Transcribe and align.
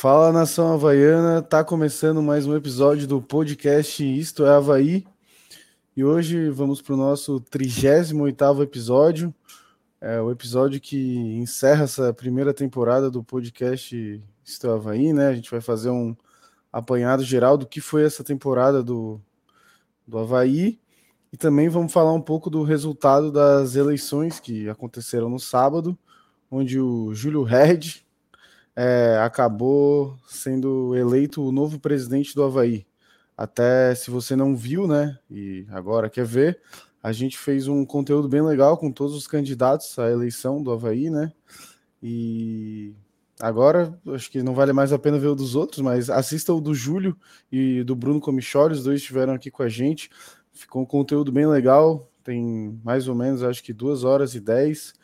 Fala 0.00 0.30
nação 0.30 0.72
havaiana, 0.72 1.42
tá 1.42 1.64
começando 1.64 2.22
mais 2.22 2.46
um 2.46 2.54
episódio 2.54 3.04
do 3.04 3.20
podcast 3.20 4.00
Isto 4.00 4.46
é 4.46 4.50
Havaí. 4.50 5.04
E 5.96 6.04
hoje 6.04 6.50
vamos 6.50 6.80
para 6.80 6.94
o 6.94 6.96
nosso 6.96 7.40
38 7.40 8.62
episódio, 8.62 9.34
é 10.00 10.20
o 10.20 10.30
episódio 10.30 10.80
que 10.80 11.36
encerra 11.36 11.82
essa 11.82 12.14
primeira 12.14 12.54
temporada 12.54 13.10
do 13.10 13.24
podcast 13.24 14.22
Isto 14.44 14.68
é 14.68 14.70
Havaí, 14.70 15.12
né? 15.12 15.30
A 15.30 15.34
gente 15.34 15.50
vai 15.50 15.60
fazer 15.60 15.90
um 15.90 16.14
apanhado 16.72 17.24
geral 17.24 17.58
do 17.58 17.66
que 17.66 17.80
foi 17.80 18.04
essa 18.04 18.22
temporada 18.22 18.84
do, 18.84 19.20
do 20.06 20.16
Havaí. 20.16 20.78
E 21.32 21.36
também 21.36 21.68
vamos 21.68 21.92
falar 21.92 22.12
um 22.12 22.22
pouco 22.22 22.48
do 22.48 22.62
resultado 22.62 23.32
das 23.32 23.74
eleições 23.74 24.38
que 24.38 24.68
aconteceram 24.68 25.28
no 25.28 25.40
sábado, 25.40 25.98
onde 26.48 26.78
o 26.78 27.12
Júlio 27.12 27.42
Red 27.42 28.06
é, 28.80 29.18
acabou 29.18 30.16
sendo 30.28 30.94
eleito 30.94 31.42
o 31.42 31.50
novo 31.50 31.80
presidente 31.80 32.32
do 32.32 32.44
Havaí. 32.44 32.86
Até 33.36 33.92
se 33.96 34.08
você 34.08 34.36
não 34.36 34.54
viu, 34.54 34.86
né, 34.86 35.18
e 35.28 35.66
agora 35.70 36.08
quer 36.08 36.24
ver, 36.24 36.60
a 37.02 37.10
gente 37.10 37.36
fez 37.36 37.66
um 37.66 37.84
conteúdo 37.84 38.28
bem 38.28 38.40
legal 38.40 38.78
com 38.78 38.92
todos 38.92 39.16
os 39.16 39.26
candidatos 39.26 39.98
à 39.98 40.08
eleição 40.08 40.62
do 40.62 40.70
Havaí, 40.70 41.10
né? 41.10 41.32
E 42.00 42.94
agora 43.40 43.98
acho 44.14 44.30
que 44.30 44.44
não 44.44 44.54
vale 44.54 44.72
mais 44.72 44.92
a 44.92 44.98
pena 44.98 45.18
ver 45.18 45.26
o 45.26 45.34
dos 45.34 45.56
outros, 45.56 45.80
mas 45.80 46.08
assista 46.08 46.54
o 46.54 46.60
do 46.60 46.72
Júlio 46.72 47.16
e 47.50 47.82
do 47.82 47.96
Bruno 47.96 48.20
Comichori, 48.20 48.74
os 48.74 48.84
dois 48.84 49.00
estiveram 49.00 49.32
aqui 49.32 49.50
com 49.50 49.64
a 49.64 49.68
gente. 49.68 50.08
Ficou 50.52 50.82
um 50.82 50.86
conteúdo 50.86 51.32
bem 51.32 51.48
legal, 51.48 52.08
tem 52.22 52.80
mais 52.84 53.08
ou 53.08 53.14
menos 53.16 53.42
acho 53.42 53.60
que 53.60 53.72
duas 53.72 54.04
horas 54.04 54.36
e 54.36 54.40
dez 54.40 54.94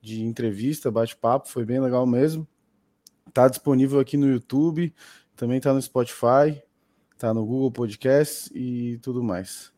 de 0.00 0.22
entrevista, 0.22 0.88
bate-papo, 0.88 1.48
foi 1.48 1.64
bem 1.64 1.80
legal 1.80 2.06
mesmo. 2.06 2.46
Tá 3.32 3.48
disponível 3.48 3.98
aqui 3.98 4.16
no 4.16 4.28
YouTube, 4.28 4.94
também 5.34 5.60
tá 5.60 5.72
no 5.72 5.82
Spotify, 5.82 6.62
tá 7.18 7.32
no 7.34 7.44
Google 7.44 7.72
Podcast 7.72 8.50
e 8.54 8.98
tudo 8.98 9.22
mais. 9.22 9.72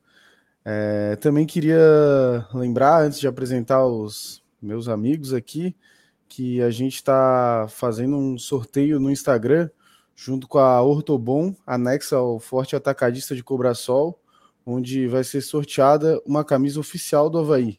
É, 0.64 1.16
também 1.16 1.47
queria 1.47 2.47
lembrar, 2.53 3.03
antes 3.03 3.20
de 3.20 3.28
apresentar 3.28 3.86
os 3.86 4.42
meus 4.61 4.88
amigos 4.88 5.33
aqui, 5.33 5.77
que 6.28 6.61
a 6.61 6.70
gente 6.70 6.97
está 6.97 7.66
fazendo 7.69 8.16
um 8.16 8.36
sorteio 8.36 8.98
no 8.98 9.11
Instagram 9.11 9.70
junto 10.14 10.48
com 10.48 10.58
a 10.58 10.83
Ortobon, 10.83 11.55
anexa 11.66 12.16
ao 12.16 12.41
Forte 12.41 12.75
Atacadista 12.75 13.36
de 13.36 13.44
Cobrasol, 13.44 14.20
onde 14.64 15.06
vai 15.06 15.22
ser 15.22 15.41
sorteada 15.41 16.20
uma 16.27 16.44
camisa 16.44 16.81
oficial 16.81 17.31
do 17.31 17.38
Havaí. 17.38 17.78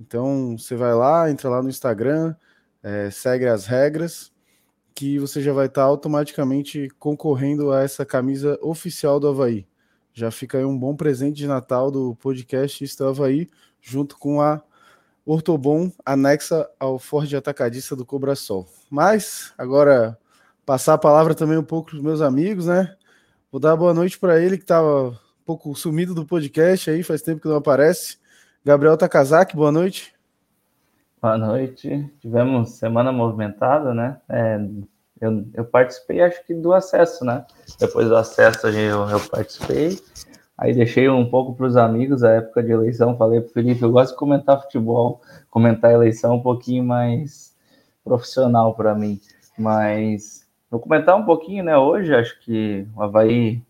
Então 0.00 0.58
você 0.58 0.74
vai 0.74 0.94
lá, 0.94 1.30
entra 1.30 1.48
lá 1.48 1.62
no 1.62 1.68
Instagram, 1.68 2.34
é, 2.82 3.10
segue 3.10 3.46
as 3.46 3.66
regras 3.66 4.33
que 4.94 5.18
você 5.18 5.42
já 5.42 5.52
vai 5.52 5.66
estar 5.66 5.82
automaticamente 5.82 6.88
concorrendo 6.98 7.72
a 7.72 7.82
essa 7.82 8.06
camisa 8.06 8.58
oficial 8.62 9.18
do 9.18 9.28
Havaí. 9.28 9.66
Já 10.12 10.30
fica 10.30 10.58
aí 10.58 10.64
um 10.64 10.78
bom 10.78 10.94
presente 10.94 11.36
de 11.36 11.46
Natal 11.48 11.90
do 11.90 12.14
podcast 12.16 12.84
é 12.84 13.04
Havaí, 13.04 13.50
junto 13.82 14.16
com 14.16 14.40
a 14.40 14.62
Ortobon 15.26 15.90
anexa 16.06 16.68
ao 16.78 16.98
Ford 16.98 17.32
Atacadista 17.34 17.96
do 17.96 18.06
Cobrasol. 18.06 18.68
Mas, 18.88 19.52
agora, 19.58 20.16
passar 20.64 20.94
a 20.94 20.98
palavra 20.98 21.34
também 21.34 21.58
um 21.58 21.64
pouco 21.64 21.90
para 21.90 21.96
os 21.96 22.02
meus 22.02 22.20
amigos, 22.20 22.66
né? 22.66 22.94
Vou 23.50 23.60
dar 23.60 23.74
boa 23.74 23.92
noite 23.92 24.18
para 24.18 24.40
ele, 24.40 24.56
que 24.56 24.62
estava 24.62 25.08
um 25.08 25.44
pouco 25.44 25.74
sumido 25.74 26.14
do 26.14 26.24
podcast 26.24 26.90
aí, 26.90 27.02
faz 27.02 27.20
tempo 27.20 27.40
que 27.40 27.48
não 27.48 27.56
aparece. 27.56 28.18
Gabriel 28.64 28.96
Takazaki, 28.96 29.56
boa 29.56 29.72
noite. 29.72 30.13
Boa 31.24 31.38
noite. 31.38 32.06
Tivemos 32.20 32.72
semana 32.72 33.10
movimentada, 33.10 33.94
né? 33.94 34.18
É, 34.28 34.60
eu, 35.18 35.46
eu, 35.54 35.64
participei, 35.64 36.20
acho 36.20 36.44
que 36.44 36.52
do 36.52 36.74
acesso, 36.74 37.24
né? 37.24 37.46
Depois 37.80 38.08
do 38.08 38.14
acesso 38.14 38.68
eu, 38.68 39.08
eu 39.08 39.18
participei. 39.30 39.98
Aí 40.58 40.74
deixei 40.74 41.08
um 41.08 41.24
pouco 41.24 41.54
para 41.54 41.64
os 41.64 41.78
amigos 41.78 42.22
a 42.22 42.32
época 42.32 42.62
de 42.62 42.72
eleição. 42.72 43.16
Falei 43.16 43.40
para 43.40 43.54
Felipe, 43.54 43.80
eu 43.80 43.90
gosto 43.90 44.12
de 44.12 44.18
comentar 44.18 44.60
futebol, 44.60 45.22
comentar 45.48 45.92
eleição 45.92 46.34
um 46.34 46.42
pouquinho 46.42 46.84
mais 46.84 47.56
profissional 48.04 48.74
para 48.74 48.94
mim. 48.94 49.18
Mas 49.58 50.46
vou 50.70 50.78
comentar 50.78 51.16
um 51.16 51.24
pouquinho, 51.24 51.64
né? 51.64 51.74
Hoje 51.74 52.14
acho 52.14 52.38
que 52.40 52.86
o 52.94 53.02
Havaí 53.02 53.62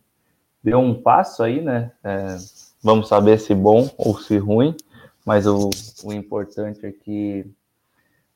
deu 0.61 0.81
um 0.81 0.93
passo 0.93 1.45
aí, 1.45 1.61
né? 1.61 1.93
É, 2.03 2.37
vamos 2.83 3.07
saber 3.07 3.39
se 3.39 3.55
bom 3.55 3.89
ou 3.97 4.19
se 4.19 4.39
ruim 4.39 4.77
mas 5.25 5.47
o, 5.47 5.71
o 6.05 6.13
importante 6.13 6.85
é 6.85 6.93
que 6.93 7.47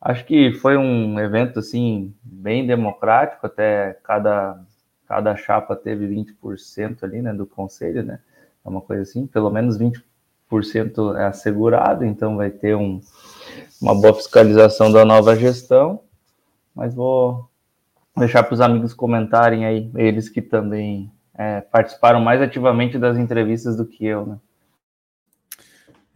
acho 0.01 0.25
que 0.25 0.53
foi 0.55 0.77
um 0.77 1.19
evento 1.21 1.59
assim 1.59 2.15
bem 2.23 2.67
democrático, 2.67 3.47
até 3.47 3.99
cada, 4.03 4.61
cada 5.07 5.37
chapa 5.37 5.77
teve 5.77 6.07
20% 6.07 7.03
ali, 7.03 7.21
né, 7.21 7.35
do 7.35 7.47
conselho, 7.47 8.03
né? 8.03 8.21
É 8.65 8.69
uma 8.69 8.81
coisa 8.81 9.03
assim, 9.03 9.27
pelo 9.27 9.51
menos 9.51 9.79
20% 9.79 11.17
é 11.17 11.27
assegurado, 11.27 12.05
então 12.05 12.37
vai 12.37 12.51
ter 12.51 12.75
um, 12.75 13.01
uma 13.81 13.95
boa 13.95 14.15
fiscalização 14.15 14.91
da 14.91 15.05
nova 15.05 15.37
gestão, 15.37 16.01
mas 16.75 16.95
vou 16.95 17.49
deixar 18.17 18.43
para 18.43 18.55
os 18.55 18.61
amigos 18.61 18.95
comentarem 18.95 19.65
aí, 19.65 19.91
eles 19.95 20.29
que 20.29 20.43
também 20.43 21.11
é, 21.35 21.61
participaram 21.61 22.21
mais 22.21 22.41
ativamente 22.41 22.99
das 22.99 23.17
entrevistas 23.17 23.77
do 23.77 23.87
que 23.87 24.05
eu, 24.07 24.27
né? 24.27 24.39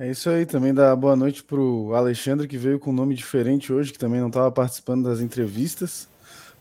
É 0.03 0.11
isso 0.11 0.29
aí, 0.29 0.45
também 0.45 0.75
dá 0.75 0.97
boa 0.97 1.15
noite 1.15 1.45
para 1.45 1.61
o 1.61 1.95
Alexandre, 1.95 2.49
que 2.49 2.59
veio 2.59 2.77
com 2.77 2.91
um 2.91 2.93
nome 2.93 3.15
diferente 3.15 3.73
hoje, 3.73 3.93
que 3.93 3.99
também 4.01 4.21
não 4.21 4.27
estava 4.27 4.51
participando 4.51 5.05
das 5.05 5.21
entrevistas. 5.21 6.09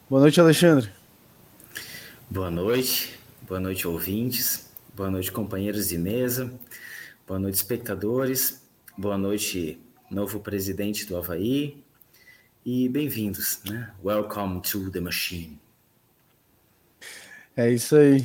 Boa 0.07 0.21
noite, 0.21 0.39
Alexandre. 0.39 0.91
Boa 2.29 2.51
noite, 2.51 3.17
boa 3.41 3.59
noite, 3.59 3.87
ouvintes, 3.87 4.69
boa 4.95 5.09
noite, 5.09 5.31
companheiros 5.31 5.89
de 5.89 5.97
mesa, 5.97 6.53
boa 7.27 7.39
noite, 7.39 7.55
espectadores, 7.55 8.61
boa 8.95 9.17
noite, 9.17 9.81
novo 10.11 10.39
presidente 10.39 11.07
do 11.07 11.17
Havaí, 11.17 11.83
e 12.63 12.87
bem-vindos, 12.89 13.59
né? 13.65 13.89
Welcome 14.05 14.61
to 14.61 14.91
the 14.91 14.99
machine. 14.99 15.59
É 17.57 17.71
isso 17.71 17.95
aí. 17.95 18.23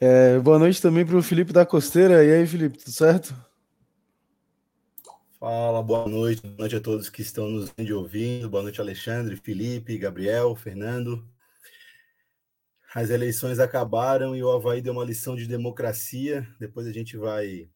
É, 0.00 0.38
boa 0.38 0.60
noite 0.60 0.80
também 0.80 1.04
para 1.04 1.16
o 1.16 1.22
Felipe 1.24 1.52
da 1.52 1.66
Costeira. 1.66 2.22
E 2.24 2.32
aí, 2.32 2.46
Felipe, 2.46 2.78
tudo 2.78 2.92
certo? 2.92 3.34
Fala, 5.44 5.82
boa 5.82 6.08
noite, 6.08 6.40
boa 6.40 6.56
noite 6.56 6.76
a 6.76 6.80
todos 6.80 7.10
que 7.10 7.20
estão 7.20 7.50
nos 7.50 7.70
ouvindo. 7.92 8.48
Boa 8.48 8.62
noite, 8.62 8.80
Alexandre, 8.80 9.36
Felipe, 9.36 9.98
Gabriel, 9.98 10.56
Fernando. 10.56 11.22
As 12.94 13.10
eleições 13.10 13.58
acabaram 13.58 14.34
e 14.34 14.42
o 14.42 14.50
Havaí 14.50 14.80
deu 14.80 14.94
uma 14.94 15.04
lição 15.04 15.36
de 15.36 15.46
democracia. 15.46 16.48
Depois 16.58 16.86
a 16.86 16.92
gente 16.94 17.18
vai 17.18 17.68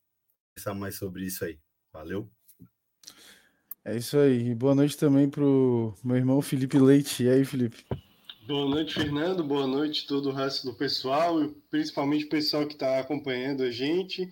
pensar 0.55 0.73
mais 0.73 0.95
sobre 0.95 1.27
isso 1.27 1.45
aí. 1.45 1.59
Valeu. 1.93 2.31
É 3.85 3.95
isso 3.95 4.17
aí. 4.17 4.55
Boa 4.55 4.75
noite 4.75 4.97
também 4.97 5.29
para 5.29 5.45
o 5.45 5.95
meu 6.03 6.17
irmão 6.17 6.41
Felipe 6.41 6.79
Leite. 6.79 7.25
E 7.25 7.29
aí, 7.29 7.45
Felipe? 7.45 7.85
Boa 8.47 8.67
noite, 8.67 8.95
Fernando. 8.95 9.45
Boa 9.45 9.67
noite 9.67 10.07
todo 10.07 10.31
o 10.31 10.33
resto 10.33 10.65
do 10.65 10.75
pessoal, 10.75 11.45
e 11.45 11.55
principalmente 11.71 12.25
o 12.25 12.31
pessoal 12.31 12.67
que 12.67 12.73
está 12.73 12.99
acompanhando 12.99 13.63
a 13.63 13.71
gente. 13.71 14.27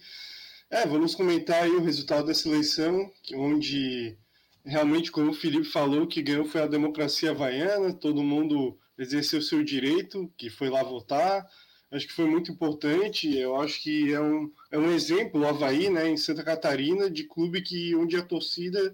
É, 0.68 0.84
vamos 0.84 1.14
comentar 1.14 1.62
aí 1.62 1.70
o 1.70 1.82
resultado 1.82 2.26
dessa 2.26 2.48
eleição, 2.48 3.08
onde 3.34 4.18
realmente, 4.64 5.12
como 5.12 5.30
o 5.30 5.34
Felipe 5.34 5.64
falou, 5.64 6.08
que 6.08 6.20
ganhou 6.20 6.44
foi 6.44 6.60
a 6.60 6.66
democracia 6.66 7.30
havaiana, 7.30 7.94
todo 7.94 8.22
mundo 8.22 8.76
exerceu 8.98 9.40
seu 9.40 9.62
direito, 9.62 10.28
que 10.36 10.50
foi 10.50 10.68
lá 10.68 10.82
votar. 10.82 11.46
Acho 11.90 12.08
que 12.08 12.12
foi 12.12 12.26
muito 12.26 12.50
importante. 12.50 13.32
Eu 13.36 13.54
acho 13.60 13.80
que 13.80 14.12
é 14.12 14.20
um, 14.20 14.52
é 14.72 14.78
um 14.78 14.90
exemplo, 14.90 15.42
o 15.42 15.46
Havaí, 15.46 15.88
né, 15.88 16.08
em 16.08 16.16
Santa 16.16 16.42
Catarina, 16.42 17.08
de 17.08 17.24
clube 17.24 17.62
que 17.62 17.94
onde 17.94 18.16
a 18.16 18.22
torcida 18.22 18.92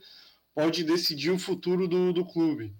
pode 0.54 0.84
decidir 0.84 1.30
o 1.30 1.38
futuro 1.38 1.88
do, 1.88 2.12
do 2.12 2.26
clube. 2.26 2.74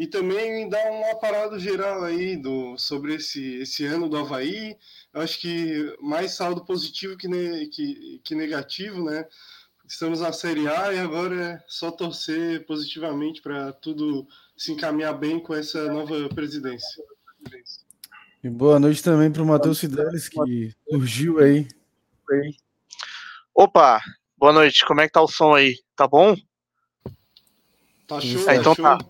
E 0.00 0.06
também 0.06 0.66
dar 0.66 0.90
uma 0.90 1.14
parada 1.16 1.58
geral 1.58 2.02
aí 2.04 2.34
do, 2.34 2.74
sobre 2.78 3.16
esse, 3.16 3.56
esse 3.56 3.84
ano 3.84 4.08
do 4.08 4.16
Havaí, 4.16 4.74
eu 5.12 5.20
acho 5.20 5.38
que 5.38 5.94
mais 6.00 6.32
saldo 6.32 6.64
positivo 6.64 7.18
que, 7.18 7.28
ne, 7.28 7.66
que, 7.66 8.18
que 8.24 8.34
negativo, 8.34 9.04
né? 9.04 9.26
Estamos 9.86 10.20
na 10.20 10.32
Série 10.32 10.66
A 10.68 10.94
e 10.94 10.98
agora 10.98 11.44
é 11.44 11.64
só 11.68 11.90
torcer 11.90 12.64
positivamente 12.64 13.42
para 13.42 13.74
tudo 13.74 14.26
se 14.56 14.72
encaminhar 14.72 15.12
bem 15.18 15.38
com 15.38 15.54
essa 15.54 15.92
nova 15.92 16.30
presidência. 16.30 17.04
E 18.42 18.48
boa 18.48 18.80
noite 18.80 19.02
também 19.02 19.30
para 19.30 19.42
o 19.42 19.46
Matheus 19.46 19.80
Fidelis, 19.80 20.30
que 20.30 20.74
surgiu 20.88 21.40
aí. 21.40 21.68
Opa, 23.54 24.00
boa 24.38 24.54
noite. 24.54 24.82
Como 24.86 25.02
é 25.02 25.06
que 25.06 25.12
tá 25.12 25.20
o 25.20 25.28
som 25.28 25.52
aí? 25.52 25.76
Tá 25.94 26.08
bom? 26.08 26.34
Tá 28.08 28.18
show, 28.18 28.48
ah, 28.48 28.56
então 28.56 28.74
tá. 28.74 28.96
tá. 28.96 29.06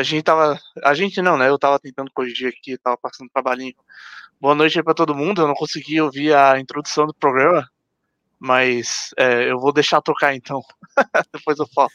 A 0.00 0.02
gente 0.02 0.22
tava. 0.22 0.58
A 0.82 0.94
gente 0.94 1.20
não, 1.20 1.36
né? 1.36 1.50
Eu 1.50 1.58
tava 1.58 1.78
tentando 1.78 2.10
corrigir 2.14 2.48
aqui, 2.48 2.78
tava 2.78 2.96
passando 2.96 3.28
trabalhinho. 3.30 3.74
Boa 4.40 4.54
noite 4.54 4.78
aí 4.78 4.82
pra 4.82 4.94
todo 4.94 5.14
mundo. 5.14 5.42
Eu 5.42 5.46
não 5.46 5.54
consegui 5.54 6.00
ouvir 6.00 6.34
a 6.34 6.58
introdução 6.58 7.06
do 7.06 7.12
programa, 7.12 7.68
mas 8.38 9.10
é, 9.18 9.50
eu 9.50 9.58
vou 9.60 9.74
deixar 9.74 10.00
tocar 10.00 10.34
então. 10.34 10.62
Depois 11.30 11.58
eu 11.58 11.66
falo. 11.74 11.90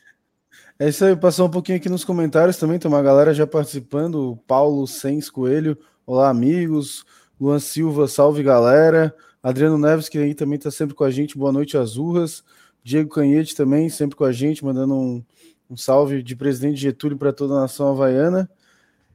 É 0.78 0.88
isso 0.90 1.04
aí, 1.04 1.16
passou 1.16 1.48
um 1.48 1.52
pouquinho 1.52 1.80
aqui 1.80 1.90
nos 1.90 2.04
comentários 2.04 2.58
também, 2.58 2.78
tem 2.78 2.92
uma 2.92 3.02
galera 3.02 3.34
já 3.34 3.48
participando, 3.48 4.32
o 4.32 4.38
Paulo 4.38 4.86
Sens 4.86 5.30
Coelho, 5.30 5.78
Olá, 6.06 6.30
amigos. 6.30 7.04
Luan 7.42 7.58
Silva, 7.58 8.08
salve 8.08 8.44
galera. 8.44 9.16
Adriano 9.42 9.76
Neves, 9.76 10.08
que 10.08 10.20
aí 10.20 10.36
também 10.36 10.58
está 10.58 10.70
sempre 10.70 10.94
com 10.94 11.04
a 11.04 11.10
gente. 11.10 11.36
Boa 11.36 11.52
noite, 11.52 11.76
Azurras. 11.76 12.44
Diego 12.84 13.10
Canhete 13.10 13.56
também, 13.56 13.90
sempre 13.90 14.16
com 14.16 14.24
a 14.24 14.32
gente, 14.32 14.64
mandando 14.64 14.94
um, 14.94 15.26
um 15.70 15.78
salve 15.78 16.22
de 16.22 16.36
presidente 16.36 16.80
Getúlio 16.80 17.18
para 17.18 17.34
toda 17.34 17.56
a 17.56 17.62
nação 17.62 17.90
havaiana. 17.90 18.50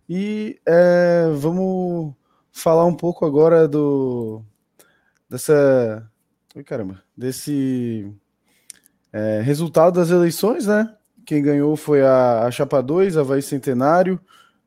E 0.09 0.61
é, 0.67 1.31
vamos 1.35 2.15
falar 2.53 2.85
um 2.87 2.95
pouco 2.95 3.25
agora 3.25 3.69
do 3.69 4.43
dessa. 5.29 6.11
Oi, 6.55 6.65
caramba, 6.65 7.03
desse 7.17 8.13
é, 9.13 9.41
resultado 9.41 9.95
das 9.95 10.11
eleições, 10.11 10.67
né? 10.67 10.97
Quem 11.25 11.43
ganhou 11.43 11.77
foi 11.77 12.03
a, 12.03 12.45
a 12.45 12.51
Chapa 12.51 12.83
2, 12.83 13.17
Havaí 13.17 13.41
Centenário, 13.41 14.21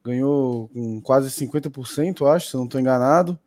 ganhou 0.03 0.69
com 0.69 1.01
quase 1.01 1.29
50%, 1.29 2.25
acho, 2.33 2.49
se 2.49 2.55
não 2.55 2.65
estou 2.65 2.79
enganado 2.79 3.37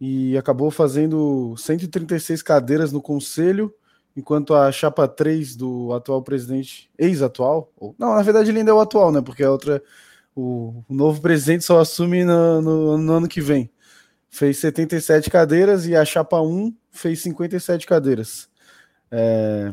e 0.00 0.36
acabou 0.36 0.70
fazendo 0.70 1.56
136 1.56 2.42
cadeiras 2.42 2.92
no 2.92 3.02
conselho, 3.02 3.74
enquanto 4.18 4.52
a 4.52 4.72
chapa 4.72 5.06
3 5.06 5.54
do 5.54 5.92
atual 5.92 6.20
presidente, 6.20 6.90
ex-atual, 6.98 7.72
não, 7.96 8.16
na 8.16 8.22
verdade 8.22 8.50
ele 8.50 8.58
ainda 8.58 8.72
é 8.72 8.74
o 8.74 8.80
atual, 8.80 9.12
né? 9.12 9.22
Porque 9.22 9.44
a 9.44 9.50
outra, 9.50 9.80
o, 10.34 10.82
o 10.88 10.94
novo 10.94 11.20
presidente 11.20 11.64
só 11.64 11.78
assume 11.78 12.24
no, 12.24 12.60
no, 12.60 12.98
no, 12.98 13.12
ano 13.12 13.28
que 13.28 13.40
vem. 13.40 13.70
Fez 14.28 14.58
77 14.58 15.30
cadeiras 15.30 15.86
e 15.86 15.94
a 15.94 16.04
chapa 16.04 16.40
1 16.40 16.74
fez 16.90 17.22
57 17.22 17.86
cadeiras. 17.86 18.48
É... 19.08 19.72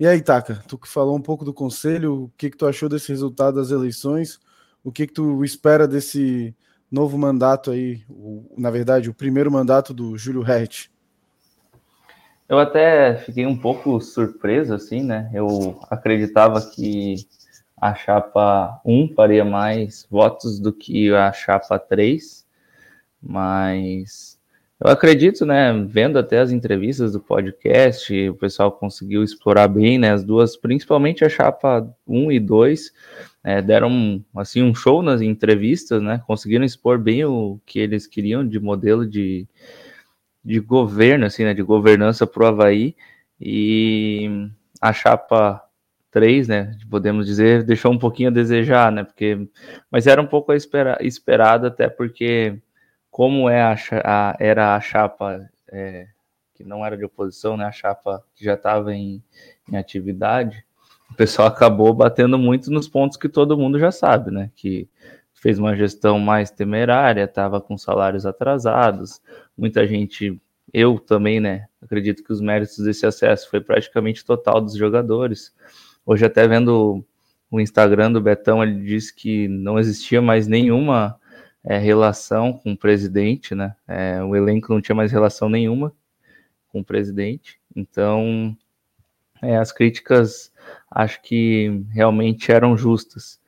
E 0.00 0.06
aí, 0.06 0.22
Taka, 0.22 0.62
tu 0.66 0.78
que 0.78 0.88
falou 0.88 1.14
um 1.14 1.22
pouco 1.22 1.44
do 1.44 1.52
conselho, 1.52 2.24
o 2.24 2.32
que, 2.38 2.50
que 2.50 2.56
tu 2.56 2.66
achou 2.66 2.88
desse 2.88 3.08
resultado 3.10 3.56
das 3.56 3.70
eleições? 3.70 4.40
O 4.82 4.90
que, 4.90 5.06
que 5.06 5.12
tu 5.12 5.44
espera 5.44 5.86
desse 5.86 6.56
novo 6.90 7.18
mandato 7.18 7.70
aí, 7.70 8.02
o, 8.08 8.54
na 8.56 8.70
verdade, 8.70 9.10
o 9.10 9.14
primeiro 9.14 9.50
mandato 9.50 9.92
do 9.92 10.16
Júlio 10.16 10.42
Hertz? 10.42 10.90
Eu 12.48 12.58
até 12.58 13.16
fiquei 13.16 13.44
um 13.44 13.56
pouco 13.56 14.00
surpreso, 14.00 14.72
assim, 14.72 15.02
né? 15.02 15.28
Eu 15.34 15.80
acreditava 15.90 16.60
que 16.60 17.16
a 17.76 17.94
chapa 17.94 18.80
1 18.84 19.14
faria 19.14 19.44
mais 19.44 20.06
votos 20.10 20.60
do 20.60 20.72
que 20.72 21.12
a 21.12 21.32
chapa 21.32 21.78
3, 21.78 22.46
mas 23.20 24.38
eu 24.78 24.90
acredito, 24.90 25.44
né? 25.44 25.72
Vendo 25.88 26.18
até 26.18 26.38
as 26.38 26.52
entrevistas 26.52 27.12
do 27.12 27.20
podcast, 27.20 28.28
o 28.28 28.34
pessoal 28.34 28.70
conseguiu 28.70 29.24
explorar 29.24 29.66
bem, 29.68 29.98
né? 29.98 30.12
As 30.12 30.22
duas, 30.22 30.56
principalmente 30.56 31.24
a 31.24 31.28
chapa 31.28 31.88
1 32.06 32.30
e 32.30 32.38
2, 32.38 32.92
é, 33.42 33.60
deram 33.60 34.22
assim 34.36 34.62
um 34.62 34.74
show 34.74 35.02
nas 35.02 35.20
entrevistas, 35.20 36.00
né? 36.00 36.22
Conseguiram 36.26 36.64
expor 36.64 36.98
bem 36.98 37.24
o 37.24 37.58
que 37.66 37.80
eles 37.80 38.06
queriam 38.06 38.46
de 38.46 38.60
modelo 38.60 39.04
de, 39.04 39.48
de 40.46 40.60
governo, 40.60 41.26
assim, 41.26 41.44
né? 41.44 41.52
De 41.52 41.62
governança 41.62 42.26
para 42.26 42.44
o 42.44 42.46
Havaí 42.46 42.94
e 43.40 44.48
a 44.80 44.92
chapa 44.92 45.60
3, 46.12 46.46
né? 46.46 46.78
Podemos 46.88 47.26
dizer, 47.26 47.64
deixou 47.64 47.92
um 47.92 47.98
pouquinho 47.98 48.30
a 48.30 48.32
desejar, 48.32 48.92
né? 48.92 49.02
Porque, 49.02 49.48
mas 49.90 50.06
era 50.06 50.22
um 50.22 50.26
pouco 50.26 50.52
espera, 50.52 50.98
esperado 51.00 51.66
até 51.66 51.88
porque 51.88 52.56
como 53.10 53.50
é 53.50 53.60
a, 53.60 53.76
a 54.04 54.36
era 54.38 54.76
a 54.76 54.80
chapa 54.80 55.50
é, 55.72 56.06
que 56.54 56.62
não 56.62 56.86
era 56.86 56.96
de 56.96 57.04
oposição, 57.04 57.56
né? 57.56 57.64
A 57.64 57.72
chapa 57.72 58.22
que 58.34 58.44
já 58.44 58.54
estava 58.54 58.94
em, 58.94 59.20
em 59.70 59.76
atividade 59.76 60.64
o 61.10 61.14
pessoal 61.14 61.48
acabou 61.48 61.94
batendo 61.94 62.38
muito 62.38 62.70
nos 62.70 62.88
pontos 62.88 63.16
que 63.16 63.28
todo 63.28 63.56
mundo 63.56 63.78
já 63.78 63.90
sabe, 63.90 64.30
né? 64.30 64.50
Que 64.54 64.88
fez 65.46 65.60
uma 65.60 65.76
gestão 65.76 66.18
mais 66.18 66.50
temerária, 66.50 67.22
estava 67.22 67.60
com 67.60 67.78
salários 67.78 68.26
atrasados, 68.26 69.22
muita 69.56 69.86
gente, 69.86 70.42
eu 70.72 70.98
também, 70.98 71.38
né? 71.38 71.66
Acredito 71.80 72.24
que 72.24 72.32
os 72.32 72.40
méritos 72.40 72.78
desse 72.78 73.06
acesso 73.06 73.48
foi 73.48 73.60
praticamente 73.60 74.24
total 74.24 74.60
dos 74.60 74.74
jogadores. 74.74 75.54
Hoje, 76.04 76.24
até 76.24 76.48
vendo 76.48 77.06
o 77.48 77.60
Instagram 77.60 78.10
do 78.10 78.20
Betão, 78.20 78.60
ele 78.60 78.82
disse 78.84 79.14
que 79.14 79.46
não 79.46 79.78
existia 79.78 80.20
mais 80.20 80.48
nenhuma 80.48 81.16
é, 81.62 81.78
relação 81.78 82.52
com 82.52 82.72
o 82.72 82.76
presidente, 82.76 83.54
né? 83.54 83.76
É, 83.86 84.20
o 84.24 84.34
elenco 84.34 84.74
não 84.74 84.80
tinha 84.80 84.96
mais 84.96 85.12
relação 85.12 85.48
nenhuma 85.48 85.92
com 86.72 86.80
o 86.80 86.84
presidente. 86.84 87.60
Então, 87.76 88.56
é, 89.40 89.56
as 89.56 89.70
críticas 89.70 90.52
acho 90.90 91.22
que 91.22 91.84
realmente 91.92 92.50
eram 92.50 92.76
justas. 92.76 93.38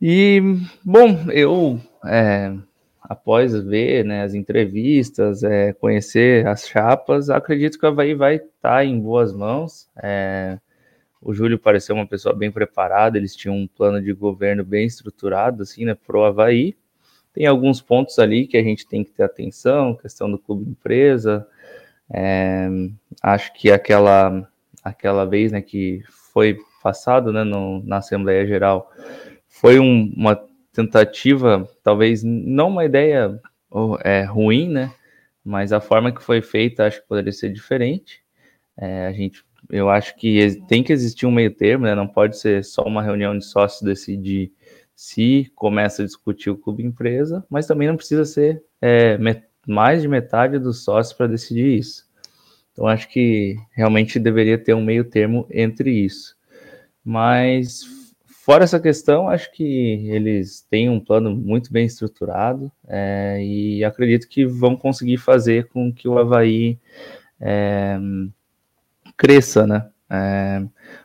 E, 0.00 0.42
bom, 0.84 1.30
eu, 1.30 1.80
é, 2.04 2.52
após 3.00 3.54
ver 3.54 4.04
né, 4.04 4.22
as 4.22 4.34
entrevistas, 4.34 5.42
é, 5.42 5.72
conhecer 5.72 6.46
as 6.46 6.68
chapas, 6.68 7.30
acredito 7.30 7.78
que 7.78 7.86
o 7.86 7.88
Havaí 7.88 8.14
vai 8.14 8.36
estar 8.36 8.50
tá 8.60 8.84
em 8.84 9.00
boas 9.00 9.32
mãos. 9.32 9.88
É, 10.02 10.58
o 11.20 11.32
Júlio 11.32 11.58
pareceu 11.58 11.94
uma 11.94 12.06
pessoa 12.06 12.34
bem 12.34 12.50
preparada, 12.50 13.16
eles 13.16 13.34
tinham 13.34 13.56
um 13.56 13.66
plano 13.66 14.02
de 14.02 14.12
governo 14.12 14.64
bem 14.64 14.86
estruturado, 14.86 15.62
assim, 15.62 15.84
né, 15.84 15.94
pro 15.94 16.24
Havaí. 16.24 16.76
Tem 17.32 17.46
alguns 17.46 17.80
pontos 17.80 18.18
ali 18.18 18.46
que 18.46 18.56
a 18.56 18.62
gente 18.62 18.86
tem 18.86 19.04
que 19.04 19.12
ter 19.12 19.22
atenção, 19.22 19.94
questão 19.94 20.30
do 20.30 20.38
clube 20.38 20.70
empresa. 20.70 21.46
É, 22.12 22.68
acho 23.22 23.52
que 23.54 23.70
aquela 23.70 24.48
aquela 24.82 25.24
vez, 25.24 25.50
né, 25.50 25.60
que 25.60 26.00
foi 26.32 26.58
passado, 26.80 27.32
né, 27.32 27.42
no, 27.42 27.82
na 27.84 27.96
Assembleia 27.96 28.46
Geral, 28.46 28.88
foi 29.60 29.78
um, 29.78 30.12
uma 30.14 30.38
tentativa, 30.72 31.66
talvez 31.82 32.22
não 32.22 32.68
uma 32.68 32.84
ideia 32.84 33.40
é, 34.04 34.22
ruim, 34.22 34.68
né, 34.68 34.92
mas 35.42 35.72
a 35.72 35.80
forma 35.80 36.12
que 36.12 36.22
foi 36.22 36.42
feita 36.42 36.86
acho 36.86 37.00
que 37.00 37.08
poderia 37.08 37.32
ser 37.32 37.50
diferente. 37.50 38.22
É, 38.76 39.06
a 39.06 39.12
gente, 39.12 39.42
eu 39.70 39.88
acho 39.88 40.14
que 40.16 40.60
tem 40.68 40.82
que 40.82 40.92
existir 40.92 41.24
um 41.24 41.30
meio 41.30 41.50
termo, 41.50 41.86
né, 41.86 41.94
não 41.94 42.06
pode 42.06 42.38
ser 42.38 42.62
só 42.64 42.82
uma 42.82 43.02
reunião 43.02 43.36
de 43.36 43.44
sócios 43.44 43.80
decidir 43.80 44.52
se 44.94 45.50
começa 45.54 46.02
a 46.02 46.06
discutir 46.06 46.50
o 46.50 46.56
clube 46.56 46.82
empresa, 46.82 47.44
mas 47.48 47.66
também 47.66 47.88
não 47.88 47.96
precisa 47.96 48.26
ser 48.26 48.62
é, 48.80 49.18
mais 49.66 50.02
de 50.02 50.08
metade 50.08 50.58
dos 50.58 50.84
sócios 50.84 51.16
para 51.16 51.28
decidir 51.28 51.78
isso. 51.78 52.04
Então 52.72 52.86
acho 52.86 53.08
que 53.08 53.56
realmente 53.72 54.18
deveria 54.18 54.58
ter 54.58 54.74
um 54.74 54.84
meio 54.84 55.04
termo 55.04 55.46
entre 55.50 55.90
isso. 55.90 56.36
Mas 57.02 57.95
fora 58.46 58.62
essa 58.62 58.78
questão, 58.78 59.28
acho 59.28 59.50
que 59.50 60.08
eles 60.08 60.64
têm 60.70 60.88
um 60.88 61.00
plano 61.00 61.34
muito 61.34 61.72
bem 61.72 61.84
estruturado 61.84 62.70
é, 62.86 63.42
e 63.42 63.82
acredito 63.82 64.28
que 64.28 64.46
vão 64.46 64.76
conseguir 64.76 65.16
fazer 65.16 65.66
com 65.66 65.92
que 65.92 66.06
o 66.08 66.16
Havaí 66.16 66.78
é, 67.40 67.98
cresça, 69.16 69.66
né? 69.66 69.88
É, 70.08 70.62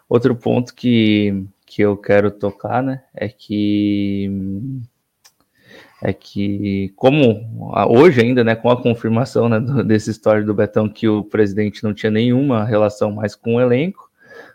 outro 0.08 0.36
ponto 0.36 0.76
que, 0.76 1.44
que 1.66 1.82
eu 1.82 1.98
quero 1.98 2.30
tocar, 2.30 2.84
né, 2.84 3.02
é 3.12 3.28
que 3.28 4.30
é 6.04 6.14
que, 6.14 6.94
como 6.96 7.74
hoje 7.90 8.22
ainda, 8.22 8.44
né, 8.44 8.56
com 8.56 8.70
a 8.70 8.80
confirmação 8.80 9.50
né, 9.50 9.60
desse 9.84 10.12
história 10.12 10.44
do 10.44 10.54
Betão 10.54 10.88
que 10.88 11.08
o 11.08 11.24
presidente 11.24 11.84
não 11.84 11.92
tinha 11.92 12.12
nenhuma 12.12 12.64
relação 12.66 13.12
mais 13.12 13.36
com 13.36 13.56
o 13.56 13.62
elenco, 13.62 14.12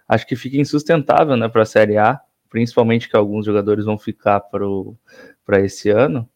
acho 0.08 0.24
que 0.24 0.36
fica 0.36 0.56
insustentável 0.56 1.36
né, 1.36 1.48
para 1.48 1.62
a 1.62 1.66
Série 1.66 1.98
A, 1.98 2.20
principalmente 2.56 3.06
que 3.06 3.14
alguns 3.14 3.44
jogadores 3.44 3.84
vão 3.84 3.98
ficar 3.98 4.40
para 4.40 5.60
esse 5.60 5.90
ano. 5.90 6.26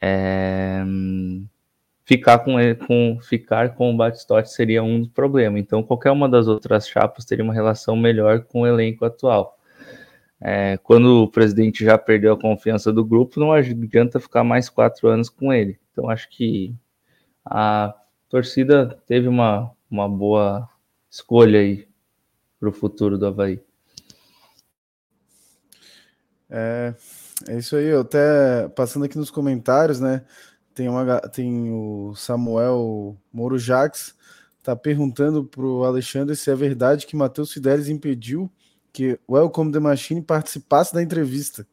É, 0.00 0.80
ficar 2.04 2.38
com, 2.38 2.54
com 2.86 3.18
ficar 3.20 3.74
com 3.74 3.92
o 3.92 3.96
Batistotti 3.96 4.48
seria 4.48 4.80
um 4.80 5.04
problema. 5.04 5.58
Então, 5.58 5.82
qualquer 5.82 6.12
uma 6.12 6.28
das 6.28 6.46
outras 6.46 6.88
chapas 6.88 7.24
teria 7.24 7.42
uma 7.42 7.52
relação 7.52 7.96
melhor 7.96 8.44
com 8.44 8.60
o 8.60 8.66
elenco 8.66 9.04
atual. 9.04 9.58
É, 10.40 10.76
quando 10.84 11.24
o 11.24 11.28
presidente 11.28 11.84
já 11.84 11.98
perdeu 11.98 12.32
a 12.34 12.40
confiança 12.40 12.92
do 12.92 13.04
grupo, 13.04 13.40
não 13.40 13.50
adianta 13.50 14.20
ficar 14.20 14.44
mais 14.44 14.68
quatro 14.68 15.08
anos 15.08 15.28
com 15.28 15.52
ele. 15.52 15.80
Então, 15.90 16.08
acho 16.08 16.30
que 16.30 16.72
a 17.44 17.92
torcida 18.28 18.96
teve 19.04 19.26
uma, 19.26 19.72
uma 19.90 20.08
boa 20.08 20.68
escolha 21.10 21.58
aí 21.58 21.88
para 22.60 22.68
o 22.68 22.72
futuro 22.72 23.18
do 23.18 23.26
Havaí. 23.26 23.60
É, 26.50 26.94
é 27.48 27.58
isso 27.58 27.76
aí, 27.76 27.86
eu 27.86 28.00
até 28.00 28.68
passando 28.70 29.04
aqui 29.04 29.16
nos 29.16 29.30
comentários, 29.30 30.00
né? 30.00 30.22
Tem, 30.74 30.88
uma, 30.88 31.20
tem 31.20 31.70
o 31.70 32.14
Samuel 32.14 33.16
Moro 33.32 33.58
Jax 33.58 34.14
tá 34.62 34.76
perguntando 34.76 35.44
para 35.44 35.62
o 35.62 35.84
Alexandre 35.84 36.36
se 36.36 36.50
é 36.50 36.54
verdade 36.54 37.06
que 37.06 37.16
Matheus 37.16 37.52
Fidelis 37.52 37.88
impediu 37.88 38.50
que 38.92 39.18
o 39.26 39.34
Welcome 39.34 39.72
the 39.72 39.80
Machine 39.80 40.20
participasse 40.20 40.92
da 40.92 41.02
entrevista. 41.02 41.66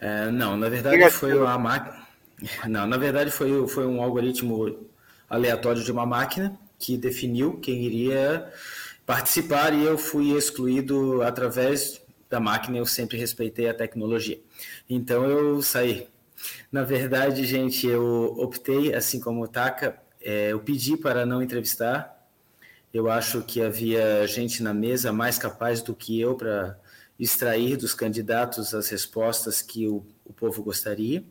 É, 0.00 0.30
não, 0.30 0.56
na 0.56 0.68
verdade 0.68 1.10
foi 1.10 1.34
uma 1.38 1.58
máquina. 1.58 2.04
Não, 2.68 2.86
na 2.86 2.96
verdade 2.96 3.30
foi, 3.30 3.66
foi 3.68 3.86
um 3.86 4.02
algoritmo 4.02 4.86
aleatório 5.30 5.82
de 5.82 5.92
uma 5.92 6.04
máquina 6.04 6.58
que 6.78 6.98
definiu 6.98 7.58
quem 7.58 7.84
iria 7.84 8.50
participar 9.06 9.72
e 9.72 9.84
eu 9.84 9.96
fui 9.96 10.36
excluído 10.36 11.22
através 11.22 12.02
da 12.34 12.40
máquina, 12.40 12.76
eu 12.76 12.84
sempre 12.84 13.16
respeitei 13.16 13.68
a 13.68 13.74
tecnologia. 13.74 14.40
Então 14.90 15.24
eu 15.24 15.62
saí. 15.62 16.08
Na 16.70 16.82
verdade, 16.82 17.46
gente, 17.46 17.86
eu 17.86 18.34
optei, 18.36 18.92
assim 18.92 19.20
como 19.20 19.44
o 19.44 19.48
Taka, 19.48 20.02
é, 20.20 20.50
eu 20.50 20.58
pedi 20.58 20.96
para 20.96 21.24
não 21.24 21.40
entrevistar. 21.40 22.28
Eu 22.92 23.08
acho 23.08 23.42
que 23.42 23.62
havia 23.62 24.26
gente 24.26 24.64
na 24.64 24.74
mesa 24.74 25.12
mais 25.12 25.38
capaz 25.38 25.80
do 25.80 25.94
que 25.94 26.20
eu 26.20 26.34
para 26.34 26.76
extrair 27.18 27.76
dos 27.76 27.94
candidatos 27.94 28.74
as 28.74 28.88
respostas 28.88 29.62
que 29.62 29.86
o, 29.86 30.04
o 30.24 30.32
povo 30.32 30.60
gostaria. 30.60 31.24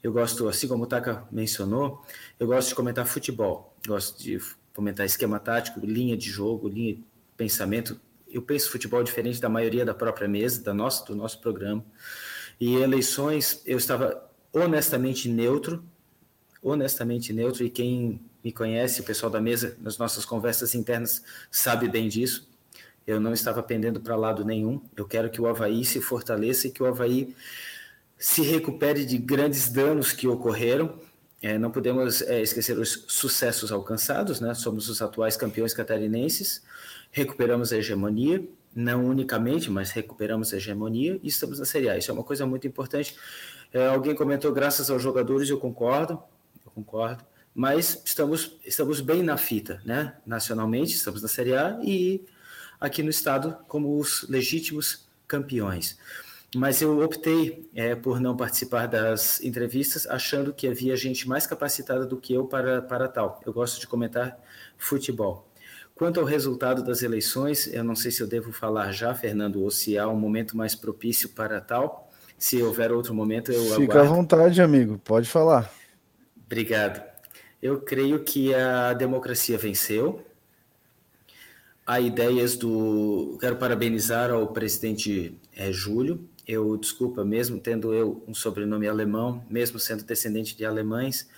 Eu 0.00 0.12
gosto, 0.12 0.48
assim 0.48 0.68
como 0.68 0.84
o 0.84 0.86
Taka 0.86 1.26
mencionou, 1.32 2.04
eu 2.38 2.46
gosto 2.46 2.68
de 2.68 2.74
comentar 2.76 3.04
futebol, 3.04 3.74
gosto 3.84 4.22
de 4.22 4.38
comentar 4.72 5.04
esquema 5.04 5.40
tático, 5.40 5.84
linha 5.84 6.16
de 6.16 6.30
jogo, 6.30 6.68
linha 6.68 6.94
de 6.94 7.04
pensamento. 7.36 8.00
Eu 8.36 8.42
penso 8.42 8.70
futebol 8.70 9.02
diferente 9.02 9.40
da 9.40 9.48
maioria 9.48 9.82
da 9.82 9.94
própria 9.94 10.28
mesa, 10.28 10.62
da 10.62 10.74
nossa, 10.74 11.06
do 11.06 11.16
nosso 11.16 11.40
programa. 11.40 11.82
E 12.60 12.74
eleições, 12.76 13.62
eu 13.64 13.78
estava 13.78 14.30
honestamente 14.52 15.26
neutro, 15.26 15.82
honestamente 16.62 17.32
neutro, 17.32 17.64
e 17.64 17.70
quem 17.70 18.20
me 18.44 18.52
conhece, 18.52 19.00
o 19.00 19.04
pessoal 19.04 19.32
da 19.32 19.40
mesa, 19.40 19.74
nas 19.80 19.96
nossas 19.96 20.26
conversas 20.26 20.74
internas, 20.74 21.24
sabe 21.50 21.88
bem 21.88 22.10
disso. 22.10 22.46
Eu 23.06 23.18
não 23.18 23.32
estava 23.32 23.62
pendendo 23.62 24.02
para 24.02 24.14
lado 24.14 24.44
nenhum. 24.44 24.82
Eu 24.94 25.06
quero 25.06 25.30
que 25.30 25.40
o 25.40 25.46
Havaí 25.46 25.82
se 25.82 26.02
fortaleça 26.02 26.66
e 26.66 26.70
que 26.70 26.82
o 26.82 26.86
Havaí 26.86 27.34
se 28.18 28.42
recupere 28.42 29.06
de 29.06 29.16
grandes 29.16 29.70
danos 29.70 30.12
que 30.12 30.28
ocorreram. 30.28 31.00
É, 31.40 31.56
não 31.56 31.70
podemos 31.70 32.20
é, 32.20 32.42
esquecer 32.42 32.78
os 32.78 33.06
sucessos 33.08 33.72
alcançados, 33.72 34.40
né? 34.40 34.52
Somos 34.52 34.90
os 34.90 35.00
atuais 35.00 35.38
campeões 35.38 35.72
catarinenses, 35.72 36.62
recuperamos 37.16 37.72
a 37.72 37.78
hegemonia, 37.78 38.46
não 38.74 39.06
unicamente, 39.06 39.70
mas 39.70 39.90
recuperamos 39.90 40.52
a 40.52 40.58
hegemonia 40.58 41.18
e 41.22 41.28
estamos 41.28 41.58
na 41.58 41.64
Série 41.64 41.88
A. 41.88 41.96
Isso 41.96 42.10
é 42.10 42.14
uma 42.14 42.22
coisa 42.22 42.44
muito 42.44 42.66
importante. 42.66 43.16
É, 43.72 43.86
alguém 43.86 44.14
comentou 44.14 44.52
graças 44.52 44.90
aos 44.90 45.02
jogadores, 45.02 45.48
eu 45.48 45.58
concordo, 45.58 46.22
eu 46.62 46.70
concordo, 46.72 47.24
mas 47.54 48.02
estamos, 48.04 48.58
estamos 48.66 49.00
bem 49.00 49.22
na 49.22 49.38
fita, 49.38 49.80
né? 49.82 50.14
Nacionalmente, 50.26 50.94
estamos 50.94 51.22
na 51.22 51.28
Série 51.28 51.54
A 51.54 51.80
e 51.82 52.22
aqui 52.78 53.02
no 53.02 53.08
estado 53.08 53.56
como 53.66 53.98
os 53.98 54.28
legítimos 54.28 55.08
campeões 55.26 55.98
mas 56.54 56.80
eu 56.80 57.00
optei 57.02 57.68
é, 57.74 57.94
por 57.94 58.18
não 58.18 58.34
participar 58.34 58.86
das 58.86 59.42
entrevistas, 59.42 60.06
achando 60.06 60.54
que 60.54 60.66
havia 60.66 60.96
gente 60.96 61.28
mais 61.28 61.46
capacitada 61.46 62.06
do 62.06 62.16
que 62.16 62.32
eu 62.32 62.46
para, 62.46 62.80
para 62.80 63.08
tal. 63.08 63.40
Eu 63.44 63.52
gosto 63.52 63.78
de 63.78 63.86
comentar 63.86 64.38
futebol. 64.78 65.45
Quanto 65.96 66.20
ao 66.20 66.26
resultado 66.26 66.84
das 66.84 67.02
eleições, 67.02 67.66
eu 67.72 67.82
não 67.82 67.96
sei 67.96 68.10
se 68.10 68.22
eu 68.22 68.26
devo 68.26 68.52
falar 68.52 68.92
já, 68.92 69.14
Fernando, 69.14 69.62
ou 69.62 69.70
se 69.70 69.96
há 69.96 70.06
um 70.06 70.14
momento 70.14 70.54
mais 70.54 70.74
propício 70.74 71.30
para 71.30 71.58
tal. 71.58 72.10
Se 72.36 72.62
houver 72.62 72.92
outro 72.92 73.14
momento, 73.14 73.50
eu 73.50 73.64
Fica 73.70 73.94
aguardo. 73.94 74.12
à 74.12 74.16
vontade, 74.16 74.60
amigo, 74.60 75.00
pode 75.02 75.26
falar. 75.26 75.72
Obrigado. 76.44 77.02
Eu 77.62 77.80
creio 77.80 78.22
que 78.22 78.54
a 78.54 78.92
democracia 78.92 79.56
venceu. 79.56 80.22
Há 81.86 81.98
ideias 81.98 82.56
do. 82.56 83.38
Quero 83.40 83.56
parabenizar 83.56 84.30
ao 84.30 84.48
presidente 84.48 85.40
é, 85.56 85.72
Júlio, 85.72 86.28
eu, 86.46 86.76
desculpa, 86.76 87.24
mesmo 87.24 87.58
tendo 87.58 87.92
eu 87.94 88.22
um 88.28 88.34
sobrenome 88.34 88.86
alemão, 88.86 89.42
mesmo 89.48 89.78
sendo 89.78 90.04
descendente 90.04 90.56
de 90.56 90.64
alemães, 90.64 91.28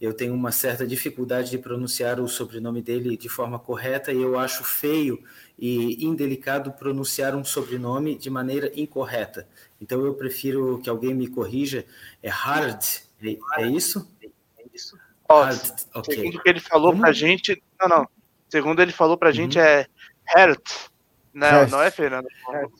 eu 0.00 0.12
tenho 0.12 0.34
uma 0.34 0.52
certa 0.52 0.86
dificuldade 0.86 1.50
de 1.50 1.58
pronunciar 1.58 2.20
o 2.20 2.28
sobrenome 2.28 2.82
dele 2.82 3.16
de 3.16 3.28
forma 3.28 3.58
correta 3.58 4.12
e 4.12 4.20
eu 4.20 4.38
acho 4.38 4.62
feio 4.62 5.22
e 5.58 6.04
indelicado 6.04 6.70
pronunciar 6.72 7.34
um 7.34 7.44
sobrenome 7.44 8.16
de 8.16 8.28
maneira 8.28 8.70
incorreta. 8.74 9.48
Então 9.80 10.04
eu 10.04 10.14
prefiro 10.14 10.78
que 10.82 10.90
alguém 10.90 11.14
me 11.14 11.28
corrija. 11.28 11.84
É 12.22 12.28
Hard, 12.28 12.82
é, 13.22 13.36
é 13.58 13.68
isso? 13.68 14.10
É 14.22 14.28
isso. 14.74 14.98
Hard, 15.28 15.70
okay. 15.94 16.16
Segundo 16.16 16.36
o 16.36 16.42
que 16.42 16.48
ele 16.48 16.60
falou 16.60 16.90
Como? 16.90 17.02
pra 17.02 17.12
gente, 17.12 17.62
não, 17.80 17.88
não. 17.88 18.08
Segundo 18.48 18.80
ele 18.80 18.92
falou 18.92 19.16
pra 19.16 19.32
gente 19.32 19.58
uhum. 19.58 19.64
é 19.64 19.86
Hert. 20.34 20.90
Não, 21.32 21.66
não 21.68 21.82
é 21.82 21.90
Fernando. 21.90 22.28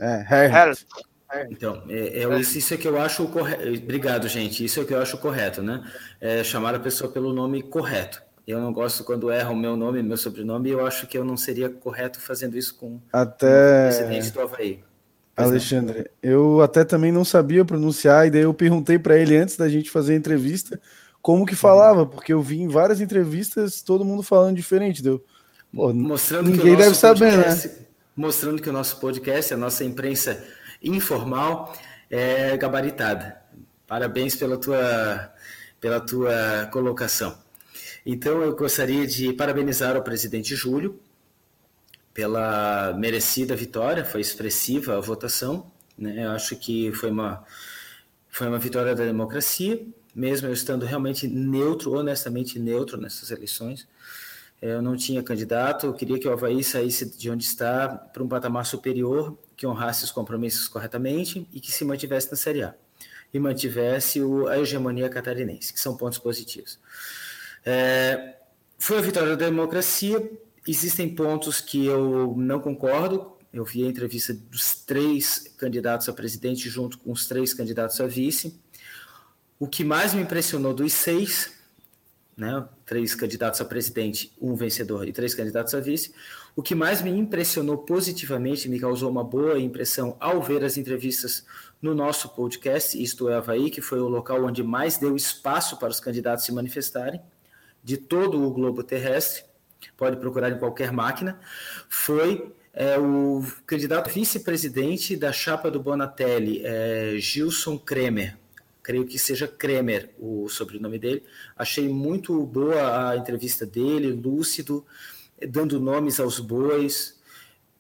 É, 0.01 0.47
Hert. 0.47 0.87
É. 1.33 1.47
Então, 1.51 1.83
é, 1.89 2.23
é, 2.23 2.39
isso, 2.39 2.59
isso 2.59 2.75
é 2.75 2.77
que 2.77 2.87
eu 2.87 2.99
acho 3.01 3.27
correto. 3.29 3.69
Obrigado, 3.83 4.29
gente. 4.29 4.65
Isso 4.65 4.81
é 4.81 4.85
que 4.85 4.95
eu 4.95 5.01
acho 5.01 5.19
correto, 5.19 5.63
né? 5.63 5.85
É 6.21 6.45
chamar 6.45 6.75
a 6.75 6.81
pessoa 6.81 7.11
pelo 7.11 7.33
nome 7.33 7.63
correto. 7.63 8.23
Eu 8.47 8.61
não 8.61 8.73
gosto 8.73 9.03
quando 9.03 9.31
erram 9.31 9.55
o 9.55 9.57
meu 9.57 9.77
nome, 9.77 10.03
meu 10.03 10.17
sobrenome, 10.17 10.69
e 10.69 10.73
eu 10.73 10.87
acho 10.87 11.09
que 11.09 11.19
eu 11.19 11.25
não 11.25 11.37
seria 11.37 11.69
correto 11.69 12.21
fazendo 12.21 12.57
isso 12.57 12.77
com 12.77 13.01
até... 13.13 13.89
o 13.89 13.97
presidente 13.97 14.31
do 14.31 14.41
Havaí. 14.41 14.85
Alexandre, 15.37 15.99
não. 15.99 16.31
eu 16.31 16.63
até 16.63 16.85
também 16.85 17.13
não 17.13 17.25
sabia 17.25 17.65
pronunciar, 17.65 18.27
e 18.27 18.31
daí 18.31 18.43
eu 18.43 18.55
perguntei 18.55 18.99
para 18.99 19.19
ele 19.19 19.37
antes 19.37 19.57
da 19.57 19.69
gente 19.69 19.91
fazer 19.91 20.15
a 20.15 20.17
entrevista 20.17 20.81
como 21.21 21.45
que 21.45 21.57
falava, 21.57 22.07
porque 22.07 22.33
eu 22.33 22.41
vi 22.41 22.61
em 22.61 22.69
várias 22.69 23.01
entrevistas 23.01 23.83
todo 23.83 24.05
mundo 24.05 24.23
falando 24.23 24.55
diferente. 24.55 25.03
Deu. 25.03 25.23
Pô, 25.75 25.93
mostrando 25.93 26.49
ninguém 26.49 26.77
deve 26.77 26.95
saber, 26.95 27.37
né? 27.37 27.71
Mostrando 28.15 28.63
que 28.63 28.71
o 28.71 28.73
nosso 28.73 29.01
podcast, 29.01 29.53
a 29.53 29.57
nossa 29.57 29.85
imprensa 29.85 30.43
informal 30.83 31.77
é, 32.11 32.57
gabaritada. 32.57 33.41
Parabéns 33.87 34.35
pela 34.35 34.57
tua, 34.57 35.33
pela 35.81 36.01
tua 36.01 36.69
colocação. 36.73 37.39
Então, 38.05 38.43
eu 38.43 38.55
gostaria 38.55 39.07
de 39.07 39.33
parabenizar 39.33 39.97
o 39.97 40.03
presidente 40.03 40.55
Júlio 40.55 41.01
pela 42.15 42.95
merecida 42.97 43.55
vitória, 43.55 44.05
foi 44.05 44.21
expressiva 44.21 44.97
a 44.97 45.01
votação. 45.01 45.71
Né? 45.99 46.25
Eu 46.25 46.31
acho 46.31 46.57
que 46.57 46.91
foi 46.93 47.11
uma, 47.11 47.45
foi 48.29 48.49
uma 48.49 48.59
vitória 48.59 48.95
da 48.95 49.05
democracia, 49.05 49.85
mesmo 50.15 50.49
eu 50.49 50.53
estando 50.53 50.87
realmente 50.87 51.29
neutro, 51.29 51.93
honestamente 51.93 52.59
neutro 52.59 52.97
nessas 52.99 53.31
eleições. 53.31 53.87
Eu 54.63 54.81
não 54.81 54.97
tinha 54.97 55.23
candidato, 55.23 55.87
eu 55.87 55.93
queria 55.93 56.19
que 56.19 56.27
o 56.27 56.33
Havaí 56.33 56.65
saísse 56.65 57.05
de 57.19 57.31
onde 57.31 57.45
está 57.45 57.89
para 57.89 58.23
um 58.23 58.29
patamar 58.29 58.65
superior 58.65 59.37
que 59.57 59.67
honrasse 59.67 60.05
os 60.05 60.11
compromissos 60.11 60.69
corretamente 60.69 61.49
e 61.53 61.61
que 61.61 61.73
se 61.73 61.85
mantivesse 61.85 62.31
na 62.31 62.37
Série 62.37 62.63
A 62.63 62.75
e 63.33 63.39
mantivesse 63.39 64.21
o, 64.21 64.47
a 64.49 64.59
hegemonia 64.59 65.09
catarinense, 65.09 65.73
que 65.73 65.81
são 65.81 65.97
pontos 65.97 66.19
positivos. 66.19 66.79
É, 67.65 68.37
foi 68.79 68.99
a 68.99 69.01
vitória 69.01 69.37
da 69.37 69.47
democracia. 69.47 70.31
Existem 70.67 71.15
pontos 71.15 71.61
que 71.61 71.87
eu 71.87 72.35
não 72.37 72.61
concordo. 72.61 73.33
Eu 73.53 73.65
vi 73.65 73.85
a 73.85 73.89
entrevista 73.89 74.35
dos 74.35 74.75
três 74.75 75.55
candidatos 75.57 76.09
a 76.09 76.13
presidente 76.13 76.69
junto 76.69 76.99
com 76.99 77.13
os 77.13 77.27
três 77.27 77.55
candidatos 77.55 78.01
a 78.01 78.07
vice. 78.07 78.61
O 79.59 79.67
que 79.67 79.83
mais 79.83 80.13
me 80.13 80.23
impressionou 80.23 80.75
dos 80.75 80.93
seis, 80.93 81.53
né, 82.37 82.69
três 82.85 83.15
candidatos 83.15 83.61
a 83.61 83.65
presidente, 83.65 84.33
um 84.41 84.55
vencedor 84.55 85.09
e 85.09 85.13
três 85.13 85.35
candidatos 85.35 85.75
a 85.75 85.81
vice, 85.81 86.15
o 86.57 86.63
que 86.63 86.75
mais 86.75 87.03
me 87.03 87.11
impressionou 87.11 87.77
positivamente, 87.77 88.67
me 88.67 88.81
causou 88.81 89.11
uma 89.11 89.23
boa 89.23 89.61
impressão 89.61 90.17
ao 90.19 90.43
ver 90.43 90.65
as 90.65 90.79
entrevistas 90.79 91.45
no 91.83 91.95
nosso 91.95 92.31
podcast, 92.31 93.01
Isto 93.01 93.29
é 93.29 93.35
Havaí, 93.35 93.71
que 93.71 93.83
foi 93.83 94.01
o 94.01 94.09
local 94.09 94.43
onde 94.43 94.63
mais 94.63 94.97
deu 94.97 95.15
espaço 95.15 95.79
para 95.79 95.91
os 95.91 96.01
candidatos 96.01 96.47
se 96.47 96.53
manifestarem, 96.53 97.21
de 97.85 97.99
todo 97.99 98.43
o 98.43 98.51
globo 98.51 98.83
terrestre, 98.83 99.45
pode 99.99 100.17
procurar 100.17 100.51
em 100.51 100.59
qualquer 100.59 100.91
máquina, 100.91 101.39
foi 101.91 102.51
é, 102.73 102.99
o 102.99 103.45
candidato 103.67 104.09
vice-presidente 104.09 105.15
da 105.15 105.33
chapa 105.33 105.71
do 105.71 105.79
Bonatelli, 105.79 106.63
é, 106.65 107.17
Gilson 107.19 107.79
Kremer, 107.79 108.35
creio 108.83 109.05
que 109.05 109.19
seja 109.19 109.47
Kremer 109.47 110.11
o 110.19 110.49
sobrenome 110.49 110.99
dele. 110.99 111.25
Achei 111.57 111.89
muito 111.89 112.41
boa 112.47 113.11
a 113.11 113.17
entrevista 113.17 113.67
dele, 113.67 114.13
lúcido, 114.13 114.87
dando 115.49 115.81
nomes 115.81 116.21
aos 116.21 116.39
bois. 116.39 117.21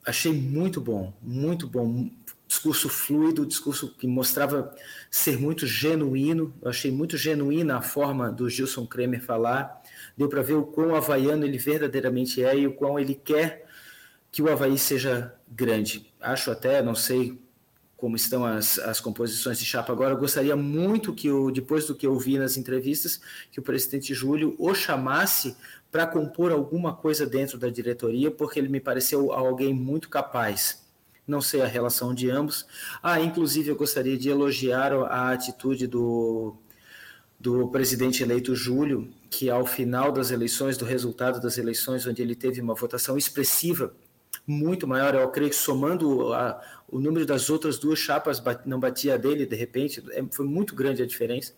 Achei 0.04 0.32
muito 0.32 0.80
bom, 0.80 1.12
muito 1.22 1.66
bom. 1.66 2.10
Discurso 2.46 2.88
fluido, 2.88 3.44
discurso 3.44 3.88
que 3.96 4.06
mostrava 4.06 4.74
ser 5.10 5.38
muito 5.38 5.66
genuíno. 5.66 6.54
Achei 6.64 6.90
muito 6.90 7.16
genuína 7.16 7.78
a 7.78 7.82
forma 7.82 8.30
do 8.30 8.48
Gilson 8.48 8.86
Kremer 8.86 9.20
falar. 9.20 9.82
Deu 10.16 10.28
para 10.28 10.42
ver 10.42 10.54
o 10.54 10.64
quão 10.64 10.94
havaiano 10.94 11.44
ele 11.44 11.58
verdadeiramente 11.58 12.42
é 12.42 12.56
e 12.56 12.66
o 12.66 12.72
quão 12.72 12.98
ele 12.98 13.14
quer 13.14 13.66
que 14.30 14.42
o 14.42 14.50
Havaí 14.50 14.78
seja 14.78 15.34
grande. 15.48 16.12
Acho 16.20 16.50
até, 16.50 16.82
não 16.82 16.94
sei 16.94 17.45
como 17.96 18.14
estão 18.14 18.44
as, 18.44 18.78
as 18.78 19.00
composições 19.00 19.58
de 19.58 19.64
chapa 19.64 19.92
agora, 19.92 20.12
eu 20.12 20.18
gostaria 20.18 20.54
muito 20.54 21.14
que, 21.14 21.30
o, 21.30 21.50
depois 21.50 21.86
do 21.86 21.94
que 21.94 22.06
eu 22.06 22.18
vi 22.18 22.38
nas 22.38 22.56
entrevistas, 22.56 23.20
que 23.50 23.58
o 23.58 23.62
presidente 23.62 24.12
Júlio 24.12 24.54
o 24.58 24.74
chamasse 24.74 25.56
para 25.90 26.06
compor 26.06 26.52
alguma 26.52 26.94
coisa 26.94 27.26
dentro 27.26 27.56
da 27.56 27.70
diretoria, 27.70 28.30
porque 28.30 28.58
ele 28.58 28.68
me 28.68 28.80
pareceu 28.80 29.32
alguém 29.32 29.72
muito 29.72 30.10
capaz. 30.10 30.84
Não 31.26 31.40
sei 31.40 31.62
a 31.62 31.66
relação 31.66 32.14
de 32.14 32.30
ambos. 32.30 32.66
Ah, 33.02 33.20
inclusive 33.20 33.70
eu 33.70 33.76
gostaria 33.76 34.16
de 34.16 34.28
elogiar 34.28 34.92
a 34.92 35.32
atitude 35.32 35.86
do, 35.86 36.54
do 37.40 37.68
presidente 37.68 38.22
eleito 38.22 38.54
Júlio, 38.54 39.08
que 39.30 39.48
ao 39.48 39.66
final 39.66 40.12
das 40.12 40.30
eleições, 40.30 40.76
do 40.76 40.84
resultado 40.84 41.40
das 41.40 41.56
eleições, 41.56 42.06
onde 42.06 42.20
ele 42.20 42.34
teve 42.34 42.60
uma 42.60 42.74
votação 42.74 43.16
expressiva 43.16 43.92
muito 44.46 44.86
maior. 44.86 45.14
Eu 45.14 45.28
creio 45.28 45.50
que 45.50 45.56
somando 45.56 46.32
a, 46.32 46.60
o 46.88 46.98
número 47.00 47.26
das 47.26 47.50
outras 47.50 47.78
duas 47.78 47.98
chapas 47.98 48.42
não 48.64 48.78
batia 48.78 49.18
dele, 49.18 49.44
de 49.44 49.56
repente, 49.56 50.02
é, 50.12 50.24
foi 50.30 50.46
muito 50.46 50.74
grande 50.74 51.02
a 51.02 51.06
diferença. 51.06 51.54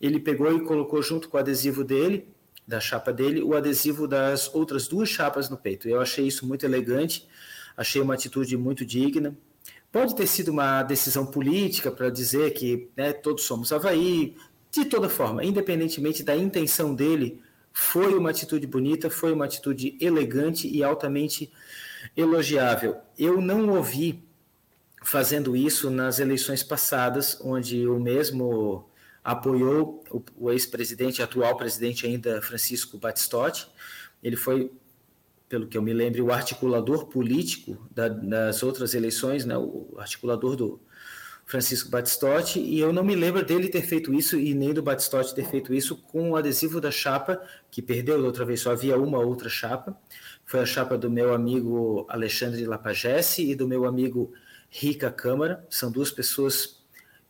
Ele 0.00 0.20
pegou 0.20 0.54
e 0.54 0.64
colocou 0.64 1.02
junto 1.02 1.28
com 1.28 1.36
o 1.36 1.40
adesivo 1.40 1.84
dele, 1.84 2.28
da 2.66 2.78
chapa 2.80 3.12
dele, 3.12 3.42
o 3.42 3.54
adesivo 3.54 4.06
das 4.06 4.52
outras 4.54 4.86
duas 4.86 5.08
chapas 5.08 5.50
no 5.50 5.56
peito. 5.56 5.88
Eu 5.88 6.00
achei 6.00 6.26
isso 6.26 6.46
muito 6.46 6.64
elegante, 6.64 7.26
achei 7.76 8.00
uma 8.00 8.14
atitude 8.14 8.56
muito 8.56 8.86
digna. 8.86 9.36
Pode 9.90 10.14
ter 10.14 10.26
sido 10.28 10.52
uma 10.52 10.84
decisão 10.84 11.26
política 11.26 11.90
para 11.90 12.08
dizer 12.10 12.52
que 12.52 12.88
né, 12.96 13.12
todos 13.12 13.42
somos 13.42 13.72
Havaí, 13.72 14.36
de 14.70 14.84
toda 14.84 15.08
forma, 15.08 15.44
independentemente 15.44 16.22
da 16.22 16.36
intenção 16.36 16.94
dele, 16.94 17.42
foi 17.72 18.14
uma 18.14 18.30
atitude 18.30 18.66
bonita, 18.66 19.10
foi 19.10 19.32
uma 19.32 19.44
atitude 19.44 19.96
elegante 20.00 20.68
e 20.68 20.82
altamente 20.84 21.50
elogiável. 22.20 22.98
Eu 23.18 23.40
não 23.40 23.68
ouvi 23.70 24.24
fazendo 25.02 25.56
isso 25.56 25.90
nas 25.90 26.18
eleições 26.18 26.62
passadas, 26.62 27.38
onde 27.40 27.86
o 27.86 27.98
mesmo 27.98 28.88
apoiou 29.24 30.04
o, 30.36 30.50
ex-presidente, 30.50 31.22
atual 31.22 31.56
presidente 31.56 32.06
ainda, 32.06 32.40
Francisco 32.42 32.98
Batistotti. 32.98 33.68
Ele 34.22 34.36
foi, 34.36 34.70
pelo 35.48 35.66
que 35.66 35.76
eu 35.76 35.82
me 35.82 35.92
lembro, 35.92 36.24
o 36.24 36.32
articulador 36.32 37.06
político 37.06 37.76
da, 37.90 38.08
das 38.08 38.62
outras 38.62 38.94
eleições, 38.94 39.44
né, 39.44 39.56
o 39.56 39.94
articulador 39.98 40.56
do 40.56 40.80
Francisco 41.50 41.90
Batistotti, 41.90 42.60
e 42.60 42.78
eu 42.78 42.92
não 42.92 43.02
me 43.02 43.16
lembro 43.16 43.44
dele 43.44 43.68
ter 43.68 43.82
feito 43.82 44.14
isso 44.14 44.38
e 44.38 44.54
nem 44.54 44.72
do 44.72 44.82
Batistotti 44.82 45.34
ter 45.34 45.48
feito 45.50 45.74
isso 45.74 45.96
com 45.96 46.30
o 46.30 46.36
adesivo 46.36 46.80
da 46.80 46.92
chapa, 46.92 47.42
que 47.70 47.82
perdeu 47.82 48.20
da 48.20 48.26
outra 48.26 48.44
vez, 48.44 48.60
só 48.60 48.70
havia 48.70 48.96
uma 48.96 49.18
outra 49.18 49.48
chapa. 49.48 49.98
Foi 50.50 50.58
a 50.58 50.66
chapa 50.66 50.98
do 50.98 51.08
meu 51.08 51.32
amigo 51.32 52.04
Alexandre 52.08 52.66
Lapagesse 52.66 53.48
e 53.48 53.54
do 53.54 53.68
meu 53.68 53.84
amigo 53.84 54.32
Rica 54.68 55.08
Câmara, 55.08 55.64
são 55.70 55.92
duas 55.92 56.10
pessoas 56.10 56.82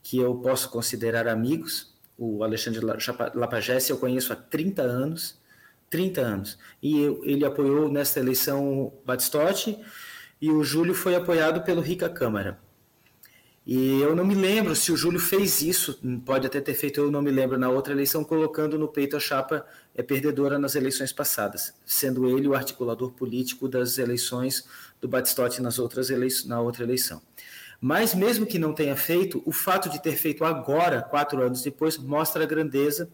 que 0.03 0.17
eu 0.17 0.37
posso 0.37 0.71
considerar 0.71 1.29
amigos. 1.29 1.95
O 2.17 2.43
Alexandre 2.43 2.81
Lapagesse 3.35 3.91
eu 3.91 3.99
conheço 3.99 4.33
há 4.33 4.37
30 4.37 4.81
anos, 4.81 5.39
30 5.91 6.19
anos. 6.23 6.59
E 6.83 6.99
eu, 6.99 7.21
ele 7.23 7.45
apoiou 7.45 7.93
nesta 7.93 8.21
eleição 8.21 8.91
Batistotti 9.05 9.79
e 10.41 10.51
o 10.51 10.65
Júlio 10.65 10.95
foi 10.95 11.15
apoiado 11.15 11.63
pelo 11.63 11.83
Rica 11.83 12.09
Câmara. 12.09 12.59
E 13.73 14.01
eu 14.01 14.17
não 14.17 14.25
me 14.25 14.35
lembro 14.35 14.75
se 14.75 14.91
o 14.91 14.97
Júlio 14.97 15.21
fez 15.21 15.63
isso, 15.63 16.01
pode 16.27 16.45
até 16.45 16.61
ter 16.61 16.75
feito, 16.75 16.99
eu 16.99 17.09
não 17.09 17.23
me 17.23 17.31
lembro, 17.31 17.57
na 17.57 17.69
outra 17.69 17.93
eleição, 17.93 18.25
colocando 18.25 18.77
no 18.77 18.89
peito 18.89 19.17
a 19.17 19.21
chapa 19.21 19.65
é 19.95 20.03
perdedora 20.03 20.59
nas 20.59 20.75
eleições 20.75 21.13
passadas, 21.13 21.73
sendo 21.87 22.37
ele 22.37 22.49
o 22.49 22.55
articulador 22.57 23.13
político 23.13 23.69
das 23.69 23.97
eleições 23.97 24.65
do 25.01 25.07
Batistotti 25.07 25.63
nas 25.63 25.79
outras 25.79 26.11
eleições, 26.11 26.49
na 26.49 26.61
outra 26.61 26.83
eleição. 26.83 27.23
Mas 27.81 28.13
mesmo 28.13 28.45
que 28.45 28.59
não 28.59 28.73
tenha 28.73 28.97
feito, 28.97 29.41
o 29.47 29.53
fato 29.53 29.89
de 29.89 30.03
ter 30.03 30.17
feito 30.17 30.45
agora, 30.45 31.01
quatro 31.01 31.41
anos 31.41 31.63
depois, 31.63 31.97
mostra 31.97 32.43
a 32.43 32.47
grandeza. 32.47 33.09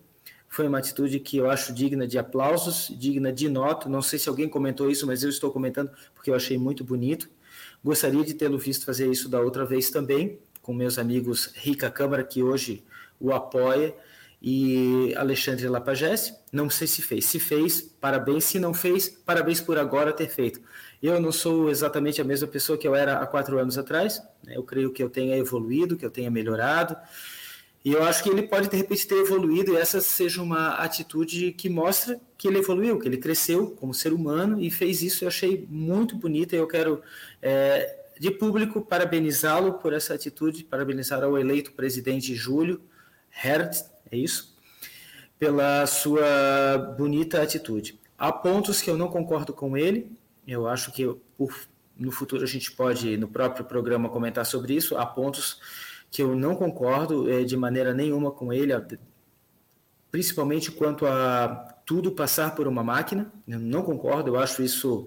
Foi 0.49 0.67
uma 0.67 0.79
atitude 0.79 1.21
que 1.21 1.37
eu 1.37 1.51
acho 1.51 1.71
digna 1.75 2.07
de 2.07 2.17
aplausos, 2.17 2.91
digna 2.99 3.31
de 3.31 3.47
nota. 3.51 3.91
Não 3.91 4.01
sei 4.01 4.19
se 4.19 4.27
alguém 4.27 4.49
comentou 4.49 4.91
isso, 4.91 5.07
mas 5.07 5.23
eu 5.23 5.29
estou 5.29 5.53
comentando 5.53 5.91
porque 6.15 6.31
eu 6.31 6.35
achei 6.35 6.57
muito 6.57 6.83
bonito. 6.83 7.29
Gostaria 7.85 8.25
de 8.25 8.35
tê-lo 8.35 8.59
visto 8.59 8.85
fazer 8.85 9.09
isso 9.11 9.29
da 9.29 9.41
outra 9.41 9.65
vez 9.65 9.91
também, 9.91 10.41
com 10.67 10.75
meus 10.75 10.99
amigos 10.99 11.53
Rica 11.55 11.89
Câmara, 11.89 12.25
que 12.25 12.43
hoje 12.43 12.83
o 13.21 13.33
apoia, 13.33 13.95
e 14.43 15.15
Alexandre 15.17 15.69
Lapagesse. 15.69 16.35
Não 16.53 16.69
sei 16.69 16.89
se 16.89 17.01
fez. 17.01 17.25
Se 17.25 17.39
fez, 17.39 17.81
parabéns. 17.81 18.45
Se 18.45 18.59
não 18.59 18.75
fez, 18.75 19.09
parabéns 19.09 19.61
por 19.61 19.79
agora 19.79 20.13
ter 20.13 20.29
feito. 20.29 20.61
Eu 21.01 21.21
não 21.21 21.31
sou 21.31 21.71
exatamente 21.71 22.21
a 22.21 22.25
mesma 22.25 22.49
pessoa 22.49 22.77
que 22.77 22.87
eu 22.87 22.97
era 22.97 23.19
há 23.19 23.27
quatro 23.27 23.59
anos 23.59 23.79
atrás. 23.79 24.21
Né? 24.45 24.57
Eu 24.57 24.65
creio 24.65 24.93
que 24.93 25.03
eu 25.03 25.09
tenha 25.09 25.37
evoluído, 25.37 25.97
que 25.97 26.05
eu 26.05 26.11
tenha 26.11 26.31
melhorado. 26.31 26.97
E 27.85 27.93
eu 27.93 28.03
acho 28.03 28.25
que 28.25 28.29
ele 28.29 28.43
pode, 28.43 28.69
de 28.69 28.77
repente, 28.77 29.07
ter 29.07 29.19
evoluído 29.19 29.73
e 29.73 29.77
essa 29.77 30.01
seja 30.01 30.43
uma 30.43 30.71
atitude 30.71 31.53
que 31.53 31.69
mostra 31.69 32.21
que 32.37 32.49
ele 32.49 32.59
evoluiu, 32.59 32.99
que 32.99 33.07
ele 33.07 33.17
cresceu 33.17 33.71
como 33.79 33.95
ser 33.95 34.13
humano 34.13 34.61
e 34.61 34.73
fez 34.73 35.03
isso. 35.03 35.23
Eu 35.23 35.29
achei 35.29 35.65
muito 35.71 36.17
bonita 36.17 36.57
e 36.57 36.59
eu 36.59 36.67
quero, 36.67 37.01
é, 37.41 38.06
de 38.19 38.31
público, 38.31 38.81
parabenizá-lo 38.81 39.75
por 39.75 39.93
essa 39.93 40.15
atitude, 40.15 40.65
parabenizar 40.65 41.23
ao 41.23 41.39
eleito 41.39 41.73
presidente 41.73 42.35
Júlio 42.35 42.81
Herd, 43.45 43.85
é 44.11 44.17
isso? 44.17 44.57
Pela 45.39 45.87
sua 45.87 46.95
bonita 46.97 47.43
atitude. 47.43 47.99
Há 48.19 48.33
pontos 48.33 48.81
que 48.81 48.89
eu 48.89 48.97
não 48.97 49.09
concordo 49.09 49.53
com 49.53 49.77
ele, 49.77 50.11
eu 50.47 50.67
acho 50.67 50.93
que 50.93 51.05
no 51.99 52.11
futuro 52.11 52.43
a 52.43 52.47
gente 52.47 52.71
pode, 52.73 53.17
no 53.17 53.29
próprio 53.29 53.65
programa, 53.65 54.09
comentar 54.09 54.47
sobre 54.47 54.75
isso. 54.75 54.97
Há 54.97 55.05
pontos 55.05 55.61
que 56.11 56.23
eu 56.23 56.35
não 56.37 56.55
concordo 56.55 57.31
é, 57.31 57.43
de 57.43 57.57
maneira 57.57 57.93
nenhuma 57.93 58.31
com 58.31 58.53
ele, 58.53 58.73
principalmente 60.11 60.71
quanto 60.71 61.07
a 61.07 61.75
tudo 61.85 62.13
passar 62.13 62.55
por 62.55 62.67
uma 62.67 62.83
máquina. 62.83 63.33
Eu 63.47 63.59
não 63.59 63.83
concordo, 63.83 64.31
eu 64.31 64.39
acho 64.39 64.63
isso 64.63 65.07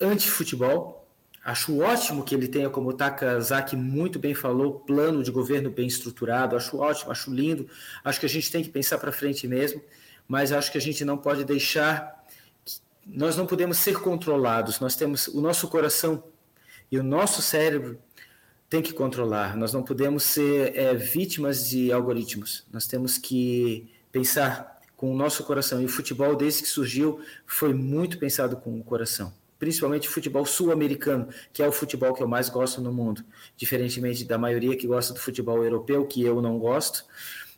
anti-futebol. 0.00 1.01
Acho 1.44 1.80
ótimo 1.80 2.22
que 2.22 2.34
ele 2.34 2.46
tenha, 2.46 2.70
como 2.70 2.90
o 2.90 2.92
Takazaki 2.92 3.74
muito 3.74 4.18
bem 4.18 4.34
falou, 4.34 4.80
plano 4.80 5.22
de 5.22 5.30
governo 5.30 5.70
bem 5.70 5.86
estruturado. 5.86 6.56
Acho 6.56 6.78
ótimo, 6.78 7.10
acho 7.10 7.32
lindo. 7.32 7.68
Acho 8.04 8.20
que 8.20 8.26
a 8.26 8.28
gente 8.28 8.50
tem 8.50 8.62
que 8.62 8.70
pensar 8.70 8.98
para 8.98 9.10
frente 9.10 9.48
mesmo, 9.48 9.82
mas 10.28 10.52
acho 10.52 10.70
que 10.70 10.78
a 10.78 10.80
gente 10.80 11.04
não 11.04 11.18
pode 11.18 11.44
deixar 11.44 12.22
nós 13.06 13.36
não 13.36 13.46
podemos 13.46 13.78
ser 13.78 13.98
controlados, 13.98 14.80
nós 14.80 14.94
temos 14.94 15.26
o 15.28 15.40
nosso 15.40 15.68
coração 15.68 16.22
e 16.90 16.98
o 16.98 17.02
nosso 17.02 17.42
cérebro 17.42 17.98
tem 18.68 18.80
que 18.80 18.92
controlar, 18.92 19.56
nós 19.56 19.72
não 19.72 19.82
podemos 19.82 20.22
ser 20.22 20.76
é, 20.76 20.94
vítimas 20.94 21.68
de 21.68 21.92
algoritmos, 21.92 22.64
nós 22.72 22.86
temos 22.86 23.18
que 23.18 23.90
pensar 24.10 24.80
com 24.96 25.12
o 25.12 25.16
nosso 25.16 25.44
coração, 25.44 25.82
e 25.82 25.84
o 25.84 25.88
futebol 25.88 26.36
desde 26.36 26.62
que 26.62 26.68
surgiu 26.68 27.20
foi 27.44 27.74
muito 27.74 28.18
pensado 28.18 28.56
com 28.56 28.78
o 28.78 28.84
coração, 28.84 29.34
principalmente 29.62 30.08
o 30.08 30.10
futebol 30.10 30.44
sul-americano, 30.44 31.28
que 31.52 31.62
é 31.62 31.68
o 31.68 31.70
futebol 31.70 32.12
que 32.12 32.20
eu 32.20 32.26
mais 32.26 32.48
gosto 32.48 32.80
no 32.80 32.92
mundo, 32.92 33.24
diferentemente 33.56 34.24
da 34.24 34.36
maioria 34.36 34.76
que 34.76 34.88
gosta 34.88 35.14
do 35.14 35.20
futebol 35.20 35.62
europeu, 35.62 36.04
que 36.04 36.20
eu 36.20 36.42
não 36.42 36.58
gosto, 36.58 37.04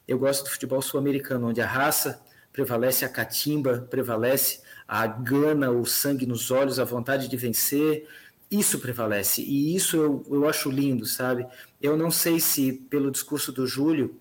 eu 0.06 0.18
gosto 0.18 0.44
do 0.44 0.50
futebol 0.50 0.82
sul-americano, 0.82 1.48
onde 1.48 1.62
a 1.62 1.66
raça 1.66 2.22
prevalece, 2.52 3.06
a 3.06 3.08
catimba 3.08 3.88
prevalece, 3.88 4.60
a 4.86 5.06
gana, 5.06 5.70
o 5.70 5.86
sangue 5.86 6.26
nos 6.26 6.50
olhos, 6.50 6.78
a 6.78 6.84
vontade 6.84 7.26
de 7.26 7.38
vencer, 7.38 8.06
isso 8.50 8.80
prevalece. 8.80 9.40
E 9.40 9.74
isso 9.74 9.96
eu, 9.96 10.26
eu 10.30 10.46
acho 10.46 10.70
lindo, 10.70 11.06
sabe? 11.06 11.46
Eu 11.80 11.96
não 11.96 12.10
sei 12.10 12.38
se, 12.38 12.70
pelo 12.90 13.10
discurso 13.10 13.50
do 13.50 13.66
Júlio, 13.66 14.20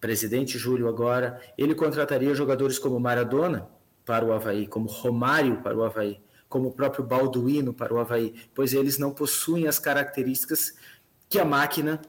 presidente 0.00 0.56
Júlio 0.56 0.88
agora, 0.88 1.38
ele 1.58 1.74
contrataria 1.74 2.34
jogadores 2.34 2.78
como 2.78 2.98
Maradona 2.98 3.68
para 4.06 4.24
o 4.24 4.32
Havaí, 4.32 4.66
como 4.66 4.88
Romário 4.88 5.60
para 5.60 5.76
o 5.76 5.84
Havaí, 5.84 6.24
como 6.54 6.68
o 6.68 6.70
próprio 6.72 7.02
Balduino 7.02 7.74
para 7.74 7.92
o 7.92 7.98
Havaí, 7.98 8.32
pois 8.54 8.72
eles 8.74 8.96
não 8.96 9.10
possuem 9.10 9.66
as 9.66 9.76
características 9.76 10.76
que 11.28 11.40
a 11.40 11.44
máquina 11.44 12.00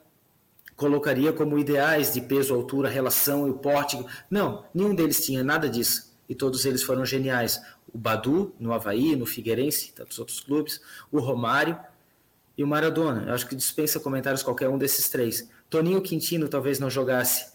colocaria 0.75 1.33
como 1.33 1.57
ideais 1.57 2.13
de 2.13 2.21
peso, 2.21 2.53
altura, 2.53 2.87
relação 2.87 3.47
e 3.47 3.49
o 3.49 3.55
porte. 3.55 3.97
Não, 4.29 4.63
nenhum 4.71 4.93
deles 4.93 5.25
tinha 5.25 5.43
nada 5.43 5.67
disso 5.67 6.15
e 6.29 6.35
todos 6.35 6.63
eles 6.63 6.83
foram 6.83 7.03
geniais. 7.03 7.59
O 7.91 7.97
Badu, 7.97 8.53
no 8.59 8.71
Havaí, 8.71 9.15
no 9.15 9.25
Figueirense, 9.25 9.91
tantos 9.93 10.19
outros 10.19 10.39
clubes, 10.41 10.79
o 11.11 11.17
Romário 11.17 11.75
e 12.55 12.63
o 12.63 12.67
Maradona. 12.67 13.23
Eu 13.25 13.33
acho 13.33 13.47
que 13.47 13.55
dispensa 13.55 13.99
comentários 13.99 14.43
qualquer 14.43 14.69
um 14.69 14.77
desses 14.77 15.09
três. 15.09 15.49
Toninho 15.71 16.03
Quintino 16.03 16.47
talvez 16.47 16.77
não 16.77 16.91
jogasse, 16.91 17.51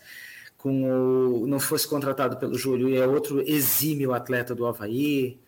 com 0.58 0.90
o, 0.90 1.46
não 1.46 1.60
fosse 1.60 1.86
contratado 1.86 2.36
pelo 2.36 2.58
Júlio, 2.58 2.88
e 2.88 2.96
é 2.96 3.06
outro 3.06 3.40
exímio 3.42 4.12
atleta 4.12 4.56
do 4.56 4.66
Havaí. 4.66 5.38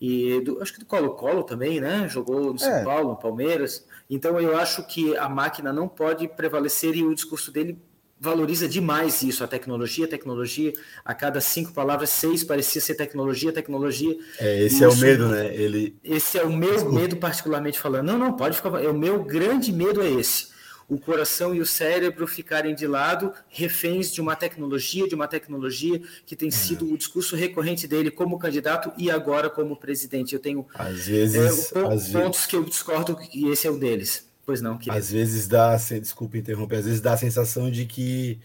E 0.00 0.40
do, 0.40 0.62
acho 0.62 0.72
que 0.72 0.80
do 0.80 0.86
Colo-Colo 0.86 1.42
também, 1.42 1.80
né? 1.80 2.08
Jogou 2.08 2.52
no 2.52 2.58
São 2.58 2.72
é. 2.72 2.82
Paulo, 2.82 3.10
no 3.10 3.16
Palmeiras. 3.16 3.84
Então 4.08 4.40
eu 4.40 4.56
acho 4.56 4.82
que 4.84 5.16
a 5.16 5.28
máquina 5.28 5.72
não 5.72 5.86
pode 5.86 6.26
prevalecer 6.26 6.96
e 6.96 7.04
o 7.04 7.14
discurso 7.14 7.52
dele 7.52 7.78
valoriza 8.20 8.68
demais 8.68 9.22
isso, 9.22 9.42
a 9.42 9.48
tecnologia, 9.48 10.04
a 10.04 10.08
tecnologia, 10.08 10.74
a 11.02 11.14
cada 11.14 11.40
cinco 11.40 11.72
palavras, 11.72 12.10
seis 12.10 12.44
parecia 12.44 12.78
ser 12.80 12.94
tecnologia, 12.94 13.50
tecnologia. 13.50 14.14
É, 14.38 14.62
esse 14.62 14.76
isso, 14.76 14.84
é 14.84 14.88
o 14.88 14.96
medo, 14.96 15.28
né? 15.28 15.54
Ele... 15.54 15.96
Esse 16.04 16.38
é 16.38 16.44
o 16.44 16.52
meu 16.52 16.72
Desculpa. 16.72 17.00
medo, 17.00 17.16
particularmente 17.16 17.78
falando. 17.78 18.06
Não, 18.06 18.18
não, 18.18 18.32
pode 18.34 18.56
ficar. 18.56 18.82
É, 18.82 18.88
o 18.88 18.94
meu 18.94 19.24
grande 19.24 19.72
medo 19.72 20.02
é 20.02 20.10
esse. 20.10 20.48
O 20.90 20.98
coração 20.98 21.54
e 21.54 21.60
o 21.60 21.66
cérebro 21.66 22.26
ficarem 22.26 22.74
de 22.74 22.84
lado, 22.84 23.32
reféns 23.48 24.12
de 24.12 24.20
uma 24.20 24.34
tecnologia, 24.34 25.06
de 25.06 25.14
uma 25.14 25.28
tecnologia 25.28 26.02
que 26.26 26.34
tem 26.34 26.50
sido 26.50 26.84
é. 26.90 26.92
o 26.92 26.98
discurso 26.98 27.36
recorrente 27.36 27.86
dele 27.86 28.10
como 28.10 28.40
candidato 28.40 28.92
e 28.98 29.08
agora 29.08 29.48
como 29.48 29.76
presidente. 29.76 30.34
Eu 30.34 30.40
tenho 30.40 30.66
às 30.74 31.06
vezes, 31.06 31.36
é, 31.72 31.78
às 31.78 32.08
pontos 32.08 32.12
vezes... 32.12 32.46
que 32.46 32.56
eu 32.56 32.64
discordo 32.64 33.16
e 33.32 33.48
esse 33.48 33.68
é 33.68 33.70
um 33.70 33.78
deles. 33.78 34.28
Pois 34.44 34.60
não, 34.60 34.76
querido. 34.76 34.96
Às 34.96 35.12
vezes 35.12 35.46
dá, 35.46 35.76
desculpa 35.76 36.36
interromper, 36.36 36.78
às 36.78 36.84
vezes 36.84 37.00
dá 37.00 37.12
a 37.12 37.16
sensação 37.16 37.70
de 37.70 37.86
que 37.86 38.40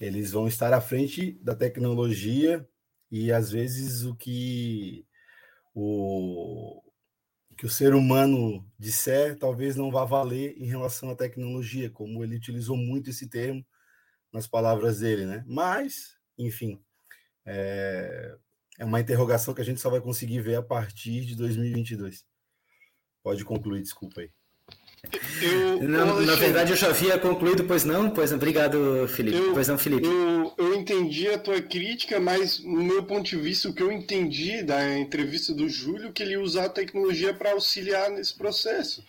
eles 0.00 0.30
vão 0.30 0.48
estar 0.48 0.72
à 0.72 0.80
frente 0.80 1.38
da 1.42 1.54
tecnologia 1.54 2.66
e 3.10 3.30
às 3.30 3.50
vezes 3.50 4.02
o 4.04 4.14
que 4.14 5.04
o 5.74 6.80
que 7.62 7.66
o 7.66 7.70
ser 7.70 7.94
humano 7.94 8.68
disser 8.76 9.38
talvez 9.38 9.76
não 9.76 9.88
vá 9.88 10.04
valer 10.04 10.56
em 10.58 10.66
relação 10.66 11.10
à 11.10 11.14
tecnologia, 11.14 11.88
como 11.88 12.24
ele 12.24 12.34
utilizou 12.34 12.76
muito 12.76 13.10
esse 13.10 13.28
termo 13.28 13.64
nas 14.32 14.48
palavras 14.48 14.98
dele, 14.98 15.26
né? 15.26 15.44
Mas, 15.46 16.18
enfim, 16.36 16.82
é, 17.46 18.36
é 18.80 18.84
uma 18.84 18.98
interrogação 18.98 19.54
que 19.54 19.60
a 19.60 19.64
gente 19.64 19.80
só 19.80 19.88
vai 19.88 20.00
conseguir 20.00 20.40
ver 20.40 20.56
a 20.56 20.62
partir 20.62 21.24
de 21.24 21.36
2022. 21.36 22.26
Pode 23.22 23.44
concluir, 23.44 23.80
desculpa 23.80 24.22
aí. 24.22 24.32
Eu, 25.42 25.88
não, 25.88 26.20
na 26.20 26.34
verdade, 26.36 26.70
eu 26.70 26.76
já 26.76 26.88
havia 26.88 27.18
concluído, 27.18 27.64
pois 27.64 27.84
não? 27.84 28.08
Pois 28.08 28.30
não, 28.30 28.36
obrigado, 28.36 29.08
Felipe. 29.08 29.36
Eu, 29.36 29.52
pois 29.52 29.66
não, 29.66 29.76
Felipe. 29.76 30.06
Eu, 30.06 30.54
eu 30.56 30.74
entendi 30.74 31.28
a 31.28 31.38
tua 31.38 31.60
crítica, 31.60 32.20
mas 32.20 32.60
no 32.60 32.82
meu 32.82 33.02
ponto 33.02 33.28
de 33.28 33.36
vista, 33.36 33.68
o 33.68 33.74
que 33.74 33.82
eu 33.82 33.90
entendi 33.90 34.62
da 34.62 34.98
entrevista 34.98 35.52
do 35.52 35.68
Júlio, 35.68 36.12
que 36.12 36.22
ele 36.22 36.32
ia 36.32 36.40
usar 36.40 36.66
a 36.66 36.70
tecnologia 36.70 37.34
para 37.34 37.52
auxiliar 37.52 38.10
nesse 38.10 38.34
processo. 38.34 39.04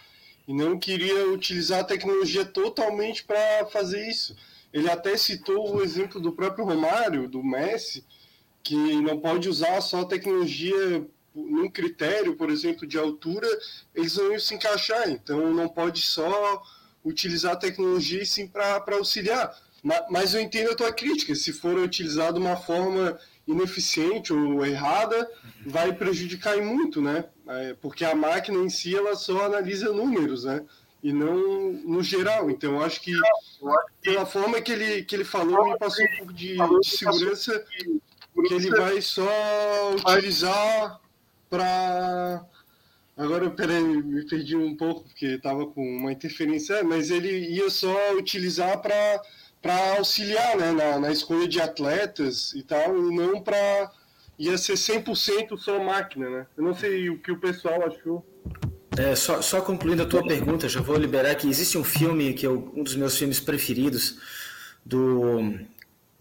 E 0.47 0.53
não 0.53 0.77
queria 0.77 1.27
utilizar 1.29 1.81
a 1.81 1.85
tecnologia 1.85 2.43
totalmente 2.43 3.23
para 3.23 3.65
fazer 3.67 4.09
isso. 4.09 4.35
Ele 4.73 4.89
até 4.89 5.15
citou 5.15 5.75
o 5.75 5.83
exemplo 5.83 6.19
do 6.19 6.31
próprio 6.31 6.65
Romário, 6.65 7.29
do 7.29 7.43
Messi, 7.43 8.03
que 8.63 8.75
não 8.75 9.19
pode 9.19 9.47
usar 9.47 9.79
só 9.81 10.01
a 10.01 10.05
tecnologia 10.05 11.05
num 11.35 11.69
critério, 11.69 12.35
por 12.35 12.49
exemplo, 12.49 12.87
de 12.87 12.97
altura, 12.97 13.47
eles 13.93 14.17
não 14.17 14.31
iam 14.31 14.39
se 14.39 14.53
encaixar. 14.53 15.09
Então, 15.09 15.53
não 15.53 15.67
pode 15.67 16.01
só 16.01 16.61
utilizar 17.03 17.53
a 17.53 17.57
tecnologia 17.57 18.25
sim 18.25 18.47
para 18.47 18.83
auxiliar. 18.95 19.55
Mas, 19.81 20.03
mas 20.09 20.33
eu 20.33 20.41
entendo 20.41 20.71
a 20.71 20.75
tua 20.75 20.93
crítica. 20.93 21.35
Se 21.35 21.51
for 21.51 21.77
utilizado 21.77 22.39
de 22.39 22.45
uma 22.45 22.55
forma 22.55 23.19
ineficiente 23.45 24.31
ou 24.31 24.65
errada, 24.65 25.29
vai 25.65 25.91
prejudicar 25.91 26.57
muito, 26.61 27.01
né? 27.01 27.25
É, 27.47 27.73
porque 27.81 28.05
a 28.05 28.15
máquina 28.15 28.57
em 28.59 28.69
si 28.69 28.95
ela 28.95 29.15
só 29.15 29.45
analisa 29.45 29.91
números, 29.91 30.45
né? 30.45 30.63
E 31.01 31.11
não 31.11 31.73
no 31.73 32.01
geral. 32.01 32.49
Então, 32.49 32.75
eu 32.75 32.83
acho 32.83 33.01
que 33.01 33.11
pela 34.01 34.25
forma 34.25 34.61
que 34.61 34.71
ele, 34.71 35.03
que 35.03 35.13
ele 35.13 35.25
falou, 35.25 35.69
me 35.69 35.77
passou 35.77 36.05
um 36.05 36.17
pouco 36.17 36.33
de, 36.33 36.55
de 36.55 36.87
segurança 36.87 37.65
que 38.47 38.53
ele 38.53 38.69
vai 38.69 39.01
só 39.01 39.27
utilizar 39.95 41.01
para. 41.53 42.45
Agora, 43.15 43.47
peraí, 43.51 43.83
me 43.83 44.25
perdi 44.25 44.55
um 44.55 44.75
pouco, 44.75 45.03
porque 45.03 45.27
estava 45.27 45.67
com 45.67 45.81
uma 45.81 46.11
interferência, 46.11 46.83
mas 46.83 47.11
ele 47.11 47.29
ia 47.29 47.69
só 47.69 48.15
utilizar 48.17 48.81
para 48.81 49.95
auxiliar 49.97 50.57
né, 50.57 50.71
na, 50.71 50.99
na, 50.99 51.11
escolha 51.11 51.47
de 51.47 51.61
atletas 51.61 52.53
e 52.53 52.63
tal, 52.63 52.97
e 52.97 53.15
não 53.15 53.39
para. 53.39 53.91
ia 54.39 54.57
ser 54.57 54.73
100% 54.73 55.55
só 55.59 55.79
máquina, 55.83 56.27
né? 56.27 56.47
Eu 56.57 56.63
não 56.63 56.73
sei 56.73 57.07
o 57.11 57.19
que 57.19 57.31
o 57.31 57.39
pessoal 57.39 57.85
achou. 57.85 58.25
É, 58.97 59.15
só, 59.15 59.41
só 59.41 59.61
concluindo 59.61 60.01
a 60.01 60.07
tua 60.07 60.25
pergunta, 60.25 60.67
já 60.67 60.81
vou 60.81 60.97
liberar 60.97 61.35
que 61.35 61.47
existe 61.47 61.77
um 61.77 61.83
filme 61.83 62.33
que 62.33 62.47
é 62.47 62.49
um 62.49 62.83
dos 62.83 62.95
meus 62.95 63.17
filmes 63.17 63.39
preferidos 63.39 64.17
do, 64.83 65.53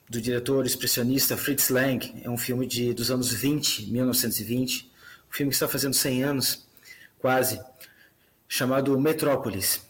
do 0.08 0.20
diretor 0.20 0.66
expressionista 0.66 1.38
Fritz 1.38 1.70
Lang. 1.70 2.20
É 2.22 2.28
um 2.28 2.38
filme 2.38 2.66
de, 2.66 2.92
dos 2.92 3.10
anos 3.10 3.32
20, 3.32 3.90
1920 3.90 4.91
um 5.32 5.34
filme 5.34 5.48
que 5.50 5.54
está 5.54 5.66
fazendo 5.66 5.94
100 5.94 6.24
anos, 6.24 6.68
quase, 7.18 7.58
chamado 8.46 9.00
Metrópolis. 9.00 9.80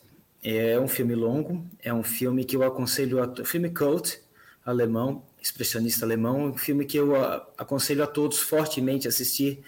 É 0.40 0.78
um 0.78 0.86
filme 0.86 1.16
longo, 1.16 1.66
é 1.82 1.92
um 1.92 2.04
filme 2.04 2.44
que 2.44 2.54
eu 2.54 2.62
aconselho 2.62 3.20
a 3.20 3.44
filme 3.44 3.68
cult 3.68 4.20
alemão, 4.64 5.24
expressionista 5.40 6.06
alemão, 6.06 6.44
um 6.46 6.56
filme 6.56 6.84
que 6.84 6.96
eu 6.96 7.16
aconselho 7.58 8.04
a 8.04 8.06
todos 8.06 8.38
fortemente 8.38 9.08
assistir 9.08 9.64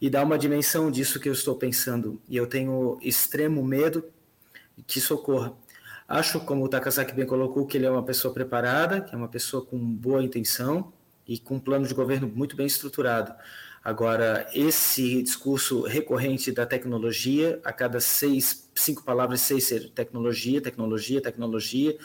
e 0.00 0.08
dar 0.08 0.24
uma 0.24 0.38
dimensão 0.38 0.90
disso 0.90 1.20
que 1.20 1.28
eu 1.28 1.34
estou 1.34 1.54
pensando. 1.56 2.18
E 2.26 2.34
eu 2.34 2.46
tenho 2.46 2.98
extremo 3.02 3.62
medo 3.62 4.04
que 4.86 4.98
isso 4.98 5.14
ocorra. 5.14 5.52
Acho, 6.08 6.40
como 6.40 6.64
o 6.64 6.68
Takasaki 6.68 7.12
bem 7.12 7.26
colocou, 7.26 7.66
que 7.66 7.76
ele 7.76 7.84
é 7.84 7.90
uma 7.90 8.02
pessoa 8.02 8.32
preparada, 8.32 9.02
que 9.02 9.14
é 9.14 9.18
uma 9.18 9.28
pessoa 9.28 9.62
com 9.62 9.78
boa 9.78 10.22
intenção 10.22 10.90
e 11.26 11.38
com 11.38 11.56
um 11.56 11.60
plano 11.60 11.86
de 11.86 11.92
governo 11.92 12.32
muito 12.34 12.56
bem 12.56 12.66
estruturado. 12.66 13.34
Agora, 13.88 14.46
esse 14.52 15.22
discurso 15.22 15.80
recorrente 15.80 16.52
da 16.52 16.66
tecnologia, 16.66 17.58
a 17.64 17.72
cada 17.72 18.00
seis, 18.00 18.68
cinco 18.74 19.02
palavras, 19.02 19.40
seis 19.40 19.72
tecnologia, 19.94 20.60
tecnologia, 20.60 21.22
tecnologia, 21.22 21.96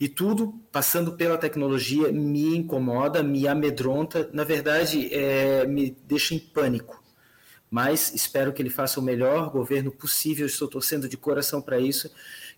e 0.00 0.08
tudo 0.08 0.52
passando 0.72 1.12
pela 1.12 1.38
tecnologia 1.38 2.10
me 2.10 2.56
incomoda, 2.56 3.22
me 3.22 3.46
amedronta, 3.46 4.28
na 4.32 4.42
verdade, 4.42 5.14
é, 5.14 5.64
me 5.64 5.96
deixa 6.08 6.34
em 6.34 6.40
pânico. 6.40 7.00
Mas 7.70 8.12
espero 8.12 8.52
que 8.52 8.60
ele 8.60 8.68
faça 8.68 8.98
o 8.98 9.02
melhor 9.02 9.48
governo 9.52 9.92
possível, 9.92 10.44
estou 10.44 10.66
torcendo 10.66 11.08
de 11.08 11.16
coração 11.16 11.62
para 11.62 11.78
isso, 11.78 12.10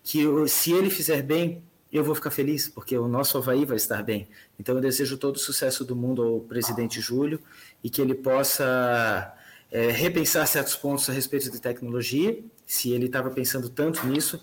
que 0.03 0.21
eu, 0.21 0.47
se 0.47 0.73
ele 0.73 0.89
fizer 0.89 1.21
bem, 1.21 1.61
eu 1.91 2.05
vou 2.05 2.15
ficar 2.15 2.31
feliz, 2.31 2.69
porque 2.69 2.97
o 2.97 3.07
nosso 3.07 3.37
Havaí 3.37 3.65
vai 3.65 3.75
estar 3.75 4.01
bem. 4.01 4.29
Então 4.57 4.75
eu 4.75 4.81
desejo 4.81 5.17
todo 5.17 5.35
o 5.35 5.39
sucesso 5.39 5.83
do 5.83 5.95
mundo 5.95 6.23
ao 6.23 6.39
presidente 6.39 7.01
Júlio 7.01 7.39
e 7.83 7.89
que 7.89 8.01
ele 8.01 8.15
possa 8.15 9.33
é, 9.71 9.89
repensar 9.89 10.45
certos 10.47 10.75
pontos 10.75 11.09
a 11.09 11.13
respeito 11.13 11.49
de 11.49 11.59
tecnologia, 11.59 12.37
se 12.65 12.91
ele 12.91 13.05
estava 13.05 13.29
pensando 13.29 13.69
tanto 13.69 14.05
nisso, 14.05 14.41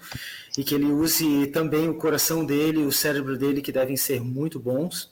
e 0.57 0.65
que 0.65 0.75
ele 0.75 0.87
use 0.87 1.47
também 1.49 1.89
o 1.89 1.95
coração 1.95 2.45
dele, 2.45 2.85
o 2.85 2.93
cérebro 2.93 3.39
dele, 3.39 3.63
que 3.63 3.73
devem 3.73 3.97
ser 3.97 4.21
muito 4.21 4.59
bons, 4.59 5.11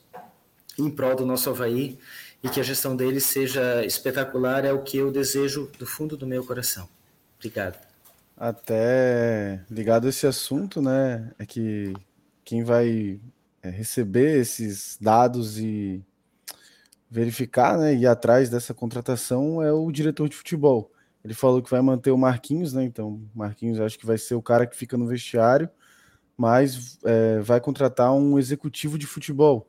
em 0.78 0.90
prol 0.90 1.16
do 1.16 1.24
nosso 1.24 1.48
Havaí, 1.48 1.98
e 2.42 2.48
que 2.48 2.60
a 2.60 2.62
gestão 2.62 2.94
dele 2.94 3.20
seja 3.20 3.84
espetacular, 3.84 4.64
é 4.64 4.72
o 4.72 4.82
que 4.82 4.98
eu 4.98 5.10
desejo 5.10 5.70
do 5.78 5.86
fundo 5.86 6.16
do 6.16 6.26
meu 6.26 6.44
coração. 6.44 6.88
Obrigado. 7.38 7.78
Até 8.36 9.64
ligado 9.70 10.06
a 10.06 10.10
esse 10.10 10.26
assunto, 10.26 10.82
né, 10.82 11.32
é 11.38 11.46
que 11.46 11.94
quem 12.44 12.62
vai 12.62 13.18
é, 13.62 13.70
receber 13.70 14.40
esses 14.40 14.98
dados 15.00 15.58
e 15.58 16.04
verificar, 17.16 17.79
né, 17.79 17.94
e 17.94 18.00
ir 18.00 18.07
atrás 18.07 18.50
dessa 18.50 18.74
contratação 18.74 19.62
é 19.62 19.72
o 19.72 19.90
diretor 19.90 20.29
de 20.29 20.37
futebol. 20.37 20.92
Ele 21.24 21.33
falou 21.33 21.62
que 21.62 21.70
vai 21.70 21.81
manter 21.81 22.11
o 22.11 22.18
Marquinhos, 22.18 22.74
né? 22.74 22.85
Então, 22.85 23.20
Marquinhos 23.35 23.81
acho 23.81 23.98
que 23.98 24.05
vai 24.05 24.18
ser 24.18 24.35
o 24.35 24.42
cara 24.42 24.66
que 24.66 24.76
fica 24.76 24.98
no 24.98 25.07
vestiário, 25.07 25.68
mas 26.37 26.98
é, 27.05 27.40
vai 27.40 27.59
contratar 27.59 28.12
um 28.12 28.38
executivo 28.38 28.98
de 28.98 29.07
futebol. 29.07 29.66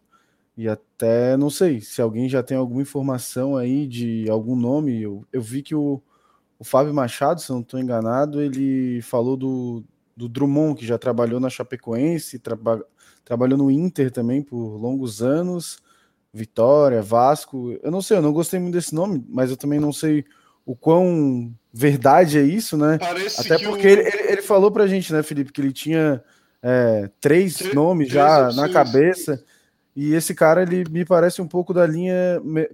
E 0.57 0.67
até 0.67 1.37
não 1.37 1.49
sei 1.49 1.79
se 1.79 2.01
alguém 2.01 2.27
já 2.27 2.43
tem 2.43 2.57
alguma 2.57 2.81
informação 2.81 3.55
aí 3.55 3.87
de 3.87 4.29
algum 4.29 4.55
nome. 4.55 5.01
Eu, 5.01 5.25
eu 5.31 5.41
vi 5.41 5.63
que 5.63 5.73
o, 5.73 6.01
o 6.59 6.65
Fábio 6.65 6.93
Machado, 6.93 7.39
se 7.39 7.49
não 7.49 7.61
estou 7.61 7.79
enganado, 7.79 8.41
ele 8.41 9.01
falou 9.01 9.37
do, 9.37 9.83
do 10.15 10.27
Drummond, 10.27 10.77
que 10.77 10.85
já 10.85 10.97
trabalhou 10.97 11.39
na 11.39 11.49
Chapecoense, 11.49 12.39
traba, 12.39 12.85
trabalhou 13.23 13.57
no 13.57 13.71
Inter 13.71 14.11
também 14.11 14.41
por 14.41 14.77
longos 14.77 15.21
anos, 15.21 15.79
Vitória, 16.33 17.01
Vasco. 17.01 17.77
Eu 17.81 17.91
não 17.91 18.01
sei, 18.01 18.17
eu 18.17 18.21
não 18.21 18.33
gostei 18.33 18.59
muito 18.59 18.73
desse 18.73 18.93
nome, 18.93 19.23
mas 19.27 19.49
eu 19.49 19.57
também 19.57 19.79
não 19.79 19.91
sei 19.91 20.25
o 20.65 20.75
quão 20.75 21.53
verdade 21.73 22.37
é 22.37 22.43
isso, 22.43 22.77
né? 22.77 22.97
Parece 22.99 23.39
Até 23.39 23.63
porque 23.63 23.87
o... 23.87 23.89
ele, 23.89 24.01
ele, 24.01 24.31
ele, 24.31 24.41
falou 24.41 24.71
pra 24.71 24.87
gente, 24.87 25.13
né, 25.13 25.23
Felipe, 25.23 25.51
que 25.51 25.61
ele 25.61 25.71
tinha 25.71 26.21
é, 26.61 27.09
três, 27.21 27.73
nomes 27.73 28.09
três 28.09 28.25
já 28.25 28.51
na 28.51 28.69
cabeça. 28.69 29.43
E 29.95 30.13
esse 30.13 30.35
cara, 30.35 30.61
ele 30.61 30.83
me 30.89 31.05
parece 31.05 31.41
um 31.41 31.47
pouco 31.47 31.73
da 31.73 31.87
linha, 31.87 32.13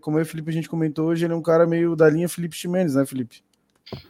como 0.01 0.17
eu 0.17 0.21
e 0.21 0.23
o 0.23 0.25
Felipe 0.25 0.49
a 0.49 0.53
gente 0.53 0.67
comentou 0.67 1.07
hoje, 1.07 1.23
ele 1.23 1.33
é 1.33 1.35
um 1.35 1.41
cara 1.41 1.65
meio 1.65 1.95
da 1.95 2.09
linha 2.09 2.27
Felipe 2.27 2.55
Ximenes, 2.55 2.95
né, 2.95 3.05
Felipe? 3.05 3.43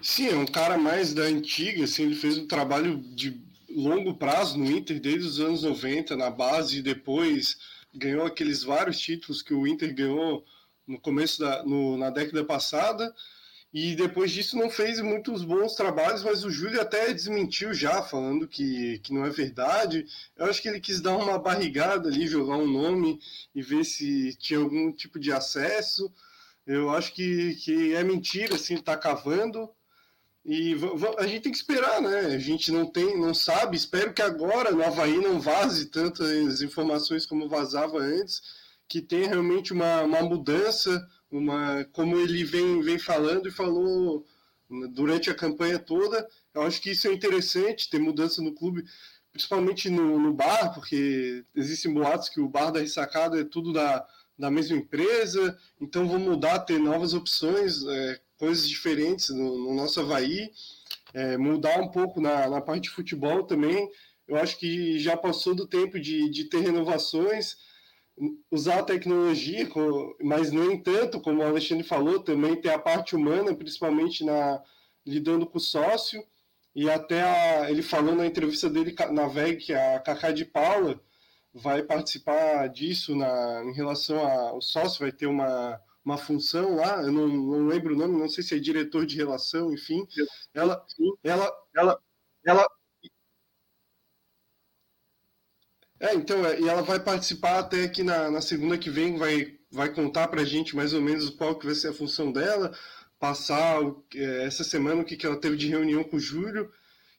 Sim, 0.01 0.29
é 0.29 0.35
um 0.35 0.47
cara 0.47 0.77
mais 0.77 1.13
da 1.13 1.23
antiga, 1.23 1.83
assim, 1.83 2.03
ele 2.03 2.15
fez 2.15 2.37
um 2.37 2.47
trabalho 2.47 2.97
de 2.97 3.39
longo 3.69 4.15
prazo 4.15 4.57
no 4.57 4.65
Inter 4.65 4.99
desde 4.99 5.27
os 5.27 5.39
anos 5.39 5.63
90, 5.63 6.15
na 6.15 6.29
base, 6.29 6.79
e 6.79 6.81
depois 6.81 7.57
ganhou 7.93 8.25
aqueles 8.25 8.63
vários 8.63 8.99
títulos 8.99 9.41
que 9.41 9.53
o 9.53 9.67
Inter 9.67 9.93
ganhou 9.93 10.45
no 10.87 10.99
começo 10.99 11.39
da 11.39 11.63
no, 11.63 11.97
na 11.97 12.09
década 12.09 12.43
passada, 12.43 13.13
e 13.73 13.95
depois 13.95 14.31
disso 14.31 14.55
não 14.55 14.69
fez 14.69 14.99
muitos 14.99 15.43
bons 15.43 15.75
trabalhos, 15.75 16.23
mas 16.23 16.43
o 16.43 16.51
Júlio 16.51 16.79
até 16.79 17.11
desmentiu 17.11 17.73
já, 17.73 18.03
falando 18.03 18.47
que, 18.47 18.99
que 18.99 19.11
não 19.11 19.25
é 19.25 19.31
verdade. 19.31 20.05
Eu 20.37 20.45
acho 20.45 20.61
que 20.61 20.69
ele 20.69 20.79
quis 20.79 21.01
dar 21.01 21.17
uma 21.17 21.39
barrigada 21.39 22.07
ali, 22.07 22.27
jogar 22.27 22.57
um 22.57 22.67
nome 22.67 23.19
e 23.55 23.63
ver 23.63 23.83
se 23.83 24.35
tinha 24.35 24.59
algum 24.59 24.91
tipo 24.91 25.19
de 25.19 25.31
acesso. 25.31 26.13
Eu 26.67 26.91
acho 26.91 27.13
que, 27.13 27.55
que 27.55 27.95
é 27.95 28.03
mentira, 28.03 28.55
assim, 28.55 28.77
tá 28.77 28.95
cavando. 28.95 29.67
E 30.45 30.75
a 31.17 31.25
gente 31.25 31.43
tem 31.43 31.51
que 31.51 31.57
esperar, 31.57 32.01
né? 32.01 32.19
A 32.35 32.37
gente 32.37 32.71
não 32.71 32.85
tem, 32.85 33.17
não 33.17 33.33
sabe. 33.33 33.77
Espero 33.77 34.13
que 34.13 34.21
agora 34.21 34.71
no 34.71 34.83
Havaí 34.83 35.17
não 35.17 35.39
vaze 35.39 35.85
tantas 35.85 36.61
informações 36.61 37.25
como 37.25 37.47
vazava 37.47 37.97
antes, 37.99 38.41
que 38.87 39.01
tenha 39.01 39.29
realmente 39.29 39.71
uma, 39.71 40.01
uma 40.01 40.21
mudança, 40.21 41.07
uma 41.31 41.85
como 41.93 42.17
ele 42.17 42.43
vem, 42.43 42.81
vem 42.81 42.99
falando 42.99 43.47
e 43.47 43.51
falou 43.51 44.25
durante 44.91 45.29
a 45.29 45.35
campanha 45.35 45.79
toda. 45.79 46.27
Eu 46.53 46.63
acho 46.63 46.81
que 46.81 46.91
isso 46.91 47.07
é 47.07 47.13
interessante, 47.13 47.89
ter 47.89 47.99
mudança 47.99 48.41
no 48.41 48.53
clube, 48.53 48.83
principalmente 49.31 49.89
no, 49.89 50.19
no 50.19 50.33
bar, 50.33 50.73
porque 50.73 51.45
existem 51.55 51.93
boatos 51.93 52.27
que 52.27 52.41
o 52.41 52.49
bar 52.49 52.69
da 52.69 52.81
ressacada 52.81 53.39
é 53.39 53.45
tudo 53.45 53.71
da 53.71 54.05
da 54.37 54.49
mesma 54.49 54.77
empresa, 54.77 55.57
então 55.79 56.07
vou 56.07 56.19
mudar, 56.19 56.59
ter 56.59 56.79
novas 56.79 57.13
opções, 57.13 57.85
é, 57.85 58.19
coisas 58.43 58.67
diferentes 58.67 59.29
no, 59.29 59.57
no, 59.57 59.73
nosso 59.73 60.01
Havaí. 60.01 60.51
é, 61.13 61.37
mudar 61.37 61.79
um 61.79 61.87
pouco 61.87 62.19
na, 62.19 62.49
na 62.49 62.59
parte 62.59 62.83
de 62.83 62.89
futebol 62.89 63.43
também. 63.43 63.89
Eu 64.27 64.35
acho 64.35 64.57
que 64.59 64.99
já 64.99 65.15
passou 65.15 65.55
do 65.55 65.65
tempo 65.65 65.97
de, 65.97 66.29
de 66.29 66.43
ter 66.49 66.59
renovações, 66.59 67.55
usar 68.51 68.79
a 68.79 68.83
tecnologia, 68.83 69.65
mas 70.21 70.51
no 70.51 70.69
entanto, 70.69 71.21
como 71.21 71.41
o 71.41 71.45
Alexandre 71.45 71.85
falou, 71.85 72.19
também 72.19 72.59
ter 72.59 72.71
a 72.71 72.79
parte 72.79 73.15
humana, 73.15 73.55
principalmente 73.55 74.25
na 74.25 74.61
lidando 75.05 75.47
com 75.47 75.57
o 75.57 75.61
sócio. 75.61 76.21
E 76.75 76.89
até 76.89 77.21
a, 77.21 77.71
ele 77.71 77.81
falou 77.81 78.13
na 78.13 78.25
entrevista 78.25 78.69
dele 78.69 78.93
na 79.11 79.25
VEG 79.27 79.67
que 79.67 79.73
a 79.73 79.99
Cacá 80.01 80.31
de 80.31 80.43
Paula 80.43 80.99
vai 81.53 81.81
participar 81.81 82.67
disso 82.67 83.15
na, 83.15 83.63
em 83.63 83.71
relação 83.71 84.17
ao 84.19 84.61
sócio, 84.61 84.99
vai 84.99 85.13
ter 85.13 85.27
uma, 85.27 85.79
uma 86.03 86.17
função 86.17 86.75
lá, 86.75 87.01
eu 87.01 87.11
não, 87.11 87.27
não 87.27 87.67
lembro 87.67 87.93
o 87.93 87.97
nome, 87.97 88.19
não 88.19 88.29
sei 88.29 88.43
se 88.43 88.55
é 88.55 88.59
diretor 88.59 89.05
de 89.05 89.15
relação, 89.15 89.73
enfim. 89.73 90.05
Ela, 90.53 90.85
ela, 91.23 91.51
ela, 91.73 91.99
ela. 92.45 92.67
É, 95.99 96.13
então, 96.15 96.45
é, 96.45 96.59
e 96.59 96.67
ela 96.67 96.81
vai 96.81 96.99
participar 96.99 97.59
até 97.59 97.83
aqui 97.83 98.03
na, 98.03 98.29
na 98.29 98.41
segunda 98.41 98.77
que 98.77 98.89
vem, 98.89 99.17
vai, 99.17 99.57
vai 99.71 99.93
contar 99.93 100.27
para 100.27 100.41
a 100.41 100.45
gente 100.45 100.75
mais 100.75 100.93
ou 100.93 101.01
menos 101.01 101.29
qual 101.29 101.57
que 101.57 101.65
vai 101.65 101.75
ser 101.75 101.89
a 101.89 101.93
função 101.93 102.31
dela, 102.31 102.77
passar 103.17 103.79
é, 104.13 104.45
essa 104.45 104.63
semana 104.65 105.01
o 105.01 105.05
que, 105.05 105.15
que 105.15 105.25
ela 105.25 105.39
teve 105.39 105.55
de 105.55 105.69
reunião 105.69 106.03
com 106.03 106.17
o 106.17 106.19
Júlio. 106.19 106.69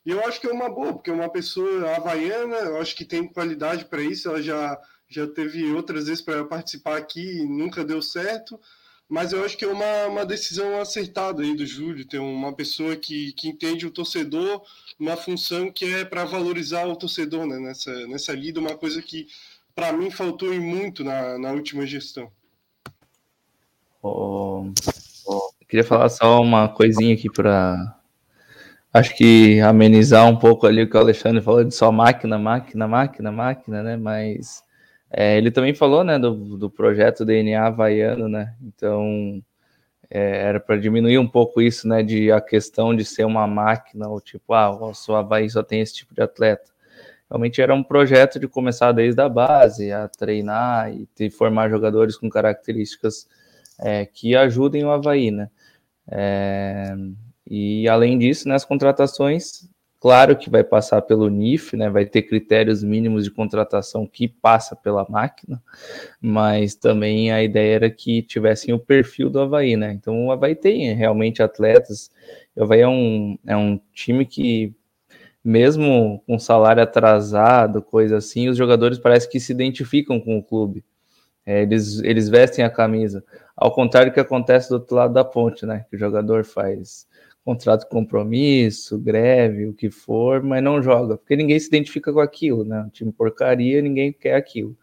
E 0.04 0.10
eu 0.10 0.20
acho 0.26 0.38
que 0.38 0.46
é 0.46 0.52
uma 0.52 0.68
boa, 0.68 0.92
porque 0.92 1.08
é 1.10 1.14
uma 1.14 1.30
pessoa 1.30 1.96
havaiana, 1.96 2.56
eu 2.56 2.76
acho 2.78 2.94
que 2.94 3.06
tem 3.06 3.26
qualidade 3.26 3.86
para 3.86 4.02
isso, 4.02 4.28
ela 4.28 4.42
já 4.42 4.78
já 5.08 5.26
teve 5.26 5.72
outras 5.72 6.06
vezes 6.06 6.22
para 6.22 6.44
participar 6.44 6.96
aqui 6.96 7.38
e 7.38 7.46
nunca 7.46 7.84
deu 7.84 8.00
certo, 8.02 8.58
mas 9.08 9.32
eu 9.32 9.44
acho 9.44 9.56
que 9.56 9.64
é 9.64 9.68
uma, 9.68 10.06
uma 10.06 10.26
decisão 10.26 10.80
acertada 10.80 11.42
aí 11.42 11.54
do 11.54 11.66
Júlio, 11.66 12.06
ter 12.06 12.18
uma 12.18 12.52
pessoa 12.52 12.96
que, 12.96 13.32
que 13.34 13.48
entende 13.48 13.86
o 13.86 13.90
torcedor, 13.90 14.62
uma 14.98 15.16
função 15.16 15.70
que 15.70 15.84
é 15.84 16.04
para 16.04 16.24
valorizar 16.24 16.86
o 16.86 16.96
torcedor 16.96 17.46
né, 17.46 17.58
nessa, 17.58 18.06
nessa 18.06 18.32
lida, 18.32 18.60
uma 18.60 18.76
coisa 18.76 19.00
que 19.02 19.28
para 19.74 19.92
mim 19.92 20.10
faltou 20.10 20.52
em 20.54 20.60
muito 20.60 21.04
na, 21.04 21.38
na 21.38 21.52
última 21.52 21.86
gestão. 21.86 22.30
Oh, 24.02 24.70
oh, 25.26 25.50
queria 25.68 25.84
falar 25.84 26.08
só 26.08 26.40
uma 26.40 26.68
coisinha 26.68 27.14
aqui 27.14 27.30
para 27.30 27.98
acho 28.92 29.14
que 29.16 29.60
amenizar 29.60 30.26
um 30.26 30.36
pouco 30.36 30.66
ali 30.66 30.82
o 30.82 30.90
que 30.90 30.96
o 30.96 31.00
Alexandre 31.00 31.42
falou 31.42 31.62
de 31.62 31.74
só 31.74 31.92
máquina, 31.92 32.38
máquina, 32.38 32.88
máquina, 32.88 33.30
máquina, 33.30 33.82
né? 33.82 33.96
Mas 33.96 34.63
é, 35.16 35.38
ele 35.38 35.50
também 35.53 35.72
falou, 35.72 36.03
né, 36.03 36.18
do, 36.18 36.59
do 36.59 36.68
projeto 36.68 37.24
DNA 37.24 37.64
havaiano, 37.64 38.29
né? 38.29 38.53
Então, 38.61 39.40
é, 40.11 40.42
era 40.42 40.59
para 40.59 40.77
diminuir 40.77 41.18
um 41.18 41.29
pouco 41.29 41.62
isso, 41.62 41.87
né, 41.87 42.03
de 42.03 42.33
a 42.33 42.40
questão 42.40 42.94
de 42.94 43.05
ser 43.05 43.24
uma 43.24 43.46
máquina, 43.46 44.09
ou 44.09 44.20
tipo, 44.20 44.53
ah, 44.53 44.70
o 44.72 45.14
Havaí 45.14 45.48
só 45.48 45.62
tem 45.62 45.81
esse 45.81 45.94
tipo 45.94 46.12
de 46.14 46.20
atleta. 46.20 46.72
Realmente 47.31 47.62
era 47.62 47.72
um 47.72 47.83
projeto 47.83 48.40
de 48.40 48.48
começar 48.48 48.90
desde 48.90 49.20
a 49.20 49.29
base, 49.29 49.92
a 49.92 50.09
treinar 50.09 50.92
e 50.92 51.07
ter, 51.14 51.31
formar 51.31 51.70
jogadores 51.70 52.16
com 52.16 52.29
características 52.29 53.29
é, 53.81 54.05
que 54.07 54.35
ajudem 54.35 54.85
o 54.85 54.90
Havaí, 54.90 55.31
né? 55.31 55.48
É, 56.11 56.92
e 57.48 57.88
além 57.88 58.18
disso, 58.18 58.48
nas 58.48 58.64
contratações, 58.64 59.68
Claro 60.04 60.36
que 60.36 60.50
vai 60.50 60.62
passar 60.62 61.00
pelo 61.00 61.30
NIF, 61.30 61.78
né? 61.78 61.88
Vai 61.88 62.04
ter 62.04 62.20
critérios 62.20 62.84
mínimos 62.84 63.24
de 63.24 63.30
contratação 63.30 64.06
que 64.06 64.28
passa 64.28 64.76
pela 64.76 65.06
máquina, 65.08 65.62
mas 66.20 66.74
também 66.74 67.32
a 67.32 67.42
ideia 67.42 67.76
era 67.76 67.90
que 67.90 68.20
tivessem 68.20 68.74
o 68.74 68.78
perfil 68.78 69.30
do 69.30 69.40
Havaí, 69.40 69.78
né? 69.78 69.94
Então 69.94 70.26
o 70.26 70.30
Havaí 70.30 70.54
tem 70.54 70.92
realmente 70.92 71.42
atletas. 71.42 72.10
O 72.54 72.64
Havaí 72.64 72.82
é 72.82 72.86
um, 72.86 73.38
é 73.46 73.56
um 73.56 73.80
time 73.94 74.26
que, 74.26 74.74
mesmo 75.42 76.22
com 76.26 76.38
salário 76.38 76.82
atrasado, 76.82 77.80
coisa 77.80 78.18
assim, 78.18 78.50
os 78.50 78.58
jogadores 78.58 78.98
parecem 78.98 79.30
que 79.30 79.40
se 79.40 79.52
identificam 79.52 80.20
com 80.20 80.36
o 80.36 80.42
clube. 80.42 80.84
É, 81.46 81.62
eles, 81.62 82.00
eles 82.00 82.28
vestem 82.28 82.62
a 82.62 82.68
camisa. 82.68 83.24
Ao 83.56 83.72
contrário 83.72 84.10
do 84.10 84.14
que 84.14 84.20
acontece 84.20 84.68
do 84.68 84.74
outro 84.74 84.96
lado 84.96 85.14
da 85.14 85.24
ponte, 85.24 85.64
né? 85.64 85.86
Que 85.88 85.96
o 85.96 85.98
jogador 85.98 86.44
faz 86.44 87.06
contrato 87.44 87.87
compromisso, 87.88 88.98
greve, 88.98 89.66
o 89.66 89.74
que 89.74 89.90
for, 89.90 90.42
mas 90.42 90.62
não 90.62 90.83
joga, 90.83 91.18
porque 91.18 91.37
ninguém 91.37 91.59
se 91.61 91.68
identifica 91.68 92.12
com 92.12 92.20
aquilo, 92.20 92.64
né? 92.64 92.83
Um 92.83 92.88
time 92.88 93.12
porcaria, 93.12 93.83
ninguém 93.83 94.12
quer 94.12 94.35
aquilo. 94.35 94.76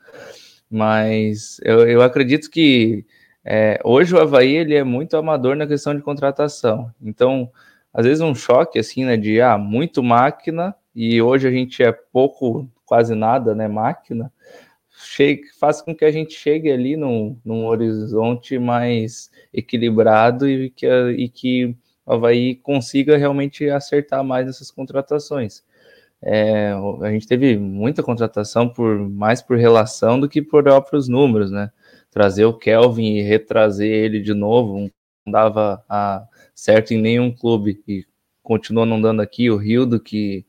Mas 0.70 1.60
eu, 1.64 1.88
eu 1.88 2.02
acredito 2.02 2.50
que 2.50 3.06
é, 3.44 3.80
hoje 3.84 4.14
o 4.14 4.20
Havaí 4.20 4.56
ele 4.56 4.76
é 4.76 4.84
muito 4.84 5.18
amador 5.18 5.56
na 5.56 5.66
questão 5.66 5.96
de 5.96 6.02
contratação. 6.02 6.92
Então, 7.02 7.52
às 7.92 8.06
vezes 8.06 8.22
um 8.22 8.36
choque 8.36 8.78
assim, 8.78 9.06
né? 9.06 9.18
De 9.18 9.42
ah, 9.42 9.58
muito 9.58 10.04
máquina, 10.04 10.76
e 10.96 11.22
hoje 11.22 11.48
a 11.48 11.52
gente 11.52 11.82
é 11.82 11.92
pouco, 11.92 12.70
quase 12.86 13.16
nada, 13.16 13.56
né? 13.56 13.68
Máquina. 13.68 14.32
Chegue, 15.04 15.44
faz 15.60 15.82
com 15.82 15.96
que 15.96 16.06
a 16.06 16.12
gente 16.12 16.34
chegue 16.34 16.72
ali 16.72 16.96
num, 16.96 17.36
num 17.44 17.66
horizonte 17.66 18.60
mais 18.60 19.32
equilibrado 19.52 20.48
e 20.48 20.70
que, 20.70 20.88
e 21.18 21.28
que 21.28 21.66
o 21.66 21.76
Havaí 22.14 22.56
consiga 22.56 23.18
realmente 23.18 23.70
acertar 23.70 24.24
mais 24.24 24.48
essas 24.48 24.72
contratações. 24.72 25.64
É, 26.22 26.72
a 27.02 27.12
gente 27.12 27.28
teve 27.28 27.58
muita 27.58 28.04
contratação 28.04 28.70
por 28.70 29.10
mais 29.10 29.42
por 29.42 29.58
relação 29.58 30.20
do 30.20 30.30
que 30.30 30.42
por 30.42 30.64
próprios 30.64 31.08
números, 31.08 31.50
né? 31.52 31.72
Trazer 32.12 32.46
o 32.46 32.54
Kelvin 32.54 33.16
e 33.16 33.22
retrazer 33.22 33.90
ele 33.90 34.20
de 34.20 34.34
novo 34.34 34.92
não 35.26 35.32
dava 35.32 35.84
a, 35.90 36.28
certo 36.54 36.94
em 36.94 37.02
nenhum 37.02 37.32
clube 37.32 37.82
e 37.88 38.06
continua 38.44 38.86
não 38.86 39.02
dando 39.02 39.22
aqui. 39.22 39.50
O 39.50 39.58
Rildo, 39.58 40.00
que 40.00 40.46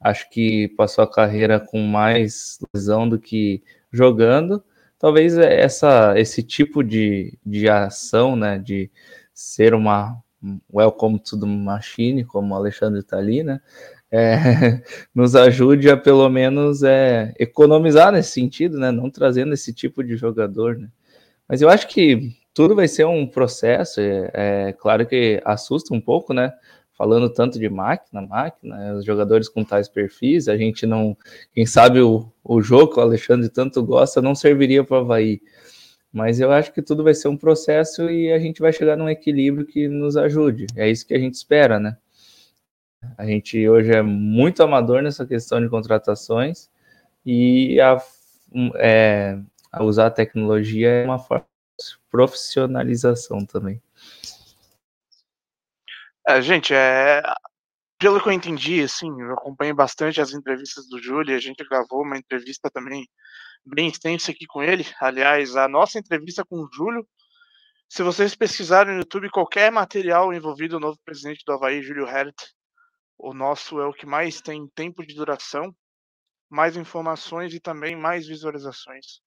acho 0.00 0.28
que 0.30 0.68
passou 0.76 1.04
a 1.04 1.10
carreira 1.10 1.60
com 1.60 1.80
mais 1.80 2.58
lesão 2.74 3.08
do 3.08 3.18
que 3.18 3.62
jogando. 3.92 4.62
Talvez 4.98 5.36
essa, 5.38 6.14
esse 6.18 6.42
tipo 6.42 6.84
de, 6.84 7.38
de 7.44 7.68
ação, 7.68 8.36
né, 8.36 8.58
de 8.58 8.90
ser 9.34 9.74
uma, 9.74 10.22
Welcome 10.72 11.18
to 11.20 11.38
the 11.38 11.46
Machine, 11.46 12.24
como 12.24 12.54
o 12.54 12.56
Alexandre 12.56 13.00
está 13.00 13.18
ali, 13.18 13.42
né? 13.42 13.60
É, 14.10 14.82
nos 15.14 15.36
ajude 15.36 15.90
a 15.90 15.96
pelo 15.96 16.28
menos 16.28 16.82
é, 16.82 17.34
economizar 17.38 18.10
nesse 18.10 18.32
sentido, 18.32 18.78
né? 18.78 18.90
Não 18.90 19.10
trazendo 19.10 19.52
esse 19.52 19.72
tipo 19.72 20.02
de 20.02 20.16
jogador, 20.16 20.78
né? 20.78 20.88
Mas 21.48 21.60
eu 21.60 21.68
acho 21.68 21.88
que 21.88 22.36
tudo 22.54 22.74
vai 22.74 22.88
ser 22.88 23.04
um 23.06 23.26
processo, 23.26 24.00
é, 24.00 24.30
é 24.34 24.72
claro 24.72 25.06
que 25.06 25.40
assusta 25.44 25.94
um 25.94 26.00
pouco, 26.00 26.32
né? 26.32 26.52
Falando 26.92 27.32
tanto 27.32 27.58
de 27.58 27.68
máquina, 27.68 28.20
máquina, 28.20 28.94
os 28.94 29.04
jogadores 29.04 29.48
com 29.48 29.64
tais 29.64 29.88
perfis, 29.88 30.48
a 30.48 30.56
gente 30.56 30.86
não. 30.86 31.16
Quem 31.54 31.64
sabe 31.64 32.00
o, 32.00 32.30
o 32.44 32.60
jogo 32.60 32.92
que 32.92 32.98
o 32.98 33.02
Alexandre 33.02 33.48
tanto 33.48 33.82
gosta 33.82 34.20
não 34.20 34.34
serviria 34.34 34.84
para 34.84 34.98
o 34.98 35.00
Havaí. 35.00 35.40
Mas 36.12 36.40
eu 36.40 36.50
acho 36.50 36.72
que 36.72 36.82
tudo 36.82 37.04
vai 37.04 37.14
ser 37.14 37.28
um 37.28 37.36
processo 37.36 38.10
e 38.10 38.32
a 38.32 38.38
gente 38.38 38.60
vai 38.60 38.72
chegar 38.72 38.96
num 38.96 39.08
equilíbrio 39.08 39.66
que 39.66 39.86
nos 39.86 40.16
ajude. 40.16 40.66
É 40.76 40.88
isso 40.88 41.06
que 41.06 41.14
a 41.14 41.18
gente 41.18 41.34
espera, 41.34 41.78
né? 41.78 41.96
A 43.16 43.24
gente 43.24 43.68
hoje 43.68 43.92
é 43.92 44.02
muito 44.02 44.62
amador 44.62 45.02
nessa 45.02 45.24
questão 45.24 45.60
de 45.60 45.68
contratações 45.68 46.68
e 47.24 47.80
a, 47.80 47.96
é, 48.76 49.38
a 49.72 49.84
usar 49.84 50.06
a 50.06 50.10
tecnologia 50.10 50.88
é 50.88 51.04
uma 51.04 51.18
forma 51.18 51.46
de 51.78 51.98
profissionalização 52.10 53.46
também. 53.46 53.80
É, 56.26 56.42
gente, 56.42 56.74
é, 56.74 57.22
pelo 57.98 58.20
que 58.20 58.28
eu 58.28 58.32
entendi, 58.32 58.82
assim, 58.82 59.08
eu 59.20 59.32
acompanhei 59.32 59.72
bastante 59.72 60.20
as 60.20 60.32
entrevistas 60.32 60.88
do 60.88 61.02
Júlio, 61.02 61.36
a 61.36 61.40
gente 61.40 61.64
gravou 61.68 62.02
uma 62.02 62.18
entrevista 62.18 62.70
também 62.70 63.08
bem 63.64 63.88
extensa 63.88 64.30
aqui 64.30 64.46
com 64.46 64.62
ele. 64.62 64.84
Aliás, 65.00 65.56
a 65.56 65.68
nossa 65.68 65.98
entrevista 65.98 66.44
com 66.44 66.56
o 66.56 66.68
Júlio, 66.72 67.06
se 67.88 68.02
vocês 68.02 68.34
pesquisarem 68.34 68.94
no 68.94 69.00
YouTube 69.00 69.30
qualquer 69.30 69.70
material 69.72 70.32
envolvido 70.32 70.78
no 70.78 70.86
novo 70.86 70.98
presidente 71.04 71.42
do 71.44 71.52
Havaí, 71.52 71.82
Júlio 71.82 72.06
Hert, 72.06 72.36
o 73.18 73.34
nosso 73.34 73.80
é 73.80 73.86
o 73.86 73.92
que 73.92 74.06
mais 74.06 74.40
tem 74.40 74.66
tempo 74.74 75.04
de 75.04 75.14
duração, 75.14 75.74
mais 76.48 76.76
informações 76.76 77.52
e 77.52 77.60
também 77.60 77.94
mais 77.94 78.26
visualizações. 78.26 79.20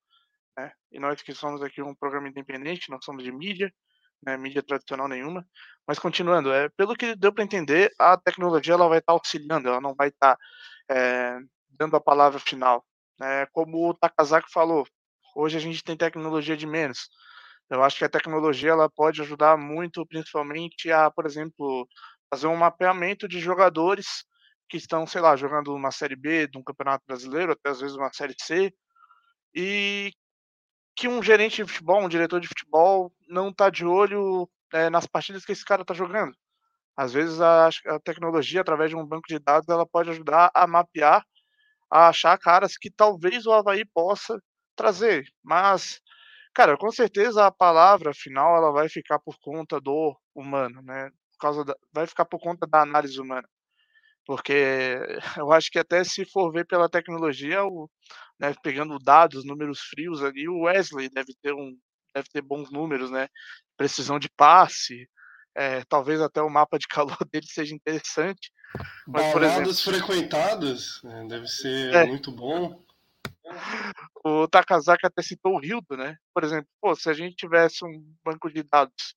Né? 0.56 0.72
E 0.92 0.98
nós 0.98 1.22
que 1.22 1.34
somos 1.34 1.62
aqui 1.62 1.82
um 1.82 1.94
programa 1.94 2.28
independente, 2.28 2.90
não 2.90 3.00
somos 3.00 3.22
de 3.22 3.32
mídia, 3.32 3.72
né, 4.24 4.36
mídia 4.36 4.62
tradicional 4.62 5.08
nenhuma. 5.08 5.46
Mas 5.86 5.98
continuando, 5.98 6.52
é, 6.52 6.68
pelo 6.70 6.96
que 6.96 7.14
deu 7.14 7.32
para 7.32 7.44
entender, 7.44 7.92
a 7.98 8.16
tecnologia 8.16 8.74
ela 8.74 8.88
vai 8.88 8.98
estar 8.98 9.12
tá 9.12 9.18
auxiliando, 9.18 9.68
ela 9.68 9.80
não 9.80 9.94
vai 9.94 10.08
estar 10.08 10.36
tá, 10.36 10.94
é, 10.94 11.38
dando 11.68 11.96
a 11.96 12.00
palavra 12.00 12.38
final. 12.38 12.84
É, 13.22 13.46
como 13.52 13.88
o 13.88 13.94
Takazaki 13.94 14.50
falou, 14.52 14.86
hoje 15.36 15.56
a 15.56 15.60
gente 15.60 15.82
tem 15.82 15.96
tecnologia 15.96 16.56
de 16.56 16.66
menos. 16.66 17.08
Eu 17.70 17.82
acho 17.82 17.98
que 17.98 18.04
a 18.04 18.08
tecnologia 18.08 18.70
ela 18.70 18.90
pode 18.90 19.22
ajudar 19.22 19.56
muito, 19.56 20.06
principalmente 20.06 20.90
a, 20.90 21.10
por 21.10 21.26
exemplo, 21.26 21.88
fazer 22.30 22.46
um 22.46 22.56
mapeamento 22.56 23.26
de 23.28 23.40
jogadores 23.40 24.24
que 24.68 24.76
estão, 24.76 25.06
sei 25.06 25.20
lá, 25.20 25.36
jogando 25.36 25.74
uma 25.74 25.90
série 25.90 26.16
B 26.16 26.48
de 26.48 26.58
um 26.58 26.62
campeonato 26.62 27.04
brasileiro, 27.06 27.52
até 27.52 27.70
às 27.70 27.80
vezes 27.80 27.96
uma 27.96 28.12
série 28.12 28.34
C, 28.40 28.72
e 29.54 30.12
que 30.96 31.08
um 31.08 31.22
gerente 31.22 31.56
de 31.56 31.70
futebol, 31.72 32.02
um 32.02 32.08
diretor 32.08 32.40
de 32.40 32.48
futebol, 32.48 33.12
não 33.28 33.50
está 33.50 33.70
de 33.70 33.84
olho 33.84 34.48
é, 34.72 34.90
nas 34.90 35.06
partidas 35.06 35.44
que 35.44 35.52
esse 35.52 35.64
cara 35.64 35.82
está 35.82 35.94
jogando. 35.94 36.34
Às 36.96 37.12
vezes 37.12 37.40
a, 37.40 37.68
a 37.68 38.00
tecnologia, 38.00 38.60
através 38.60 38.90
de 38.90 38.96
um 38.96 39.06
banco 39.06 39.28
de 39.28 39.38
dados, 39.38 39.68
ela 39.68 39.86
pode 39.86 40.10
ajudar 40.10 40.50
a 40.54 40.66
mapear, 40.66 41.24
a 41.90 42.08
achar 42.08 42.38
caras 42.38 42.76
que 42.76 42.90
talvez 42.90 43.46
o 43.46 43.52
Havaí 43.52 43.84
possa 43.84 44.38
trazer. 44.76 45.24
Mas, 45.42 46.00
cara, 46.54 46.76
com 46.78 46.90
certeza 46.92 47.46
a 47.46 47.52
palavra 47.52 48.12
final 48.14 48.56
ela 48.56 48.72
vai 48.72 48.88
ficar 48.88 49.18
por 49.20 49.36
conta 49.40 49.80
do 49.80 50.16
humano, 50.34 50.82
né? 50.82 51.10
Por 51.32 51.38
causa 51.40 51.64
da, 51.64 51.76
vai 51.92 52.06
ficar 52.06 52.24
por 52.26 52.40
conta 52.40 52.66
da 52.66 52.82
análise 52.82 53.20
humana. 53.20 53.48
Porque 54.26 54.98
eu 55.38 55.52
acho 55.52 55.70
que 55.70 55.78
até 55.78 56.04
se 56.04 56.24
for 56.24 56.52
ver 56.52 56.66
pela 56.66 56.88
tecnologia, 56.88 57.64
o, 57.64 57.90
né, 58.40 58.54
pegando 58.62 58.98
dados, 58.98 59.44
números 59.44 59.80
frios 59.80 60.22
ali, 60.22 60.48
o 60.48 60.62
Wesley 60.62 61.08
deve 61.10 61.34
ter 61.42 61.54
um 61.54 61.76
deve 62.14 62.28
ter 62.30 62.42
bons 62.42 62.70
números, 62.70 63.10
né? 63.10 63.28
Precisão 63.76 64.18
de 64.20 64.28
passe, 64.30 65.08
é, 65.54 65.84
talvez 65.84 66.20
até 66.20 66.42
o 66.42 66.50
mapa 66.50 66.78
de 66.78 66.86
calor 66.86 67.16
dele 67.30 67.46
seja 67.46 67.74
interessante. 67.74 68.52
Mas, 69.06 69.32
por 69.32 69.42
exemplo, 69.42 69.74
frequentadas, 69.74 71.00
né, 71.04 71.24
deve 71.28 71.46
ser 71.46 71.94
é. 71.94 72.06
muito 72.06 72.32
bom. 72.32 72.82
O 74.24 74.48
Takazaki 74.48 75.06
até 75.06 75.22
citou 75.22 75.56
o 75.56 75.64
Hildo, 75.64 75.96
né? 75.96 76.16
Por 76.32 76.42
exemplo, 76.42 76.66
pô, 76.80 76.94
se 76.96 77.08
a 77.08 77.12
gente 77.12 77.36
tivesse 77.36 77.84
um 77.84 78.02
banco 78.24 78.50
de 78.50 78.62
dados 78.62 79.14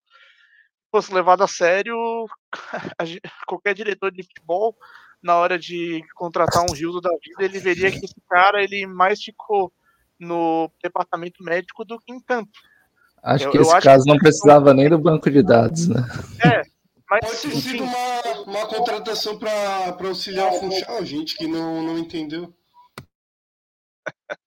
fosse 0.91 1.13
levado 1.13 1.43
a 1.43 1.47
sério, 1.47 2.26
qualquer 3.47 3.73
diretor 3.73 4.12
de 4.12 4.23
futebol, 4.23 4.76
na 5.21 5.36
hora 5.36 5.58
de 5.58 6.04
contratar 6.15 6.63
um 6.63 6.76
Gildo 6.76 7.02
da 7.02 7.10
vida, 7.10 7.43
ele 7.43 7.60
veria 7.60 7.91
que 7.91 8.06
esse 8.06 8.21
cara 8.30 8.63
ele 8.63 8.86
mais 8.86 9.21
ficou 9.21 9.71
no 10.19 10.71
departamento 10.82 11.43
médico 11.43 11.84
do 11.84 12.00
que 12.00 12.12
em 12.12 12.19
campo. 12.19 12.52
Acho 13.23 13.45
eu, 13.45 13.51
que 13.51 13.58
esse 13.58 13.80
caso 13.82 14.03
que 14.03 14.10
não 14.10 14.17
precisava 14.17 14.73
nem 14.73 14.89
do 14.89 14.99
banco 14.99 15.30
de 15.30 15.43
dados, 15.43 15.88
né? 15.88 16.01
É, 16.43 16.62
mas 17.10 17.21
pode 17.21 17.41
ter 17.41 17.51
sido 17.56 17.84
uma, 17.84 18.21
uma 18.45 18.67
contratação 18.67 19.38
para 19.38 19.97
auxiliar 20.08 20.51
o 20.51 20.60
Funchal, 20.60 21.06
gente 21.06 21.36
que 21.36 21.47
não, 21.47 21.82
não 21.82 21.97
entendeu. 21.97 22.53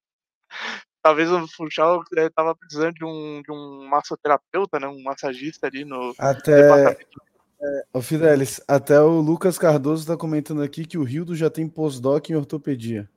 talvez 1.02 1.30
o 1.30 1.46
Funchal 1.48 2.02
estava 2.16 2.54
precisando 2.54 2.94
de 2.94 3.04
um, 3.04 3.42
de 3.42 3.52
um 3.52 3.88
massoterapeuta, 3.88 4.78
né, 4.78 4.86
um 4.86 5.02
massagista 5.02 5.66
ali 5.66 5.84
no 5.84 6.14
até 6.18 6.96
é, 7.62 7.84
o 7.92 8.00
Fidelis, 8.00 8.60
até 8.66 9.00
o 9.00 9.20
Lucas 9.20 9.58
Cardoso 9.58 10.02
está 10.02 10.16
comentando 10.16 10.62
aqui 10.62 10.86
que 10.86 10.96
o 10.96 11.04
Rildo 11.04 11.34
já 11.34 11.50
tem 11.50 11.68
pós-doc 11.68 12.30
em 12.30 12.34
ortopedia. 12.34 13.08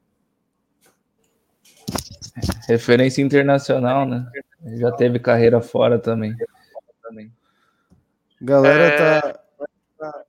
Referência 2.68 3.22
internacional, 3.22 4.06
né? 4.06 4.30
Já 4.78 4.92
teve 4.92 5.20
carreira 5.20 5.62
fora 5.62 6.00
também. 6.00 6.36
Galera 8.42 8.84
é... 8.84 9.22
tá. 9.22 10.26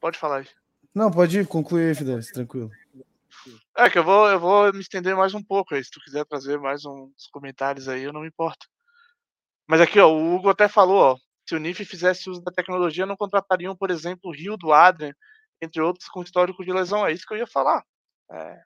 Pode 0.00 0.18
falar 0.18 0.38
aí. 0.38 0.46
Não, 0.94 1.10
pode 1.10 1.40
ir, 1.40 1.46
concluir, 1.46 1.94
Fidelis, 1.94 2.30
tranquilo. 2.30 2.70
É 3.76 3.88
que 3.88 3.98
eu 3.98 4.04
vou, 4.04 4.28
eu 4.28 4.38
vou 4.38 4.72
me 4.72 4.80
estender 4.80 5.16
mais 5.16 5.32
um 5.34 5.42
pouco 5.42 5.74
aí. 5.74 5.82
Se 5.82 5.90
tu 5.90 6.00
quiser 6.00 6.24
trazer 6.26 6.58
mais 6.58 6.84
uns 6.84 7.26
comentários 7.32 7.88
aí, 7.88 8.02
eu 8.02 8.12
não 8.12 8.22
me 8.22 8.28
importo. 8.28 8.66
Mas 9.66 9.80
aqui, 9.80 10.00
ó, 10.00 10.10
o 10.10 10.34
Hugo 10.34 10.50
até 10.50 10.68
falou, 10.68 10.98
ó, 10.98 11.16
se 11.48 11.54
o 11.54 11.58
NIF 11.58 11.84
fizesse 11.84 12.28
uso 12.28 12.42
da 12.42 12.52
tecnologia, 12.52 13.06
não 13.06 13.16
contratariam, 13.16 13.74
por 13.74 13.90
exemplo, 13.90 14.30
o 14.30 14.34
Rio 14.34 14.56
do 14.56 14.72
Adrian, 14.72 15.14
entre 15.62 15.80
outros, 15.80 16.08
com 16.08 16.22
histórico 16.22 16.64
de 16.64 16.72
lesão. 16.72 17.06
É 17.06 17.12
isso 17.12 17.26
que 17.26 17.32
eu 17.32 17.38
ia 17.38 17.46
falar. 17.46 17.82
É, 18.30 18.60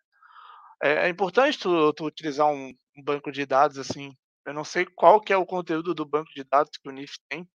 é, 0.84 1.06
é 1.06 1.08
importante 1.08 1.58
tu, 1.58 1.92
tu 1.94 2.04
utilizar 2.04 2.46
um, 2.46 2.68
um, 2.94 3.02
banco 3.02 3.32
de 3.32 3.46
dados 3.46 3.78
assim. 3.78 4.14
Eu 4.46 4.52
não 4.52 4.64
sei 4.64 4.84
qual 4.84 5.18
que 5.18 5.32
é 5.32 5.36
o 5.36 5.46
conteúdo 5.46 5.94
do 5.94 6.04
banco 6.04 6.28
de 6.36 6.44
dados 6.44 6.72
que 6.76 6.86
o 6.86 6.92
NIF 6.92 7.14
tem, 7.26 7.48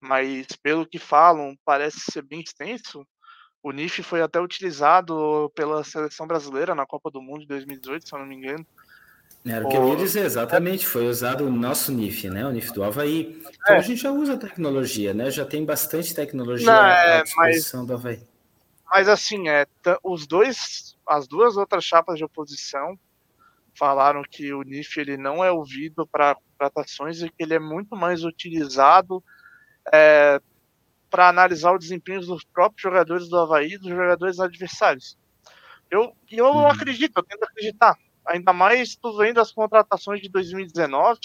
mas 0.00 0.48
pelo 0.60 0.84
que 0.84 0.98
falam, 0.98 1.56
parece 1.64 2.00
ser 2.10 2.22
bem 2.22 2.40
extenso. 2.40 3.06
O 3.62 3.70
NIF 3.70 4.02
foi 4.02 4.22
até 4.22 4.40
utilizado 4.40 5.52
pela 5.54 5.84
seleção 5.84 6.26
brasileira 6.26 6.74
na 6.74 6.84
Copa 6.84 7.12
do 7.12 7.22
Mundo 7.22 7.42
de 7.42 7.46
2018, 7.46 8.08
se 8.08 8.12
eu 8.12 8.18
não 8.18 8.26
me 8.26 8.34
engano. 8.34 8.66
Era 9.46 9.64
o 9.64 9.70
que 9.70 9.76
eu 9.76 9.88
ia 9.90 9.96
dizer, 9.96 10.24
exatamente. 10.24 10.84
Foi 10.84 11.06
usado 11.06 11.46
o 11.46 11.50
nosso 11.50 11.92
NIF, 11.92 12.28
né? 12.28 12.44
O 12.44 12.50
NIF 12.50 12.72
do 12.72 12.82
Havaí. 12.82 13.40
Então 13.54 13.76
é. 13.76 13.78
a 13.78 13.82
gente 13.82 14.02
já 14.02 14.10
usa 14.10 14.36
tecnologia, 14.36 15.14
né? 15.14 15.30
Já 15.30 15.44
tem 15.44 15.64
bastante 15.64 16.12
tecnologia 16.12 16.66
não, 16.66 16.84
é, 16.84 17.20
à 17.20 17.22
disposição 17.22 17.80
mas, 17.80 17.88
do 17.88 17.94
Havaí. 17.94 18.20
Mas 18.90 19.08
assim, 19.08 19.48
é, 19.48 19.66
os 20.02 20.26
dois, 20.26 20.96
as 21.06 21.28
duas 21.28 21.56
outras 21.56 21.84
chapas 21.84 22.18
de 22.18 22.24
oposição 22.24 22.98
falaram 23.78 24.22
que 24.28 24.52
o 24.52 24.62
NIF 24.62 24.98
ele 24.98 25.16
não 25.16 25.44
é 25.44 25.52
ouvido 25.52 26.06
para 26.06 26.34
contratações 26.34 27.22
e 27.22 27.28
que 27.28 27.42
ele 27.42 27.54
é 27.54 27.58
muito 27.58 27.94
mais 27.94 28.24
utilizado 28.24 29.22
é, 29.92 30.40
para 31.08 31.28
analisar 31.28 31.72
o 31.72 31.78
desempenho 31.78 32.20
dos 32.20 32.44
próprios 32.44 32.82
jogadores 32.82 33.28
do 33.28 33.38
Havaí 33.38 33.74
e 33.74 33.78
dos 33.78 33.88
jogadores 33.88 34.40
adversários. 34.40 35.16
Eu, 35.90 36.14
eu 36.30 36.46
uhum. 36.46 36.66
acredito, 36.66 37.16
eu 37.16 37.22
tento 37.22 37.44
acreditar. 37.44 37.96
Ainda 38.26 38.52
mais 38.52 38.96
tu 38.96 39.16
vendo 39.16 39.40
as 39.40 39.52
contratações 39.52 40.20
de 40.20 40.28
2019 40.28 41.18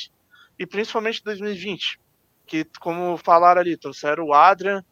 e 0.58 0.66
principalmente 0.66 1.24
2020. 1.24 2.00
Que, 2.46 2.66
como 2.80 3.18
falaram 3.18 3.62
ali, 3.62 3.76
trouxeram 3.76 4.26
o 4.26 4.34
Adrian 4.34 4.84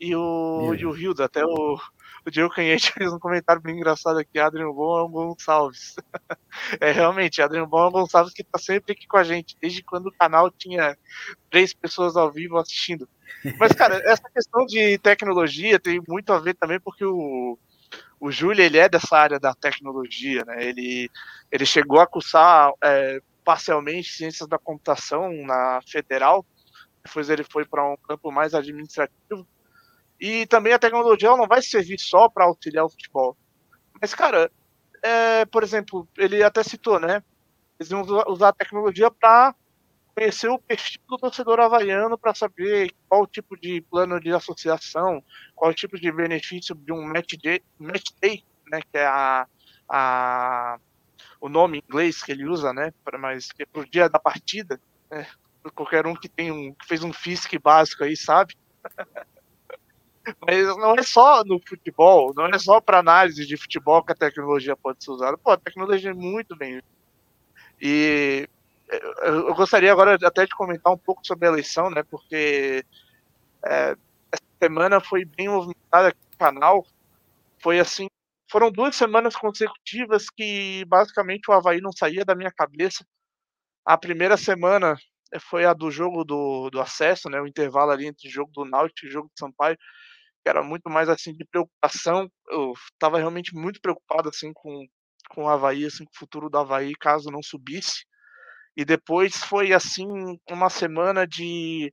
e 0.00 0.14
o, 0.14 0.74
e 0.74 0.86
o 0.86 0.96
Hilda. 0.96 1.26
Até 1.26 1.44
o, 1.44 1.78
o 2.26 2.30
Diego 2.30 2.50
Canhete 2.50 2.92
fez 2.92 3.12
um 3.12 3.18
comentário 3.18 3.62
bem 3.62 3.76
engraçado 3.76 4.18
aqui, 4.18 4.38
Adrian 4.38 4.72
Bom 4.72 4.98
é 4.98 5.04
um 5.04 5.10
Gonçalves. 5.10 5.96
é 6.80 6.90
realmente, 6.90 7.42
Adrian 7.42 7.66
Bom 7.66 7.84
é 7.84 7.88
um 7.88 7.92
Gonçalves 7.92 8.32
que 8.32 8.44
tá 8.44 8.58
sempre 8.58 8.92
aqui 8.92 9.06
com 9.06 9.16
a 9.16 9.24
gente, 9.24 9.56
desde 9.60 9.82
quando 9.82 10.06
o 10.06 10.12
canal 10.12 10.50
tinha 10.50 10.96
três 11.50 11.72
pessoas 11.72 12.16
ao 12.16 12.30
vivo 12.30 12.58
assistindo. 12.58 13.08
Mas, 13.58 13.72
cara, 13.72 13.96
essa 14.04 14.28
questão 14.30 14.66
de 14.66 14.98
tecnologia 14.98 15.78
tem 15.78 16.00
muito 16.06 16.32
a 16.32 16.38
ver 16.38 16.54
também 16.54 16.80
porque 16.80 17.04
o, 17.04 17.58
o 18.20 18.30
Júlio, 18.30 18.62
ele 18.62 18.78
é 18.78 18.88
dessa 18.88 19.16
área 19.16 19.38
da 19.38 19.54
tecnologia, 19.54 20.44
né? 20.44 20.64
Ele, 20.64 21.10
ele 21.50 21.64
chegou 21.64 22.00
a 22.00 22.06
cursar 22.06 22.72
é, 22.82 23.20
parcialmente 23.44 24.12
ciências 24.12 24.48
da 24.48 24.58
computação 24.58 25.32
na 25.46 25.80
federal, 25.86 26.44
depois 27.04 27.30
ele 27.30 27.44
foi 27.44 27.64
para 27.64 27.88
um 27.88 27.96
campo 27.96 28.30
mais 28.30 28.54
administrativo. 28.54 29.46
E 30.20 30.46
também 30.46 30.72
a 30.72 30.78
tecnologia 30.78 31.36
não 31.36 31.46
vai 31.46 31.62
servir 31.62 31.98
só 31.98 32.28
para 32.28 32.44
auxiliar 32.44 32.84
o 32.84 32.90
futebol. 32.90 33.36
Mas, 34.00 34.14
cara, 34.14 34.50
é, 35.02 35.44
por 35.46 35.62
exemplo, 35.62 36.08
ele 36.16 36.42
até 36.42 36.62
citou, 36.62 36.98
né? 36.98 37.22
Eles 37.78 37.90
vão 37.90 38.02
usar 38.26 38.48
a 38.48 38.52
tecnologia 38.52 39.10
para 39.10 39.54
conhecer 40.14 40.48
o 40.48 40.58
perfil 40.58 41.00
do 41.08 41.18
torcedor 41.18 41.60
havaiano 41.60 42.18
para 42.18 42.34
saber 42.34 42.92
qual 43.08 43.24
tipo 43.24 43.56
de 43.56 43.80
plano 43.82 44.18
de 44.20 44.32
associação, 44.32 45.22
qual 45.54 45.72
tipo 45.72 45.98
de 45.98 46.10
benefício 46.10 46.74
de 46.74 46.92
um 46.92 47.06
match 47.06 47.34
day, 47.40 47.62
match 47.78 48.10
day 48.20 48.44
né, 48.68 48.80
que 48.80 48.98
é 48.98 49.06
a, 49.06 49.46
a, 49.88 50.78
o 51.40 51.48
nome 51.48 51.78
em 51.78 51.82
inglês 51.88 52.22
que 52.22 52.32
ele 52.32 52.44
usa, 52.44 52.72
né, 52.72 52.92
para 53.04 53.18
mais 53.18 53.48
é 53.58 53.64
para 53.64 53.82
o 53.82 53.88
dia 53.88 54.08
da 54.08 54.18
partida, 54.18 54.80
né, 55.10 55.26
qualquer 55.74 56.06
um 56.06 56.14
que 56.14 56.28
tem 56.28 56.50
um 56.50 56.72
que 56.74 56.86
fez 56.86 57.02
um 57.02 57.12
FISC 57.12 57.58
básico 57.58 58.04
aí 58.04 58.16
sabe. 58.16 58.56
Mas 60.46 60.66
não 60.76 60.94
é 60.94 61.02
só 61.02 61.42
no 61.44 61.60
futebol, 61.66 62.32
não 62.34 62.46
é 62.46 62.58
só 62.58 62.80
para 62.80 62.98
análise 62.98 63.46
de 63.46 63.56
futebol 63.56 64.02
que 64.02 64.12
a 64.12 64.16
tecnologia 64.16 64.76
pode 64.76 65.02
ser 65.02 65.10
usada. 65.10 65.38
Pô, 65.38 65.50
a 65.50 65.56
tecnologia 65.56 66.10
é 66.10 66.14
muito 66.14 66.56
bem. 66.56 66.82
E 67.80 68.48
eu 69.22 69.54
gostaria 69.54 69.92
agora 69.92 70.18
até 70.22 70.44
de 70.44 70.54
comentar 70.54 70.92
um 70.92 70.98
pouco 70.98 71.26
sobre 71.26 71.46
a 71.46 71.52
eleição, 71.52 71.90
né? 71.90 72.02
Porque 72.02 72.84
é, 73.64 73.96
essa 74.32 74.42
semana 74.62 75.00
foi 75.00 75.24
bem 75.24 75.48
movimentada 75.48 76.08
aqui 76.08 76.18
no 76.32 76.38
canal. 76.38 76.86
Foi 77.60 77.78
assim, 77.78 78.08
foram 78.50 78.70
duas 78.70 78.96
semanas 78.96 79.36
consecutivas 79.36 80.30
que 80.30 80.84
basicamente 80.86 81.50
o 81.50 81.52
Havaí 81.52 81.80
não 81.80 81.92
saía 81.92 82.24
da 82.24 82.34
minha 82.34 82.50
cabeça. 82.50 83.04
A 83.84 83.96
primeira 83.96 84.36
semana 84.36 84.96
foi 85.40 85.64
a 85.64 85.74
do 85.74 85.90
jogo 85.90 86.24
do, 86.24 86.70
do 86.70 86.80
acesso, 86.80 87.28
né? 87.28 87.40
O 87.40 87.46
intervalo 87.46 87.90
ali 87.90 88.06
entre 88.06 88.28
o 88.28 88.30
jogo 88.30 88.50
do 88.52 88.64
Náutico 88.64 89.06
e 89.06 89.08
o 89.08 89.12
jogo 89.12 89.28
do 89.28 89.38
Sampaio, 89.38 89.76
que 90.48 90.50
era 90.50 90.62
muito 90.62 90.88
mais 90.88 91.08
assim 91.10 91.32
de 91.34 91.44
preocupação. 91.44 92.30
Eu 92.48 92.72
estava 92.92 93.18
realmente 93.18 93.54
muito 93.54 93.80
preocupado 93.80 94.30
assim 94.30 94.50
com, 94.54 94.86
com 95.28 95.44
o 95.44 95.48
Havaí, 95.48 95.84
assim, 95.84 96.04
com 96.04 96.10
o 96.14 96.18
futuro 96.18 96.48
do 96.48 96.56
Havaí, 96.56 96.94
caso 96.98 97.30
não 97.30 97.42
subisse. 97.42 98.04
E 98.76 98.84
depois 98.84 99.36
foi 99.36 99.72
assim 99.74 100.06
uma 100.50 100.70
semana 100.70 101.26
de 101.26 101.92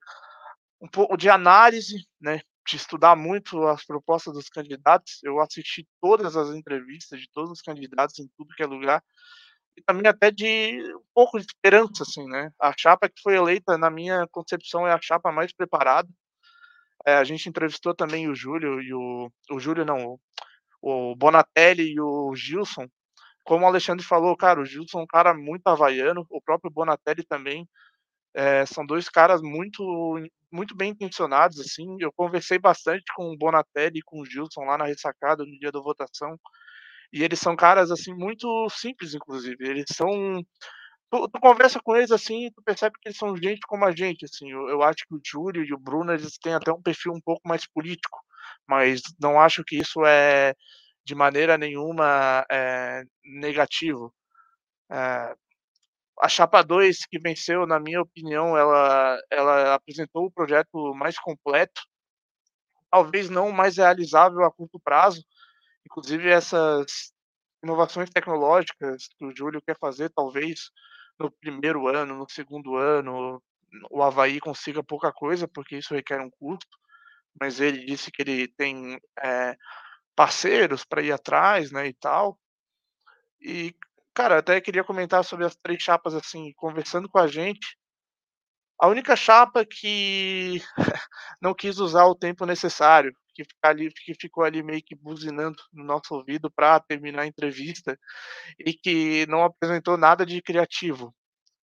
um 0.82 0.88
pouco 0.88 1.18
de 1.18 1.30
análise, 1.30 1.96
né, 2.22 2.42
de 2.68 2.78
estudar 2.78 3.16
muito 3.16 3.66
as 3.68 3.86
propostas 3.86 4.34
dos 4.34 4.48
candidatos. 4.48 5.20
Eu 5.24 5.40
assisti 5.42 5.86
todas 6.02 6.38
as 6.38 6.50
entrevistas 6.56 7.20
de 7.20 7.28
todos 7.34 7.52
os 7.52 7.62
candidatos 7.62 8.20
em 8.20 8.28
tudo 8.38 8.56
que 8.56 8.64
é 8.64 8.68
lugar. 8.68 9.04
E 9.78 9.82
também 9.82 10.08
até 10.08 10.32
de 10.32 10.82
um 10.96 11.04
pouco 11.14 11.38
de 11.38 11.46
esperança, 11.46 12.04
assim, 12.04 12.26
né? 12.30 12.50
A 12.62 12.74
chapa 12.78 13.10
que 13.10 13.22
foi 13.22 13.36
eleita, 13.36 13.78
na 13.78 13.90
minha 13.90 14.26
concepção, 14.32 14.88
é 14.88 14.94
a 14.94 15.02
chapa 15.02 15.32
mais 15.34 15.52
preparada. 15.54 16.08
É, 17.06 17.16
a 17.16 17.24
gente 17.24 17.50
entrevistou 17.50 17.94
também 17.96 18.28
o 18.30 18.36
Júlio 18.36 18.82
e 18.82 18.94
o. 18.94 19.32
O 19.52 19.60
Júlio 19.60 19.86
não, 19.86 20.18
o, 20.82 21.12
o 21.12 21.16
Bonatelli 21.16 21.94
e 21.94 22.00
o 22.02 22.34
Gilson, 22.36 22.88
como 23.44 23.66
o 23.66 23.68
Alexandre 23.68 24.06
falou, 24.06 24.36
cara, 24.38 24.62
o 24.62 24.66
Gilson 24.66 25.00
é 25.02 25.04
um 25.04 25.08
cara 25.08 25.34
muito 25.34 25.68
havaiano, 25.68 26.26
o 26.30 26.42
próprio 26.42 26.72
Bonatelli 26.72 27.24
também. 27.24 27.68
É, 28.36 28.66
são 28.66 28.86
dois 28.86 29.10
caras 29.10 29.42
muito 29.42 29.84
muito 30.52 30.76
bem 30.76 30.92
intencionados, 30.92 31.60
assim. 31.60 31.98
Eu 32.00 32.12
conversei 32.14 32.58
bastante 32.60 33.04
com 33.16 33.32
o 33.32 33.38
Bonatelli 33.38 34.00
e 34.00 34.04
com 34.04 34.22
o 34.22 34.26
Gilson 34.26 34.62
lá 34.66 34.78
na 34.78 34.86
ressacada 34.86 35.46
no 35.46 35.60
dia 35.60 35.72
da 35.72 35.80
votação. 35.82 36.40
E 37.14 37.24
eles 37.24 37.40
são 37.40 37.56
caras, 37.56 37.92
assim, 37.92 38.14
muito 38.14 38.48
simples, 38.70 39.14
inclusive. 39.14 39.58
Eles 39.68 39.86
são. 39.94 40.10
Tu, 41.12 41.30
tu 41.30 41.40
conversa 41.40 41.80
com 41.84 41.96
eles 41.96 42.12
assim, 42.12 42.50
tu 42.56 42.62
percebe 42.64 42.96
que 43.02 43.08
eles 43.10 43.18
são 43.18 43.36
gente 43.38 43.62
como 43.68 43.86
a 43.86 43.92
gente, 43.96 44.26
assim. 44.26 44.52
Eu, 44.52 44.70
eu 44.70 44.82
acho 44.84 45.06
que 45.08 45.16
o 45.16 45.22
Júlio 45.24 45.64
e 45.64 45.74
o 45.74 45.80
Bruno, 45.80 46.14
eles 46.14 46.38
têm 46.38 46.54
até 46.54 46.72
um 46.72 46.82
perfil 46.82 47.14
um 47.14 47.22
pouco 47.22 47.48
mais 47.48 47.68
político, 47.68 48.20
mas 48.68 49.02
não 49.20 49.40
acho 49.40 49.64
que 49.64 49.78
isso 49.78 50.06
é 50.06 50.54
de 51.06 51.16
maneira 51.16 51.58
nenhuma 51.58 52.46
é, 52.52 53.04
negativo. 53.24 54.14
É, 54.92 55.36
a 56.22 56.30
Chapa 56.30 56.64
2, 56.64 57.06
que 57.06 57.20
venceu, 57.20 57.68
na 57.68 57.80
minha 57.80 58.02
opinião, 58.02 58.58
ela, 58.58 59.20
ela 59.32 59.76
apresentou 59.76 60.26
o 60.26 60.32
projeto 60.32 60.94
mais 60.96 61.20
completo, 61.20 61.82
talvez 62.92 63.30
não 63.30 63.52
mais 63.52 63.78
realizável 63.78 64.44
a 64.44 64.52
curto 64.52 64.80
prazo. 64.80 65.24
Inclusive, 65.86 66.30
essas 66.30 67.14
inovações 67.64 68.10
tecnológicas 68.10 69.08
que 69.18 69.26
o 69.26 69.36
Júlio 69.36 69.62
quer 69.62 69.78
fazer, 69.80 70.10
talvez 70.10 70.72
no 71.20 71.32
primeiro 71.32 71.88
ano, 71.88 72.16
no 72.18 72.30
segundo 72.30 72.76
ano, 72.76 73.42
o 73.92 74.04
Havaí 74.04 74.40
consiga 74.40 74.84
pouca 74.84 75.12
coisa, 75.12 75.48
porque 75.48 75.78
isso 75.78 75.94
requer 75.94 76.22
um 76.22 76.30
custo. 76.30 76.78
Mas 77.40 77.60
ele 77.60 77.86
disse 77.86 78.12
que 78.12 78.22
ele 78.22 78.48
tem 78.48 79.00
é, 79.22 79.56
parceiros 80.16 80.86
para 80.86 81.02
ir 81.02 81.12
atrás, 81.12 81.72
né, 81.72 81.88
e 81.88 81.94
tal. 81.94 82.40
E, 83.42 83.76
Cara, 84.16 84.40
até 84.40 84.62
queria 84.62 84.84
comentar 84.84 85.26
sobre 85.26 85.46
as 85.46 85.58
três 85.58 85.84
chapas, 85.84 86.16
assim, 86.16 86.54
conversando 86.54 87.10
com 87.10 87.20
a 87.20 87.28
gente. 87.28 87.78
A 88.80 88.88
única 88.88 89.14
chapa 89.14 89.66
que 89.66 90.62
não 91.42 91.54
quis 91.54 91.80
usar 91.80 92.06
o 92.06 92.16
tempo 92.16 92.46
necessário, 92.46 93.14
que, 93.36 93.46
ali, 93.62 93.92
que 93.92 94.14
ficou 94.16 94.44
ali 94.44 94.64
meio 94.64 94.82
que 94.84 94.96
buzinando 94.96 95.58
no 95.74 95.84
nosso 95.84 96.16
ouvido 96.16 96.50
para 96.50 96.80
terminar 96.80 97.24
a 97.24 97.28
entrevista 97.28 98.00
e 98.60 98.74
que 98.74 99.26
não 99.28 99.44
apresentou 99.44 99.98
nada 99.98 100.26
de 100.26 100.42
criativo, 100.42 101.14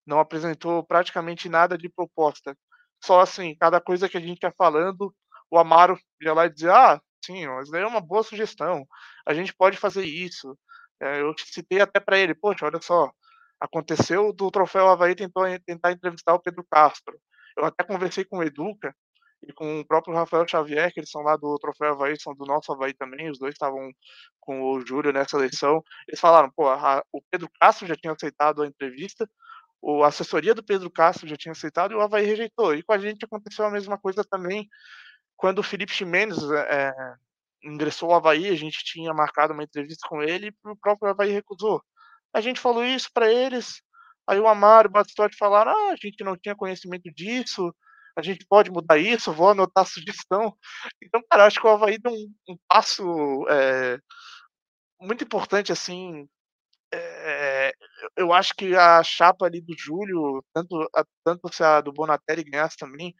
não 0.06 0.20
apresentou 0.20 0.84
praticamente 0.84 1.48
nada 1.48 1.76
de 1.76 1.88
proposta. 1.88 2.56
Só 3.04 3.20
assim, 3.20 3.56
cada 3.56 3.80
coisa 3.80 4.08
que 4.08 4.16
a 4.16 4.20
gente 4.20 4.42
ia 4.42 4.54
falando, 4.56 5.14
o 5.50 5.58
Amaro 5.58 5.98
ia 6.22 6.32
lá 6.32 6.46
e 6.46 6.50
dizia: 6.50 6.72
Ah, 6.72 7.00
sim, 7.24 7.46
mas 7.46 7.70
daí 7.70 7.82
é 7.82 7.86
uma 7.86 8.00
boa 8.00 8.22
sugestão, 8.22 8.86
a 9.26 9.34
gente 9.34 9.54
pode 9.54 9.76
fazer 9.76 10.04
isso. 10.04 10.56
É, 11.00 11.20
eu 11.20 11.34
citei 11.38 11.80
até 11.80 12.00
para 12.00 12.18
ele, 12.18 12.34
poxa, 12.34 12.64
olha 12.66 12.80
só, 12.80 13.10
aconteceu 13.60 14.32
do 14.32 14.50
Troféu 14.50 14.88
Havaí 14.88 15.14
tentou 15.14 15.44
tentar 15.66 15.92
entrevistar 15.92 16.34
o 16.34 16.40
Pedro 16.40 16.64
Castro. 16.70 17.18
Eu 17.56 17.64
até 17.64 17.84
conversei 17.84 18.24
com 18.24 18.38
o 18.38 18.42
Educa 18.42 18.94
e 19.42 19.52
com 19.52 19.80
o 19.80 19.86
próprio 19.86 20.14
Rafael 20.14 20.46
Xavier, 20.48 20.92
que 20.92 21.00
eles 21.00 21.10
são 21.10 21.22
lá 21.22 21.36
do 21.36 21.58
Troféu 21.58 21.92
Havaí, 21.92 22.18
são 22.20 22.34
do 22.34 22.44
nosso 22.44 22.72
Havaí 22.72 22.94
também, 22.94 23.30
os 23.30 23.38
dois 23.38 23.54
estavam 23.54 23.90
com 24.40 24.62
o 24.62 24.80
Júlio 24.84 25.12
nessa 25.12 25.36
eleição. 25.36 25.82
Eles 26.08 26.20
falaram, 26.20 26.50
pô, 26.54 26.68
a, 26.68 27.02
o 27.12 27.20
Pedro 27.30 27.48
Castro 27.60 27.86
já 27.86 27.94
tinha 27.94 28.12
aceitado 28.12 28.62
a 28.62 28.66
entrevista, 28.66 29.28
a 30.02 30.06
assessoria 30.06 30.54
do 30.54 30.64
Pedro 30.64 30.90
Castro 30.90 31.28
já 31.28 31.36
tinha 31.36 31.52
aceitado 31.52 31.92
e 31.92 31.94
o 31.94 32.00
Havaí 32.00 32.24
rejeitou. 32.24 32.74
E 32.74 32.82
com 32.82 32.92
a 32.92 32.98
gente 32.98 33.24
aconteceu 33.24 33.64
a 33.64 33.70
mesma 33.70 33.98
coisa 33.98 34.24
também 34.24 34.68
quando 35.36 35.58
o 35.58 35.62
Felipe 35.62 35.92
Ximenes 35.92 36.38
é, 36.50 36.92
ingressou 37.62 38.10
ao 38.10 38.16
Havaí, 38.16 38.48
a 38.48 38.54
gente 38.54 38.84
tinha 38.84 39.12
marcado 39.12 39.52
uma 39.52 39.62
entrevista 39.62 40.08
com 40.08 40.22
ele 40.22 40.48
e 40.48 40.70
o 40.70 40.76
próprio 40.76 41.10
Havaí 41.10 41.30
recusou. 41.30 41.82
A 42.32 42.40
gente 42.40 42.60
falou 42.60 42.84
isso 42.84 43.10
para 43.12 43.30
eles, 43.30 43.82
aí 44.26 44.40
o 44.40 44.48
Amaro 44.48 44.88
e 44.88 44.90
o 44.90 44.92
Batistotti 44.92 45.36
falaram: 45.36 45.72
ah, 45.72 45.92
a 45.92 45.96
gente 45.96 46.24
não 46.24 46.36
tinha 46.36 46.56
conhecimento 46.56 47.10
disso, 47.14 47.72
a 48.16 48.22
gente 48.22 48.46
pode 48.48 48.70
mudar 48.70 48.98
isso, 48.98 49.32
vou 49.32 49.50
anotar 49.50 49.84
a 49.84 49.86
sugestão. 49.86 50.56
Então, 51.02 51.22
cara, 51.30 51.46
acho 51.46 51.60
que 51.60 51.66
o 51.66 51.70
Havaí 51.70 51.98
deu 51.98 52.12
um, 52.12 52.34
um 52.50 52.56
passo 52.68 53.04
é, 53.48 53.98
muito 55.00 55.24
importante, 55.24 55.72
assim. 55.72 56.28
É, 56.92 57.72
eu 58.16 58.32
acho 58.32 58.54
que 58.56 58.74
a 58.76 59.02
chapa 59.02 59.46
ali 59.46 59.60
do 59.60 59.74
Júlio, 59.78 60.42
tanto, 60.54 60.90
tanto 61.24 61.54
se 61.54 61.62
a 61.62 61.80
do 61.80 61.92
Bonatelli 61.92 62.44
ganhasse 62.44 62.76
também, 62.76 63.14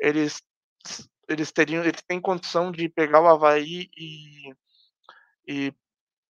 eles 0.00 0.42
eles 1.28 1.52
teriam, 1.52 1.82
eles 1.84 2.02
têm 2.06 2.20
condição 2.20 2.70
de 2.70 2.88
pegar 2.88 3.20
o 3.20 3.28
Havaí 3.28 3.88
e, 3.96 4.52
e 5.48 5.72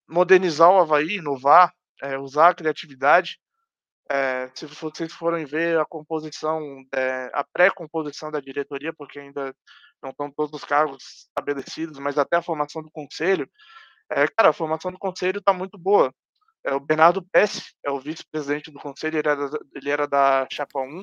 modernizar 0.09 0.71
o 0.71 0.79
Havaí, 0.79 1.17
inovar, 1.17 1.73
é, 2.03 2.19
usar 2.19 2.51
a 2.51 2.55
criatividade. 2.55 3.39
É, 4.09 4.51
se 4.55 4.67
vocês 4.67 5.13
forem 5.13 5.45
ver 5.45 5.79
a 5.79 5.85
composição, 5.85 6.61
é, 6.95 7.31
a 7.33 7.45
pré-composição 7.45 8.31
da 8.31 8.41
diretoria, 8.41 8.93
porque 8.93 9.19
ainda 9.19 9.55
não 10.03 10.11
estão 10.11 10.31
todos 10.31 10.53
os 10.53 10.65
cargos 10.65 11.27
estabelecidos, 11.29 11.99
mas 11.99 12.17
até 12.17 12.37
a 12.37 12.43
formação 12.43 12.83
do 12.83 12.91
conselho, 12.91 13.49
é, 14.11 14.27
cara, 14.29 14.51
a 14.51 14.53
formação 14.53 14.93
do 14.93 14.99
conselho 14.99 15.39
está 15.39 15.53
muito 15.53 15.77
boa. 15.77 16.15
É, 16.65 16.75
o 16.75 16.81
Bernardo 16.81 17.23
Pesce 17.33 17.75
é 17.85 17.91
o 17.91 17.99
vice-presidente 17.99 18.71
do 18.71 18.79
conselho, 18.79 19.19
ele 19.19 19.29
era, 19.29 19.51
ele 19.75 19.91
era 19.91 20.07
da 20.07 20.47
Chapa 20.51 20.81
1, 20.81 21.03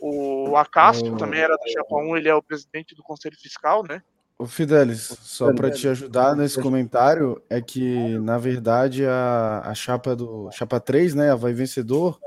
o 0.00 0.56
Acácio 0.56 1.16
também 1.16 1.40
era 1.40 1.56
da 1.56 1.66
Chapa 1.66 1.96
1, 1.96 2.16
ele 2.16 2.28
é 2.28 2.34
o 2.34 2.42
presidente 2.42 2.94
do 2.94 3.02
Conselho 3.02 3.36
Fiscal, 3.38 3.82
né? 3.82 4.02
O 4.38 4.46
Fidelis, 4.46 5.18
só 5.20 5.52
para 5.52 5.68
te 5.68 5.88
ajudar 5.88 6.36
nesse 6.36 6.62
comentário, 6.62 7.42
é 7.50 7.60
que, 7.60 8.16
na 8.18 8.38
verdade, 8.38 9.04
a, 9.04 9.62
a 9.64 9.74
chapa 9.74 10.14
do 10.14 10.48
chapa 10.52 10.78
3, 10.78 11.16
né, 11.16 11.32
a 11.32 11.34
Vai 11.34 11.52
Vencedor, 11.52 12.20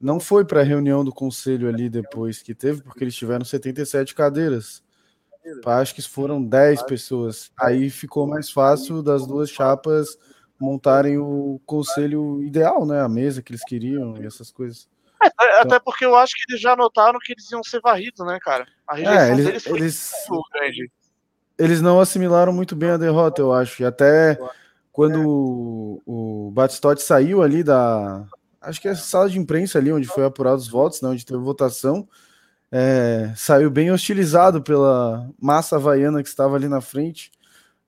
não 0.00 0.18
foi 0.18 0.46
para 0.46 0.60
a 0.60 0.64
reunião 0.64 1.04
do 1.04 1.12
conselho 1.12 1.68
ali 1.68 1.90
depois 1.90 2.42
que 2.42 2.54
teve, 2.54 2.82
porque 2.82 3.04
eles 3.04 3.14
tiveram 3.14 3.44
77 3.44 4.14
cadeiras. 4.14 4.82
Acho 5.66 5.94
que 5.94 6.02
foram 6.02 6.42
10 6.42 6.84
pessoas. 6.84 7.50
Aí 7.60 7.90
ficou 7.90 8.26
mais 8.26 8.50
fácil 8.50 9.02
das 9.02 9.26
duas 9.26 9.50
chapas 9.50 10.16
montarem 10.58 11.18
o 11.18 11.60
conselho 11.66 12.42
ideal, 12.42 12.86
né? 12.86 13.00
A 13.00 13.08
mesa 13.08 13.42
que 13.42 13.52
eles 13.52 13.64
queriam 13.64 14.16
e 14.16 14.24
essas 14.24 14.50
coisas. 14.50 14.88
É, 15.22 15.26
então 15.26 15.60
até 15.60 15.78
porque 15.80 16.04
eu 16.04 16.16
acho 16.16 16.34
que 16.34 16.52
eles 16.52 16.62
já 16.62 16.74
notaram 16.74 17.18
que 17.20 17.32
eles 17.32 17.50
iam 17.50 17.62
ser 17.62 17.80
varridos, 17.80 18.24
né, 18.26 18.38
cara? 18.40 18.66
A 18.86 18.98
é, 18.98 19.04
rejeição 19.04 19.26
é, 19.26 19.32
eles, 19.32 19.46
deles 19.64 19.66
foi 19.66 19.78
eles, 19.78 20.18
grande. 20.52 20.92
Eles 21.62 21.80
não 21.80 22.00
assimilaram 22.00 22.52
muito 22.52 22.74
bem 22.74 22.90
a 22.90 22.96
derrota, 22.96 23.40
eu 23.40 23.52
acho. 23.52 23.82
E 23.82 23.84
até 23.84 24.36
quando 24.90 25.20
é. 25.20 25.24
o, 25.24 26.02
o 26.04 26.50
Batistotti 26.50 27.00
saiu 27.00 27.40
ali 27.40 27.62
da. 27.62 28.26
Acho 28.60 28.80
que 28.80 28.88
é 28.88 28.90
a 28.90 28.96
sala 28.96 29.30
de 29.30 29.38
imprensa 29.38 29.78
ali, 29.78 29.92
onde 29.92 30.08
foi 30.08 30.24
apurado 30.24 30.56
os 30.56 30.66
votos, 30.66 31.00
né, 31.00 31.08
onde 31.08 31.24
teve 31.24 31.38
votação. 31.38 32.08
É, 32.68 33.32
saiu 33.36 33.70
bem 33.70 33.92
hostilizado 33.92 34.60
pela 34.60 35.30
massa 35.40 35.76
havaiana 35.76 36.20
que 36.20 36.28
estava 36.28 36.56
ali 36.56 36.66
na 36.66 36.80
frente, 36.80 37.30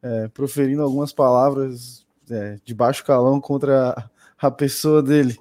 é, 0.01 0.29
proferindo 0.29 0.83
algumas 0.83 1.13
palavras 1.13 2.07
é, 2.31 2.59
de 2.65 2.75
baixo 2.75 3.05
calão 3.05 3.41
contra 3.41 3.91
a, 3.91 4.47
a 4.47 4.51
pessoa 4.53 5.03
dele. 5.03 5.37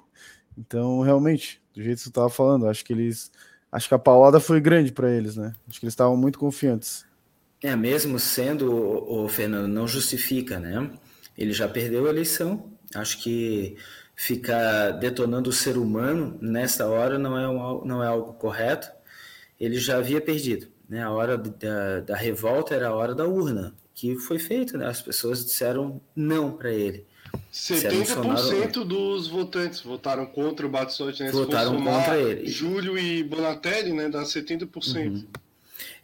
Então, 0.58 1.02
realmente, 1.02 1.62
do 1.72 1.80
jeito 1.80 1.98
que 1.98 2.02
você 2.02 2.08
estava 2.08 2.28
falando. 2.28 2.66
Acho 2.66 2.84
que 2.84 2.92
eles. 2.92 3.30
Acho 3.70 3.86
que 3.86 3.94
a 3.94 3.98
paulada 3.98 4.40
foi 4.40 4.60
grande 4.60 4.90
para 4.90 5.08
eles, 5.08 5.36
né? 5.36 5.52
Acho 5.68 5.78
que 5.78 5.86
eles 5.86 5.92
estavam 5.92 6.16
muito 6.16 6.36
confiantes. 6.36 7.06
É, 7.64 7.74
mesmo 7.74 8.18
sendo, 8.18 8.70
o, 8.70 9.26
Fernando, 9.26 9.66
não 9.66 9.88
justifica, 9.88 10.60
né? 10.60 10.90
Ele 11.36 11.50
já 11.50 11.66
perdeu 11.66 12.04
a 12.04 12.10
eleição. 12.10 12.70
Acho 12.94 13.22
que 13.22 13.78
ficar 14.14 14.90
detonando 14.90 15.48
o 15.48 15.52
ser 15.52 15.78
humano 15.78 16.36
nessa 16.42 16.86
hora 16.86 17.18
não 17.18 17.38
é, 17.38 17.48
um, 17.48 17.82
não 17.86 18.04
é 18.04 18.06
algo 18.06 18.34
correto. 18.34 18.90
Ele 19.58 19.78
já 19.78 19.96
havia 19.96 20.20
perdido. 20.20 20.68
Né? 20.86 21.02
A 21.02 21.10
hora 21.10 21.38
da, 21.38 22.00
da 22.00 22.14
revolta 22.14 22.74
era 22.74 22.88
a 22.88 22.94
hora 22.94 23.14
da 23.14 23.26
urna, 23.26 23.74
que 23.94 24.14
foi 24.14 24.38
feito, 24.38 24.76
né? 24.76 24.86
As 24.86 25.00
pessoas 25.00 25.42
disseram 25.42 26.02
não 26.14 26.52
para 26.52 26.70
ele. 26.70 27.06
70% 27.50 28.84
dos 28.84 29.26
votantes 29.26 29.80
votaram 29.80 30.26
contra 30.26 30.66
o 30.66 30.68
Batistotti, 30.68 31.22
né? 31.22 31.30
Votaram 31.30 31.82
contra 31.82 32.18
ele. 32.18 32.46
Júlio 32.46 32.98
e 32.98 33.24
Bonatelli, 33.24 33.94
né? 33.94 34.10
Dá 34.10 34.22
70%. 34.22 35.06
Uhum. 35.06 35.26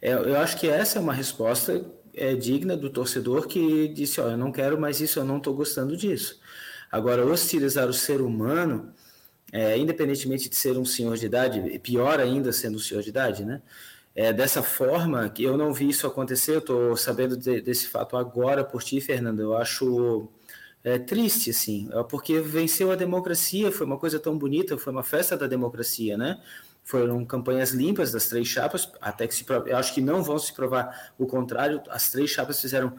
É, 0.01 0.13
eu 0.13 0.37
acho 0.37 0.57
que 0.59 0.67
essa 0.67 0.97
é 0.99 1.01
uma 1.01 1.13
resposta 1.13 1.85
é, 2.13 2.33
digna 2.35 2.75
do 2.75 2.89
torcedor 2.89 3.47
que 3.47 3.87
disse: 3.89 4.19
Ó, 4.19 4.29
eu 4.29 4.37
não 4.37 4.51
quero 4.51 4.79
mais 4.79 4.99
isso, 4.99 5.19
eu 5.19 5.25
não 5.25 5.37
estou 5.37 5.53
gostando 5.53 5.95
disso. 5.95 6.39
Agora, 6.91 7.25
hostilizar 7.25 7.87
o 7.87 7.93
ser 7.93 8.21
humano, 8.21 8.93
é, 9.51 9.77
independentemente 9.77 10.49
de 10.49 10.55
ser 10.55 10.77
um 10.77 10.85
senhor 10.85 11.17
de 11.17 11.25
idade, 11.25 11.79
pior 11.79 12.19
ainda 12.19 12.51
sendo 12.51 12.75
um 12.75 12.79
senhor 12.79 13.03
de 13.03 13.09
idade, 13.09 13.45
né? 13.45 13.61
É, 14.13 14.33
dessa 14.33 14.61
forma, 14.61 15.29
que 15.29 15.43
eu 15.43 15.57
não 15.57 15.73
vi 15.73 15.89
isso 15.89 16.05
acontecer, 16.05 16.55
eu 16.55 16.59
estou 16.59 16.97
sabendo 16.97 17.37
de, 17.37 17.61
desse 17.61 17.87
fato 17.87 18.17
agora 18.17 18.63
por 18.63 18.83
ti, 18.83 18.99
Fernando. 18.99 19.39
Eu 19.41 19.55
acho 19.55 20.27
é, 20.83 20.97
triste, 20.99 21.51
assim, 21.51 21.89
é 21.93 22.03
porque 22.03 22.39
venceu 22.41 22.91
a 22.91 22.95
democracia, 22.95 23.71
foi 23.71 23.85
uma 23.85 23.97
coisa 23.97 24.19
tão 24.19 24.37
bonita, 24.37 24.77
foi 24.77 24.91
uma 24.91 25.03
festa 25.03 25.37
da 25.37 25.47
democracia, 25.47 26.17
né? 26.17 26.41
Foram 26.83 27.23
campanhas 27.25 27.71
limpas 27.71 28.11
das 28.11 28.27
três 28.27 28.47
chapas, 28.47 28.91
até 28.99 29.27
que 29.27 29.35
se 29.35 29.45
eu 29.67 29.77
acho 29.77 29.93
que 29.93 30.01
não 30.01 30.23
vão 30.23 30.37
se 30.37 30.51
provar 30.53 31.13
o 31.17 31.25
contrário, 31.25 31.81
as 31.89 32.11
três 32.11 32.29
chapas 32.29 32.59
fizeram 32.59 32.93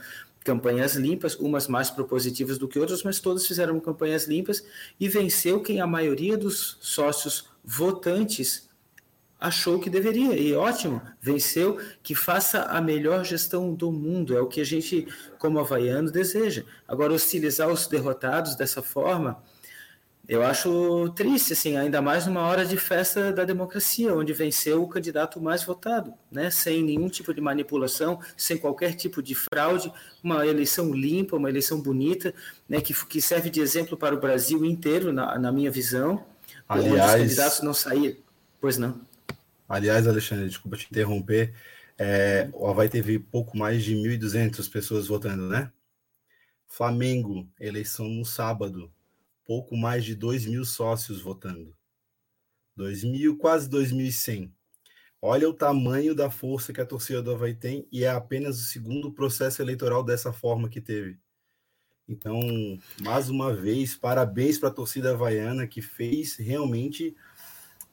campanhas 0.44 0.94
limpas, 0.94 1.34
umas 1.36 1.68
mais 1.68 1.90
propositivas 1.90 2.58
do 2.58 2.68
que 2.68 2.78
outras, 2.78 3.02
mas 3.02 3.20
todas 3.20 3.46
fizeram 3.46 3.78
campanhas 3.80 4.26
limpas 4.26 4.64
e 4.98 5.08
venceu 5.08 5.62
quem 5.62 5.80
a 5.80 5.86
maioria 5.86 6.36
dos 6.36 6.78
sócios 6.80 7.48
votantes 7.64 8.68
achou 9.42 9.80
que 9.80 9.90
deveria, 9.90 10.38
e 10.38 10.54
ótimo, 10.54 11.02
venceu, 11.20 11.78
que 12.00 12.14
faça 12.14 12.62
a 12.62 12.80
melhor 12.80 13.24
gestão 13.24 13.74
do 13.74 13.90
mundo, 13.90 14.36
é 14.36 14.40
o 14.40 14.46
que 14.46 14.60
a 14.60 14.64
gente, 14.64 15.08
como 15.36 15.58
havaiano, 15.58 16.12
deseja. 16.12 16.62
Agora, 16.86 17.12
hostilizar 17.12 17.68
os 17.68 17.88
derrotados 17.88 18.54
dessa 18.54 18.80
forma, 18.80 19.42
eu 20.28 20.42
acho 20.42 21.10
triste, 21.16 21.52
assim, 21.52 21.76
ainda 21.76 22.00
mais 22.00 22.26
numa 22.26 22.42
hora 22.42 22.64
de 22.64 22.76
festa 22.76 23.32
da 23.32 23.44
democracia, 23.44 24.14
onde 24.14 24.32
venceu 24.32 24.82
o 24.82 24.88
candidato 24.88 25.40
mais 25.40 25.64
votado, 25.64 26.14
né, 26.30 26.48
sem 26.48 26.82
nenhum 26.82 27.08
tipo 27.08 27.34
de 27.34 27.40
manipulação, 27.40 28.20
sem 28.36 28.56
qualquer 28.56 28.94
tipo 28.94 29.20
de 29.20 29.34
fraude, 29.34 29.92
uma 30.22 30.46
eleição 30.46 30.92
limpa, 30.94 31.36
uma 31.36 31.50
eleição 31.50 31.80
bonita, 31.80 32.32
né, 32.68 32.80
que, 32.80 32.94
que 33.06 33.20
serve 33.20 33.50
de 33.50 33.60
exemplo 33.60 33.96
para 33.96 34.14
o 34.14 34.20
Brasil 34.20 34.64
inteiro, 34.64 35.12
na, 35.12 35.38
na 35.38 35.50
minha 35.50 35.70
visão, 35.70 36.24
Aliás, 36.68 36.92
onde 36.92 37.00
os 37.00 37.12
candidatos 37.12 37.60
não 37.62 37.74
saíram. 37.74 38.16
Pois 38.60 38.78
não. 38.78 39.00
Aliás, 39.68 40.06
Alexandre, 40.06 40.46
desculpa 40.46 40.76
te 40.76 40.86
interromper. 40.88 41.52
É, 41.98 42.48
o 42.52 42.66
Havaí 42.68 42.88
teve 42.88 43.18
pouco 43.18 43.56
mais 43.56 43.82
de 43.82 43.94
1.200 43.94 44.70
pessoas 44.70 45.08
votando, 45.08 45.48
né? 45.48 45.70
Flamengo, 46.66 47.48
eleição 47.60 48.08
no 48.08 48.24
sábado, 48.24 48.90
pouco 49.44 49.76
mais 49.76 50.04
de 50.04 50.14
2 50.14 50.46
mil 50.46 50.64
sócios 50.64 51.20
votando. 51.20 51.76
2 52.76 53.04
mil, 53.04 53.36
quase 53.36 53.68
2.100. 53.68 54.50
Olha 55.20 55.48
o 55.48 55.54
tamanho 55.54 56.14
da 56.14 56.30
força 56.30 56.72
que 56.72 56.80
a 56.80 56.86
torcida 56.86 57.22
do 57.22 57.30
Havaí 57.30 57.54
tem 57.54 57.86
e 57.92 58.02
é 58.02 58.10
apenas 58.10 58.60
o 58.60 58.64
segundo 58.64 59.12
processo 59.12 59.62
eleitoral 59.62 60.02
dessa 60.02 60.32
forma 60.32 60.68
que 60.68 60.80
teve. 60.80 61.18
Então, 62.08 62.40
mais 63.00 63.30
uma 63.30 63.54
vez, 63.54 63.94
parabéns 63.94 64.58
para 64.58 64.68
a 64.68 64.72
torcida 64.72 65.12
havaiana 65.12 65.66
que 65.66 65.80
fez 65.80 66.36
realmente 66.36 67.14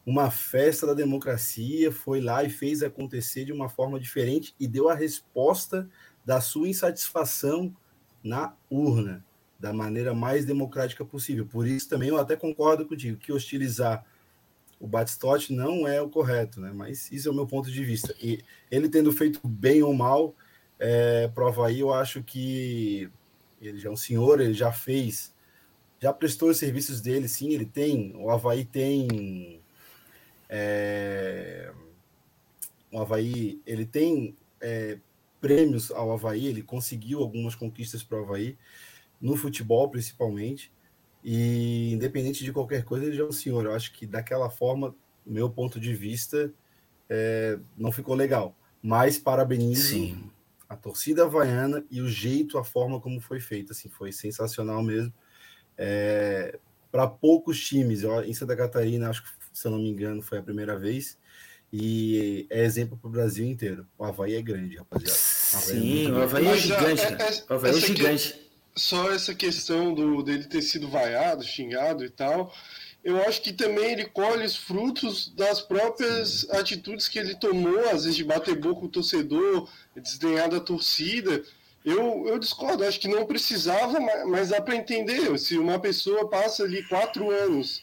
uma 0.05 0.31
festa 0.31 0.87
da 0.87 0.93
democracia, 0.95 1.91
foi 1.91 2.19
lá 2.19 2.43
e 2.43 2.49
fez 2.49 2.81
acontecer 2.81 3.45
de 3.45 3.53
uma 3.53 3.69
forma 3.69 3.99
diferente 3.99 4.55
e 4.59 4.67
deu 4.67 4.89
a 4.89 4.95
resposta 4.95 5.87
da 6.25 6.41
sua 6.41 6.67
insatisfação 6.67 7.75
na 8.23 8.55
urna, 8.69 9.23
da 9.59 9.73
maneira 9.73 10.13
mais 10.13 10.45
democrática 10.45 11.03
possível. 11.03 11.45
Por 11.45 11.67
isso 11.67 11.89
também 11.89 12.09
eu 12.09 12.17
até 12.17 12.35
concordo 12.35 12.85
contigo 12.85 13.17
que 13.17 13.31
hostilizar 13.31 14.05
o 14.79 14.87
Batistote 14.87 15.53
não 15.53 15.85
é 15.85 16.01
o 16.01 16.09
correto, 16.09 16.61
né? 16.61 16.71
Mas 16.73 17.11
isso 17.11 17.27
é 17.27 17.31
o 17.31 17.35
meu 17.35 17.45
ponto 17.45 17.69
de 17.69 17.83
vista. 17.83 18.15
E 18.21 18.41
ele 18.71 18.87
tendo 18.87 19.11
feito 19.11 19.45
bem 19.45 19.83
ou 19.83 19.93
mal, 19.93 20.33
é, 20.79 21.27
prova 21.27 21.67
aí, 21.67 21.81
eu 21.81 21.93
acho 21.93 22.23
que 22.23 23.09
ele 23.61 23.77
já 23.77 23.89
é 23.89 23.91
um 23.91 23.97
senhor, 23.97 24.39
ele 24.39 24.53
já 24.53 24.71
fez, 24.71 25.35
já 25.99 26.13
prestou 26.13 26.49
os 26.49 26.57
serviços 26.57 27.01
dele, 27.01 27.27
sim, 27.27 27.49
ele 27.53 27.65
tem, 27.65 28.13
o 28.15 28.29
Havaí 28.29 28.63
tem 28.63 29.59
é, 30.47 31.71
o 32.89 32.99
Havaí 32.99 33.61
ele 33.65 33.85
tem 33.85 34.35
é, 34.61 34.97
prêmios 35.41 35.91
ao 35.91 36.11
Havaí, 36.11 36.47
ele 36.47 36.63
conseguiu 36.63 37.19
algumas 37.19 37.53
conquistas 37.53 38.01
para 38.01 38.17
o 38.17 38.23
Havaí, 38.23 38.57
no 39.21 39.35
futebol 39.35 39.89
principalmente, 39.89 40.71
e 41.23 41.91
independente 41.93 42.43
de 42.43 42.53
qualquer 42.53 42.83
coisa, 42.83 43.05
ele 43.05 43.15
já 43.15 43.23
é 43.23 43.27
um 43.27 43.31
senhor. 43.31 43.65
Eu 43.65 43.73
acho 43.73 43.91
que 43.93 44.05
daquela 44.05 44.49
forma, 44.49 44.95
meu 45.25 45.49
ponto 45.49 45.79
de 45.79 45.93
vista, 45.93 46.51
é, 47.09 47.59
não 47.77 47.91
ficou 47.91 48.15
legal. 48.15 48.55
Mas 48.81 49.17
parabenizo 49.17 49.89
Sim. 49.89 50.31
a 50.67 50.75
torcida 50.75 51.23
havaiana 51.23 51.83
e 51.91 52.01
o 52.01 52.07
jeito, 52.07 52.57
a 52.57 52.63
forma 52.63 53.01
como 53.01 53.19
foi 53.19 53.39
feito. 53.39 53.73
Assim, 53.73 53.89
foi 53.89 54.11
sensacional 54.11 54.81
mesmo. 54.81 55.13
É, 55.77 56.57
para 56.91 57.07
poucos 57.07 57.59
times, 57.65 58.03
ó, 58.03 58.21
em 58.21 58.33
Santa 58.33 58.55
Catarina, 58.55 59.09
acho 59.09 59.23
que 59.23 59.29
se 59.53 59.67
eu 59.67 59.71
não 59.71 59.79
me 59.79 59.89
engano, 59.89 60.21
foi 60.21 60.37
a 60.37 60.43
primeira 60.43 60.77
vez. 60.77 61.17
E 61.71 62.47
é 62.49 62.63
exemplo 62.63 62.97
para 62.97 63.07
o 63.07 63.11
Brasil 63.11 63.45
inteiro. 63.45 63.85
O 63.97 64.03
Havaí 64.03 64.35
é 64.35 64.41
grande, 64.41 64.77
rapaziada. 64.77 65.11
O 65.11 65.13
é 65.13 65.59
Sim, 65.59 66.07
é 66.07 66.11
o 66.11 66.21
Havaí 66.21 66.47
é 66.47 66.57
gigante. 66.57 67.03
É, 67.03 67.07
é, 67.11 67.43
o 67.47 67.53
Havaí 67.53 67.71
é 67.71 67.79
gigante. 67.79 68.48
Só 68.75 69.11
essa 69.11 69.35
questão 69.35 69.93
do, 69.93 70.23
dele 70.23 70.45
ter 70.45 70.61
sido 70.61 70.87
vaiado, 70.87 71.43
xingado 71.43 72.05
e 72.05 72.09
tal. 72.09 72.53
Eu 73.03 73.21
acho 73.23 73.41
que 73.41 73.53
também 73.53 73.93
ele 73.93 74.05
colhe 74.05 74.45
os 74.45 74.55
frutos 74.55 75.29
das 75.35 75.61
próprias 75.61 76.41
Sim. 76.41 76.51
atitudes 76.51 77.07
que 77.07 77.17
ele 77.17 77.35
tomou, 77.35 77.79
às 77.89 78.03
vezes 78.03 78.15
de 78.15 78.23
bater 78.23 78.55
boca 78.55 78.81
com 78.81 78.85
o 78.87 78.89
torcedor, 78.89 79.69
desdenhar 79.95 80.49
da 80.49 80.59
torcida. 80.59 81.43
Eu, 81.83 82.27
eu 82.27 82.37
discordo, 82.37 82.83
acho 82.83 82.99
que 82.99 83.07
não 83.07 83.25
precisava, 83.25 83.99
mas 84.27 84.49
dá 84.49 84.61
para 84.61 84.75
entender. 84.75 85.37
Se 85.39 85.57
uma 85.57 85.79
pessoa 85.79 86.29
passa 86.29 86.63
ali 86.63 86.83
quatro 86.83 87.29
anos 87.31 87.81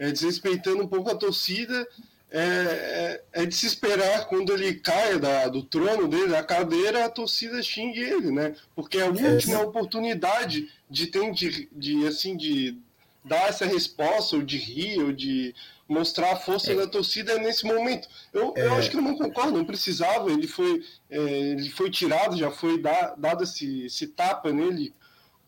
é, 0.00 0.10
desrespeitando 0.10 0.82
um 0.82 0.88
pouco 0.88 1.10
a 1.10 1.14
torcida. 1.14 1.86
É, 2.32 3.22
é, 3.32 3.42
é, 3.42 3.46
de 3.46 3.52
se 3.52 3.66
esperar 3.66 4.28
quando 4.28 4.52
ele 4.52 4.74
caia 4.74 5.18
da, 5.18 5.48
do 5.48 5.64
trono 5.64 6.06
dele, 6.06 6.28
da 6.28 6.44
cadeira, 6.44 7.04
a 7.04 7.10
torcida 7.10 7.60
xingue 7.60 7.98
ele, 7.98 8.30
né? 8.30 8.54
Porque 8.74 8.98
é 8.98 9.02
a 9.02 9.06
é, 9.06 9.08
última 9.08 9.56
é, 9.56 9.64
oportunidade 9.64 10.68
de 10.88 11.08
ter 11.08 11.28
de, 11.32 11.68
de, 11.72 12.06
assim, 12.06 12.36
de 12.36 12.78
dar 13.24 13.48
essa 13.48 13.66
resposta, 13.66 14.36
ou 14.36 14.42
de 14.42 14.58
rir, 14.58 15.02
ou 15.02 15.12
de 15.12 15.52
mostrar 15.88 16.32
a 16.32 16.36
força 16.36 16.72
é. 16.72 16.76
da 16.76 16.86
torcida 16.86 17.36
nesse 17.38 17.66
momento. 17.66 18.08
Eu, 18.32 18.54
eu 18.56 18.74
acho 18.74 18.90
que 18.90 18.96
eu 18.96 19.02
não 19.02 19.18
concordo, 19.18 19.58
não 19.58 19.64
precisava, 19.64 20.30
ele 20.30 20.46
foi, 20.46 20.84
ele 21.10 21.68
foi 21.70 21.90
tirado, 21.90 22.36
já 22.36 22.50
foi 22.52 22.80
da, 22.80 23.16
dado 23.16 23.42
esse, 23.42 23.86
esse 23.86 24.06
tapa 24.06 24.52
nele 24.52 24.94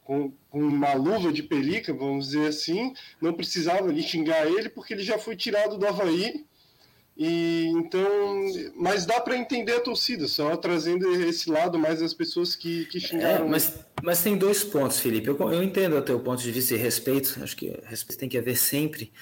com, 0.03 0.33
com, 0.51 0.59
uma 0.59 0.95
luva 0.95 1.33
de 1.33 1.45
pelica, 1.45 1.93
vamos 1.95 2.27
dizer 2.27 2.49
assim, 2.49 2.93
não 3.21 3.33
precisava 3.33 3.89
ali 3.89 4.03
xingar 4.03 4.47
ele 4.47 4.69
porque 4.69 4.95
ele 4.95 5.05
já 5.05 5.17
foi 5.17 5.37
tirado 5.37 5.79
do 5.79 5.87
Havaí. 5.87 6.45
E 7.17 7.67
então, 7.67 8.09
mas 8.75 9.05
dá 9.05 9.21
para 9.21 9.37
entender 9.37 9.73
a 9.75 9.81
torcida, 9.81 10.27
só 10.27 10.57
trazendo 10.57 11.09
esse 11.23 11.51
lado 11.51 11.79
mais 11.79 12.01
das 12.01 12.15
pessoas 12.15 12.57
que, 12.57 12.87
que 12.87 12.99
xingaram. 12.99 13.47
É, 13.47 13.49
mas, 13.49 13.79
mas 14.03 14.23
tem 14.23 14.37
dois 14.37 14.65
pontos, 14.65 14.99
Felipe. 14.99 15.29
Eu, 15.29 15.37
eu 15.53 15.63
entendo 15.63 15.97
o 15.97 16.03
teu 16.03 16.19
ponto 16.21 16.43
de 16.43 16.51
vista 16.51 16.75
e 16.75 16.79
respeito, 16.79 17.39
acho 17.43 17.57
que 17.57 17.79
respeito 17.85 18.19
tem 18.19 18.29
que 18.29 18.39
haver 18.39 18.57
sempre, 18.57 19.13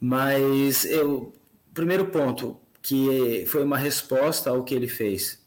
mas 0.00 0.84
eu, 0.84 1.32
primeiro 1.74 2.06
ponto, 2.06 2.60
que 2.80 3.44
foi 3.48 3.64
uma 3.64 3.76
resposta 3.76 4.50
ao 4.50 4.62
que 4.62 4.74
ele 4.74 4.88
fez 4.88 5.41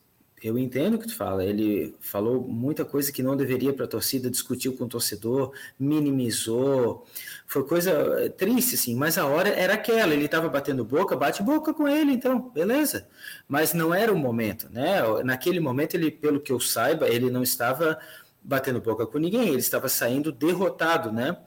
eu 0.45 0.59
entendo 0.59 0.93
o 0.93 0.99
que 0.99 1.07
tu 1.07 1.15
fala. 1.15 1.43
Ele 1.43 1.95
falou 1.99 2.47
muita 2.47 2.85
coisa 2.85 3.11
que 3.11 3.23
não 3.23 3.35
deveria 3.35 3.73
para 3.73 3.85
a 3.85 3.87
torcida, 3.87 4.29
discutiu 4.29 4.77
com 4.77 4.83
o 4.83 4.87
torcedor, 4.87 5.51
minimizou. 5.79 7.03
Foi 7.47 7.63
coisa 7.63 7.91
eh, 8.19 8.29
triste, 8.29 8.75
assim, 8.75 8.95
mas 8.95 9.17
a 9.17 9.25
hora 9.25 9.49
era 9.49 9.73
aquela. 9.73 10.13
Ele 10.13 10.25
estava 10.25 10.47
batendo 10.47 10.85
boca, 10.85 11.15
bate 11.15 11.41
boca 11.41 11.73
com 11.73 11.87
ele, 11.87 12.11
então, 12.11 12.51
beleza. 12.51 13.07
Mas 13.47 13.73
não 13.73 13.91
era 13.93 14.13
o 14.13 14.17
momento, 14.17 14.69
né? 14.69 15.01
Naquele 15.23 15.59
momento, 15.59 15.95
ele, 15.95 16.11
pelo 16.11 16.39
que 16.39 16.51
eu 16.51 16.59
saiba, 16.59 17.09
ele 17.09 17.31
não 17.31 17.41
estava 17.41 17.97
batendo 18.43 18.79
boca 18.79 19.07
com 19.07 19.17
ninguém, 19.17 19.47
ele 19.47 19.57
estava 19.57 19.89
saindo 19.89 20.31
derrotado, 20.31 21.11
né? 21.11 21.37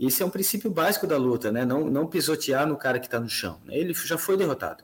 Isso 0.00 0.22
é 0.22 0.26
um 0.26 0.30
princípio 0.30 0.70
básico 0.70 1.06
da 1.06 1.18
luta, 1.18 1.52
né? 1.52 1.64
Não, 1.66 1.84
não 1.90 2.06
pisotear 2.06 2.66
no 2.66 2.76
cara 2.76 2.98
que 2.98 3.06
está 3.06 3.20
no 3.20 3.28
chão. 3.28 3.60
Ele 3.68 3.92
já 3.92 4.16
foi 4.16 4.36
derrotado 4.36 4.82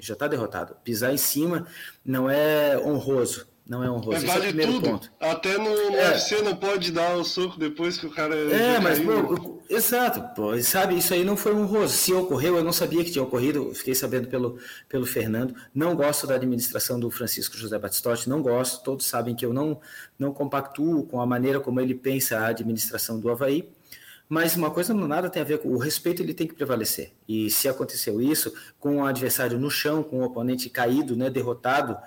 já 0.00 0.14
está 0.14 0.26
derrotado. 0.26 0.76
Pisar 0.84 1.12
em 1.12 1.18
cima 1.18 1.66
não 2.04 2.28
é 2.28 2.78
honroso. 2.78 3.46
Não 3.70 3.84
é 3.84 3.88
honroso. 3.88 4.16
É, 4.16 4.26
vale 4.26 4.48
é 4.48 4.66
tudo. 4.66 4.90
Ponto. 4.90 5.12
Até 5.20 5.56
no, 5.56 5.64
no 5.64 5.96
é. 5.96 6.10
UFC 6.10 6.42
não 6.42 6.56
pode 6.56 6.90
dar 6.90 7.14
o 7.16 7.22
soco 7.22 7.56
depois 7.56 7.96
que 7.96 8.04
o 8.04 8.10
cara. 8.10 8.34
É, 8.34 8.80
mas, 8.80 8.98
pô, 8.98 9.62
exato, 9.70 10.34
pô, 10.34 10.60
sabe, 10.60 10.98
isso 10.98 11.14
aí 11.14 11.22
não 11.22 11.36
foi 11.36 11.54
honroso. 11.54 11.94
Se 11.94 12.12
ocorreu, 12.12 12.56
eu 12.56 12.64
não 12.64 12.72
sabia 12.72 13.04
que 13.04 13.12
tinha 13.12 13.22
ocorrido, 13.22 13.72
fiquei 13.72 13.94
sabendo 13.94 14.26
pelo, 14.26 14.58
pelo 14.88 15.06
Fernando. 15.06 15.54
Não 15.72 15.94
gosto 15.94 16.26
da 16.26 16.34
administração 16.34 16.98
do 16.98 17.08
Francisco 17.12 17.56
José 17.56 17.78
Batistotti, 17.78 18.28
não 18.28 18.42
gosto. 18.42 18.82
Todos 18.82 19.06
sabem 19.06 19.36
que 19.36 19.46
eu 19.46 19.52
não, 19.52 19.80
não 20.18 20.32
compactuo 20.32 21.06
com 21.06 21.20
a 21.20 21.26
maneira 21.26 21.60
como 21.60 21.80
ele 21.80 21.94
pensa 21.94 22.40
a 22.40 22.48
administração 22.48 23.20
do 23.20 23.30
Havaí. 23.30 23.70
Mas 24.30 24.54
uma 24.54 24.70
coisa 24.70 24.94
não 24.94 25.08
nada 25.08 25.28
tem 25.28 25.42
a 25.42 25.44
ver 25.44 25.58
com 25.58 25.70
o 25.70 25.76
respeito, 25.76 26.22
ele 26.22 26.32
tem 26.32 26.46
que 26.46 26.54
prevalecer. 26.54 27.10
E 27.28 27.50
se 27.50 27.68
aconteceu 27.68 28.22
isso 28.22 28.54
com 28.78 28.98
o 28.98 29.04
adversário 29.04 29.58
no 29.58 29.68
chão, 29.68 30.04
com 30.04 30.20
o 30.20 30.22
oponente 30.22 30.70
caído, 30.70 31.16
né, 31.16 31.28
derrotado, 31.28 31.98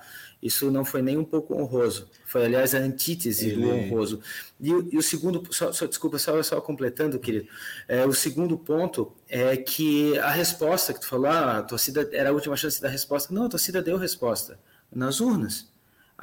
isso 0.42 0.72
não 0.72 0.86
foi 0.86 1.02
nem 1.02 1.18
um 1.18 1.26
pouco 1.26 1.54
honroso. 1.54 2.10
Foi, 2.26 2.46
aliás, 2.46 2.74
a 2.74 2.78
antítese 2.78 3.50
ele... 3.50 3.62
do 3.62 3.70
honroso. 3.70 4.22
E, 4.58 4.70
e, 4.70 4.98
o 4.98 5.04
segundo, 5.04 5.44
só, 5.54 5.74
só 5.74 5.86
desculpa, 5.86 6.18
só, 6.18 6.42
só 6.42 6.62
completando, 6.62 7.20
querido, 7.20 7.50
é, 7.90 8.06
o 8.06 8.14
segundo 8.14 8.58
ponto 8.58 9.12
é 9.28 9.58
que 9.58 10.18
a 10.20 10.32
resposta 10.32 10.94
que 10.94 11.02
tu 11.02 11.08
falou, 11.08 11.26
ah, 11.28 11.58
a 11.58 11.64
torcida 11.64 12.10
era 12.14 12.30
a 12.30 12.34
última 12.34 12.56
chance 12.56 12.82
da 12.82 12.88
resposta. 12.88 13.34
Não, 13.34 13.48
a 13.48 13.50
torcida 13.50 13.82
deu 13.82 13.98
resposta 13.98 14.58
nas 14.90 15.20
urnas. 15.20 15.73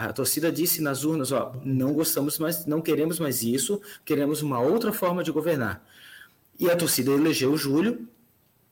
A 0.08 0.12
torcida 0.12 0.50
disse 0.50 0.80
nas 0.80 1.04
urnas, 1.04 1.30
ó, 1.30 1.52
não 1.62 1.92
gostamos 1.92 2.38
mais, 2.38 2.64
não 2.64 2.80
queremos 2.80 3.18
mais 3.18 3.42
isso, 3.42 3.80
queremos 4.04 4.40
uma 4.40 4.58
outra 4.58 4.92
forma 4.92 5.22
de 5.22 5.30
governar. 5.30 5.84
E 6.58 6.70
a 6.70 6.76
torcida 6.76 7.10
elegeu 7.10 7.52
o 7.52 7.56
Júlio 7.56 8.08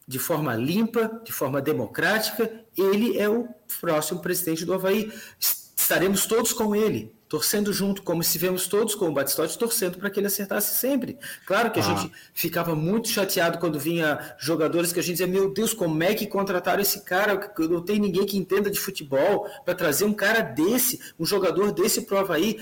de 0.06 0.18
forma 0.18 0.56
limpa, 0.56 1.20
de 1.22 1.30
forma 1.30 1.60
democrática, 1.60 2.50
ele 2.74 3.18
é 3.18 3.28
o 3.28 3.46
próximo 3.78 4.20
presidente 4.20 4.64
do 4.64 4.72
Havaí. 4.72 5.12
estaremos 5.76 6.24
todos 6.24 6.54
com 6.54 6.74
ele, 6.74 7.14
torcendo 7.28 7.72
junto, 7.72 8.02
como 8.02 8.22
se 8.22 8.38
vemos 8.38 8.66
todos 8.66 8.94
com 8.94 9.08
o 9.08 9.12
Batistotti, 9.12 9.58
torcendo 9.58 9.98
para 9.98 10.08
que 10.08 10.18
ele 10.18 10.26
acertasse 10.26 10.76
sempre. 10.76 11.18
Claro 11.44 11.70
que 11.70 11.78
a 11.78 11.82
ah. 11.82 11.94
gente 11.94 12.12
ficava 12.32 12.74
muito 12.74 13.08
chateado 13.08 13.58
quando 13.58 13.78
vinha 13.78 14.34
jogadores 14.38 14.92
que 14.92 14.98
a 14.98 15.02
gente 15.02 15.18
dizia, 15.18 15.26
meu 15.26 15.52
Deus, 15.52 15.74
como 15.74 16.02
é 16.02 16.14
que 16.14 16.26
contrataram 16.26 16.80
esse 16.80 17.04
cara? 17.04 17.38
Não 17.58 17.82
tem 17.82 17.98
ninguém 17.98 18.24
que 18.24 18.38
entenda 18.38 18.70
de 18.70 18.80
futebol 18.80 19.46
para 19.64 19.74
trazer 19.74 20.04
um 20.04 20.14
cara 20.14 20.40
desse, 20.40 21.00
um 21.18 21.26
jogador 21.26 21.72
desse 21.72 22.02
pro 22.02 22.18
Havaí. 22.18 22.58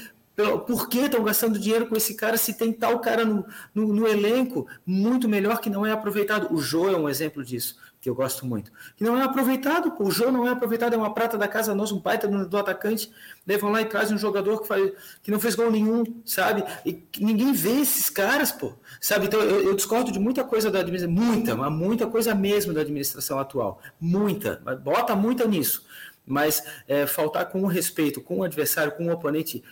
Por 0.67 0.91
que 0.91 0.99
estão 0.99 1.25
gastando 1.25 1.59
dinheiro 1.59 1.87
com 1.87 1.97
esse 1.97 2.15
cara 2.15 2.37
se 2.37 2.53
tem 2.53 2.71
tal 2.71 3.01
cara 3.01 3.25
no, 3.25 3.47
no, 3.75 3.91
no, 3.95 4.07
elenco 4.07 4.67
muito 4.85 5.27
melhor 5.27 5.63
que 5.63 5.71
não 5.71 5.87
é 5.87 5.93
aproveitado? 5.93 6.53
O 6.55 6.61
Jô 6.61 6.91
é 6.91 6.97
um 6.97 7.09
exemplo 7.09 7.43
disso, 7.43 7.79
que 8.07 8.11
eu 8.11 8.15
gosto 8.15 8.47
muito. 8.47 8.71
Que 8.95 9.03
não 9.03 9.19
é 9.19 9.25
aproveitado, 9.25 9.93
o 9.99 10.11
Jô 10.13 10.31
não 10.31 10.47
é 10.47 10.51
aproveitado, 10.53 10.95
é 10.95 10.97
uma 10.97 11.13
prata 11.13 11.37
da 11.37 11.49
casa 11.49 11.75
nossa, 11.75 11.93
um 11.93 11.99
baita 11.99 12.29
do, 12.29 12.49
do 12.49 12.57
atacante. 12.57 13.11
Vão 13.61 13.73
lá 13.73 13.83
e 13.83 13.85
trazem 13.85 14.15
um 14.15 14.19
jogador 14.19 14.63
que, 14.63 14.69
faz, 14.69 14.93
que 15.25 15.31
não 15.33 15.41
fez 15.41 15.57
gol 15.57 15.73
nenhum, 15.73 16.05
sabe? 16.25 16.63
E 16.85 17.03
ninguém 17.19 17.53
vê 17.53 17.81
esses 17.81 18.09
caras, 18.09 18.53
pô. 18.53 18.75
Sabe? 19.01 19.27
Então 19.27 19.41
eu, 19.41 19.65
eu 19.65 19.75
discordo 19.75 20.13
de 20.13 20.21
muita 20.21 20.45
coisa 20.45 20.71
da 20.71 20.79
administração, 20.79 21.13
muita, 21.13 21.57
mas 21.57 21.73
muita 21.73 22.07
coisa 22.07 22.33
mesmo 22.33 22.73
da 22.73 22.83
administração 22.83 23.41
atual. 23.41 23.81
Muita, 24.01 24.63
bota 24.85 25.17
muita 25.17 25.45
nisso. 25.45 25.85
Mas 26.25 26.63
é, 26.87 27.09
faltar 27.09 27.47
com 27.47 27.63
o 27.63 27.67
respeito 27.67 28.21
com 28.21 28.39
o 28.39 28.45
adversário, 28.45 28.93
com 28.93 29.07
o 29.09 29.13
oponente 29.13 29.65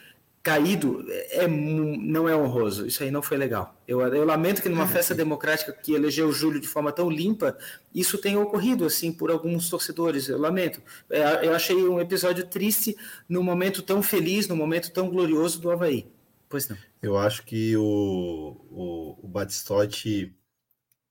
caído 0.45 1.03
é, 1.09 1.49
não 1.49 2.29
é 2.29 2.37
honroso. 2.37 2.87
Isso 2.87 3.03
aí 3.03 3.11
não 3.11 3.23
foi 3.23 3.39
legal. 3.39 3.75
Eu, 3.89 4.03
eu 4.03 4.25
lamento 4.25 4.61
que 4.61 4.69
numa 4.69 4.87
festa 4.87 5.15
democrática 5.15 5.73
que 5.73 5.95
elegeu 5.95 6.29
o 6.29 6.33
Júlio 6.33 6.61
de 6.61 6.69
forma 6.69 6.93
tão 6.93 7.11
limpa, 7.11 7.57
isso 7.95 8.19
tenha 8.19 8.39
ocorrido 8.39 8.85
assim 8.85 9.11
por 9.11 9.31
alguns 9.31 9.71
torcedores. 9.71 10.29
Eu 10.29 10.39
lamento. 10.39 10.83
É, 11.09 11.47
eu 11.47 11.55
achei 11.55 11.75
um 11.89 11.99
episódio 11.99 12.47
triste 12.47 12.95
no 13.27 13.43
momento 13.43 13.83
tão 13.83 14.03
feliz, 14.03 14.47
no 14.47 14.55
momento 14.55 14.93
tão 14.93 15.09
glorioso 15.09 15.59
do 15.59 15.71
Havaí. 15.71 16.07
Pois 16.47 16.69
não. 16.69 16.77
Eu 17.01 17.17
acho 17.17 17.43
que 17.45 17.75
o, 17.77 18.61
o, 18.71 19.19
o 19.23 19.29
Batistotti 19.29 20.37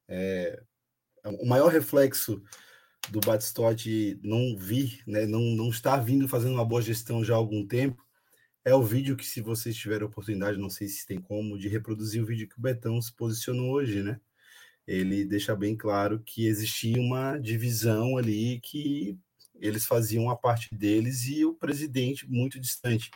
é, 0.08 0.62
o 1.26 1.46
maior 1.46 1.70
reflexo 1.70 2.40
do 3.10 3.20
Batistotti 3.20 4.20
não 4.22 4.56
vi, 4.56 5.02
né, 5.08 5.26
não, 5.26 5.42
não 5.42 5.70
está 5.70 5.98
vindo 5.98 6.28
fazendo 6.28 6.54
uma 6.54 6.66
boa 6.66 6.82
gestão 6.82 7.24
já 7.24 7.34
há 7.34 7.38
algum 7.38 7.66
tempo, 7.66 8.03
é 8.66 8.74
o 8.74 8.82
vídeo 8.82 9.16
que, 9.16 9.26
se 9.26 9.42
vocês 9.42 9.76
tiverem 9.76 10.06
oportunidade, 10.06 10.58
não 10.58 10.70
sei 10.70 10.88
se 10.88 11.06
tem 11.06 11.20
como, 11.20 11.58
de 11.58 11.68
reproduzir 11.68 12.22
o 12.22 12.26
vídeo 12.26 12.48
que 12.48 12.58
o 12.58 12.62
Betão 12.62 13.02
se 13.02 13.14
posicionou 13.14 13.72
hoje, 13.72 14.02
né? 14.02 14.20
Ele 14.88 15.26
deixa 15.26 15.56
bem 15.56 15.76
claro 15.76 16.22
que 16.26 16.46
existia 16.46 17.00
uma 17.00 17.38
divisão 17.38 18.18
ali 18.18 18.60
que 18.62 19.18
eles 19.56 19.86
faziam 19.86 20.30
a 20.30 20.36
parte 20.36 20.74
deles 20.76 21.26
e 21.28 21.46
o 21.46 21.54
presidente 21.54 22.30
muito 22.30 22.60
distante. 22.60 23.10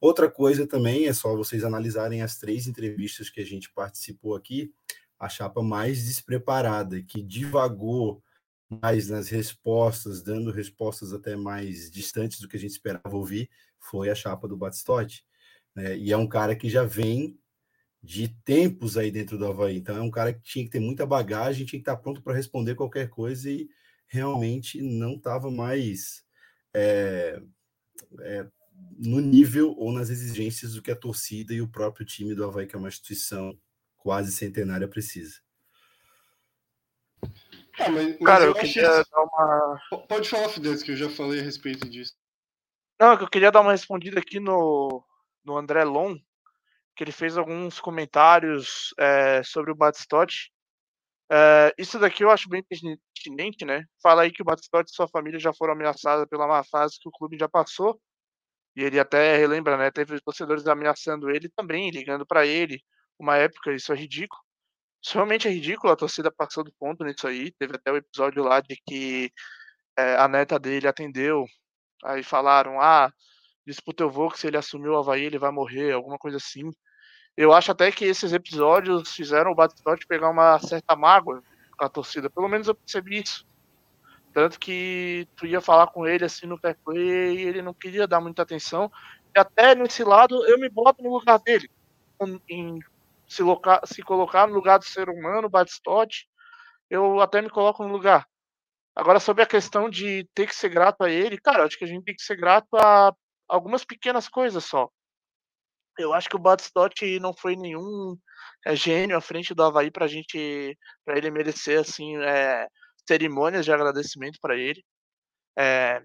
Outra 0.00 0.30
coisa 0.30 0.66
também 0.66 1.06
é 1.06 1.12
só 1.14 1.34
vocês 1.34 1.64
analisarem 1.64 2.20
as 2.20 2.36
três 2.36 2.66
entrevistas 2.66 3.30
que 3.30 3.40
a 3.40 3.44
gente 3.44 3.72
participou 3.72 4.34
aqui, 4.34 4.72
a 5.18 5.28
chapa 5.28 5.62
mais 5.62 6.04
despreparada, 6.04 7.02
que 7.02 7.22
divagou 7.22 8.22
mais 8.82 9.08
nas 9.08 9.28
respostas, 9.28 10.22
dando 10.22 10.50
respostas 10.50 11.12
até 11.12 11.36
mais 11.36 11.90
distantes 11.90 12.40
do 12.40 12.48
que 12.48 12.56
a 12.56 12.60
gente 12.60 12.72
esperava 12.72 13.16
ouvir, 13.16 13.48
foi 13.90 14.10
a 14.10 14.14
chapa 14.14 14.48
do 14.48 14.56
Batistotti. 14.56 15.24
Né? 15.74 15.96
E 15.96 16.12
é 16.12 16.16
um 16.16 16.28
cara 16.28 16.54
que 16.54 16.68
já 16.68 16.84
vem 16.84 17.38
de 18.02 18.28
tempos 18.44 18.98
aí 18.98 19.10
dentro 19.10 19.38
do 19.38 19.46
Havaí. 19.46 19.78
Então 19.78 19.96
é 19.96 20.00
um 20.00 20.10
cara 20.10 20.32
que 20.32 20.42
tinha 20.42 20.64
que 20.64 20.70
ter 20.70 20.80
muita 20.80 21.06
bagagem, 21.06 21.64
tinha 21.64 21.80
que 21.80 21.88
estar 21.88 21.96
pronto 21.96 22.22
para 22.22 22.34
responder 22.34 22.74
qualquer 22.74 23.08
coisa 23.08 23.50
e 23.50 23.68
realmente 24.06 24.82
não 24.82 25.14
estava 25.14 25.50
mais 25.50 26.22
é, 26.74 27.40
é, 28.20 28.46
no 28.98 29.20
nível 29.20 29.74
ou 29.78 29.90
nas 29.92 30.10
exigências 30.10 30.74
do 30.74 30.82
que 30.82 30.90
a 30.90 30.96
torcida 30.96 31.54
e 31.54 31.62
o 31.62 31.68
próprio 31.68 32.04
time 32.04 32.34
do 32.34 32.44
Havaí, 32.44 32.66
que 32.66 32.76
é 32.76 32.78
uma 32.78 32.88
instituição 32.88 33.58
quase 33.96 34.32
centenária, 34.32 34.86
precisa. 34.86 35.40
Ah, 37.78 37.88
mas, 37.90 38.08
mas 38.08 38.18
Cara, 38.18 38.44
eu, 38.44 38.48
eu 38.48 38.54
queria 38.54 39.02
dar 39.02 39.22
uma. 39.22 39.80
Pode 40.08 40.28
falar, 40.28 40.48
Fides, 40.48 40.82
que 40.82 40.92
eu 40.92 40.96
já 40.96 41.08
falei 41.08 41.40
a 41.40 41.42
respeito 41.42 41.88
disso. 41.88 42.14
Não, 42.98 43.12
é 43.12 43.22
eu 43.22 43.28
queria 43.28 43.50
dar 43.50 43.60
uma 43.60 43.72
respondida 43.72 44.20
aqui 44.20 44.38
no, 44.38 45.04
no 45.44 45.56
André 45.56 45.84
Lon, 45.84 46.16
que 46.96 47.04
ele 47.04 47.12
fez 47.12 47.36
alguns 47.36 47.80
comentários 47.80 48.94
é, 48.98 49.42
sobre 49.42 49.72
o 49.72 49.74
Batistotti. 49.74 50.52
É, 51.30 51.74
isso 51.78 51.98
daqui 51.98 52.22
eu 52.24 52.30
acho 52.30 52.48
bem 52.48 52.62
pertinente, 52.62 53.64
né? 53.64 53.84
Fala 54.02 54.22
aí 54.22 54.32
que 54.32 54.42
o 54.42 54.44
Batistotti 54.44 54.90
e 54.92 54.94
sua 54.94 55.08
família 55.08 55.40
já 55.40 55.52
foram 55.52 55.72
ameaçados 55.72 56.26
pela 56.28 56.46
má 56.46 56.62
fase 56.64 56.98
que 57.00 57.08
o 57.08 57.12
clube 57.12 57.36
já 57.38 57.48
passou. 57.48 58.00
E 58.76 58.82
ele 58.84 58.98
até 59.00 59.36
relembra, 59.36 59.76
né? 59.76 59.90
Teve 59.90 60.20
torcedores 60.20 60.66
ameaçando 60.66 61.30
ele 61.30 61.48
também, 61.56 61.90
ligando 61.90 62.26
para 62.26 62.46
ele. 62.46 62.80
Uma 63.18 63.36
época, 63.36 63.72
isso 63.72 63.92
é 63.92 63.96
ridículo. 63.96 64.40
Isso 65.02 65.14
realmente 65.14 65.48
é 65.48 65.50
ridículo, 65.50 65.92
a 65.92 65.96
torcida 65.96 66.32
passou 66.32 66.64
do 66.64 66.72
ponto 66.78 67.04
nisso 67.04 67.26
aí. 67.28 67.52
Teve 67.52 67.76
até 67.76 67.92
o 67.92 67.96
episódio 67.96 68.42
lá 68.42 68.60
de 68.60 68.76
que 68.86 69.30
é, 69.98 70.16
a 70.16 70.28
neta 70.28 70.58
dele 70.58 70.88
atendeu 70.88 71.46
Aí 72.04 72.22
falaram, 72.22 72.80
ah, 72.80 73.10
disse 73.66 73.82
pro 73.82 73.94
teu 73.94 74.10
vô 74.10 74.30
que 74.30 74.38
se 74.38 74.46
ele 74.46 74.58
assumiu 74.58 74.92
o 74.92 74.98
Havaí 74.98 75.24
ele 75.24 75.38
vai 75.38 75.50
morrer, 75.50 75.92
alguma 75.92 76.18
coisa 76.18 76.36
assim. 76.36 76.70
Eu 77.36 77.52
acho 77.52 77.72
até 77.72 77.90
que 77.90 78.04
esses 78.04 78.32
episódios 78.32 79.12
fizeram 79.12 79.50
o 79.50 79.54
Batistotti 79.54 80.06
pegar 80.06 80.30
uma 80.30 80.58
certa 80.60 80.94
mágoa 80.94 81.42
com 81.76 81.84
a 81.84 81.88
torcida. 81.88 82.30
Pelo 82.30 82.48
menos 82.48 82.68
eu 82.68 82.74
percebi 82.74 83.22
isso. 83.22 83.46
Tanto 84.32 84.58
que 84.58 85.26
tu 85.36 85.46
ia 85.46 85.60
falar 85.60 85.86
com 85.88 86.06
ele 86.06 86.24
assim 86.24 86.46
no 86.46 86.58
fair 86.58 86.76
play 86.84 87.36
e 87.36 87.42
ele 87.42 87.62
não 87.62 87.72
queria 87.72 88.06
dar 88.06 88.20
muita 88.20 88.42
atenção. 88.42 88.90
E 89.34 89.38
até 89.38 89.74
nesse 89.74 90.04
lado 90.04 90.44
eu 90.46 90.58
me 90.58 90.68
boto 90.68 91.02
no 91.02 91.12
lugar 91.12 91.38
dele. 91.40 91.70
Em 92.48 92.78
se, 93.26 93.42
locar, 93.42 93.80
se 93.84 94.02
colocar 94.02 94.46
no 94.46 94.54
lugar 94.54 94.78
do 94.78 94.84
ser 94.84 95.08
humano, 95.08 95.48
Batistotti, 95.48 96.28
eu 96.90 97.20
até 97.20 97.40
me 97.40 97.50
coloco 97.50 97.82
no 97.82 97.92
lugar. 97.92 98.26
Agora, 98.96 99.18
sobre 99.18 99.42
a 99.42 99.46
questão 99.46 99.90
de 99.90 100.28
ter 100.34 100.46
que 100.46 100.54
ser 100.54 100.68
grato 100.68 101.02
a 101.02 101.10
ele, 101.10 101.38
cara, 101.40 101.64
acho 101.64 101.76
que 101.76 101.84
a 101.84 101.88
gente 101.88 102.04
tem 102.04 102.14
que 102.14 102.22
ser 102.22 102.36
grato 102.36 102.76
a 102.76 103.12
algumas 103.48 103.84
pequenas 103.84 104.28
coisas 104.28 104.64
só. 104.64 104.88
Eu 105.98 106.12
acho 106.12 106.28
que 106.28 106.36
o 106.36 106.38
Batistotti 106.40 107.18
não 107.20 107.32
foi 107.32 107.56
nenhum 107.56 108.16
é, 108.66 108.74
gênio 108.76 109.16
à 109.16 109.20
frente 109.20 109.54
do 109.54 109.62
Havaí 109.62 109.90
pra 109.90 110.06
gente, 110.08 110.76
para 111.04 111.16
ele 111.16 111.30
merecer, 111.30 111.80
assim, 111.80 112.16
é, 112.18 112.68
cerimônias 113.08 113.64
de 113.64 113.72
agradecimento 113.72 114.38
para 114.40 114.56
ele. 114.56 114.82
É, 115.58 116.02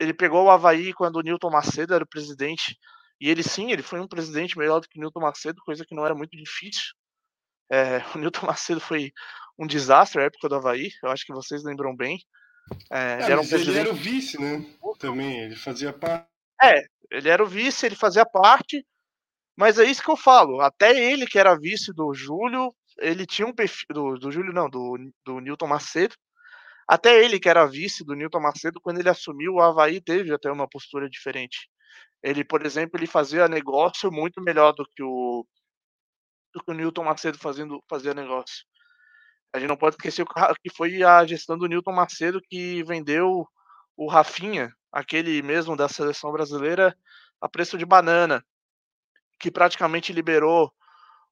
ele 0.00 0.14
pegou 0.14 0.44
o 0.46 0.50
Havaí 0.50 0.92
quando 0.94 1.16
o 1.16 1.22
Newton 1.22 1.50
Macedo 1.50 1.94
era 1.94 2.04
o 2.04 2.08
presidente, 2.08 2.76
e 3.20 3.28
ele 3.30 3.42
sim, 3.42 3.70
ele 3.72 3.82
foi 3.82 4.00
um 4.00 4.08
presidente 4.08 4.58
melhor 4.58 4.80
do 4.80 4.88
que 4.88 4.98
o 4.98 5.02
Newton 5.02 5.20
Macedo, 5.20 5.62
coisa 5.64 5.84
que 5.86 5.94
não 5.94 6.04
era 6.06 6.14
muito 6.14 6.36
difícil. 6.36 6.94
É, 7.70 7.98
o 8.14 8.18
Newton 8.18 8.46
Macedo 8.46 8.80
foi 8.80 9.12
um 9.58 9.66
desastre 9.66 10.20
a 10.20 10.24
época 10.24 10.48
do 10.48 10.56
Havaí, 10.56 10.90
eu 11.02 11.10
acho 11.10 11.24
que 11.24 11.32
vocês 11.32 11.62
lembram 11.62 11.94
bem. 11.94 12.18
É, 12.90 13.14
ele, 13.14 13.32
era 13.32 13.40
um 13.40 13.44
ele 13.44 13.78
era 13.78 13.90
o 13.90 13.94
vice, 13.94 14.40
né? 14.40 14.64
Também, 14.98 15.40
ele 15.40 15.56
fazia 15.56 15.92
parte. 15.92 16.28
É, 16.62 16.82
ele 17.10 17.28
era 17.28 17.42
o 17.42 17.46
vice, 17.46 17.86
ele 17.86 17.96
fazia 17.96 18.24
parte, 18.24 18.84
mas 19.56 19.78
é 19.78 19.84
isso 19.84 20.02
que 20.02 20.10
eu 20.10 20.16
falo. 20.16 20.60
Até 20.60 20.98
ele, 20.98 21.26
que 21.26 21.38
era 21.38 21.58
vice 21.58 21.92
do 21.92 22.14
Júlio, 22.14 22.74
ele 22.98 23.26
tinha 23.26 23.46
um 23.46 23.52
perfil. 23.52 23.86
Do, 23.90 24.14
do 24.18 24.30
Júlio, 24.30 24.52
não, 24.52 24.68
do, 24.68 24.96
do 25.24 25.40
Newton 25.40 25.66
Macedo. 25.66 26.14
Até 26.86 27.22
ele, 27.22 27.38
que 27.38 27.48
era 27.48 27.66
vice 27.66 28.04
do 28.04 28.14
Newton 28.14 28.40
Macedo, 28.40 28.80
quando 28.80 28.98
ele 28.98 29.08
assumiu, 29.08 29.54
o 29.54 29.60
Havaí 29.60 30.00
teve 30.00 30.32
até 30.32 30.50
uma 30.50 30.68
postura 30.68 31.08
diferente. 31.08 31.68
Ele, 32.22 32.44
por 32.44 32.64
exemplo, 32.64 32.98
ele 32.98 33.06
fazia 33.06 33.48
negócio 33.48 34.10
muito 34.10 34.40
melhor 34.42 34.72
do 34.72 34.84
que 34.84 35.02
o, 35.02 35.46
do 36.52 36.62
que 36.62 36.70
o 36.70 36.74
Newton 36.74 37.04
Macedo 37.04 37.38
fazendo, 37.38 37.82
fazia 37.88 38.14
negócio. 38.14 38.64
A 39.52 39.58
gente 39.58 39.68
não 39.68 39.76
pode 39.76 39.96
esquecer 39.96 40.24
que 40.62 40.74
foi 40.74 41.02
a 41.02 41.24
gestão 41.26 41.58
do 41.58 41.66
Newton 41.66 41.92
Macedo 41.92 42.40
que 42.40 42.82
vendeu 42.84 43.46
o 43.96 44.08
Rafinha, 44.08 44.72
aquele 44.92 45.42
mesmo 45.42 45.76
da 45.76 45.88
seleção 45.88 46.30
brasileira, 46.32 46.96
a 47.40 47.48
preço 47.48 47.76
de 47.76 47.84
banana, 47.84 48.44
que 49.38 49.50
praticamente 49.50 50.12
liberou 50.12 50.72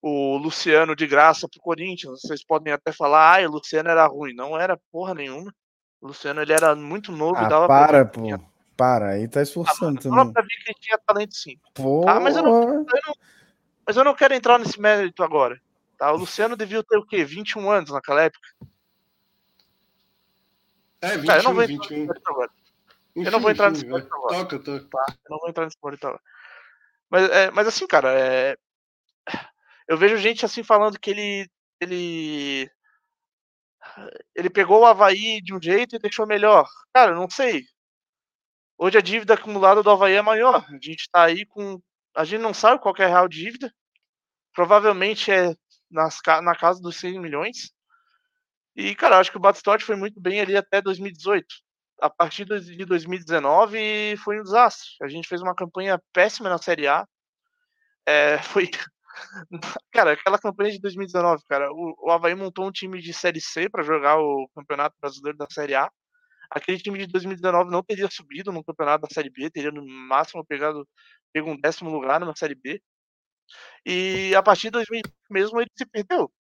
o 0.03 0.37
Luciano 0.37 0.95
de 0.95 1.07
graça 1.07 1.49
para 1.49 1.59
o 1.59 1.63
Corinthians. 1.63 2.21
Vocês 2.23 2.45
podem 2.45 2.73
até 2.73 2.93
falar, 2.93 3.41
ah, 3.41 3.49
o 3.49 3.53
Luciano 3.53 3.89
era 3.89 4.07
ruim. 4.07 4.35
Não 4.35 4.59
era 4.59 4.79
porra 4.91 5.15
nenhuma. 5.15 5.53
O 6.01 6.09
Luciano 6.09 6.41
ele 6.41 6.53
era 6.53 6.75
muito 6.75 7.13
novo 7.13 7.37
ah, 7.37 7.45
e 7.45 7.49
dava 7.49 7.67
para, 7.67 8.05
pô. 8.05 8.21
Para, 8.77 9.11
aí 9.11 9.27
tá 9.27 9.43
esforçando 9.43 9.99
ah, 9.99 10.03
também. 10.03 10.33
Pra 10.33 10.43
ver 10.43 10.49
que 10.49 10.71
ele 10.71 10.79
tinha 10.81 10.99
talento 11.05 11.35
sim. 11.35 11.57
Ah, 12.07 12.21
mas 12.21 12.37
eu, 12.37 12.43
não, 12.45 12.63
eu 12.63 12.85
não, 12.85 13.15
mas 13.89 13.97
eu 13.97 14.05
não 14.05 14.15
quero 14.15 14.35
entrar 14.35 14.59
nesse 14.59 14.79
mérito 14.79 15.23
agora. 15.25 15.59
Tá? 15.97 16.13
O 16.13 16.19
Luciano 16.19 16.55
devia 16.55 16.85
ter 16.85 16.99
o 16.99 17.07
quê? 17.07 17.25
21 17.25 17.71
anos 17.71 17.91
naquela 17.91 18.21
época? 18.21 18.47
É, 21.01 21.17
21, 21.17 21.25
tá, 21.25 21.39
eu 21.39 21.43
não 21.45 21.55
vou 21.55 21.67
21. 21.67 22.09
Agora. 22.27 22.51
Enfim, 23.17 23.27
eu 23.27 23.33
não 23.33 23.41
vou 23.41 23.51
entrar 23.51 23.71
nesse 23.71 23.87
mérito 23.87 24.15
agora. 24.15 24.37
Toca, 24.37 24.59
toca. 24.59 24.89
Tá, 24.91 25.07
eu 25.09 25.31
não 25.31 25.39
vou 25.39 25.49
entrar 25.49 25.65
nesse 25.65 25.79
mérito 25.83 26.07
agora. 26.07 26.23
Mas, 27.09 27.31
é, 27.31 27.51
mas 27.51 27.67
assim, 27.67 27.87
cara, 27.87 28.13
é... 28.13 28.59
eu 29.89 29.97
vejo 29.97 30.19
gente 30.19 30.45
assim 30.45 30.63
falando 30.63 31.01
que 31.01 31.11
ele, 31.11 31.51
ele 31.81 32.71
ele 34.37 34.51
pegou 34.51 34.81
o 34.81 34.85
Havaí 34.85 35.41
de 35.41 35.55
um 35.55 35.63
jeito 35.63 35.97
e 35.97 35.99
deixou 35.99 36.27
melhor. 36.27 36.69
Cara, 36.93 37.15
não 37.15 37.31
sei. 37.31 37.65
Hoje 38.77 38.99
a 38.99 39.01
dívida 39.01 39.33
acumulada 39.33 39.83
do 39.83 39.91
Havaí 39.91 40.13
é 40.13 40.21
maior. 40.21 40.63
A 40.69 40.73
gente 40.73 41.01
está 41.01 41.25
aí 41.25 41.47
com. 41.47 41.81
A 42.19 42.25
gente 42.25 42.41
não 42.41 42.53
sabe 42.53 42.83
qual 42.83 42.93
é 42.99 43.05
a 43.05 43.09
real 43.09 43.29
dívida. 43.29 43.73
Provavelmente 44.53 45.31
é 45.31 45.55
nas, 45.89 46.19
na 46.43 46.53
casa 46.57 46.81
dos 46.81 46.97
100 46.97 47.21
milhões. 47.21 47.73
E, 48.75 48.93
cara, 48.97 49.21
acho 49.21 49.31
que 49.31 49.37
o 49.37 49.41
Batistotti 49.41 49.85
foi 49.85 49.95
muito 49.95 50.21
bem 50.21 50.41
ali 50.41 50.57
até 50.57 50.83
2018. 50.83 51.47
A 52.01 52.11
partir 52.11 52.45
de 52.45 52.85
2019 52.85 54.17
foi 54.17 54.41
um 54.41 54.43
desastre. 54.43 54.89
A 55.01 55.07
gente 55.07 55.29
fez 55.29 55.41
uma 55.41 55.55
campanha 55.55 56.03
péssima 56.13 56.49
na 56.49 56.59
Série 56.59 56.89
A. 56.89 57.07
É, 58.05 58.39
foi. 58.43 58.69
Cara, 59.93 60.13
aquela 60.13 60.41
campanha 60.41 60.73
de 60.73 60.81
2019, 60.81 61.45
cara, 61.49 61.71
o, 61.73 61.95
o 62.01 62.11
Havaí 62.11 62.35
montou 62.35 62.67
um 62.67 62.73
time 62.73 63.01
de 63.01 63.13
Série 63.13 63.41
C 63.41 63.69
para 63.69 63.85
jogar 63.85 64.19
o 64.19 64.49
Campeonato 64.57 64.97
Brasileiro 65.01 65.39
da 65.39 65.47
Série 65.49 65.77
A. 65.77 65.89
Aquele 66.51 66.79
time 66.79 66.99
de 66.99 67.07
2019 67.07 67.71
não 67.71 67.83
teria 67.83 68.09
subido 68.11 68.51
no 68.51 68.65
Campeonato 68.65 69.03
da 69.03 69.15
Série 69.15 69.31
B, 69.31 69.51
teria 69.51 69.71
no 69.71 69.87
máximo 69.87 70.45
pegado, 70.45 70.89
pego 71.33 71.51
um 71.51 71.61
décimo 71.61 71.91
lugar 71.91 72.21
na 72.21 72.35
Série 72.37 72.55
B. 72.55 72.83
E 73.87 74.35
a 74.35 74.43
partir 74.43 74.69
de 74.69 74.73
2000 74.73 75.03
mesmo 75.31 75.61
ele 75.61 75.71
se 75.77 75.87
perdeu. 75.87 76.31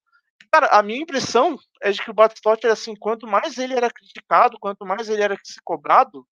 Cara, 0.52 0.66
a 0.68 0.82
minha 0.82 1.00
impressão 1.02 1.58
é 1.82 1.90
de 1.90 2.02
que 2.02 2.10
o 2.10 2.14
Batistotti 2.14 2.66
era 2.66 2.72
assim, 2.72 2.94
quanto 2.96 3.26
mais 3.26 3.58
ele 3.58 3.74
era 3.74 3.90
criticado, 3.90 4.58
quanto 4.60 4.86
mais 4.86 5.08
ele 5.08 5.22
era 5.22 5.36
cobrado, 5.64 6.26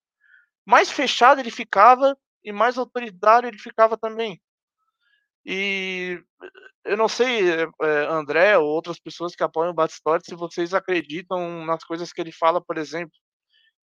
mais 0.66 0.90
fechado 0.90 1.40
ele 1.40 1.50
ficava 1.50 2.16
e 2.44 2.52
mais 2.52 2.78
autoritário 2.78 3.48
ele 3.48 3.58
ficava 3.58 3.96
também. 3.98 4.40
E 5.44 6.20
eu 6.84 6.96
não 6.96 7.08
sei, 7.08 7.50
é, 7.52 7.66
André 8.10 8.58
ou 8.58 8.66
outras 8.66 8.98
pessoas 8.98 9.34
que 9.36 9.44
apoiam 9.44 9.70
o 9.70 9.74
Batistotti, 9.74 10.26
se 10.26 10.34
vocês 10.34 10.74
acreditam 10.74 11.64
nas 11.64 11.84
coisas 11.84 12.12
que 12.12 12.20
ele 12.20 12.32
fala, 12.32 12.60
por 12.60 12.78
exemplo, 12.78 13.14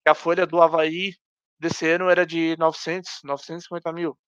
que 0.04 0.10
a 0.10 0.14
folha 0.14 0.46
do 0.46 0.60
Havaí 0.60 1.14
desse 1.58 1.88
ano 1.88 2.10
era 2.10 2.26
de 2.26 2.56
900, 2.58 3.20
950 3.24 3.92
mil. 3.92 4.18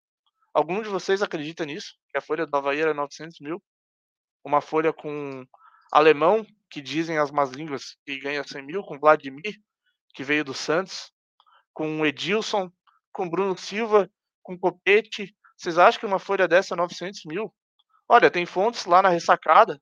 Algum 0.57 0.80
de 0.80 0.88
vocês 0.88 1.20
acredita 1.20 1.66
nisso? 1.66 1.92
Que 2.09 2.16
a 2.16 2.22
folha 2.22 2.46
do 2.46 2.57
Havaí 2.57 2.80
era 2.80 2.94
900 2.94 3.40
mil? 3.40 3.62
Uma 4.42 4.62
folha 4.62 4.90
com 4.90 5.44
alemão, 5.92 6.46
que 6.70 6.80
dizem 6.80 7.18
as 7.18 7.30
más 7.30 7.50
línguas 7.50 7.94
que 8.07 8.18
ganha 8.18 8.42
100 8.42 8.62
mil, 8.64 8.82
com 8.82 8.98
Vladimir, 8.98 9.54
que 10.14 10.24
veio 10.24 10.42
do 10.42 10.54
Santos, 10.54 11.12
com 11.74 12.07
Edilson, 12.07 12.72
com 13.12 13.28
Bruno 13.28 13.54
Silva, 13.59 14.11
com 14.42 14.59
Copete. 14.59 15.36
Vocês 15.59 15.76
acham 15.76 16.00
que 16.00 16.07
uma 16.07 16.18
folha 16.18 16.48
dessa 16.48 16.72
é 16.72 16.76
900 16.78 17.20
mil? 17.26 17.54
Olha, 18.09 18.30
tem 18.30 18.46
fontes 18.46 18.86
lá 18.86 19.02
na 19.02 19.11
ressacada, 19.11 19.78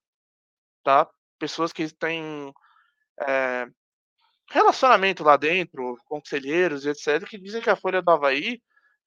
tá? 0.83 1.09
Pessoas 1.39 1.73
que 1.73 1.89
têm 1.95 2.53
é, 3.29 3.69
relacionamento 4.51 5.23
lá 5.23 5.37
dentro, 5.37 5.97
conselheiros 6.07 6.85
etc., 6.85 7.29
que 7.29 7.39
dizem 7.39 7.63
que 7.63 7.71
a 7.71 7.77
folha 7.77 8.03
do 8.03 8.11
Havaí 8.11 8.61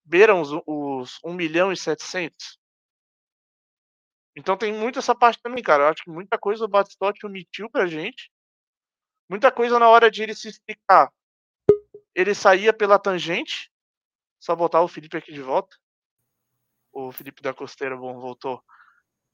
beiram 0.08 0.40
os, 0.40 0.50
os 0.66 1.18
1 1.22 1.34
milhão 1.34 1.70
e 1.70 1.76
700. 1.76 2.58
Então 4.34 4.56
tem 4.56 4.72
muito 4.72 4.98
essa 4.98 5.14
parte 5.14 5.40
também, 5.42 5.62
cara. 5.62 5.84
Eu 5.84 5.88
acho 5.88 6.04
que 6.04 6.10
muita 6.10 6.38
coisa 6.38 6.64
o 6.64 6.68
Batistotti 6.68 7.26
omitiu 7.26 7.70
pra 7.70 7.86
gente. 7.86 8.30
Muita 9.28 9.52
coisa 9.52 9.78
na 9.78 9.88
hora 9.88 10.10
de 10.10 10.22
ele 10.22 10.34
se 10.34 10.48
explicar. 10.48 11.12
Ele 12.14 12.34
saía 12.34 12.72
pela 12.72 12.98
tangente. 12.98 13.70
Só 14.40 14.54
botar 14.56 14.80
o 14.80 14.88
Felipe 14.88 15.16
aqui 15.16 15.32
de 15.32 15.42
volta. 15.42 15.76
O 16.92 17.12
Felipe 17.12 17.42
da 17.42 17.52
Costeira, 17.52 17.96
bom, 17.96 18.18
voltou. 18.18 18.62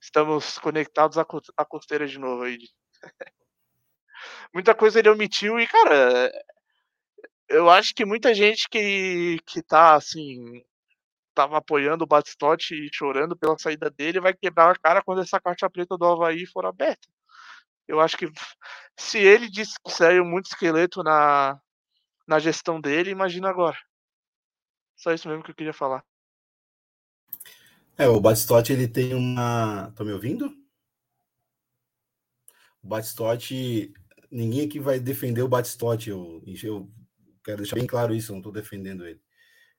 Estamos 0.00 0.58
conectados 0.58 1.16
à 1.18 1.64
costeira 1.64 2.06
de 2.06 2.18
novo 2.18 2.42
aí. 2.42 2.58
muita 4.52 4.74
coisa 4.74 4.98
ele 4.98 5.08
omitiu 5.08 5.60
e, 5.60 5.66
cara, 5.66 6.30
eu 7.48 7.70
acho 7.70 7.94
que 7.94 8.04
muita 8.04 8.34
gente 8.34 8.68
que, 8.68 9.38
que 9.46 9.62
tá 9.62 9.94
assim, 9.94 10.62
tava 11.34 11.58
apoiando 11.58 12.04
o 12.04 12.06
Batistotti 12.06 12.74
e 12.74 12.90
chorando 12.92 13.36
pela 13.36 13.58
saída 13.58 13.90
dele 13.90 14.20
vai 14.20 14.34
quebrar 14.34 14.70
a 14.70 14.78
cara 14.78 15.02
quando 15.02 15.20
essa 15.20 15.40
caixa 15.40 15.68
preta 15.68 15.96
do 15.98 16.04
Havaí 16.04 16.46
for 16.46 16.64
aberta. 16.64 17.06
Eu 17.86 18.00
acho 18.00 18.16
que 18.16 18.26
se 18.98 19.18
ele 19.18 19.50
disse 19.50 19.74
que 19.84 19.92
saiu 19.92 20.24
muito 20.24 20.46
esqueleto 20.46 21.02
na, 21.02 21.60
na 22.26 22.38
gestão 22.38 22.80
dele, 22.80 23.10
imagina 23.10 23.48
agora. 23.48 23.76
Só 24.96 25.12
isso 25.12 25.28
mesmo 25.28 25.42
que 25.42 25.50
eu 25.50 25.54
queria 25.54 25.72
falar. 25.72 26.04
É, 27.96 28.08
o 28.08 28.20
Batistotti 28.20 28.72
ele 28.72 28.88
tem 28.88 29.14
uma. 29.14 29.92
Tá 29.92 30.04
me 30.04 30.12
ouvindo? 30.12 30.46
O 32.82 32.88
Batistotti. 32.88 33.92
Ninguém 34.30 34.66
aqui 34.66 34.80
vai 34.80 34.98
defender 34.98 35.42
o 35.42 35.48
Batistotti. 35.48 36.10
Eu, 36.10 36.42
eu 36.62 36.90
Quero 37.44 37.58
deixar 37.58 37.76
bem 37.76 37.86
claro 37.86 38.14
isso, 38.14 38.32
não 38.32 38.38
estou 38.38 38.52
defendendo 38.52 39.06
ele. 39.06 39.20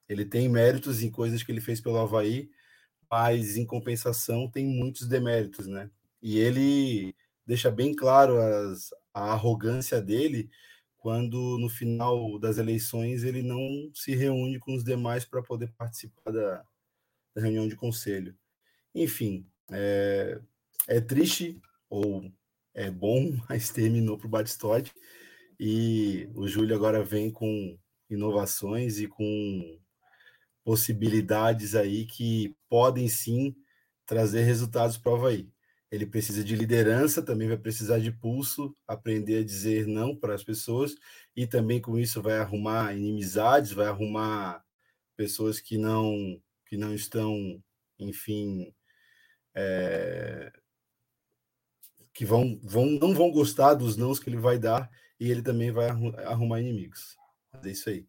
Ele 0.08 0.24
tem 0.24 0.48
méritos 0.48 1.02
em 1.02 1.10
coisas 1.10 1.42
que 1.42 1.52
ele 1.52 1.60
fez 1.60 1.82
pelo 1.82 1.98
Havaí, 1.98 2.50
mas 3.10 3.58
em 3.58 3.66
compensação 3.66 4.50
tem 4.50 4.66
muitos 4.66 5.08
deméritos, 5.08 5.68
né? 5.68 5.90
E 6.22 6.38
ele 6.38 7.16
deixa 7.46 7.72
bem 7.72 7.96
claro 7.96 8.38
as, 8.40 8.94
a 9.14 9.32
arrogância 9.34 10.02
dele 10.02 10.50
quando 10.98 11.58
no 11.60 11.70
final 11.70 12.40
das 12.40 12.58
eleições 12.58 13.24
ele 13.24 13.44
não 13.44 13.92
se 13.94 14.16
reúne 14.16 14.60
com 14.60 14.74
os 14.74 14.84
demais 14.84 15.24
para 15.24 15.44
poder 15.44 15.72
participar 15.78 16.32
da, 16.32 16.66
da, 17.36 17.42
reunião 17.42 17.68
de 17.68 17.76
conselho. 17.76 18.36
Enfim, 18.94 19.48
é, 19.72 20.42
é 20.88 21.00
triste 21.00 21.62
ou 21.90 22.32
é 22.74 22.90
bom, 22.90 23.38
mas 23.48 23.70
terminou 23.70 24.18
para 24.18 24.28
o 24.28 24.30
Batistotti. 24.30 24.92
E 25.60 26.30
o 26.36 26.48
Júlio 26.48 26.76
agora 26.76 27.04
vem 27.04 27.32
com 27.32 27.78
inovações 28.10 29.00
e 29.00 29.08
com 29.08 29.80
possibilidades 30.64 31.76
aí 31.76 32.06
que 32.06 32.56
podem 32.68 33.08
sim 33.08 33.56
trazer 34.06 34.42
resultados 34.42 34.98
para 34.98 35.12
o 35.12 35.16
Havaí. 35.16 35.50
Ele 35.92 36.06
precisa 36.06 36.44
de 36.44 36.56
liderança, 36.56 37.22
também 37.22 37.48
vai 37.48 37.58
precisar 37.58 38.00
de 38.00 38.12
pulso, 38.12 38.76
aprender 38.88 39.40
a 39.40 39.46
dizer 39.46 39.88
não 39.88 40.16
para 40.16 40.34
as 40.34 40.44
pessoas 40.44 40.96
e 41.36 41.46
também 41.48 41.80
com 41.80 41.98
isso 41.98 42.22
vai 42.22 42.38
arrumar 42.40 42.94
inimizades, 42.94 43.72
vai 43.72 43.88
arrumar 43.88 44.64
pessoas 45.16 45.60
que 45.60 45.78
não 45.78 46.42
que 46.68 46.78
não 46.78 46.96
estão, 46.96 47.64
enfim, 48.00 48.74
é, 49.54 50.52
que 52.12 52.26
vão, 52.26 52.60
vão 52.64 52.88
não 52.88 53.14
vão 53.14 53.30
gostar 53.32 53.76
dos 53.76 53.96
nãos 53.96 54.20
que 54.20 54.30
ele 54.30 54.38
vai 54.38 54.58
dar 54.58 54.90
e 55.20 55.32
ele 55.32 55.42
também 55.42 55.72
vai 55.72 55.90
arrumar 56.26 56.60
inimigos. 56.60 57.18
É 57.64 57.70
isso 57.70 57.90
aí. 57.90 58.06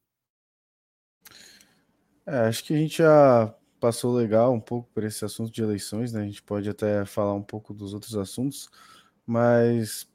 É, 2.27 2.39
acho 2.49 2.65
que 2.65 2.75
a 2.75 2.77
gente 2.77 2.99
já 2.99 3.55
passou 3.79 4.15
legal 4.15 4.53
um 4.53 4.61
pouco 4.61 4.89
por 4.93 5.05
esse 5.05 5.25
assunto 5.25 5.53
de 5.53 5.63
eleições, 5.63 6.13
né? 6.13 6.23
A 6.23 6.25
gente 6.25 6.43
pode 6.43 6.69
até 6.69 7.05
falar 7.05 7.35
um 7.35 7.43
pouco 7.43 7.73
dos 7.73 7.95
outros 7.95 8.17
assuntos, 8.17 8.69
mas 9.25 10.09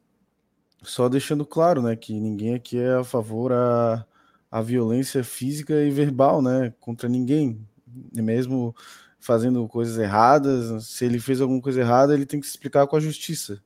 só 0.84 1.08
deixando 1.08 1.46
claro, 1.46 1.82
né, 1.82 1.96
que 1.96 2.20
ninguém 2.20 2.56
aqui 2.56 2.78
é 2.78 2.96
a 2.96 3.04
favor 3.04 3.54
a, 3.54 4.06
a 4.50 4.62
violência 4.62 5.24
física 5.24 5.74
e 5.84 5.92
verbal, 5.92 6.42
né, 6.42 6.74
contra 6.80 7.08
ninguém, 7.08 7.68
mesmo 8.14 8.76
fazendo 9.20 9.68
coisas 9.68 9.98
erradas, 9.98 10.88
se 10.88 11.06
ele 11.06 11.20
fez 11.20 11.40
alguma 11.40 11.62
coisa 11.62 11.82
errada, 11.82 12.14
ele 12.14 12.26
tem 12.26 12.40
que 12.40 12.48
se 12.48 12.54
explicar 12.54 12.88
com 12.88 12.96
a 12.96 13.00
justiça. 13.00 13.62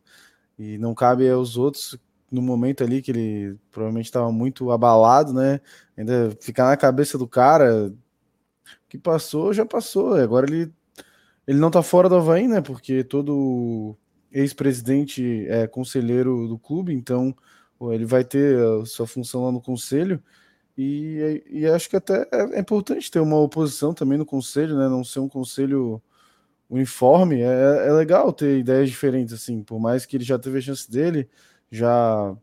E 0.60 0.78
não 0.78 0.94
cabe 0.94 1.30
aos 1.30 1.58
outros 1.58 1.98
no 2.36 2.42
momento 2.42 2.84
ali 2.84 3.02
que 3.02 3.12
ele 3.12 3.58
provavelmente 3.72 4.06
estava 4.06 4.32
muito 4.32 4.72
abalado, 4.72 5.34
né? 5.34 5.60
Ainda 5.98 6.32
ficar 6.42 6.66
na 6.66 6.78
cabeça 6.78 7.18
do 7.18 7.28
cara 7.28 7.94
que 8.90 8.98
passou, 8.98 9.54
já 9.54 9.66
passou. 9.66 10.16
Agora 10.16 10.46
ele, 10.46 10.72
ele 11.48 11.60
não 11.60 11.72
tá 11.72 11.82
fora 11.82 12.10
do 12.10 12.16
Havaí, 12.16 12.48
né? 12.48 12.62
Porque 12.62 13.04
todo 13.04 13.96
ex-presidente 14.32 15.46
é 15.50 15.68
conselheiro 15.68 16.48
do 16.48 16.58
clube, 16.58 16.94
então 16.94 17.36
ele 17.92 18.06
vai 18.06 18.24
ter 18.24 18.60
a 18.82 18.86
sua 18.86 19.08
função 19.08 19.46
lá 19.46 19.52
no 19.52 19.62
conselho. 19.62 20.22
E, 20.78 21.44
e 21.50 21.66
acho 21.68 21.90
que 21.90 21.96
até 21.96 22.28
é, 22.32 22.58
é 22.58 22.60
importante 22.60 23.10
ter 23.10 23.20
uma 23.22 23.38
oposição 23.38 23.94
também 23.94 24.18
no 24.18 24.26
conselho, 24.26 24.78
né? 24.78 24.90
Não 24.90 25.04
ser 25.04 25.20
um 25.20 25.30
conselho 25.30 26.02
uniforme. 26.70 27.42
É, 27.42 27.88
é 27.88 27.92
legal 27.94 28.32
ter 28.34 28.60
ideias 28.60 28.90
diferentes, 28.90 29.34
assim. 29.34 29.64
Por 29.64 29.80
mais 29.80 30.06
que 30.06 30.18
ele 30.18 30.24
já 30.24 30.38
teve 30.38 30.58
a 30.58 30.62
chance 30.62 30.90
dele, 30.90 31.30
já 31.76 32.36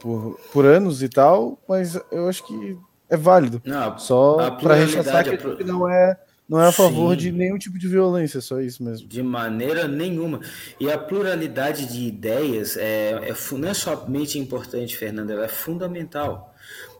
por, 0.00 0.38
por 0.52 0.66
anos 0.66 1.02
e 1.02 1.08
tal, 1.08 1.58
mas 1.68 1.98
eu 2.10 2.28
acho 2.28 2.44
que 2.44 2.76
é 3.08 3.16
válido. 3.16 3.62
Não, 3.64 3.98
só 3.98 4.50
para 4.52 4.74
ressaltar 4.74 5.24
que 5.24 5.36
pro... 5.36 5.64
não 5.64 5.88
é 5.88 6.18
não 6.48 6.60
é 6.60 6.68
a 6.68 6.72
favor 6.72 7.14
Sim. 7.14 7.20
de 7.20 7.32
nenhum 7.32 7.56
tipo 7.56 7.78
de 7.78 7.88
violência, 7.88 8.40
só 8.40 8.60
isso 8.60 8.82
mesmo. 8.82 9.08
De 9.08 9.22
maneira 9.22 9.88
nenhuma. 9.88 10.40
E 10.78 10.90
a 10.90 10.98
pluralidade 10.98 11.86
de 11.86 12.02
ideias 12.02 12.76
é, 12.76 13.30
é 13.30 13.34
não 13.52 13.68
é 13.68 13.72
somente 13.72 14.38
importante, 14.38 14.96
Fernando, 14.96 15.30
ela 15.30 15.44
é 15.44 15.48
fundamental. 15.48 16.54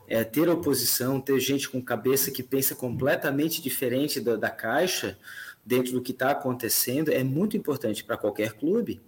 É 0.07 0.23
ter 0.23 0.49
oposição, 0.49 1.19
ter 1.19 1.39
gente 1.39 1.69
com 1.69 1.81
cabeça 1.81 2.31
que 2.31 2.41
pensa 2.41 2.73
completamente 2.73 3.61
diferente 3.61 4.19
da, 4.19 4.35
da 4.37 4.49
caixa 4.49 5.17
dentro 5.65 5.93
do 5.93 6.01
que 6.01 6.11
está 6.11 6.31
acontecendo 6.31 7.11
é 7.11 7.23
muito 7.23 7.55
importante 7.55 8.03
para 8.03 8.17
qualquer 8.17 8.53
clube 8.53 9.01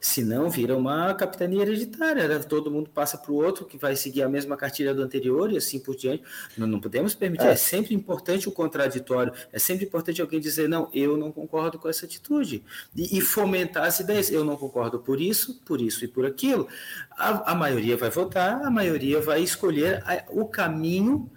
Senão 0.00 0.48
vira 0.48 0.76
uma 0.76 1.12
capitania 1.14 1.62
hereditária, 1.62 2.28
né? 2.28 2.38
todo 2.38 2.70
mundo 2.70 2.88
passa 2.88 3.18
para 3.18 3.32
o 3.32 3.34
outro 3.34 3.64
que 3.64 3.76
vai 3.76 3.96
seguir 3.96 4.22
a 4.22 4.28
mesma 4.28 4.56
cartilha 4.56 4.94
do 4.94 5.02
anterior 5.02 5.52
e 5.52 5.56
assim 5.56 5.80
por 5.80 5.96
diante. 5.96 6.22
Não, 6.56 6.68
não 6.68 6.80
podemos 6.80 7.14
permitir. 7.14 7.46
É. 7.46 7.50
é. 7.50 7.56
sempre 7.56 7.94
importante 7.94 8.48
o 8.48 8.52
contraditório, 8.52 9.32
é 9.52 9.58
sempre 9.58 9.86
importante 9.86 10.20
alguém 10.20 10.38
dizer, 10.38 10.68
não, 10.68 10.88
eu 10.92 11.16
não 11.16 11.32
concordo 11.32 11.78
com 11.78 11.88
essa 11.88 12.06
atitude. 12.06 12.62
E, 12.94 13.18
e 13.18 13.20
fomentar 13.20 13.84
as 13.84 13.98
ideias. 13.98 14.30
Eu 14.30 14.44
não 14.44 14.56
concordo 14.56 15.00
por 15.00 15.20
isso, 15.20 15.60
por 15.64 15.80
isso 15.80 16.04
e 16.04 16.08
por 16.08 16.24
aquilo. 16.24 16.68
A, 17.10 17.52
a 17.52 17.54
maioria 17.54 17.96
vai 17.96 18.10
votar, 18.10 18.64
a 18.64 18.70
maioria 18.70 19.20
vai 19.20 19.42
escolher 19.42 20.02
a, 20.06 20.24
o 20.30 20.46
caminho 20.46 21.28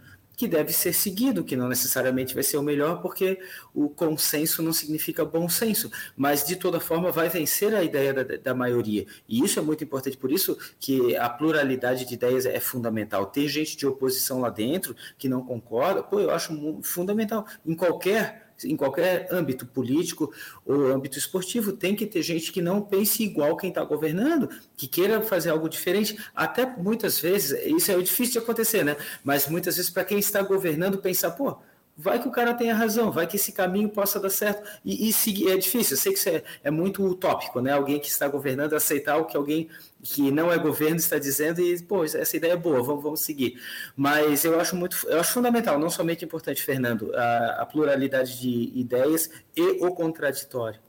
que 0.42 0.48
deve 0.48 0.74
ser 0.74 0.92
seguido, 0.92 1.44
que 1.44 1.56
não 1.56 1.70
necessariamente 1.70 2.34
vai 2.34 2.42
ser 2.42 2.58
o 2.58 2.64
melhor, 2.64 3.00
porque 3.00 3.40
o 3.76 3.88
consenso 3.88 4.64
não 4.64 4.74
significa 4.74 5.24
bom 5.24 5.48
senso, 5.48 5.92
mas 6.18 6.44
de 6.44 6.56
toda 6.56 6.80
forma 6.80 7.12
vai 7.12 7.30
vencer 7.30 7.76
a 7.76 7.84
ideia 7.84 8.12
da, 8.12 8.24
da 8.24 8.56
maioria. 8.56 9.06
E 9.30 9.44
isso 9.46 9.60
é 9.60 9.62
muito 9.62 9.84
importante, 9.84 10.18
por 10.18 10.32
isso 10.32 10.58
que 10.80 11.16
a 11.16 11.30
pluralidade 11.30 12.06
de 12.06 12.16
ideias 12.16 12.48
é 12.48 12.60
fundamental. 12.60 13.28
Ter 13.28 13.48
gente 13.48 13.78
de 13.78 13.86
oposição 13.86 14.42
lá 14.42 14.50
dentro 14.50 14.96
que 15.16 15.30
não 15.30 15.46
concorda, 15.46 16.02
pô, 16.02 16.20
eu 16.20 16.32
acho 16.32 16.82
fundamental. 16.82 17.46
Em 17.64 17.76
qualquer 17.76 18.51
em 18.66 18.76
qualquer 18.76 19.28
âmbito 19.32 19.66
político 19.66 20.32
ou 20.66 20.92
âmbito 20.92 21.18
esportivo, 21.18 21.72
tem 21.74 21.96
que 21.96 22.06
ter 22.06 22.22
gente 22.22 22.52
que 22.52 22.62
não 22.62 22.82
pense 22.82 23.24
igual 23.24 23.58
quem 23.58 23.70
está 23.70 23.84
governando, 23.84 24.50
que 24.76 24.88
queira 24.88 25.22
fazer 25.22 25.50
algo 25.50 25.70
diferente. 25.70 26.18
Até 26.36 26.66
muitas 26.66 27.20
vezes, 27.20 27.60
isso 27.66 27.92
é 27.92 28.02
difícil 28.02 28.34
de 28.34 28.40
acontecer, 28.40 28.84
né? 28.84 28.96
Mas 29.24 29.48
muitas 29.48 29.76
vezes, 29.76 29.90
para 29.90 30.04
quem 30.04 30.20
está 30.20 30.42
governando, 30.42 30.98
pensar, 30.98 31.32
pô, 31.32 31.58
vai 32.02 32.20
que 32.20 32.28
o 32.28 32.32
cara 32.32 32.54
tenha 32.54 32.74
razão, 32.74 33.12
vai 33.12 33.28
que 33.28 33.36
esse 33.36 33.52
caminho 33.52 33.88
possa 33.88 34.20
dar 34.20 34.30
certo. 34.30 34.68
E, 34.84 35.08
e 35.08 35.14
seguir, 35.14 35.52
é 35.52 35.58
difícil, 35.58 35.96
eu 35.96 36.02
sei 36.02 36.12
que 36.12 36.18
isso 36.18 36.30
é, 36.30 36.44
é, 36.64 36.72
muito 36.72 37.06
utópico, 37.06 37.62
né? 37.62 37.72
Alguém 37.72 38.00
que 38.00 38.08
está 38.08 38.28
governando 38.28 38.74
aceitar 38.74 39.18
o 39.18 39.26
que 39.26 39.38
alguém 39.38 39.70
que 40.02 40.32
não 40.32 40.52
é 40.52 40.58
governo 40.58 40.96
está 40.96 41.20
dizendo 41.20 41.62
e, 41.62 41.80
pô, 41.84 42.04
essa 42.04 42.36
ideia 42.36 42.54
é 42.54 42.58
boa, 42.58 42.82
vamos, 42.82 43.04
vamos 43.04 43.22
seguir. 43.22 43.62
Mas 43.96 44.44
eu 44.44 44.60
acho 44.60 44.76
muito, 44.76 44.98
eu 45.08 45.20
acho 45.20 45.34
fundamental, 45.34 45.78
não 45.78 45.90
somente 45.90 46.26
importante, 46.26 46.64
Fernando, 46.64 47.16
a, 47.16 47.62
a 47.62 47.66
pluralidade 47.66 48.42
de 48.42 48.72
ideias 48.74 49.30
e 49.56 49.86
o 49.86 49.94
contraditório. 49.94 50.80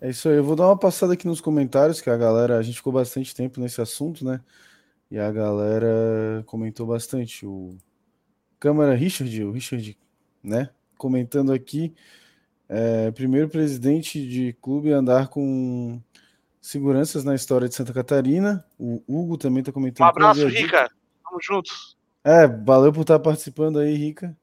É 0.00 0.10
isso 0.10 0.28
aí, 0.28 0.36
eu 0.36 0.44
vou 0.44 0.56
dar 0.56 0.66
uma 0.66 0.78
passada 0.78 1.12
aqui 1.12 1.26
nos 1.26 1.40
comentários, 1.40 2.00
que 2.00 2.08
a 2.08 2.16
galera, 2.16 2.58
a 2.58 2.62
gente 2.62 2.76
ficou 2.76 2.92
bastante 2.92 3.34
tempo 3.34 3.60
nesse 3.60 3.80
assunto, 3.80 4.24
né? 4.24 4.40
E 5.10 5.18
a 5.18 5.30
galera 5.30 6.42
comentou 6.46 6.86
bastante. 6.86 7.46
O 7.46 7.76
Câmara 8.58 8.94
Richard, 8.94 9.44
o 9.44 9.52
Richard 9.52 9.96
né? 10.46 10.70
Comentando 10.96 11.52
aqui, 11.52 11.92
é, 12.68 13.10
primeiro 13.10 13.48
presidente 13.48 14.26
de 14.26 14.52
clube 14.62 14.92
a 14.92 14.98
andar 14.98 15.28
com 15.28 16.00
seguranças 16.60 17.24
na 17.24 17.34
história 17.34 17.68
de 17.68 17.74
Santa 17.74 17.92
Catarina. 17.92 18.64
O 18.78 19.02
Hugo 19.06 19.36
também 19.36 19.60
está 19.60 19.72
comentando. 19.72 20.06
Um 20.06 20.10
abraço, 20.10 20.46
Rica. 20.46 20.88
Tamo 21.22 21.40
juntos. 21.42 21.96
É, 22.24 22.46
valeu 22.46 22.92
por 22.92 23.02
estar 23.02 23.18
participando 23.18 23.78
aí, 23.78 23.94
Rica. 23.94 24.36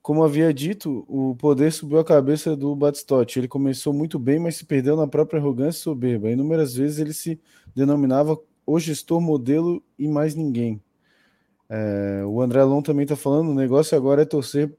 Como 0.00 0.22
havia 0.22 0.54
dito, 0.54 1.04
o 1.08 1.34
poder 1.34 1.72
subiu 1.72 1.98
a 1.98 2.04
cabeça 2.04 2.56
do 2.56 2.76
Batistotti. 2.76 3.40
Ele 3.40 3.48
começou 3.48 3.92
muito 3.92 4.18
bem, 4.18 4.38
mas 4.38 4.56
se 4.56 4.64
perdeu 4.64 4.96
na 4.96 5.08
própria 5.08 5.40
arrogância 5.40 5.80
e 5.80 5.82
soberba. 5.82 6.30
Inúmeras 6.30 6.76
vezes 6.76 7.00
ele 7.00 7.12
se 7.12 7.40
denominava 7.74 8.38
o 8.64 8.78
gestor 8.78 9.20
modelo 9.20 9.82
e 9.98 10.06
mais 10.06 10.34
ninguém. 10.34 10.80
É, 11.68 12.22
o 12.24 12.40
André 12.40 12.62
Lon 12.62 12.80
também 12.82 13.02
está 13.02 13.16
falando: 13.16 13.50
o 13.50 13.54
negócio 13.54 13.96
agora 13.96 14.22
é 14.22 14.24
torcer 14.24 14.72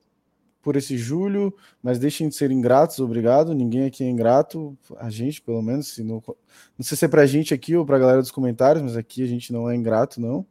por 0.67 0.75
esse 0.75 0.97
julho, 0.97 1.55
mas 1.81 1.97
deixem 1.97 2.27
de 2.27 2.35
ser 2.35 2.51
ingratos, 2.51 2.99
obrigado. 2.99 3.53
Ninguém 3.53 3.85
aqui 3.85 4.03
é 4.03 4.09
ingrato, 4.09 4.77
a 4.97 5.09
gente, 5.09 5.41
pelo 5.41 5.61
menos. 5.61 5.87
Se 5.87 6.03
não, 6.03 6.21
não 6.77 6.83
sei 6.83 6.97
se 6.97 7.05
é 7.05 7.07
para 7.07 7.21
a 7.21 7.25
gente 7.25 7.53
aqui 7.53 7.73
ou 7.73 7.85
para 7.85 7.95
a 7.95 7.99
galera 7.99 8.19
dos 8.19 8.31
comentários, 8.31 8.83
mas 8.83 8.97
aqui 8.97 9.23
a 9.23 9.25
gente 9.25 9.53
não 9.53 9.69
é 9.69 9.75
ingrato, 9.77 10.19
não. 10.19 10.45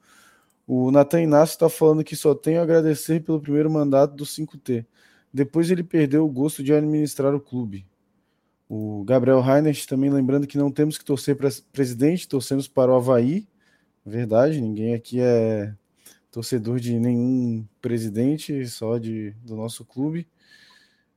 O 0.66 0.90
Natan 0.90 1.20
Inácio 1.20 1.52
está 1.52 1.68
falando 1.68 2.02
que 2.02 2.16
só 2.16 2.34
tenho 2.34 2.60
a 2.60 2.62
agradecer 2.62 3.22
pelo 3.22 3.38
primeiro 3.38 3.70
mandato 3.70 4.14
do 4.14 4.24
5T. 4.24 4.86
Depois 5.30 5.70
ele 5.70 5.82
perdeu 5.82 6.24
o 6.24 6.30
gosto 6.30 6.62
de 6.62 6.72
administrar 6.72 7.34
o 7.34 7.40
clube. 7.40 7.86
O 8.70 9.04
Gabriel 9.04 9.42
Reinert 9.42 9.84
também 9.86 10.08
lembrando 10.08 10.46
que 10.46 10.56
não 10.56 10.70
temos 10.70 10.96
que 10.96 11.04
torcer 11.04 11.36
para 11.36 11.50
presidente, 11.74 12.26
torcemos 12.26 12.66
para 12.66 12.90
o 12.90 12.94
Havaí. 12.94 13.46
Verdade, 14.02 14.62
ninguém 14.62 14.94
aqui 14.94 15.20
é 15.20 15.74
torcedor 16.36 16.78
de 16.78 16.98
nenhum 16.98 17.66
presidente, 17.80 18.66
só 18.66 18.98
de, 18.98 19.30
do 19.42 19.56
nosso 19.56 19.86
clube. 19.86 20.28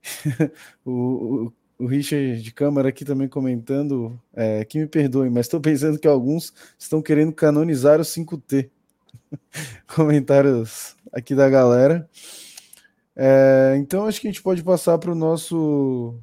o, 0.86 0.92
o, 0.92 1.54
o 1.78 1.86
Richard 1.86 2.42
de 2.42 2.54
Câmara 2.54 2.88
aqui 2.88 3.04
também 3.04 3.28
comentando, 3.28 4.18
é, 4.34 4.64
que 4.64 4.80
me 4.80 4.88
perdoe, 4.88 5.30
mas 5.30 5.48
estou 5.48 5.60
pensando 5.60 6.00
que 6.00 6.08
alguns 6.08 6.54
estão 6.78 7.02
querendo 7.02 7.34
canonizar 7.34 8.00
o 8.00 8.04
5T. 8.04 8.70
Comentários 9.94 10.96
aqui 11.12 11.36
da 11.36 11.50
galera. 11.50 12.10
É, 13.14 13.76
então 13.78 14.06
acho 14.06 14.22
que 14.22 14.28
a 14.28 14.32
gente 14.32 14.42
pode 14.42 14.64
passar 14.64 14.98
para 15.00 15.12
o 15.12 15.16
nosso 15.16 16.18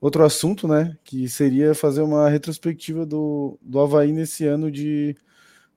outro 0.00 0.24
assunto, 0.24 0.68
né? 0.68 0.96
Que 1.02 1.28
seria 1.28 1.74
fazer 1.74 2.02
uma 2.02 2.28
retrospectiva 2.28 3.04
do, 3.04 3.58
do 3.60 3.80
Havaí 3.80 4.12
nesse 4.12 4.46
ano 4.46 4.70
de 4.70 5.16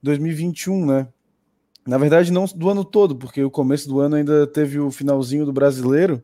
2021, 0.00 0.86
né? 0.86 1.08
Na 1.86 1.98
verdade, 1.98 2.32
não 2.32 2.44
do 2.44 2.70
ano 2.70 2.84
todo, 2.84 3.16
porque 3.16 3.42
o 3.42 3.50
começo 3.50 3.88
do 3.88 3.98
ano 4.00 4.16
ainda 4.16 4.46
teve 4.46 4.78
o 4.78 4.90
finalzinho 4.90 5.44
do 5.44 5.52
brasileiro, 5.52 6.22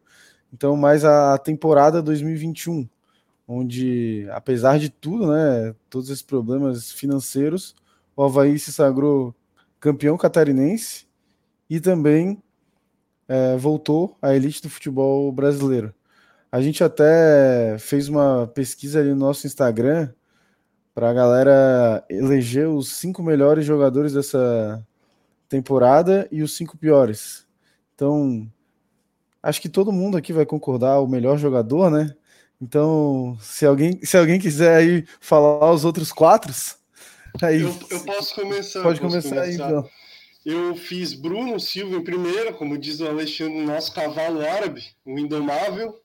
então 0.52 0.76
mais 0.76 1.04
a 1.04 1.36
temporada 1.36 2.00
2021, 2.00 2.88
onde, 3.46 4.26
apesar 4.30 4.78
de 4.78 4.88
tudo, 4.88 5.32
né, 5.32 5.74
todos 5.90 6.10
esses 6.10 6.22
problemas 6.22 6.92
financeiros, 6.92 7.74
o 8.16 8.22
Havaí 8.22 8.58
se 8.58 8.72
sagrou 8.72 9.34
campeão 9.80 10.16
catarinense 10.16 11.06
e 11.68 11.80
também 11.80 12.42
é, 13.28 13.56
voltou 13.56 14.16
à 14.22 14.34
elite 14.34 14.62
do 14.62 14.70
futebol 14.70 15.30
brasileiro. 15.32 15.94
A 16.50 16.60
gente 16.62 16.82
até 16.82 17.76
fez 17.78 18.08
uma 18.08 18.46
pesquisa 18.46 19.00
ali 19.00 19.10
no 19.10 19.16
nosso 19.16 19.46
Instagram 19.46 20.10
para 20.94 21.10
a 21.10 21.14
galera 21.14 22.04
eleger 22.08 22.68
os 22.68 22.96
cinco 22.96 23.22
melhores 23.22 23.64
jogadores 23.64 24.14
dessa 24.14 24.84
temporada 25.48 26.28
e 26.30 26.42
os 26.42 26.56
cinco 26.56 26.76
piores. 26.76 27.46
Então, 27.94 28.50
acho 29.42 29.60
que 29.60 29.68
todo 29.68 29.92
mundo 29.92 30.16
aqui 30.16 30.32
vai 30.32 30.46
concordar 30.46 31.00
o 31.00 31.08
melhor 31.08 31.38
jogador, 31.38 31.90
né? 31.90 32.14
Então, 32.60 33.38
se 33.40 33.64
alguém, 33.64 34.00
se 34.02 34.16
alguém 34.16 34.40
quiser 34.40 34.76
aí 34.76 35.06
falar 35.20 35.72
os 35.72 35.84
outros 35.84 36.12
quatro, 36.12 36.52
aí 37.42 37.62
eu, 37.62 37.74
eu 37.90 38.00
posso 38.00 38.34
começar. 38.34 38.82
Pode 38.82 39.00
começar, 39.00 39.28
começar, 39.30 39.42
aí, 39.42 39.54
então. 39.54 39.88
Eu 40.44 40.74
fiz 40.76 41.12
Bruno 41.14 41.60
Silva 41.60 41.96
em 41.96 42.04
primeiro, 42.04 42.54
como 42.54 42.78
diz 42.78 43.00
o 43.00 43.06
Alexandre, 43.06 43.64
nosso 43.64 43.92
cavalo 43.92 44.40
árabe, 44.40 44.84
o 45.04 45.18
indomável. 45.18 46.00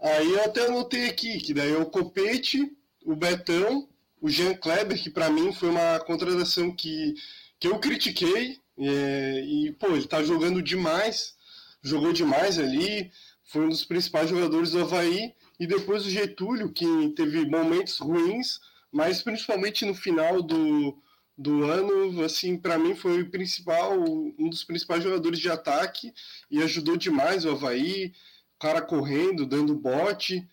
Aí 0.00 0.32
eu 0.32 0.44
até 0.44 0.66
anotei 0.66 1.08
aqui 1.08 1.38
que 1.38 1.54
daí 1.54 1.72
é 1.72 1.78
o 1.78 1.86
Copete, 1.86 2.70
o 3.04 3.16
Betão, 3.16 3.88
o 4.20 4.28
Jean 4.28 4.54
Kleber, 4.54 5.02
que 5.02 5.10
para 5.10 5.30
mim 5.30 5.52
foi 5.52 5.70
uma 5.70 5.98
contratação 6.00 6.70
que, 6.70 7.14
que 7.58 7.66
eu 7.66 7.78
critiquei, 7.78 8.58
é, 8.78 9.44
e, 9.44 9.72
pô, 9.72 9.88
ele 9.88 10.06
tá 10.06 10.22
jogando 10.22 10.62
demais, 10.62 11.34
jogou 11.82 12.12
demais 12.12 12.58
ali, 12.58 13.10
foi 13.44 13.66
um 13.66 13.68
dos 13.68 13.84
principais 13.84 14.28
jogadores 14.28 14.72
do 14.72 14.80
Havaí. 14.80 15.34
E 15.58 15.66
depois 15.66 16.04
o 16.04 16.10
Getúlio, 16.10 16.72
que 16.72 16.84
teve 17.14 17.46
momentos 17.46 17.98
ruins, 17.98 18.58
mas 18.90 19.22
principalmente 19.22 19.84
no 19.84 19.94
final 19.94 20.42
do, 20.42 20.98
do 21.38 21.64
ano, 21.64 22.24
assim, 22.24 22.56
para 22.56 22.78
mim 22.78 22.94
foi 22.94 23.22
o 23.22 23.30
principal, 23.30 23.92
um 24.38 24.48
dos 24.48 24.64
principais 24.64 25.02
jogadores 25.02 25.38
de 25.38 25.48
ataque 25.48 26.12
e 26.50 26.60
ajudou 26.62 26.96
demais 26.96 27.44
o 27.44 27.50
Havaí, 27.50 28.12
o 28.56 28.58
cara 28.58 28.82
correndo, 28.82 29.46
dando 29.46 29.76
bote. 29.76 30.46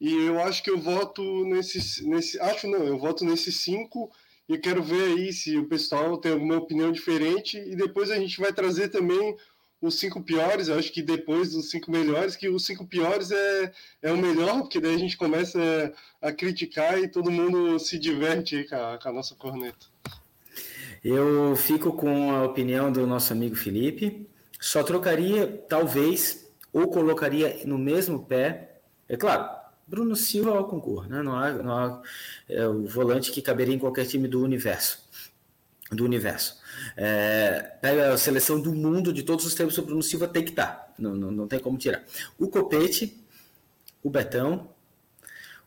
E 0.00 0.12
eu 0.12 0.40
acho 0.40 0.62
que 0.62 0.70
eu 0.70 0.78
voto 0.78 1.22
nesse, 1.44 2.08
nesse 2.08 2.40
acho 2.40 2.68
não, 2.68 2.84
eu 2.84 2.98
voto 2.98 3.24
nesses 3.24 3.56
cinco 3.60 4.10
e 4.48 4.56
quero 4.56 4.82
ver 4.82 5.02
aí 5.02 5.32
se 5.32 5.58
o 5.58 5.66
pessoal 5.66 6.16
tem 6.16 6.32
alguma 6.32 6.56
opinião 6.56 6.90
diferente. 6.90 7.58
E 7.58 7.76
depois 7.76 8.10
a 8.10 8.16
gente 8.16 8.40
vai 8.40 8.52
trazer 8.52 8.88
também 8.88 9.36
os 9.80 9.98
cinco 9.98 10.22
piores. 10.22 10.68
Eu 10.68 10.78
acho 10.78 10.90
que 10.92 11.02
depois 11.02 11.52
dos 11.52 11.70
cinco 11.70 11.90
melhores, 11.90 12.34
que 12.34 12.48
os 12.48 12.64
cinco 12.64 12.86
piores 12.86 13.30
é, 13.30 13.72
é 14.02 14.10
o 14.10 14.16
melhor, 14.16 14.60
porque 14.60 14.80
daí 14.80 14.94
a 14.94 14.98
gente 14.98 15.16
começa 15.16 15.92
a 16.20 16.32
criticar 16.32 16.98
e 16.98 17.08
todo 17.08 17.30
mundo 17.30 17.78
se 17.78 17.98
diverte 17.98 18.56
aí 18.56 18.68
com 18.68 18.74
a, 18.74 18.98
com 18.98 19.08
a 19.08 19.12
nossa 19.12 19.34
corneta. 19.34 19.86
Eu 21.04 21.54
fico 21.54 21.92
com 21.92 22.32
a 22.32 22.44
opinião 22.44 22.90
do 22.90 23.06
nosso 23.06 23.32
amigo 23.32 23.54
Felipe. 23.54 24.26
Só 24.58 24.82
trocaria, 24.82 25.62
talvez, 25.68 26.50
ou 26.72 26.88
colocaria 26.88 27.60
no 27.64 27.78
mesmo 27.78 28.24
pé. 28.24 28.80
É 29.08 29.16
claro, 29.16 29.57
Bruno 29.88 30.14
Silva 30.14 30.50
ao 30.50 30.66
concurso, 30.66 31.08
né? 31.08 31.22
Não 31.22 31.34
há, 31.34 31.52
não 31.52 31.72
há 31.72 32.02
é, 32.48 32.66
o 32.68 32.86
volante 32.86 33.32
que 33.32 33.40
caberia 33.40 33.74
em 33.74 33.78
qualquer 33.78 34.06
time 34.06 34.28
do 34.28 34.42
universo. 34.42 35.02
Do 35.90 36.04
universo. 36.04 36.58
É, 36.94 37.76
pega 37.80 38.12
a 38.12 38.18
seleção 38.18 38.60
do 38.60 38.72
mundo 38.72 39.12
de 39.12 39.22
todos 39.22 39.46
os 39.46 39.54
tempos, 39.54 39.78
o 39.78 39.82
Bruno 39.82 40.02
Silva 40.02 40.28
tem 40.28 40.44
que 40.44 40.50
estar. 40.50 40.66
Tá. 40.66 40.92
Não, 40.98 41.14
não, 41.14 41.30
não 41.30 41.48
tem 41.48 41.58
como 41.58 41.78
tirar. 41.78 42.04
O 42.38 42.48
Copete, 42.48 43.18
o 44.02 44.10
Betão, 44.10 44.68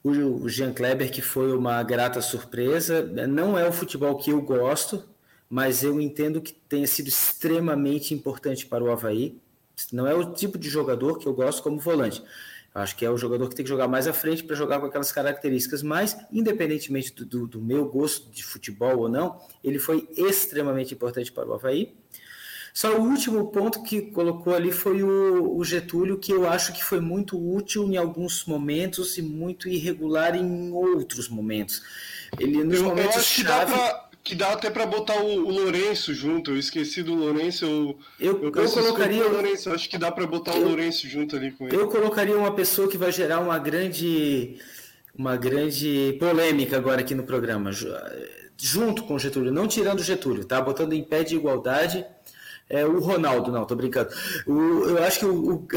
o 0.04 0.48
Jean 0.48 0.74
Kleber, 0.74 1.12
que 1.12 1.22
foi 1.22 1.56
uma 1.56 1.82
grata 1.84 2.22
surpresa. 2.22 3.04
Não 3.28 3.58
é 3.58 3.68
o 3.68 3.74
futebol 3.74 4.16
que 4.18 4.32
eu 4.32 4.42
gosto, 4.42 5.04
mas 5.50 5.84
eu 5.84 6.00
entendo 6.00 6.42
que 6.42 6.54
tenha 6.54 6.88
sido 6.88 7.08
extremamente 7.08 8.14
importante 8.14 8.66
para 8.66 8.84
o 8.84 8.92
Havaí. 8.92 9.40
Não 9.92 10.08
é 10.08 10.14
o 10.14 10.32
tipo 10.34 10.58
de 10.58 10.70
jogador 10.70 11.18
que 11.18 11.28
eu 11.28 11.34
gosto 11.34 11.64
como 11.64 11.80
volante. 11.80 12.24
Eu 12.74 12.82
acho 12.82 12.96
que 12.96 13.06
é 13.06 13.10
o 13.10 13.18
jogador 13.18 13.50
que 13.50 13.56
tem 13.56 13.66
que 13.66 13.70
jogar 13.70 13.88
mais 13.88 14.08
à 14.08 14.14
frente 14.14 14.44
para 14.44 14.56
jogar 14.56 14.80
com 14.80 14.86
aquelas 14.86 15.12
características, 15.12 15.84
mas, 15.84 16.18
independentemente 16.32 17.14
do, 17.14 17.26
do, 17.26 17.48
do, 17.48 17.62
meu 17.62 17.86
gosto 17.86 18.32
de 18.32 18.44
futebol 18.44 19.00
ou 19.00 19.10
não, 19.10 19.40
ele 19.64 19.78
foi 19.78 20.08
extremamente 20.16 20.94
importante 20.94 21.32
para 21.32 21.48
o 21.48 21.54
Havaí. 21.54 21.94
Só 22.74 22.98
o 22.98 23.02
último 23.02 23.52
ponto 23.52 23.84
que 23.84 24.02
colocou 24.02 24.56
ali 24.56 24.72
foi 24.72 25.04
o, 25.04 25.58
o, 25.58 25.64
Getúlio, 25.66 26.18
que 26.18 26.32
eu 26.32 26.50
acho 26.50 26.72
que 26.72 26.82
foi 26.82 27.02
muito 27.02 27.38
útil 27.38 27.84
em 27.92 27.98
alguns 27.98 28.46
momentos 28.46 29.18
e 29.18 29.22
muito 29.22 29.68
irregular 29.68 30.36
em 30.36 30.72
outros 30.72 31.28
momentos. 31.28 31.84
Ele 32.40 32.64
nos 32.64 32.78
eu, 32.78 32.86
momentos 32.86 33.16
eu 33.16 33.20
acho 33.20 33.44
chave... 33.44 33.72
que 33.74 33.78
dá 33.78 33.90
pra, 33.90 34.11
que 34.24 34.36
dá 34.36 34.54
até 34.54 34.70
para 34.70 34.86
botar 34.86 35.18
o, 35.22 35.46
o 35.46 35.52
Lourenço 35.52 36.14
junto. 36.14 36.52
Eu 36.52 36.58
esqueci 36.58 37.02
do 37.02 37.14
Lourenço. 37.14 37.66
Eu, 37.66 38.00
eu, 38.20 38.44
eu, 38.44 38.64
eu 38.64 38.72
colocaria 38.72 39.26
o 39.26 39.32
Lourenço. 39.32 39.72
Acho 39.72 39.90
que 39.90 39.98
dá 39.98 40.12
para 40.12 40.28
botar 40.28 40.54
o 40.56 40.64
Lourenço 40.64 41.08
junto 41.08 41.36
ali 41.36 41.52
com 41.52 41.68
ele. 41.68 41.76
Eu 41.76 41.88
colocaria 41.88 42.38
uma 42.38 42.54
pessoa 42.54 42.88
que 42.88 42.98
vai 42.98 43.12
gerar 43.12 43.40
uma 43.40 43.58
grande 43.58 44.60
uma 45.18 45.36
grande 45.36 46.16
polêmica 46.20 46.78
agora 46.78 47.02
aqui 47.02 47.14
no 47.14 47.24
programa, 47.24 47.70
junto 48.58 49.04
com 49.04 49.16
o 49.16 49.20
Getúlio, 49.20 49.52
não 49.52 49.68
tirando 49.68 50.00
o 50.00 50.04
Getúlio, 50.04 50.46
tá? 50.46 50.62
Botando 50.62 50.94
em 50.94 51.04
pé 51.04 51.24
de 51.24 51.36
igualdade 51.36 52.06
é 52.72 52.86
o 52.86 53.00
Ronaldo, 53.00 53.52
não, 53.52 53.66
tô 53.66 53.76
brincando. 53.76 54.10
O, 54.48 54.86
eu 54.86 55.04
acho 55.04 55.20
que 55.20 55.26
o, 55.26 55.56
o, 55.56 55.68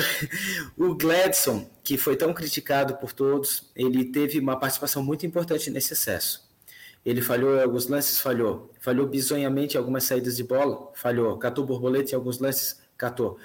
o 0.79 0.95
Gladson, 0.95 1.69
que 1.83 1.99
foi 1.99 2.15
tão 2.17 2.33
criticado 2.33 2.95
por 2.97 3.13
todos, 3.13 3.69
ele 3.75 4.05
teve 4.05 4.39
uma 4.39 4.57
participação 4.57 5.03
muito 5.03 5.27
importante 5.27 5.71
nesse 5.71 5.93
excesso. 5.93 6.49
Ele 7.05 7.21
falhou 7.23 7.57
em 7.57 7.63
alguns 7.63 7.87
lances, 7.89 8.19
falhou. 8.19 8.73
Falhou 8.81 9.07
bizonhamente 9.07 9.75
em 9.77 9.79
algumas 9.79 10.05
saídas 10.05 10.37
de 10.37 10.45
bola, 10.45 10.91
falhou. 10.95 11.37
Catou 11.39 11.65
borboleta 11.65 12.13
em 12.13 12.15
alguns 12.15 12.39
lances, 12.39 12.81
catou. 12.97 13.39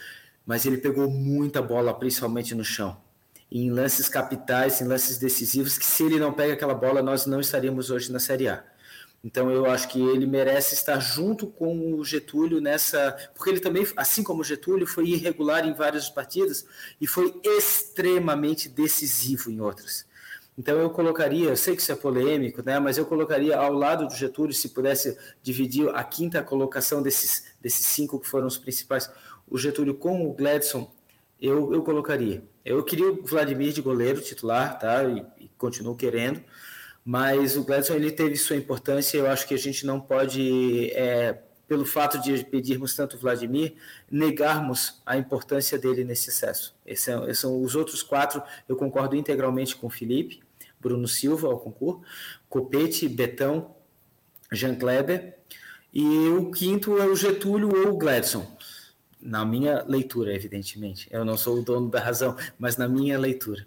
Mas 0.45 0.65
ele 0.65 0.77
pegou 0.77 1.09
muita 1.09 1.61
bola, 1.61 1.93
principalmente 1.93 2.55
no 2.55 2.63
chão. 2.63 2.97
em 3.51 3.71
lances 3.71 4.07
capitais, 4.07 4.79
em 4.81 4.85
lances 4.85 5.17
decisivos, 5.17 5.77
que 5.77 5.85
se 5.85 6.03
ele 6.03 6.19
não 6.19 6.33
pega 6.33 6.53
aquela 6.53 6.73
bola, 6.73 7.01
nós 7.01 7.25
não 7.25 7.39
estaríamos 7.39 7.89
hoje 7.89 8.11
na 8.11 8.19
Série 8.19 8.47
A. 8.47 8.63
Então 9.23 9.51
eu 9.51 9.65
acho 9.65 9.89
que 9.89 9.99
ele 9.99 10.25
merece 10.25 10.75
estar 10.75 10.99
junto 10.99 11.47
com 11.47 11.95
o 11.95 12.05
Getúlio 12.05 12.61
nessa, 12.61 13.17
porque 13.35 13.49
ele 13.49 13.59
também, 13.59 13.85
assim 13.97 14.23
como 14.23 14.41
o 14.41 14.43
Getúlio, 14.45 14.87
foi 14.87 15.07
irregular 15.07 15.67
em 15.67 15.73
várias 15.73 16.09
partidas 16.09 16.65
e 17.01 17.07
foi 17.07 17.33
extremamente 17.43 18.69
decisivo 18.69 19.51
em 19.51 19.59
outras. 19.59 20.05
Então 20.59 20.77
eu 20.77 20.89
colocaria, 20.89 21.47
eu 21.47 21.55
sei 21.55 21.73
que 21.73 21.81
isso 21.81 21.93
é 21.93 21.95
polêmico, 21.95 22.61
né, 22.61 22.77
mas 22.79 22.97
eu 22.97 23.05
colocaria 23.05 23.55
ao 23.55 23.71
lado 23.71 24.05
do 24.05 24.13
Getúlio, 24.13 24.53
se 24.53 24.67
pudesse 24.67 25.17
dividir 25.41 25.87
a 25.95 26.03
quinta 26.03 26.43
colocação 26.43 27.01
desses, 27.01 27.45
desses 27.61 27.85
cinco 27.85 28.19
que 28.19 28.27
foram 28.27 28.45
os 28.45 28.57
principais, 28.57 29.09
o 29.47 29.57
Getúlio 29.57 29.93
com 29.95 30.27
o 30.27 30.33
Gladson, 30.33 30.91
eu, 31.41 31.73
eu 31.73 31.81
colocaria. 31.81 32.43
Eu 32.65 32.83
queria 32.83 33.09
o 33.09 33.25
Vladimir 33.25 33.71
de 33.71 33.81
goleiro 33.81 34.19
titular, 34.19 34.77
tá, 34.77 35.05
e, 35.05 35.25
e 35.45 35.49
continuo 35.57 35.95
querendo, 35.95 36.43
mas 37.05 37.55
o 37.55 37.63
Gladson 37.63 37.93
ele 37.93 38.11
teve 38.11 38.35
sua 38.35 38.57
importância. 38.57 39.17
Eu 39.17 39.27
acho 39.27 39.47
que 39.47 39.53
a 39.53 39.57
gente 39.57 39.85
não 39.85 39.97
pode, 39.97 40.91
é, 40.91 41.41
pelo 41.69 41.85
fato 41.85 42.19
de 42.19 42.43
pedirmos 42.43 42.93
tanto 42.93 43.15
o 43.15 43.19
Vladimir, 43.19 43.75
negarmos 44.11 45.01
a 45.05 45.15
importância 45.17 45.79
dele 45.79 46.03
nesse 46.03 46.29
excesso. 46.29 46.75
Esses 46.85 47.05
são, 47.05 47.23
esses 47.23 47.39
são 47.39 47.61
os 47.63 47.75
outros 47.75 48.03
quatro. 48.03 48.43
Eu 48.67 48.75
concordo 48.75 49.15
integralmente 49.15 49.77
com 49.77 49.87
o 49.87 49.89
Felipe, 49.89 50.41
Bruno 50.79 51.07
Silva 51.07 51.47
ao 51.47 51.59
concurso, 51.59 52.01
Copete, 52.47 53.07
Betão, 53.07 53.75
Jean 54.51 54.75
Kleber. 54.75 55.37
E 55.93 56.03
o 56.29 56.51
quinto 56.51 56.97
é 56.97 57.05
o 57.05 57.15
Getúlio 57.15 57.69
ou 57.75 57.93
o 57.93 57.97
Gladson. 57.97 58.45
Na 59.21 59.43
minha 59.43 59.83
leitura, 59.87 60.33
evidentemente. 60.33 61.07
Eu 61.11 61.25
não 61.25 61.35
sou 61.35 61.57
o 61.57 61.61
dono 61.63 61.89
da 61.89 61.99
razão, 61.99 62.35
mas 62.57 62.77
na 62.77 62.87
minha 62.87 63.17
leitura. 63.17 63.65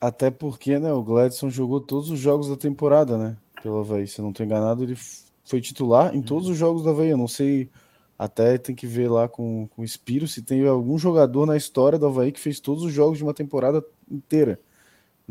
Até 0.00 0.30
porque, 0.30 0.78
né, 0.78 0.92
o 0.92 1.02
Gladson 1.02 1.48
jogou 1.48 1.80
todos 1.80 2.10
os 2.10 2.18
jogos 2.18 2.48
da 2.48 2.56
temporada, 2.56 3.16
né? 3.16 3.36
Pelo 3.62 3.78
Havaí, 3.78 4.08
se 4.08 4.18
eu 4.18 4.24
não 4.24 4.30
estou 4.30 4.44
enganado, 4.44 4.82
ele 4.82 4.96
foi 5.44 5.60
titular 5.60 6.14
em 6.16 6.20
todos 6.20 6.48
os 6.48 6.56
jogos 6.56 6.82
da 6.82 6.90
Havaí. 6.90 7.10
Eu 7.10 7.16
não 7.16 7.28
sei, 7.28 7.70
até 8.18 8.58
tem 8.58 8.74
que 8.74 8.86
ver 8.86 9.08
lá 9.08 9.28
com, 9.28 9.68
com 9.68 9.82
o 9.82 9.86
Spiro 9.86 10.26
se 10.26 10.42
tem 10.42 10.66
algum 10.66 10.98
jogador 10.98 11.46
na 11.46 11.56
história 11.56 11.98
do 11.98 12.06
Havaí 12.06 12.32
que 12.32 12.40
fez 12.40 12.58
todos 12.58 12.82
os 12.82 12.92
jogos 12.92 13.18
de 13.18 13.24
uma 13.24 13.34
temporada 13.34 13.84
inteira. 14.10 14.58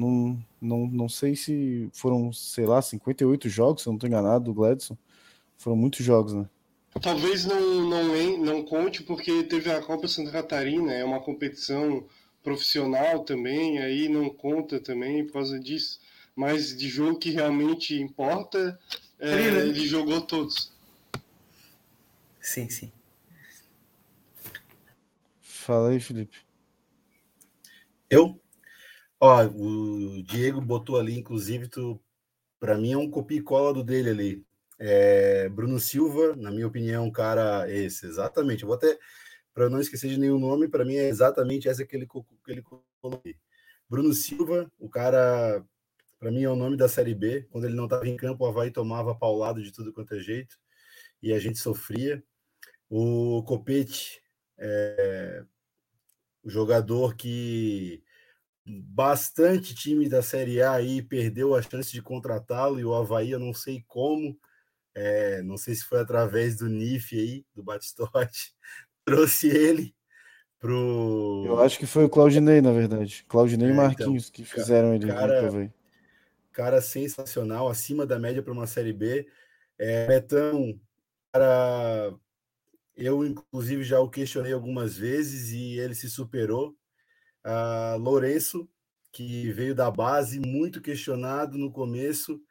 Não, 0.01 0.43
não, 0.59 0.87
não 0.87 1.09
sei 1.09 1.35
se 1.35 1.89
foram, 1.93 2.33
sei 2.33 2.65
lá, 2.65 2.81
58 2.81 3.47
jogos, 3.47 3.83
se 3.83 3.87
eu 3.87 3.91
não 3.91 3.97
estou 3.97 4.07
enganado, 4.07 4.45
do 4.45 4.53
Gladson. 4.53 4.97
Foram 5.57 5.77
muitos 5.77 6.03
jogos, 6.03 6.33
né? 6.33 6.49
Talvez 6.99 7.45
não, 7.45 7.89
não, 7.89 8.37
não 8.37 8.63
conte, 8.63 9.03
porque 9.03 9.43
teve 9.43 9.71
a 9.71 9.81
Copa 9.81 10.07
Santa 10.07 10.31
Catarina, 10.31 10.91
é 10.91 11.05
uma 11.05 11.21
competição 11.21 12.05
profissional 12.43 13.23
também, 13.23 13.79
aí 13.79 14.09
não 14.09 14.29
conta 14.29 14.79
também 14.79 15.23
por 15.25 15.33
causa 15.33 15.59
disso. 15.59 15.99
Mas 16.35 16.75
de 16.75 16.89
jogo 16.89 17.19
que 17.19 17.29
realmente 17.29 17.95
importa, 18.01 18.79
é, 19.19 19.31
ele 19.31 19.87
jogou 19.87 20.21
todos. 20.21 20.71
Sim, 22.41 22.67
sim. 22.69 22.91
Fala 25.41 25.89
aí, 25.89 25.99
Felipe. 25.99 26.39
Eu? 28.09 28.40
Ó, 29.23 29.45
o 29.45 30.23
Diego 30.23 30.59
botou 30.59 30.99
ali, 30.99 31.15
inclusive, 31.15 31.67
tu, 31.67 32.01
para 32.59 32.75
mim 32.75 32.93
é 32.93 32.97
um 32.97 33.09
copia 33.09 33.37
e 33.37 33.43
cola 33.43 33.71
do 33.71 33.83
dele 33.83 34.09
ali. 34.09 34.45
É, 34.79 35.47
Bruno 35.49 35.79
Silva, 35.79 36.35
na 36.35 36.49
minha 36.49 36.65
opinião, 36.67 37.05
um 37.05 37.11
cara 37.11 37.69
esse, 37.71 38.07
exatamente. 38.07 38.63
Eu 38.63 38.67
vou 38.67 38.75
até 38.75 38.97
para 39.53 39.69
não 39.69 39.79
esquecer 39.79 40.09
de 40.09 40.19
nenhum 40.19 40.39
nome, 40.39 40.67
para 40.67 40.83
mim 40.83 40.95
é 40.95 41.07
exatamente 41.07 41.69
essa 41.69 41.85
que 41.85 41.95
ele, 41.95 42.07
que 42.07 42.51
ele 42.51 42.63
colocou. 42.63 43.21
Bruno 43.87 44.11
Silva, 44.11 44.71
o 44.79 44.89
cara, 44.89 45.63
para 46.19 46.31
mim 46.31 46.43
é 46.43 46.49
o 46.49 46.55
nome 46.55 46.75
da 46.75 46.89
Série 46.89 47.13
B. 47.13 47.47
Quando 47.51 47.65
ele 47.65 47.75
não 47.75 47.83
estava 47.85 48.07
em 48.07 48.17
campo, 48.17 48.43
o 48.43 48.47
Havaí 48.47 48.71
tomava 48.71 49.13
paulado 49.13 49.61
de 49.61 49.71
tudo 49.71 49.93
quanto 49.93 50.15
é 50.15 50.19
jeito 50.19 50.57
e 51.21 51.31
a 51.31 51.39
gente 51.39 51.59
sofria. 51.59 52.23
O 52.89 53.43
Copete, 53.43 54.21
é, 54.57 55.45
o 56.43 56.49
jogador 56.49 57.15
que 57.15 58.03
bastante 58.65 59.73
time 59.73 60.07
da 60.07 60.21
Série 60.21 60.61
A 60.61 60.73
aí 60.73 61.01
perdeu 61.01 61.55
a 61.55 61.61
chance 61.61 61.91
de 61.91 62.01
contratá-lo 62.01 62.79
e 62.79 62.85
o 62.85 62.93
Havaí, 62.93 63.31
eu 63.31 63.39
não 63.39 63.53
sei 63.53 63.83
como, 63.87 64.37
é, 64.93 65.41
não 65.41 65.57
sei 65.57 65.75
se 65.75 65.83
foi 65.83 65.99
através 65.99 66.57
do 66.57 66.69
NIF 66.69 67.17
aí, 67.17 67.45
do 67.55 67.63
Batistote, 67.63 68.53
trouxe 69.05 69.47
ele 69.47 69.95
pro. 70.59 71.43
Eu 71.45 71.59
acho 71.59 71.79
que 71.79 71.87
foi 71.87 72.05
o 72.05 72.09
Claudinei, 72.09 72.61
na 72.61 72.71
verdade. 72.71 73.25
Claudinei 73.27 73.67
é, 73.67 73.69
e 73.69 73.73
então, 73.73 73.85
Marquinhos 73.85 74.29
então, 74.29 74.33
que 74.33 74.45
fizeram 74.45 74.93
ele. 74.93 75.07
Cara, 75.07 75.73
cara 76.51 76.81
sensacional, 76.81 77.67
acima 77.67 78.05
da 78.05 78.19
média 78.19 78.43
para 78.43 78.53
uma 78.53 78.67
Série 78.67 78.93
B. 78.93 79.27
É, 79.77 80.05
Betão, 80.05 80.79
cara, 81.33 82.13
eu 82.95 83.25
inclusive 83.25 83.83
já 83.83 83.99
o 83.99 84.09
questionei 84.09 84.53
algumas 84.53 84.95
vezes 84.95 85.51
e 85.51 85.79
ele 85.79 85.95
se 85.95 86.09
superou. 86.09 86.77
Uh, 87.45 87.97
Lourenço, 87.97 88.69
que 89.11 89.51
veio 89.51 89.75
da 89.75 89.89
base, 89.91 90.39
muito 90.39 90.81
questionado 90.81 91.57
no 91.57 91.71
começo 91.71 92.41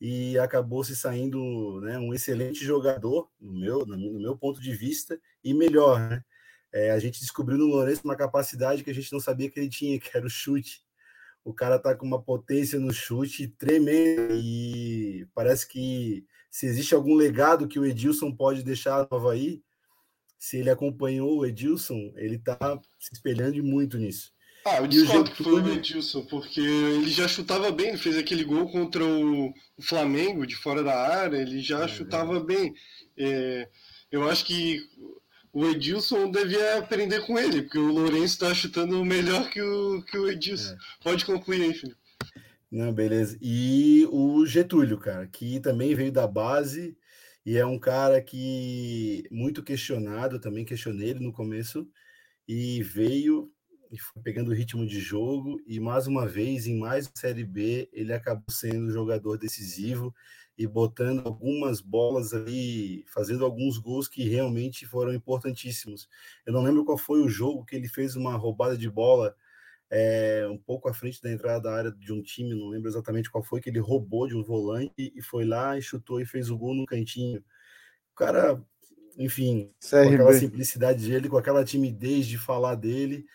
e 0.00 0.38
acabou 0.38 0.82
se 0.82 0.96
saindo 0.96 1.80
né, 1.82 1.98
um 1.98 2.14
excelente 2.14 2.64
jogador, 2.64 3.30
no 3.38 3.52
meu, 3.52 3.84
no 3.84 4.18
meu 4.18 4.36
ponto 4.36 4.60
de 4.60 4.74
vista, 4.74 5.20
e 5.44 5.52
melhor. 5.52 6.00
Né? 6.00 6.24
É, 6.72 6.90
a 6.90 6.98
gente 6.98 7.20
descobriu 7.20 7.58
no 7.58 7.66
Lourenço 7.66 8.02
uma 8.04 8.16
capacidade 8.16 8.82
que 8.82 8.90
a 8.90 8.94
gente 8.94 9.12
não 9.12 9.20
sabia 9.20 9.50
que 9.50 9.60
ele 9.60 9.68
tinha, 9.68 10.00
que 10.00 10.16
era 10.16 10.24
o 10.24 10.30
chute. 10.30 10.82
O 11.44 11.52
cara 11.52 11.78
tá 11.78 11.94
com 11.94 12.06
uma 12.06 12.22
potência 12.22 12.78
no 12.78 12.92
chute 12.92 13.48
tremenda 13.48 14.34
e 14.34 15.26
parece 15.34 15.66
que 15.68 16.26
se 16.50 16.66
existe 16.66 16.94
algum 16.94 17.14
legado 17.14 17.68
que 17.68 17.78
o 17.78 17.84
Edilson 17.84 18.34
pode 18.34 18.62
deixar 18.62 19.06
no 19.10 19.16
Havaí, 19.16 19.62
se 20.40 20.56
ele 20.56 20.70
acompanhou 20.70 21.38
o 21.38 21.46
Edilson, 21.46 22.14
ele 22.16 22.38
tá 22.38 22.56
se 22.98 23.12
espelhando 23.12 23.62
muito 23.62 23.98
nisso. 23.98 24.32
Ah, 24.64 24.78
eu 24.78 24.86
discordo 24.86 25.30
que 25.30 25.44
foi 25.44 25.60
o 25.60 25.72
Edilson, 25.74 26.24
porque 26.24 26.60
ele 26.60 27.10
já 27.10 27.28
chutava 27.28 27.70
bem, 27.70 27.88
ele 27.88 27.98
fez 27.98 28.16
aquele 28.16 28.42
gol 28.42 28.70
contra 28.70 29.04
o 29.04 29.52
Flamengo 29.80 30.46
de 30.46 30.56
fora 30.56 30.82
da 30.82 30.94
área, 30.94 31.36
ele 31.36 31.60
já 31.60 31.84
é, 31.84 31.88
chutava 31.88 32.38
é. 32.38 32.40
bem. 32.40 32.74
É, 33.18 33.68
eu 34.10 34.28
acho 34.28 34.46
que 34.46 34.80
o 35.52 35.66
Edilson 35.66 36.30
devia 36.30 36.78
aprender 36.78 37.20
com 37.26 37.38
ele, 37.38 37.62
porque 37.62 37.78
o 37.78 37.92
Lourenço 37.92 38.34
está 38.34 38.54
chutando 38.54 39.04
melhor 39.04 39.50
que 39.50 39.60
o, 39.60 40.02
que 40.04 40.16
o 40.16 40.28
Edilson. 40.28 40.72
É. 40.72 40.78
Pode 41.02 41.26
concluir 41.26 41.62
aí, 41.62 41.74
Felipe. 41.74 42.00
Não, 42.70 42.92
beleza. 42.92 43.36
E 43.42 44.06
o 44.10 44.46
Getúlio, 44.46 44.96
cara, 44.96 45.26
que 45.26 45.60
também 45.60 45.94
veio 45.94 46.12
da 46.12 46.26
base 46.26 46.96
e 47.44 47.56
é 47.56 47.64
um 47.64 47.78
cara 47.78 48.20
que 48.22 49.24
muito 49.30 49.62
questionado, 49.62 50.40
também 50.40 50.64
questionei 50.64 51.10
ele 51.10 51.20
no 51.20 51.32
começo, 51.32 51.88
e 52.46 52.82
veio 52.82 53.52
e 53.90 53.98
foi 53.98 54.22
pegando 54.22 54.50
o 54.50 54.54
ritmo 54.54 54.86
de 54.86 55.00
jogo 55.00 55.60
e 55.66 55.80
mais 55.80 56.06
uma 56.06 56.26
vez 56.26 56.66
em 56.66 56.78
mais 56.78 57.10
série 57.14 57.44
B 57.44 57.88
ele 57.92 58.12
acabou 58.12 58.44
sendo 58.48 58.92
jogador 58.92 59.36
decisivo 59.36 60.14
e 60.56 60.66
botando 60.66 61.26
algumas 61.26 61.80
bolas 61.80 62.34
ali, 62.34 63.04
fazendo 63.08 63.44
alguns 63.44 63.78
gols 63.78 64.06
que 64.08 64.28
realmente 64.28 64.86
foram 64.86 65.12
importantíssimos. 65.14 66.08
Eu 66.44 66.52
não 66.52 66.62
lembro 66.62 66.84
qual 66.84 66.98
foi 66.98 67.20
o 67.20 67.28
jogo 67.28 67.64
que 67.64 67.74
ele 67.74 67.88
fez 67.88 68.14
uma 68.14 68.36
roubada 68.36 68.76
de 68.76 68.88
bola 68.90 69.34
é, 69.90 70.46
um 70.48 70.56
pouco 70.56 70.88
à 70.88 70.94
frente 70.94 71.20
da 71.20 71.32
entrada 71.32 71.60
da 71.64 71.74
área 71.74 71.90
de 71.90 72.12
um 72.12 72.22
time, 72.22 72.54
não 72.54 72.68
lembro 72.68 72.88
exatamente 72.88 73.30
qual 73.30 73.42
foi, 73.42 73.60
que 73.60 73.68
ele 73.68 73.80
roubou 73.80 74.28
de 74.28 74.36
um 74.36 74.42
volante 74.42 75.12
e 75.14 75.20
foi 75.20 75.44
lá 75.44 75.76
e 75.76 75.82
chutou 75.82 76.20
e 76.20 76.26
fez 76.26 76.48
o 76.48 76.56
gol 76.56 76.74
no 76.74 76.86
cantinho. 76.86 77.42
O 78.12 78.14
cara, 78.14 78.62
enfim, 79.18 79.72
CRB. 79.80 80.08
com 80.08 80.14
aquela 80.14 80.34
simplicidade 80.34 81.08
dele, 81.08 81.28
com 81.28 81.36
aquela 81.36 81.64
timidez 81.64 82.26
de 82.26 82.38
falar 82.38 82.76
dele, 82.76 83.26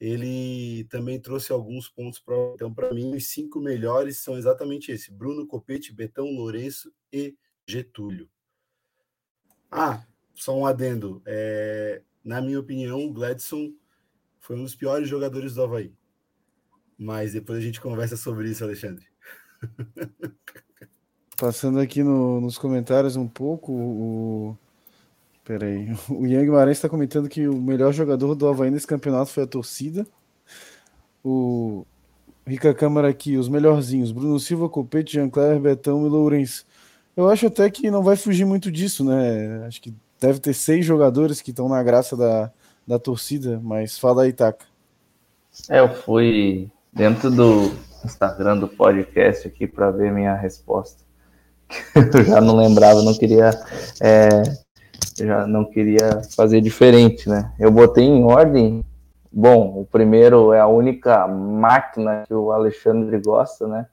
ele 0.00 0.84
também 0.84 1.20
trouxe 1.20 1.50
alguns 1.52 1.88
pontos 1.88 2.20
para. 2.20 2.36
Então, 2.54 2.72
para 2.72 2.92
mim, 2.92 3.14
os 3.14 3.26
cinco 3.26 3.60
melhores 3.60 4.18
são 4.18 4.38
exatamente 4.38 4.92
esse: 4.92 5.12
Bruno 5.12 5.46
Copete, 5.46 5.92
Betão 5.92 6.26
Lourenço 6.26 6.92
e 7.12 7.36
Getúlio. 7.66 8.28
Ah, 9.70 10.04
só 10.34 10.56
um 10.56 10.66
adendo. 10.66 11.22
É, 11.26 12.02
na 12.22 12.40
minha 12.40 12.60
opinião, 12.60 13.04
o 13.04 13.12
Gladson 13.12 13.72
foi 14.38 14.56
um 14.56 14.62
dos 14.62 14.76
piores 14.76 15.08
jogadores 15.08 15.54
do 15.54 15.62
Havaí. 15.62 15.92
Mas 16.98 17.32
depois 17.32 17.58
a 17.58 17.62
gente 17.62 17.80
conversa 17.80 18.16
sobre 18.16 18.48
isso, 18.50 18.64
Alexandre. 18.64 19.06
Passando 21.36 21.80
aqui 21.80 22.02
no, 22.02 22.40
nos 22.40 22.56
comentários 22.56 23.16
um 23.16 23.26
pouco, 23.26 23.72
o, 23.72 24.56
Peraí. 25.44 25.94
O 26.08 26.26
Ian 26.26 26.42
Guimarães 26.42 26.78
está 26.78 26.88
comentando 26.88 27.28
que 27.28 27.46
o 27.46 27.60
melhor 27.60 27.92
jogador 27.92 28.34
do 28.34 28.48
Havaí 28.48 28.70
nesse 28.70 28.86
campeonato 28.86 29.30
foi 29.30 29.44
a 29.44 29.46
torcida. 29.46 30.06
O 31.22 31.84
Rica 32.46 32.72
Câmara 32.74 33.08
aqui, 33.08 33.36
os 33.36 33.48
melhorzinhos: 33.48 34.10
Bruno 34.10 34.40
Silva, 34.40 34.68
Copete, 34.68 35.12
Jean 35.12 35.28
Claire, 35.28 35.60
Betão 35.60 36.06
e 36.06 36.08
Lourenço. 36.08 36.66
Eu 37.14 37.28
acho 37.28 37.46
até 37.46 37.70
que 37.70 37.90
não 37.90 38.02
vai 38.02 38.16
fugir 38.16 38.46
muito 38.46 38.72
disso, 38.72 39.04
né? 39.04 39.66
Acho 39.66 39.80
que 39.82 39.94
deve 40.18 40.40
ter 40.40 40.54
seis 40.54 40.84
jogadores 40.84 41.42
que 41.42 41.50
estão 41.50 41.68
na 41.68 41.82
graça 41.82 42.16
da, 42.16 42.50
da 42.86 42.98
torcida, 42.98 43.60
mas 43.62 43.98
fala 43.98 44.22
aí, 44.22 44.32
Taka. 44.32 44.64
É, 45.68 45.78
eu 45.78 45.94
fui 45.94 46.70
dentro 46.94 47.30
do 47.30 47.72
Instagram 48.04 48.58
do 48.58 48.68
podcast 48.68 49.48
aqui 49.48 49.66
para 49.66 49.90
ver 49.90 50.12
minha 50.12 50.34
resposta. 50.34 51.02
Eu 51.94 52.24
já 52.24 52.40
não 52.40 52.56
lembrava, 52.56 53.02
não 53.02 53.14
queria 53.14 53.50
é, 54.00 54.28
já 55.18 55.46
não 55.46 55.64
queria 55.64 56.22
fazer 56.36 56.60
diferente, 56.60 57.28
né? 57.28 57.52
Eu 57.58 57.70
botei 57.70 58.04
em 58.04 58.24
ordem. 58.24 58.84
Bom, 59.32 59.80
o 59.80 59.84
primeiro 59.84 60.52
é 60.52 60.60
a 60.60 60.66
única 60.68 61.26
máquina 61.26 62.24
que 62.26 62.34
o 62.34 62.52
Alexandre 62.52 63.18
gosta, 63.18 63.66
né? 63.66 63.86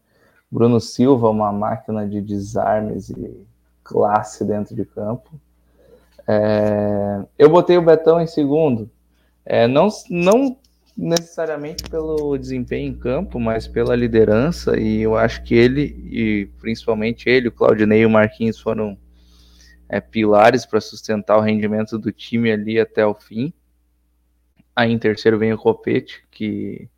Bruno 0.51 0.79
Silva, 0.79 1.29
uma 1.29 1.51
máquina 1.51 2.07
de 2.07 2.21
desarmes 2.21 3.09
e 3.09 3.45
classe 3.83 4.45
dentro 4.45 4.75
de 4.75 4.85
campo. 4.85 5.31
É, 6.27 7.21
eu 7.39 7.49
botei 7.49 7.77
o 7.77 7.81
Betão 7.81 8.21
em 8.21 8.27
segundo. 8.27 8.89
É, 9.43 9.67
não, 9.67 9.89
não 10.09 10.55
necessariamente 10.97 11.83
pelo 11.89 12.37
desempenho 12.37 12.91
em 12.91 12.97
campo, 12.97 13.39
mas 13.39 13.67
pela 13.67 13.95
liderança. 13.95 14.79
E 14.79 15.01
eu 15.01 15.15
acho 15.15 15.43
que 15.43 15.55
ele, 15.55 15.81
e 16.11 16.49
principalmente 16.59 17.29
ele, 17.29 17.47
o 17.47 17.51
Claudinei 17.51 18.01
e 18.01 18.05
o 18.05 18.09
Marquinhos 18.09 18.59
foram 18.59 18.97
é, 19.89 19.99
pilares 19.99 20.65
para 20.65 20.79
sustentar 20.79 21.37
o 21.37 21.41
rendimento 21.41 21.97
do 21.97 22.11
time 22.11 22.51
ali 22.51 22.79
até 22.79 23.05
o 23.05 23.13
fim. 23.13 23.53
Aí 24.75 24.91
em 24.91 24.99
terceiro 24.99 25.37
vem 25.37 25.53
o 25.53 25.57
Copete, 25.57 26.23
que 26.31 26.89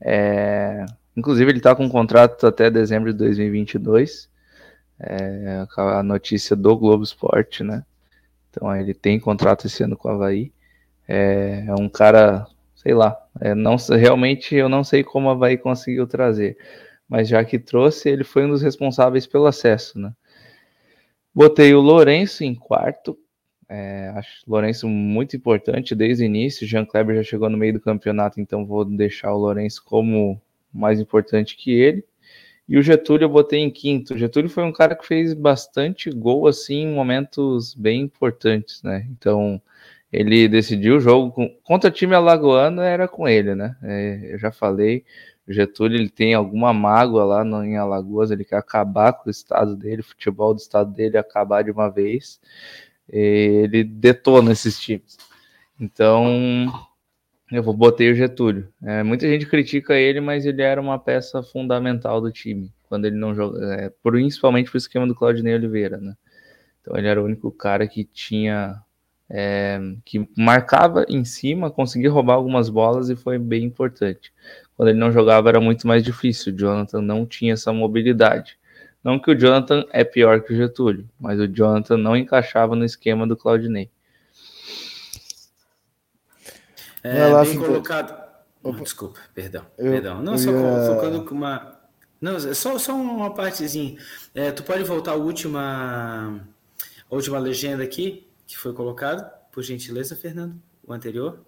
é, 0.00 0.84
inclusive 1.16 1.50
ele 1.50 1.58
está 1.58 1.74
com 1.74 1.84
um 1.84 1.88
contrato 1.88 2.46
até 2.46 2.70
dezembro 2.70 3.12
de 3.12 3.18
2022. 3.18 4.28
É, 4.98 5.66
a 5.76 6.02
notícia 6.02 6.56
do 6.56 6.76
Globo 6.76 7.02
Esporte, 7.02 7.62
né? 7.62 7.84
Então 8.48 8.74
ele 8.74 8.94
tem 8.94 9.20
contrato 9.20 9.66
esse 9.66 9.82
ano 9.82 9.96
com 9.96 10.08
o 10.08 10.12
Havaí. 10.12 10.52
É, 11.06 11.64
é 11.66 11.74
um 11.74 11.88
cara, 11.88 12.46
sei 12.74 12.94
lá, 12.94 13.25
é, 13.40 13.54
não, 13.54 13.76
realmente 13.76 14.54
eu 14.54 14.68
não 14.68 14.82
sei 14.84 15.02
como 15.02 15.28
o 15.28 15.30
Havaí 15.30 15.58
conseguiu 15.58 16.06
trazer, 16.06 16.56
mas 17.08 17.28
já 17.28 17.44
que 17.44 17.58
trouxe, 17.58 18.08
ele 18.08 18.24
foi 18.24 18.44
um 18.44 18.50
dos 18.50 18.62
responsáveis 18.62 19.26
pelo 19.26 19.46
acesso, 19.46 19.98
né? 19.98 20.12
Botei 21.34 21.74
o 21.74 21.80
Lourenço 21.80 22.44
em 22.44 22.54
quarto. 22.54 23.18
É, 23.68 24.10
acho 24.16 24.42
o 24.46 24.50
Lourenço 24.50 24.88
muito 24.88 25.36
importante 25.36 25.94
desde 25.94 26.24
o 26.24 26.26
início. 26.26 26.66
Jean 26.66 26.86
Kleber 26.86 27.16
já 27.16 27.22
chegou 27.22 27.50
no 27.50 27.58
meio 27.58 27.74
do 27.74 27.80
campeonato, 27.80 28.40
então 28.40 28.64
vou 28.64 28.84
deixar 28.84 29.34
o 29.34 29.38
Lourenço 29.38 29.84
como 29.84 30.40
mais 30.72 30.98
importante 30.98 31.56
que 31.56 31.72
ele. 31.72 32.04
E 32.68 32.78
o 32.78 32.82
Getúlio 32.82 33.26
eu 33.26 33.28
botei 33.28 33.60
em 33.60 33.70
quinto. 33.70 34.14
O 34.14 34.18
Getúlio 34.18 34.48
foi 34.48 34.64
um 34.64 34.72
cara 34.72 34.96
que 34.96 35.06
fez 35.06 35.34
bastante 35.34 36.10
gol 36.10 36.46
assim 36.46 36.82
em 36.82 36.94
momentos 36.94 37.74
bem 37.74 38.00
importantes, 38.00 38.82
né? 38.82 39.06
Então 39.10 39.60
ele 40.12 40.48
decidiu 40.48 40.96
o 40.96 41.00
jogo 41.00 41.32
com... 41.32 41.48
contra 41.64 41.90
o 41.90 41.92
time 41.92 42.14
alagoano 42.14 42.80
era 42.82 43.08
com 43.08 43.28
ele, 43.28 43.54
né? 43.54 43.76
É, 43.82 44.32
eu 44.32 44.38
já 44.38 44.50
falei, 44.50 45.04
o 45.46 45.52
Getúlio 45.52 45.98
ele 45.98 46.08
tem 46.08 46.34
alguma 46.34 46.72
mágoa 46.72 47.24
lá 47.24 47.44
no, 47.44 47.64
em 47.64 47.76
Alagoas, 47.76 48.30
ele 48.30 48.44
quer 48.44 48.56
acabar 48.56 49.12
com 49.12 49.28
o 49.28 49.30
estado 49.30 49.76
dele, 49.76 50.00
o 50.00 50.04
futebol 50.04 50.54
do 50.54 50.60
estado 50.60 50.92
dele 50.92 51.18
acabar 51.18 51.62
de 51.62 51.70
uma 51.70 51.88
vez. 51.88 52.40
ele 53.08 53.84
detona 53.84 54.52
esses 54.52 54.78
times. 54.80 55.16
Então, 55.80 56.72
eu 57.52 57.62
vou 57.62 57.74
botei 57.74 58.10
o 58.10 58.14
Getúlio. 58.14 58.68
É, 58.82 59.02
muita 59.02 59.26
gente 59.28 59.46
critica 59.46 59.94
ele, 59.94 60.20
mas 60.20 60.46
ele 60.46 60.62
era 60.62 60.80
uma 60.80 60.98
peça 60.98 61.42
fundamental 61.42 62.20
do 62.20 62.32
time 62.32 62.72
quando 62.88 63.04
ele 63.06 63.16
não 63.16 63.34
joga, 63.34 63.74
é, 63.74 63.92
principalmente 64.02 64.70
pro 64.70 64.78
esquema 64.78 65.06
do 65.06 65.14
Claudinei 65.14 65.54
Oliveira, 65.54 65.98
né? 65.98 66.14
Então 66.80 66.96
ele 66.96 67.08
era 67.08 67.20
o 67.20 67.24
único 67.24 67.50
cara 67.50 67.86
que 67.86 68.04
tinha 68.04 68.80
é, 69.28 69.78
que 70.04 70.28
marcava 70.36 71.04
em 71.08 71.24
cima, 71.24 71.70
conseguia 71.70 72.10
roubar 72.10 72.34
algumas 72.34 72.68
bolas 72.68 73.10
e 73.10 73.16
foi 73.16 73.38
bem 73.38 73.64
importante 73.64 74.32
quando 74.76 74.90
ele 74.90 74.98
não 74.98 75.10
jogava 75.10 75.48
era 75.48 75.60
muito 75.60 75.86
mais 75.86 76.04
difícil. 76.04 76.52
O 76.52 76.56
Jonathan 76.56 77.00
não 77.00 77.24
tinha 77.24 77.54
essa 77.54 77.72
mobilidade. 77.72 78.58
Não 79.02 79.18
que 79.18 79.30
o 79.30 79.38
Jonathan 79.38 79.84
é 79.90 80.04
pior 80.04 80.42
que 80.42 80.52
o 80.52 80.56
Getúlio, 80.56 81.08
mas 81.18 81.40
o 81.40 81.48
Jonathan 81.48 81.96
não 81.96 82.16
encaixava 82.16 82.76
no 82.76 82.84
esquema 82.84 83.26
do 83.26 83.36
Claudinei. 83.36 83.88
É, 87.02 87.26
lá, 87.28 87.44
bem 87.44 87.58
colocado. 87.58 88.20
desculpa, 88.82 89.20
perdão. 89.32 89.64
Eu, 89.78 89.92
perdão. 89.92 90.20
Não, 90.20 90.36
só 90.36 90.50
ia... 90.50 90.94
focando 90.94 91.24
com 91.24 91.34
uma. 91.36 91.78
Não, 92.20 92.38
só, 92.52 92.78
só 92.78 92.94
uma 92.94 93.32
partezinha. 93.32 93.96
É, 94.34 94.50
tu 94.50 94.64
pode 94.64 94.82
voltar 94.82 95.12
a 95.12 95.16
última, 95.16 96.44
a 97.08 97.14
última 97.14 97.38
legenda 97.38 97.84
aqui, 97.84 98.25
que 98.46 98.56
foi 98.56 98.72
colocada, 98.72 99.24
por 99.50 99.62
gentileza, 99.62 100.14
Fernando? 100.14 100.60
O 100.86 100.92
anterior? 100.92 101.40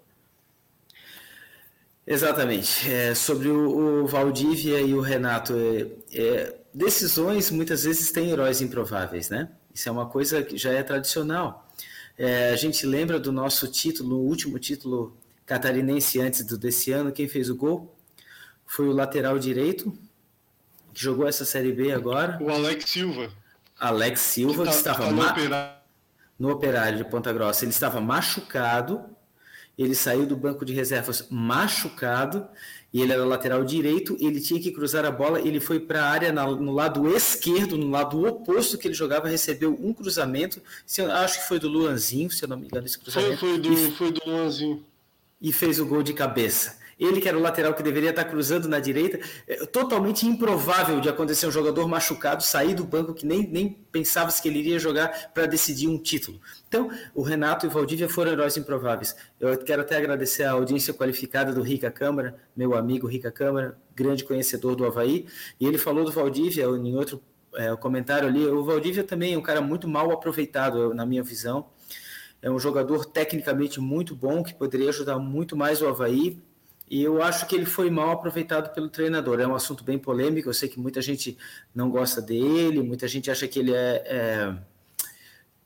Exatamente. 2.06 2.90
É, 2.90 3.14
sobre 3.14 3.48
o, 3.48 4.02
o, 4.02 4.06
Valdívia 4.06 4.80
e 4.80 4.94
o 4.94 5.00
Renato, 5.00 5.54
é, 5.54 6.18
é, 6.18 6.56
decisões 6.72 7.50
muitas 7.50 7.84
vezes 7.84 8.10
têm 8.10 8.30
heróis 8.30 8.62
improváveis, 8.62 9.28
né? 9.28 9.50
Isso 9.74 9.88
é 9.88 9.92
uma 9.92 10.06
coisa 10.06 10.42
que 10.42 10.56
já 10.56 10.72
é 10.72 10.82
tradicional. 10.82 11.70
É, 12.16 12.50
a 12.50 12.56
gente 12.56 12.86
lembra 12.86 13.20
do 13.20 13.30
nosso 13.30 13.68
título, 13.68 14.16
o 14.16 14.26
último 14.26 14.58
título 14.58 15.16
catarinense 15.44 16.18
antes 16.18 16.44
do 16.44 16.56
desse 16.56 16.90
ano, 16.90 17.12
quem 17.12 17.28
fez 17.28 17.50
o 17.50 17.54
gol? 17.54 17.94
Foi 18.66 18.88
o 18.88 18.92
lateral 18.92 19.38
direito, 19.38 19.96
que 20.94 21.02
jogou 21.02 21.28
essa 21.28 21.44
Série 21.44 21.72
B 21.72 21.92
agora. 21.92 22.38
O 22.40 22.50
Alex 22.50 22.90
Silva. 22.90 23.30
Alex 23.78 24.20
Silva, 24.20 24.64
que, 24.64 24.64
tá, 24.64 24.70
que 24.70 24.76
estava 24.76 25.48
tá 25.48 25.77
no, 26.38 26.50
operário. 26.50 26.98
de 26.98 27.04
Ponta 27.04 27.32
Grossa. 27.32 27.64
Ele 27.64 27.72
estava 27.72 28.00
machucado 28.00 29.16
ele 29.78 29.94
saiu 29.94 30.26
do 30.26 30.36
banco 30.36 30.64
de 30.64 30.72
reservas 30.72 31.28
machucado 31.30 32.48
e 32.92 33.00
ele 33.00 33.12
era 33.12 33.24
lateral 33.24 33.64
direito, 33.64 34.16
ele 34.18 34.40
tinha 34.40 34.60
que 34.60 34.72
cruzar 34.72 35.04
a 35.04 35.10
bola, 35.10 35.40
ele 35.40 35.60
foi 35.60 35.78
para 35.78 36.02
a 36.02 36.08
área 36.08 36.32
no 36.32 36.72
lado 36.72 37.08
esquerdo, 37.14 37.78
no 37.78 37.88
lado 37.88 38.26
oposto 38.26 38.76
que 38.76 38.88
ele 38.88 38.94
jogava, 38.94 39.28
recebeu 39.28 39.78
um 39.80 39.92
cruzamento, 39.92 40.60
se 40.84 41.00
eu, 41.00 41.12
acho 41.12 41.40
que 41.40 41.48
foi 41.48 41.60
do 41.60 41.68
Luanzinho, 41.68 42.30
se 42.30 42.44
eu 42.44 42.48
não 42.48 42.56
me 42.56 42.66
engano, 42.66 42.86
esse 42.86 42.98
cruzamento. 42.98 43.36
Foi, 43.36 43.50
foi, 43.50 43.60
do, 43.60 43.72
e, 43.72 43.90
foi 43.92 44.10
do 44.10 44.20
Luanzinho. 44.26 44.84
E 45.40 45.52
fez 45.52 45.78
o 45.78 45.86
gol 45.86 46.02
de 46.02 46.12
cabeça. 46.12 46.77
Ele 46.98 47.20
que 47.20 47.28
era 47.28 47.38
o 47.38 47.40
lateral 47.40 47.74
que 47.74 47.82
deveria 47.82 48.10
estar 48.10 48.24
cruzando 48.24 48.68
na 48.68 48.80
direita, 48.80 49.20
é 49.46 49.64
totalmente 49.66 50.26
improvável 50.26 51.00
de 51.00 51.08
acontecer 51.08 51.46
um 51.46 51.50
jogador 51.50 51.86
machucado 51.86 52.42
sair 52.42 52.74
do 52.74 52.84
banco 52.84 53.14
que 53.14 53.24
nem, 53.24 53.46
nem 53.46 53.68
pensava 53.68 54.32
que 54.32 54.48
ele 54.48 54.58
iria 54.58 54.78
jogar 54.78 55.32
para 55.32 55.46
decidir 55.46 55.88
um 55.88 55.98
título. 55.98 56.40
Então, 56.66 56.90
o 57.14 57.22
Renato 57.22 57.66
e 57.66 57.68
o 57.68 57.70
Valdívia 57.70 58.08
foram 58.08 58.32
heróis 58.32 58.56
improváveis. 58.56 59.14
Eu 59.38 59.56
quero 59.58 59.82
até 59.82 59.96
agradecer 59.96 60.42
a 60.44 60.52
audiência 60.52 60.92
qualificada 60.92 61.52
do 61.52 61.62
Rica 61.62 61.90
Câmara, 61.90 62.36
meu 62.56 62.76
amigo 62.76 63.06
Rica 63.06 63.30
Câmara, 63.30 63.78
grande 63.94 64.24
conhecedor 64.24 64.74
do 64.74 64.84
Havaí, 64.84 65.26
e 65.60 65.66
ele 65.66 65.78
falou 65.78 66.04
do 66.04 66.12
Valdívia 66.12 66.64
em 66.64 66.96
outro 66.96 67.22
é, 67.54 67.74
comentário 67.76 68.28
ali. 68.28 68.44
O 68.46 68.64
Valdívia 68.64 69.04
também 69.04 69.34
é 69.34 69.38
um 69.38 69.42
cara 69.42 69.60
muito 69.60 69.88
mal 69.88 70.10
aproveitado, 70.10 70.92
na 70.94 71.06
minha 71.06 71.22
visão. 71.22 71.70
É 72.40 72.50
um 72.50 72.58
jogador 72.58 73.04
tecnicamente 73.04 73.80
muito 73.80 74.14
bom 74.14 74.42
que 74.42 74.54
poderia 74.54 74.90
ajudar 74.90 75.18
muito 75.18 75.56
mais 75.56 75.82
o 75.82 75.88
Havaí 75.88 76.40
E 76.90 77.02
eu 77.02 77.22
acho 77.22 77.46
que 77.46 77.54
ele 77.54 77.66
foi 77.66 77.90
mal 77.90 78.10
aproveitado 78.10 78.72
pelo 78.72 78.88
treinador. 78.88 79.40
É 79.40 79.46
um 79.46 79.54
assunto 79.54 79.84
bem 79.84 79.98
polêmico. 79.98 80.48
Eu 80.48 80.54
sei 80.54 80.68
que 80.68 80.80
muita 80.80 81.02
gente 81.02 81.36
não 81.74 81.90
gosta 81.90 82.22
dele, 82.22 82.82
muita 82.82 83.06
gente 83.06 83.30
acha 83.30 83.46
que 83.46 83.58
ele 83.58 83.74
é, 83.74 84.02
é 84.06 84.54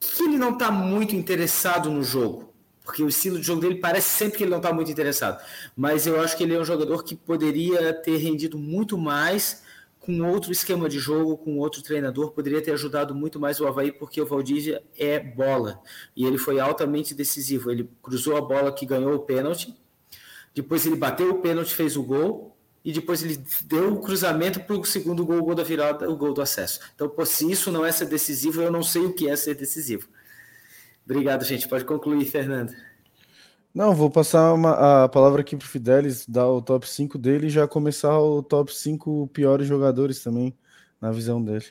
que 0.03 0.25
ele 0.25 0.37
não 0.37 0.53
está 0.53 0.71
muito 0.71 1.15
interessado 1.15 1.89
no 1.89 2.03
jogo, 2.03 2.53
porque 2.85 3.03
o 3.05 3.09
estilo 3.09 3.39
de 3.39 3.47
jogo 3.47 3.61
dele 3.61 3.77
parece 3.77 4.09
sempre 4.11 4.39
que 4.39 4.45
ele 4.45 4.51
não 4.51 4.59
está 4.59 4.73
muito 4.73 4.91
interessado. 4.91 5.41
Mas 5.77 6.07
eu 6.07 6.21
acho 6.21 6.37
que 6.37 6.43
ele 6.43 6.55
é 6.55 6.61
um 6.61 6.65
jogador 6.65 7.05
que 7.05 7.15
poderia 7.15 7.93
ter 7.93 8.17
rendido 8.17 8.59
muito 8.59 8.99
mais 8.99 9.63
com 10.01 10.21
outro 10.29 10.51
esquema 10.51 10.89
de 10.89 10.99
jogo, 10.99 11.37
com 11.37 11.59
outro 11.59 11.81
treinador, 11.81 12.33
poderia 12.33 12.61
ter 12.61 12.73
ajudado 12.73 13.15
muito 13.15 13.39
mais 13.39 13.61
o 13.61 13.69
Havaí, 13.69 13.93
porque 13.93 14.21
o 14.21 14.27
Valdívia 14.27 14.83
é 14.99 15.21
bola. 15.21 15.81
E 16.17 16.27
ele 16.27 16.39
foi 16.39 16.59
altamente 16.59 17.15
decisivo. 17.15 17.71
Ele 17.71 17.89
cruzou 18.03 18.37
a 18.37 18.41
bola 18.41 18.73
que 18.73 18.85
ganhou 18.85 19.15
o 19.15 19.21
pênalti, 19.21 19.73
depois 20.55 20.87
ele 20.87 20.97
bateu 20.97 21.31
o 21.31 21.41
pênalti, 21.41 21.75
fez 21.75 21.97
o 21.97 22.03
gol, 22.03 22.57
e 22.85 22.93
depois 22.93 23.23
ele 23.23 23.43
deu 23.65 23.95
o 23.95 24.01
cruzamento 24.01 24.61
para 24.61 24.77
o 24.77 24.85
segundo 24.85 25.25
gol, 25.25 25.39
o 25.39 25.45
gol 25.45 25.55
da 25.55 25.63
virada, 25.63 26.11
o 26.11 26.17
gol 26.17 26.35
do 26.35 26.43
acesso. 26.43 26.81
Então, 26.95 27.09
pô, 27.09 27.25
se 27.25 27.51
isso 27.51 27.71
não 27.71 27.85
é 27.87 27.93
ser 27.93 28.07
decisivo, 28.07 28.61
eu 28.61 28.71
não 28.71 28.83
sei 28.83 29.03
o 29.03 29.15
que 29.15 29.29
é 29.29 29.37
ser 29.37 29.55
decisivo. 29.55 30.09
Obrigado, 31.05 31.45
gente. 31.45 31.69
Pode 31.69 31.85
concluir, 31.85 32.25
Fernando. 32.25 32.75
Não, 33.75 33.95
vou 33.95 34.11
passar 34.11 34.53
uma, 34.53 35.05
a 35.05 35.09
palavra 35.09 35.41
aqui 35.41 35.57
para 35.57 35.65
o 35.65 35.69
Fidelis, 35.69 36.27
dar 36.27 36.47
o 36.47 36.61
top 36.61 36.87
5 36.87 37.17
dele 37.17 37.47
e 37.47 37.51
já 37.51 37.67
começar 37.67 38.19
o 38.19 38.43
top 38.43 38.75
5 38.75 39.29
piores 39.29 39.67
jogadores 39.67 40.23
também, 40.23 40.57
na 41.01 41.11
visão 41.11 41.43
dele. 41.43 41.65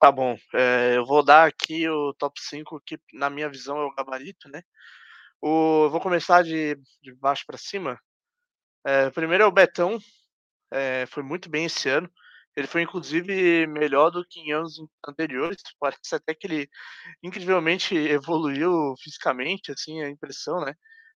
Tá 0.00 0.10
bom. 0.10 0.36
É, 0.52 0.96
eu 0.96 1.06
vou 1.06 1.24
dar 1.24 1.46
aqui 1.46 1.88
o 1.88 2.12
top 2.14 2.40
5, 2.40 2.80
que 2.84 2.98
na 3.12 3.30
minha 3.30 3.48
visão 3.48 3.78
é 3.78 3.84
o 3.84 3.94
gabarito, 3.94 4.48
né? 4.48 4.62
O, 5.40 5.88
vou 5.90 6.00
começar 6.00 6.42
de, 6.42 6.76
de 7.02 7.14
baixo 7.14 7.44
para 7.46 7.58
cima. 7.58 7.98
É, 8.84 9.10
primeiro 9.10 9.44
é 9.44 9.46
o 9.46 9.52
Betão, 9.52 9.98
é, 10.70 11.06
foi 11.06 11.22
muito 11.22 11.48
bem 11.50 11.66
esse 11.66 11.88
ano. 11.88 12.10
Ele 12.56 12.66
foi 12.66 12.82
inclusive 12.82 13.66
melhor 13.66 14.10
do 14.10 14.24
que 14.26 14.40
em 14.40 14.52
anos 14.52 14.76
anteriores. 15.06 15.58
Parece 15.80 16.14
até 16.14 16.34
que 16.34 16.46
ele 16.46 16.68
incrivelmente 17.22 17.94
evoluiu 17.94 18.94
fisicamente, 19.02 19.72
assim, 19.72 20.02
a 20.02 20.08
impressão, 20.10 20.60
né? 20.64 20.74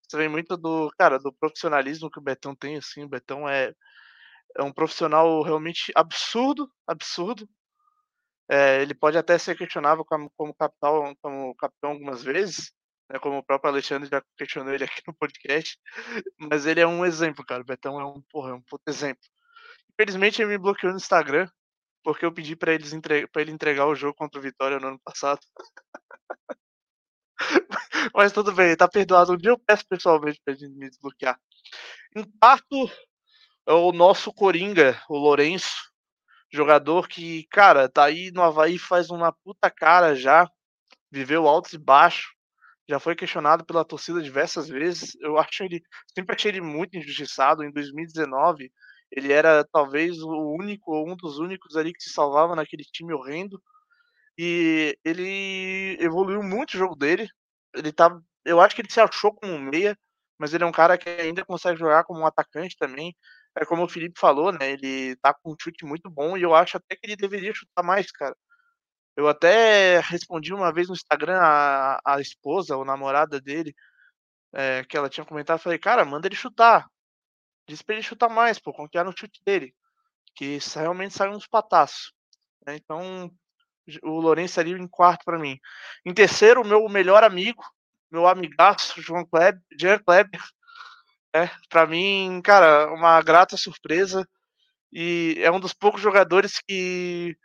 Você 0.09 0.17
vê 0.17 0.29
muito 0.29 0.57
do, 0.57 0.91
cara, 0.99 1.19
do 1.19 1.33
profissionalismo 1.33 2.11
que 2.11 2.19
o 2.19 2.23
Betão 2.23 2.55
tem, 2.55 2.77
assim. 2.77 3.05
O 3.05 3.09
Betão 3.09 3.49
é, 3.49 3.73
é 4.59 4.63
um 4.63 4.73
profissional 4.73 5.43
realmente 5.43 5.93
absurdo, 5.97 6.71
absurdo. 6.87 7.49
É, 8.51 8.83
ele 8.83 8.95
pode 8.95 9.17
até 9.17 9.39
ser 9.39 9.57
questionável 9.57 10.05
como, 10.05 10.31
como, 10.37 10.55
capitão, 10.55 11.15
como 11.23 11.55
capitão 11.57 11.93
algumas 11.93 12.23
vezes, 12.23 12.73
né, 13.11 13.19
como 13.19 13.39
o 13.39 13.43
próprio 13.43 13.73
Alexandre 13.73 14.09
já 14.09 14.23
questionou 14.37 14.73
ele 14.73 14.85
aqui 15.03 15.03
no 15.07 15.15
podcast, 15.15 15.77
mas 16.39 16.65
ele 16.65 16.81
é 16.81 16.87
um 16.87 17.05
exemplo, 17.05 17.45
cara. 17.45 17.63
O 17.63 17.65
Betão 17.67 18.01
é 18.01 18.05
um, 18.05 18.23
porra, 18.31 18.51
é 18.51 18.55
um 18.55 18.63
puto 18.63 18.85
exemplo. 18.89 19.23
Infelizmente 19.93 20.41
ele 20.41 20.53
me 20.53 20.59
bloqueou 20.59 20.93
no 20.93 20.99
Instagram, 20.99 21.49
porque 22.05 22.25
eu 22.25 22.33
pedi 22.33 22.55
para 22.55 22.75
entre... 22.75 23.29
ele 23.37 23.51
entregar 23.51 23.87
o 23.87 23.95
jogo 23.95 24.15
contra 24.15 24.39
o 24.39 24.43
Vitória 24.43 24.79
no 24.79 24.89
ano 24.89 25.01
passado. 25.05 25.41
mas 28.15 28.33
tudo 28.33 28.53
bem, 28.53 28.77
tá 28.77 28.89
perdoado. 28.89 29.33
Um 29.33 29.37
dia 29.37 29.51
eu 29.51 29.59
peço 29.59 29.87
pessoalmente 29.89 30.41
pra 30.45 30.55
ele 30.55 30.69
me 30.69 30.89
desbloquear. 30.89 31.39
Em 32.17 32.25
quarto, 32.39 32.91
é 33.67 33.73
o 33.73 33.93
nosso 33.93 34.33
Coringa, 34.33 35.01
o 35.09 35.19
Lourenço, 35.19 35.91
jogador 36.53 37.09
que, 37.09 37.47
cara, 37.49 37.89
tá 37.89 38.05
aí 38.05 38.31
no 38.31 38.43
Havaí 38.43 38.79
faz 38.79 39.11
uma 39.11 39.33
puta 39.33 39.71
cara 39.71 40.15
já, 40.15 40.49
viveu 41.11 41.47
altos 41.47 41.73
e 41.73 41.79
baixos, 41.79 42.33
já 42.91 42.99
foi 42.99 43.15
questionado 43.15 43.65
pela 43.65 43.85
torcida 43.85 44.21
diversas 44.23 44.69
vezes. 44.69 45.13
Eu 45.21 45.39
acho 45.39 45.63
ele, 45.65 45.81
sempre 46.15 46.35
achei 46.35 46.51
ele 46.51 46.61
muito 46.61 46.97
injustiçado. 46.99 47.63
Em 47.65 47.73
2019, 47.73 48.71
ele 49.13 49.33
era 49.33 49.65
talvez 49.73 50.21
o 50.21 50.57
único, 50.59 50.93
um 51.09 51.17
dos 51.17 51.39
únicos 51.39 51.77
ali 51.77 51.93
que 51.93 52.03
se 52.03 52.11
salvava 52.11 52.57
naquele 52.57 52.83
time 52.85 53.15
horrendo. 53.15 53.63
E 54.39 54.97
ele 55.05 55.97
evoluiu 56.01 56.43
muito 56.43 56.75
o 56.75 56.79
jogo 56.79 56.97
dele. 56.97 57.29
Ele 57.75 57.93
tá, 57.93 58.11
eu 58.45 58.61
acho 58.61 58.75
que 58.75 58.83
ele 58.83 58.93
se 58.93 59.01
achou 59.01 59.35
como 59.35 59.53
um 59.53 59.61
meia, 59.61 59.97
mas 60.39 60.55
ele 60.55 60.65
é 60.65 60.67
um 60.67 60.73
cara 60.73 60.99
que 60.99 61.09
ainda 61.09 61.45
consegue 61.45 61.79
jogar 61.79 62.05
como 62.05 62.21
um 62.21 62.27
atacante 62.27 62.77
também. 62.79 63.15
É 63.59 63.65
como 63.65 63.85
o 63.85 63.89
Felipe 63.89 64.19
falou, 64.21 64.53
né? 64.53 64.73
Ele 64.73 65.17
tá 65.23 65.35
com 65.35 65.53
um 65.53 65.57
chute 65.61 65.85
muito 65.85 66.11
bom 66.11 66.37
e 66.37 66.43
eu 66.43 66.55
acho 66.55 66.77
até 66.77 66.97
que 66.97 67.07
ele 67.07 67.17
deveria 67.17 67.55
chutar 67.55 67.83
mais, 67.85 68.11
cara. 68.13 68.35
Eu 69.21 69.29
até 69.29 70.01
respondi 70.01 70.55
uma 70.55 70.73
vez 70.73 70.89
no 70.89 70.95
Instagram 70.95 71.39
a, 71.43 72.01
a 72.07 72.21
esposa, 72.23 72.75
ou 72.75 72.87
namorada 72.87 73.39
dele, 73.39 73.75
é, 74.51 74.83
que 74.85 74.97
ela 74.97 75.11
tinha 75.11 75.27
comentado, 75.27 75.59
falei, 75.59 75.79
cara, 75.79 76.07
manda 76.07 76.27
ele 76.27 76.35
chutar. 76.35 76.89
Diz 77.69 77.83
pra 77.83 77.97
ele 77.97 78.03
chutar 78.03 78.31
mais, 78.31 78.59
pô, 78.59 78.73
confiar 78.73 79.05
no 79.05 79.13
chute 79.15 79.43
dele. 79.45 79.75
Que 80.35 80.59
realmente 80.75 81.13
saiu 81.13 81.33
uns 81.33 81.47
pataços. 81.47 82.15
Né? 82.67 82.77
Então, 82.77 83.31
o 84.03 84.21
Lourenço 84.21 84.59
ali 84.59 84.73
em 84.73 84.89
quarto 84.89 85.23
para 85.23 85.39
mim. 85.39 85.59
Em 86.07 86.15
terceiro, 86.15 86.63
o 86.63 86.67
meu 86.67 86.89
melhor 86.89 87.23
amigo, 87.23 87.63
meu 88.11 88.27
amigaço, 88.27 89.03
João 89.03 89.27
Kleber, 89.27 89.61
Jean 89.79 89.99
Kleber. 89.99 90.41
É, 91.33 91.49
para 91.69 91.87
mim, 91.87 92.41
cara, 92.43 92.93
uma 92.93 93.23
grata 93.23 93.57
surpresa. 93.57 94.27
E 94.93 95.37
é 95.39 95.49
um 95.49 95.61
dos 95.61 95.73
poucos 95.73 96.01
jogadores 96.01 96.59
que 96.67 97.37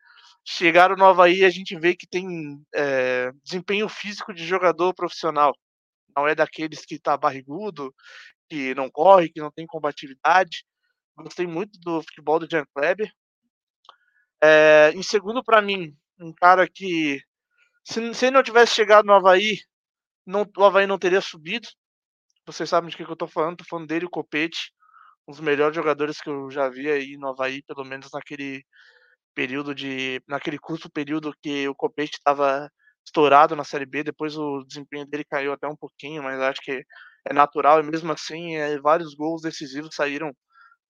chegaram 0.46 0.96
no 0.96 1.06
Havaí 1.06 1.44
a 1.44 1.50
gente 1.50 1.78
vê 1.78 1.96
que 1.96 2.08
tem 2.08 2.64
é, 2.74 3.32
desempenho 3.44 3.90
físico 3.90 4.34
de 4.34 4.46
jogador 4.46 4.94
profissional. 4.94 5.54
Não 6.16 6.28
é 6.28 6.36
daqueles 6.36 6.86
que 6.86 7.00
tá 7.00 7.18
barrigudo, 7.18 7.94
que 8.50 8.76
não 8.76 8.90
corre, 8.90 9.30
que 9.30 9.42
não 9.42 9.52
tem 9.52 9.66
combatividade. 9.66 10.64
Gostei 11.18 11.48
muito 11.48 11.80
do 11.80 12.02
futebol 12.04 12.40
do 12.40 12.48
Jan 12.50 12.66
Kleber. 12.74 13.12
É, 14.42 14.92
em 14.94 15.02
segundo, 15.02 15.44
para 15.44 15.62
mim, 15.62 15.96
um 16.20 16.32
cara 16.34 16.68
que, 16.70 17.20
se, 17.84 18.14
se, 18.14 18.26
ele 18.26 18.36
não 18.36 18.44
tivesse 18.44 18.76
chegado 18.76 19.06
no 19.06 19.14
Havaí, 19.14 19.60
não, 20.26 20.46
o 20.58 20.64
Havaí 20.64 20.86
não 20.86 21.00
teria 21.00 21.22
subido. 21.22 21.68
Vocês 22.46 22.70
sabem 22.70 22.90
de 22.90 22.98
que, 22.98 23.06
que 23.06 23.12
eu 23.12 23.16
tô 23.16 23.28
falando, 23.28 23.58
tô 23.58 23.66
falando 23.66 23.88
dele, 23.88 24.06
o 24.06 24.10
Copete, 24.10 24.72
um 25.28 25.32
dos 25.32 25.42
melhores 25.42 25.76
jogadores 25.76 26.22
que 26.22 26.30
eu 26.30 26.52
já 26.52 26.70
vi 26.70 26.90
aí 26.90 27.18
no 27.18 27.30
Havaí, 27.30 27.64
pelo 27.64 27.84
menos 27.84 28.10
naquele 28.14 28.64
período 29.36 29.76
de. 29.76 30.22
naquele 30.28 30.58
curto 30.58 30.90
período 30.90 31.36
que 31.42 31.68
o 31.68 31.76
Copete 31.76 32.18
estava 32.18 32.72
estourado 33.06 33.56
na 33.56 33.64
Série 33.64 33.86
B, 33.86 34.04
depois 34.04 34.36
o 34.38 34.64
desempenho 34.64 35.06
dele 35.06 35.24
caiu 35.26 35.54
até 35.54 35.68
um 35.68 35.76
pouquinho, 35.76 36.24
mas 36.24 36.40
acho 36.42 36.62
que 36.62 36.84
é 37.28 37.34
natural, 37.34 37.80
e 37.80 37.84
mesmo 37.84 38.12
assim, 38.12 38.56
é, 38.56 38.80
vários 38.80 39.14
gols 39.16 39.42
decisivos 39.42 39.96
saíram 39.96 40.32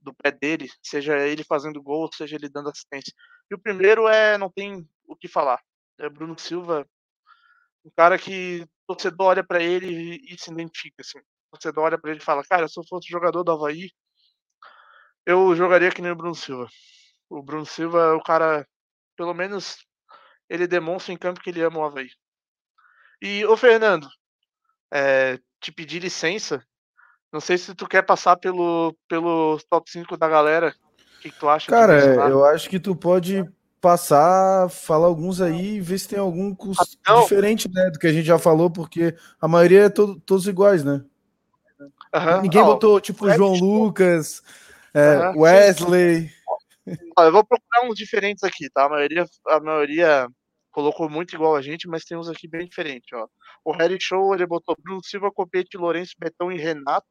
do 0.02 0.14
pé 0.14 0.32
dele, 0.32 0.70
seja 0.84 1.18
ele 1.18 1.44
fazendo 1.44 1.82
gol, 1.82 2.10
seja 2.14 2.36
ele 2.36 2.50
dando 2.50 2.70
assistência. 2.70 3.14
E 3.52 3.56
o 3.56 3.60
primeiro 3.60 4.08
é, 4.08 4.38
não 4.38 4.50
tem 4.52 4.88
o 5.08 5.16
que 5.16 5.28
falar, 5.28 5.60
é 6.00 6.10
Bruno 6.10 6.38
Silva, 6.40 6.88
um 7.86 7.92
cara 7.96 8.18
que 8.18 8.62
o 8.64 8.94
torcedor 8.96 9.28
olha 9.28 9.44
para 9.44 9.62
ele 9.62 10.22
e, 10.28 10.38
se 10.40 10.52
identifica, 10.52 11.02
assim. 11.02 11.20
O 11.20 11.52
torcedor 11.52 11.86
olha 11.86 11.98
para 11.98 12.12
ele 12.12 12.20
e 12.20 12.24
fala, 12.24 12.44
cara, 12.44 12.68
se 12.68 12.80
eu 12.80 12.84
fosse 12.88 13.08
jogador 13.10 13.44
do 13.44 13.52
Havaí, 13.52 13.92
eu 15.26 15.56
jogaria 15.56 15.92
que 15.92 16.02
nem 16.02 16.12
o 16.12 16.16
Bruno 16.16 16.36
Silva. 16.36 16.68
O 17.36 17.44
Bruno 17.44 17.66
Silva 17.66 18.00
é 18.00 18.12
o 18.14 18.22
cara, 18.22 18.66
pelo 19.18 19.34
menos, 19.34 19.86
ele 20.50 20.66
demonstra 20.66 21.14
em 21.14 21.18
campo 21.18 21.42
que 21.42 21.50
ele 21.50 21.62
ama 21.62 21.80
o 21.80 21.84
Havaí. 21.84 22.08
E, 23.22 23.44
ô 23.46 23.58
Fernando, 23.58 24.08
é, 24.94 25.38
te 25.60 25.70
pedir 25.70 26.02
licença. 26.02 26.64
Não 27.34 27.42
sei 27.42 27.58
se 27.58 27.76
tu 27.76 27.86
quer 27.88 28.04
passar 28.04 28.38
pelo, 28.38 28.96
pelo 29.10 29.60
top 29.70 29.92
5 29.92 30.16
da 30.16 30.30
galera. 30.30 30.74
O 31.18 31.22
que, 31.22 31.30
que 31.30 31.38
tu 31.38 31.50
acha? 31.50 31.70
Cara, 31.70 32.00
eu 32.30 32.46
acho 32.46 32.70
que 32.70 32.80
tu 32.80 32.96
pode 32.96 33.44
passar, 33.82 34.70
falar 34.70 35.08
alguns 35.08 35.42
aí 35.42 35.76
e 35.76 35.82
ver 35.82 36.00
se 36.00 36.08
tem 36.08 36.20
algum 36.20 36.56
ah, 37.06 37.22
diferente 37.22 37.70
né, 37.70 37.90
do 37.90 38.00
que 38.00 38.08
a 38.08 38.14
gente 38.14 38.26
já 38.26 38.40
falou, 38.40 38.70
porque 38.70 39.14
a 39.42 39.48
maioria 39.48 39.84
é 39.84 39.90
todo, 39.90 40.20
todos 40.22 40.48
iguais, 40.48 40.86
né? 40.86 41.04
Uhum. 41.80 42.42
Ninguém 42.44 42.64
botou, 42.64 43.02
tipo, 43.02 43.30
João 43.32 43.54
Lucas, 43.56 44.42
é, 44.94 45.30
uhum. 45.30 45.42
Wesley. 45.42 46.35
Eu 46.86 47.32
vou 47.32 47.46
procurar 47.46 47.88
uns 47.88 47.96
diferentes 47.96 48.44
aqui, 48.44 48.70
tá? 48.70 48.86
A 48.86 48.90
maioria, 48.90 49.26
a 49.48 49.60
maioria 49.60 50.28
colocou 50.72 51.10
muito 51.10 51.34
igual 51.34 51.56
a 51.56 51.62
gente, 51.62 51.88
mas 51.88 52.04
tem 52.04 52.18
uns 52.18 52.30
aqui 52.30 52.48
bem 52.48 52.68
diferentes, 52.68 53.12
ó. 53.14 53.28
O 53.64 53.72
Harry 53.72 53.98
Show, 54.00 54.34
ele 54.34 54.46
botou 54.46 54.76
Bruno 54.80 55.04
Silva, 55.04 55.32
Copete, 55.32 55.78
Lourenço, 55.78 56.14
Betão 56.20 56.52
e 56.52 56.58
Renato. 56.58 57.08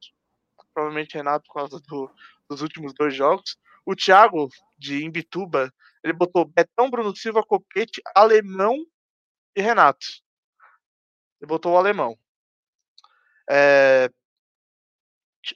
Provavelmente 0.73 1.15
Renato 1.15 1.45
por 1.47 1.55
causa 1.55 1.81
do, 1.87 2.11
dos 2.49 2.61
últimos 2.61 2.93
dois 2.93 3.13
jogos. 3.13 3.57
O 3.85 3.95
Thiago, 3.95 4.49
de 4.77 5.03
Imbituba, 5.03 5.71
ele 6.03 6.13
botou 6.13 6.45
Betão, 6.45 6.89
Bruno 6.89 7.15
Silva, 7.15 7.43
Copete, 7.43 8.01
Alemão 8.15 8.75
e 9.55 9.61
Renato. 9.61 10.05
Ele 11.41 11.47
botou 11.47 11.73
o 11.73 11.77
Alemão. 11.77 12.17
É... 13.49 14.09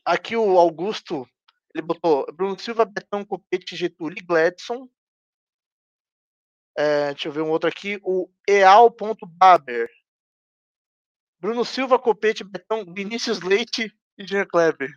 Aqui 0.05 0.35
o 0.35 0.57
Augusto 0.59 1.27
ele 1.73 1.81
botou 1.85 2.25
Bruno 2.33 2.57
Silva, 2.57 2.85
Betão, 2.85 3.23
Copete, 3.23 3.75
Getúlio 3.75 4.17
e 4.17 4.25
Gladson. 4.25 4.89
É, 6.77 7.13
deixa 7.13 7.27
eu 7.27 7.31
ver 7.31 7.41
um 7.41 7.49
outro 7.49 7.69
aqui. 7.69 7.99
O 8.03 8.29
Eal.baber. 8.47 9.89
Bruno 11.39 11.63
Silva, 11.63 11.99
Copete, 11.99 12.43
Betão, 12.43 12.85
Vinícius 12.93 13.41
Leite 13.41 13.93
e 14.17 14.27
Jean 14.27 14.45
Kleber. 14.45 14.89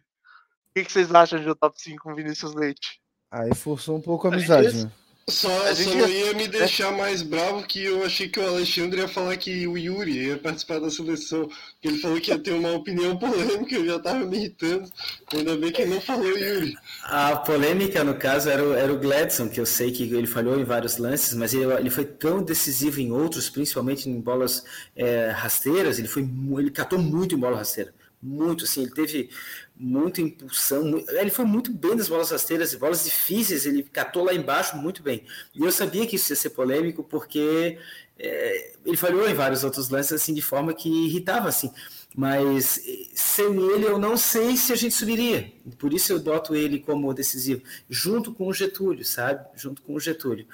que, 0.75 0.85
que 0.85 0.93
vocês 0.93 1.15
acham 1.15 1.41
de 1.41 1.49
um 1.49 1.55
top 1.55 1.81
5 1.81 2.03
com 2.03 2.15
Vinícius 2.15 2.55
Leite? 2.55 3.01
Aí 3.31 3.55
forçou 3.55 3.97
um 3.97 4.01
pouco 4.01 4.27
a 4.27 4.33
amizade, 4.33 4.85
né? 4.85 4.93
Só, 5.29 5.49
só 5.75 5.95
não 5.95 6.09
ia 6.09 6.33
me 6.35 6.49
deixar 6.49 6.91
mais 6.91 7.23
bravo 7.23 7.63
que 7.63 7.85
eu 7.85 8.05
achei 8.05 8.29
que 8.29 8.41
o 8.41 8.47
Alexandre 8.47 9.01
ia 9.01 9.07
falar 9.07 9.37
que 9.37 9.69
o 9.69 9.79
Yuri 9.79 10.27
ia 10.27 10.37
participar 10.37 10.81
da 10.81 10.91
seleção. 10.91 11.49
Ele 11.83 11.99
falou 11.99 12.21
que 12.21 12.31
ia 12.31 12.39
ter 12.39 12.53
uma 12.53 12.73
opinião 12.73 13.17
polêmica, 13.17 13.77
eu 13.77 13.87
já 13.87 13.99
tava 14.01 14.27
me 14.27 14.37
irritando. 14.37 14.91
Ainda 15.33 15.57
bem 15.57 15.71
que 15.71 15.83
ele 15.83 15.95
não 15.95 16.01
falou 16.01 16.27
Yuri. 16.27 16.75
A 17.05 17.37
polêmica, 17.37 18.03
no 18.03 18.15
caso, 18.15 18.51
era 18.51 18.65
o, 18.65 18.75
era 18.75 18.93
o 18.93 18.99
Gladson, 18.99 19.49
que 19.49 19.61
eu 19.61 19.67
sei 19.67 19.93
que 19.93 20.03
ele 20.03 20.27
falhou 20.27 20.59
em 20.59 20.65
vários 20.65 20.97
lances, 20.97 21.35
mas 21.35 21.55
ele, 21.55 21.73
ele 21.73 21.91
foi 21.91 22.05
tão 22.05 22.43
decisivo 22.43 23.01
em 23.01 23.13
outros, 23.13 23.49
principalmente 23.49 24.09
em 24.09 24.21
bolas 24.21 24.65
é, 24.97 25.29
rasteiras, 25.31 26.01
ele, 26.01 26.09
foi, 26.09 26.29
ele 26.59 26.71
catou 26.71 26.99
muito 26.99 27.35
em 27.35 27.39
bola 27.39 27.59
rasteira 27.59 27.95
muito, 28.23 28.65
assim, 28.65 28.83
ele 28.83 28.93
teve 28.93 29.31
muita 29.77 30.21
impulsão, 30.21 31.05
ele 31.09 31.31
foi 31.31 31.45
muito 31.45 31.73
bem 31.73 31.97
nas 31.97 32.09
bolas 32.09 32.31
rasteiras, 32.31 32.75
bolas 32.75 33.05
difíceis, 33.05 33.67
ele 33.67 33.83
catou 33.83 34.25
lá 34.25 34.33
embaixo 34.33 34.77
muito 34.77 35.03
bem. 35.03 35.25
E 35.55 35.63
eu 35.63 35.73
sabia 35.73 36.07
que 36.07 36.17
isso 36.17 36.33
ia 36.33 36.37
ser 36.37 36.51
polêmico, 36.51 37.03
porque 37.03 37.79
é, 38.19 38.75
ele 38.85 38.97
falhou 38.97 39.29
em 39.29 39.35
vários 39.35 39.65
outros 39.65 39.89
lances, 39.89 40.13
assim, 40.13 40.33
de 40.33 40.43
forma 40.43 40.73
que 40.73 40.89
irritava, 40.89 41.49
assim. 41.49 41.73
Mas 42.15 42.81
sem 43.15 43.47
ele, 43.47 43.87
eu 43.87 43.99
não 43.99 44.17
sei 44.17 44.57
se 44.57 44.73
a 44.73 44.77
gente 44.77 44.95
subiria. 44.95 45.51
Por 45.79 45.93
isso 45.93 46.13
eu 46.13 46.21
boto 46.21 46.55
ele 46.55 46.79
como 46.79 47.13
decisivo, 47.15 47.63
junto 47.89 48.33
com 48.33 48.47
o 48.47 48.53
Getúlio, 48.53 49.05
sabe? 49.05 49.47
Junto 49.57 49.83
com 49.83 49.95
o 49.95 50.01
Getúlio. 50.01 50.47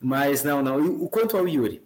Mas 0.00 0.44
não, 0.44 0.62
não. 0.62 0.84
E 0.84 0.88
o 0.88 1.08
quanto 1.08 1.36
ao 1.36 1.48
Yuri? 1.48 1.82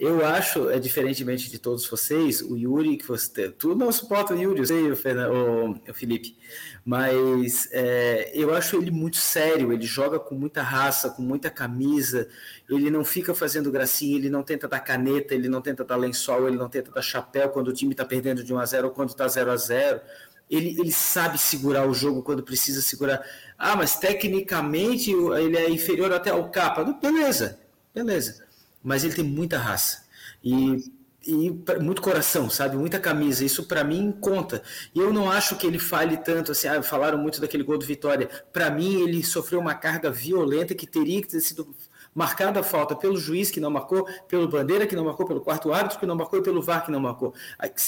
Eu 0.00 0.24
acho, 0.24 0.70
é 0.70 0.78
diferentemente 0.78 1.50
de 1.50 1.58
todos 1.58 1.84
vocês, 1.88 2.40
o 2.40 2.56
Yuri, 2.56 2.96
que 2.96 3.04
você. 3.04 3.50
Tu 3.50 3.74
não 3.74 3.90
suporta 3.90 4.32
o 4.32 4.40
Yuri, 4.40 4.60
eu 4.60 4.66
sei, 4.66 4.92
o, 4.92 5.72
o, 5.72 5.92
Felipe, 5.92 6.38
mas 6.84 7.68
é, 7.72 8.30
eu 8.32 8.54
acho 8.54 8.76
ele 8.76 8.92
muito 8.92 9.16
sério, 9.16 9.72
ele 9.72 9.84
joga 9.84 10.20
com 10.20 10.36
muita 10.36 10.62
raça, 10.62 11.10
com 11.10 11.20
muita 11.20 11.50
camisa, 11.50 12.28
ele 12.70 12.92
não 12.92 13.04
fica 13.04 13.34
fazendo 13.34 13.72
gracinha, 13.72 14.16
ele 14.16 14.30
não 14.30 14.44
tenta 14.44 14.68
dar 14.68 14.78
caneta, 14.78 15.34
ele 15.34 15.48
não 15.48 15.60
tenta 15.60 15.84
dar 15.84 15.96
lençol, 15.96 16.46
ele 16.46 16.56
não 16.56 16.68
tenta 16.68 16.92
dar 16.92 17.02
chapéu 17.02 17.48
quando 17.48 17.66
o 17.66 17.72
time 17.72 17.90
está 17.90 18.04
perdendo 18.04 18.44
de 18.44 18.54
1 18.54 18.58
a 18.60 18.66
0 18.66 18.86
ou 18.86 18.94
quando 18.94 19.08
está 19.08 19.26
0 19.26 19.50
a 19.50 19.56
0 19.56 20.00
ele, 20.48 20.80
ele 20.80 20.92
sabe 20.92 21.38
segurar 21.38 21.88
o 21.88 21.92
jogo 21.92 22.22
quando 22.22 22.42
precisa 22.42 22.80
segurar. 22.80 23.22
Ah, 23.58 23.74
mas 23.74 23.96
tecnicamente 23.96 25.10
ele 25.10 25.56
é 25.56 25.68
inferior 25.68 26.12
até 26.12 26.30
ao 26.30 26.50
capa. 26.50 26.84
Beleza, 26.84 27.58
beleza 27.92 28.47
mas 28.88 29.04
ele 29.04 29.14
tem 29.14 29.24
muita 29.24 29.58
raça. 29.58 30.04
E 30.42 30.90
e 31.26 31.50
muito 31.82 32.00
coração, 32.00 32.48
sabe? 32.48 32.76
Muita 32.76 32.98
camisa. 32.98 33.44
Isso 33.44 33.64
para 33.64 33.84
mim 33.84 34.16
conta. 34.18 34.62
E 34.94 34.98
eu 34.98 35.12
não 35.12 35.30
acho 35.30 35.56
que 35.56 35.66
ele 35.66 35.78
fale 35.78 36.16
tanto 36.16 36.52
assim. 36.52 36.68
Ah, 36.68 36.82
falaram 36.82 37.18
muito 37.18 37.38
daquele 37.38 37.62
gol 37.62 37.76
do 37.76 37.84
Vitória. 37.84 38.30
Para 38.50 38.70
mim, 38.70 39.02
ele 39.02 39.22
sofreu 39.22 39.60
uma 39.60 39.74
carga 39.74 40.10
violenta 40.10 40.74
que 40.74 40.86
teria 40.86 41.20
que 41.20 41.28
ter 41.28 41.40
sido 41.40 41.74
marcada 42.14 42.60
a 42.60 42.62
falta 42.62 42.96
pelo 42.96 43.16
juiz 43.16 43.50
que 43.50 43.60
não 43.60 43.70
marcou, 43.70 44.08
pelo 44.26 44.48
bandeira 44.48 44.86
que 44.86 44.96
não 44.96 45.04
marcou, 45.04 45.26
pelo 45.26 45.40
quarto 45.40 45.72
árbitro 45.72 46.00
que 46.00 46.06
não 46.06 46.16
marcou 46.16 46.38
e 46.38 46.42
pelo 46.42 46.62
VAR 46.62 46.84
que 46.84 46.90
não 46.90 47.00
marcou. 47.00 47.34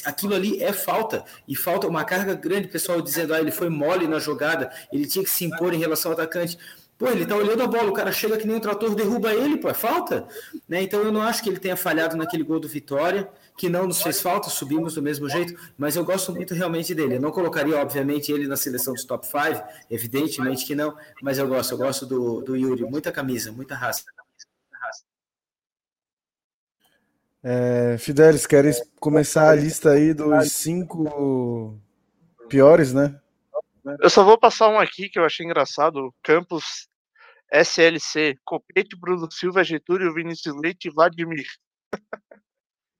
Aquilo 0.05 0.35
ali 0.35 0.63
é 0.63 0.73
falta. 0.73 1.25
E 1.49 1.57
falta 1.57 1.87
uma 1.89 2.05
carga 2.05 2.35
grande, 2.35 2.69
pessoal 2.69 3.01
dizendo, 3.01 3.33
ah, 3.33 3.41
ele 3.41 3.51
foi 3.51 3.71
mole 3.71 4.07
na 4.07 4.19
jogada, 4.19 4.71
ele 4.93 5.07
tinha 5.07 5.25
que 5.25 5.31
se 5.31 5.45
impor 5.47 5.73
em 5.73 5.79
relação 5.79 6.13
ao 6.13 6.19
atacante. 6.19 6.59
Pô, 7.01 7.09
ele 7.09 7.25
tá 7.25 7.35
olhando 7.35 7.63
a 7.63 7.67
bola, 7.67 7.89
o 7.89 7.95
cara 7.95 8.13
chega 8.13 8.37
que 8.37 8.47
nem 8.47 8.57
um 8.57 8.61
trator, 8.61 8.95
derruba 8.95 9.33
ele, 9.33 9.57
pô, 9.57 9.71
é 9.71 9.75
falta. 9.75 10.29
Né? 10.69 10.83
Então 10.83 11.01
eu 11.01 11.11
não 11.11 11.23
acho 11.23 11.43
que 11.43 11.49
ele 11.49 11.59
tenha 11.59 11.75
falhado 11.75 12.15
naquele 12.15 12.43
gol 12.43 12.61
do 12.61 12.69
Vitória, 12.69 13.27
que 13.57 13.71
não 13.71 13.87
nos 13.87 14.03
fez 14.03 14.21
falta, 14.21 14.51
subimos 14.51 14.97
do 14.97 15.03
mesmo 15.03 15.27
jeito, 15.27 15.59
mas 15.79 15.97
eu 15.97 16.05
gosto 16.05 16.31
muito 16.31 16.53
realmente 16.53 16.95
dele. 16.95 17.17
Eu 17.17 17.21
não 17.23 17.31
colocaria, 17.31 17.81
obviamente, 17.81 18.31
ele 18.31 18.47
na 18.47 18.55
seleção 18.55 18.93
dos 18.93 19.07
top 19.07 19.27
5, 19.27 19.67
evidentemente 19.91 20.67
que 20.67 20.75
não, 20.75 20.95
mas 21.23 21.39
eu 21.39 21.49
gosto, 21.49 21.73
eu 21.73 21.79
gosto 21.79 22.05
do, 22.05 22.43
do 22.43 22.55
Yuri, 22.55 22.85
muita 22.85 23.11
camisa, 23.11 23.51
muita 23.51 23.75
raça. 23.75 24.05
É, 27.43 27.97
Fidelis, 27.99 28.47
queres 28.47 28.83
começar 29.01 29.49
a 29.49 29.55
lista 29.55 29.93
aí 29.93 30.13
dos 30.13 30.53
cinco 30.53 31.81
piores, 32.47 32.93
né? 32.93 33.19
Eu 34.03 34.11
só 34.11 34.23
vou 34.23 34.37
passar 34.37 34.69
um 34.69 34.79
aqui 34.79 35.09
que 35.09 35.19
eu 35.19 35.25
achei 35.25 35.47
engraçado. 35.47 36.15
Campos 36.23 36.90
SLC, 37.53 38.37
Copete, 38.45 38.97
Bruno 38.97 39.31
Silva, 39.31 39.65
Getúlio, 39.65 40.15
Vinícius 40.15 40.55
Leite 40.57 40.89
e 40.89 40.91
Vladimir. 40.91 41.47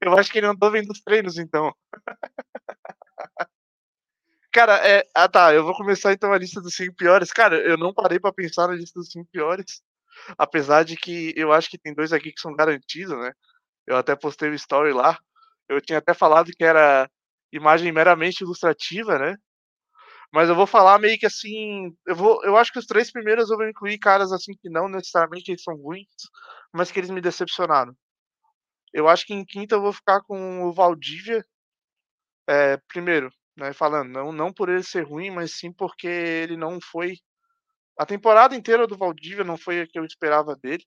eu 0.01 0.13
acho 0.17 0.31
que 0.31 0.39
ele 0.39 0.47
andou 0.47 0.71
vendo 0.71 0.91
os 0.91 1.01
treinos, 1.01 1.37
então. 1.37 1.73
Cara, 4.51 4.85
é. 4.85 5.07
Ah 5.15 5.29
tá, 5.29 5.53
eu 5.53 5.63
vou 5.63 5.73
começar 5.75 6.11
então 6.11 6.33
a 6.33 6.37
lista 6.37 6.61
dos 6.61 6.75
cinco 6.75 6.93
piores. 6.95 7.31
Cara, 7.31 7.57
eu 7.57 7.77
não 7.77 7.93
parei 7.93 8.19
para 8.19 8.33
pensar 8.33 8.67
na 8.67 8.75
lista 8.75 8.99
dos 8.99 9.09
cinco 9.09 9.29
piores. 9.31 9.81
Apesar 10.37 10.83
de 10.83 10.97
que 10.97 11.33
eu 11.37 11.53
acho 11.53 11.69
que 11.69 11.77
tem 11.77 11.93
dois 11.93 12.11
aqui 12.11 12.33
que 12.33 12.41
são 12.41 12.53
garantidos, 12.53 13.17
né? 13.17 13.31
Eu 13.87 13.95
até 13.97 14.15
postei 14.15 14.49
o 14.49 14.53
story 14.53 14.91
lá. 14.93 15.17
Eu 15.69 15.81
tinha 15.81 15.99
até 15.99 16.13
falado 16.13 16.51
que 16.51 16.63
era 16.63 17.09
imagem 17.51 17.91
meramente 17.91 18.43
ilustrativa, 18.43 19.17
né? 19.17 19.37
Mas 20.33 20.49
eu 20.49 20.55
vou 20.55 20.65
falar 20.65 20.99
meio 20.99 21.17
que 21.19 21.25
assim. 21.25 21.95
Eu, 22.07 22.15
vou, 22.15 22.43
eu 22.45 22.57
acho 22.57 22.71
que 22.71 22.79
os 22.79 22.85
três 22.85 23.11
primeiros 23.11 23.49
eu 23.49 23.57
vou 23.57 23.67
incluir 23.67 23.97
caras 23.99 24.31
assim 24.31 24.53
que 24.61 24.69
não 24.69 24.87
necessariamente 24.87 25.51
eles 25.51 25.63
são 25.63 25.75
ruins, 25.75 26.07
mas 26.73 26.91
que 26.91 26.99
eles 26.99 27.09
me 27.09 27.21
decepcionaram. 27.21 27.95
Eu 28.93 29.07
acho 29.07 29.25
que 29.25 29.33
em 29.33 29.45
quinta 29.45 29.75
eu 29.75 29.81
vou 29.81 29.93
ficar 29.93 30.21
com 30.21 30.63
o 30.63 30.73
Valdívia. 30.73 31.45
É, 32.47 32.77
primeiro, 32.87 33.31
né, 33.57 33.73
falando, 33.73 34.09
não, 34.09 34.31
não 34.31 34.53
por 34.53 34.69
ele 34.69 34.83
ser 34.83 35.03
ruim, 35.03 35.29
mas 35.31 35.53
sim 35.57 35.71
porque 35.71 36.07
ele 36.07 36.57
não 36.57 36.79
foi. 36.81 37.17
A 37.97 38.05
temporada 38.05 38.55
inteira 38.55 38.87
do 38.87 38.97
Valdívia 38.97 39.43
não 39.43 39.57
foi 39.57 39.81
a 39.81 39.87
que 39.87 39.99
eu 39.99 40.05
esperava 40.05 40.55
dele. 40.55 40.83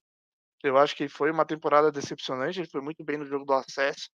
Eu 0.63 0.77
acho 0.77 0.95
que 0.95 1.07
foi 1.09 1.31
uma 1.31 1.45
temporada 1.45 1.91
decepcionante. 1.91 2.59
Ele 2.59 2.69
foi 2.69 2.81
muito 2.81 3.03
bem 3.03 3.17
no 3.17 3.25
jogo 3.25 3.45
do 3.45 3.53
acesso. 3.53 4.09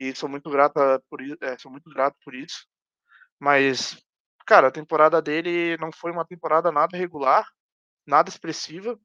E 0.00 0.14
sou 0.16 0.28
muito 0.28 0.50
grato 0.50 0.74
por, 1.10 1.20
é, 1.42 1.58
sou 1.58 1.70
muito 1.70 1.90
grato 1.90 2.16
por 2.24 2.34
isso. 2.34 2.66
Mas 3.40 3.98
cara, 4.52 4.68
a 4.68 4.70
temporada 4.70 5.22
dele 5.22 5.78
não 5.78 5.90
foi 5.90 6.12
uma 6.12 6.26
temporada 6.26 6.70
nada 6.70 6.94
regular, 6.94 7.48
nada 8.06 8.28
expressiva. 8.28 9.00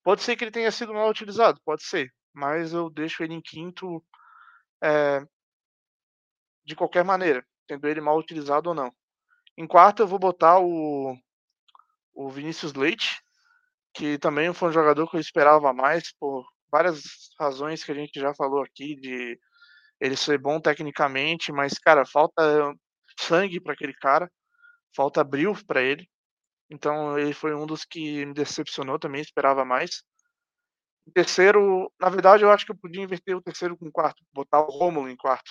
Pode 0.00 0.22
ser 0.22 0.36
que 0.36 0.44
ele 0.44 0.52
tenha 0.52 0.70
sido 0.70 0.94
mal 0.94 1.10
utilizado, 1.10 1.60
pode 1.64 1.82
ser, 1.82 2.08
mas 2.32 2.72
eu 2.72 2.88
deixo 2.88 3.24
ele 3.24 3.34
em 3.34 3.40
quinto 3.40 4.00
é, 4.80 5.26
de 6.64 6.76
qualquer 6.76 7.02
maneira, 7.04 7.44
tendo 7.66 7.88
ele 7.88 8.00
mal 8.00 8.16
utilizado 8.16 8.68
ou 8.68 8.74
não. 8.74 8.92
Em 9.58 9.66
quarto 9.66 10.02
eu 10.02 10.06
vou 10.06 10.20
botar 10.20 10.60
o, 10.60 11.16
o 12.14 12.30
Vinícius 12.30 12.72
Leite, 12.72 13.20
que 13.92 14.18
também 14.18 14.54
foi 14.54 14.68
um 14.68 14.72
jogador 14.72 15.10
que 15.10 15.16
eu 15.16 15.20
esperava 15.20 15.72
mais 15.72 16.12
por 16.12 16.46
várias 16.70 17.02
razões 17.40 17.82
que 17.82 17.90
a 17.90 17.96
gente 17.96 18.20
já 18.20 18.32
falou 18.34 18.62
aqui 18.62 18.94
de 18.94 19.36
ele 20.00 20.16
ser 20.16 20.38
bom 20.38 20.60
tecnicamente, 20.60 21.50
mas 21.50 21.74
cara, 21.74 22.06
falta 22.06 22.72
sangue 23.18 23.60
para 23.60 23.72
aquele 23.72 23.94
cara 23.94 24.30
falta 24.94 25.20
abril 25.20 25.54
para 25.66 25.82
ele. 25.82 26.08
Então 26.70 27.18
ele 27.18 27.32
foi 27.34 27.54
um 27.54 27.66
dos 27.66 27.84
que 27.84 28.24
me 28.26 28.34
decepcionou 28.34 28.98
também, 28.98 29.20
esperava 29.20 29.64
mais. 29.64 30.02
Terceiro, 31.14 31.92
na 32.00 32.08
verdade, 32.08 32.44
eu 32.44 32.50
acho 32.50 32.64
que 32.64 32.72
eu 32.72 32.78
podia 32.78 33.02
inverter 33.02 33.36
o 33.36 33.42
terceiro 33.42 33.76
com 33.76 33.86
o 33.88 33.92
quarto, 33.92 34.22
botar 34.32 34.60
o 34.60 34.70
Rômulo 34.70 35.08
em 35.08 35.16
quarto. 35.16 35.50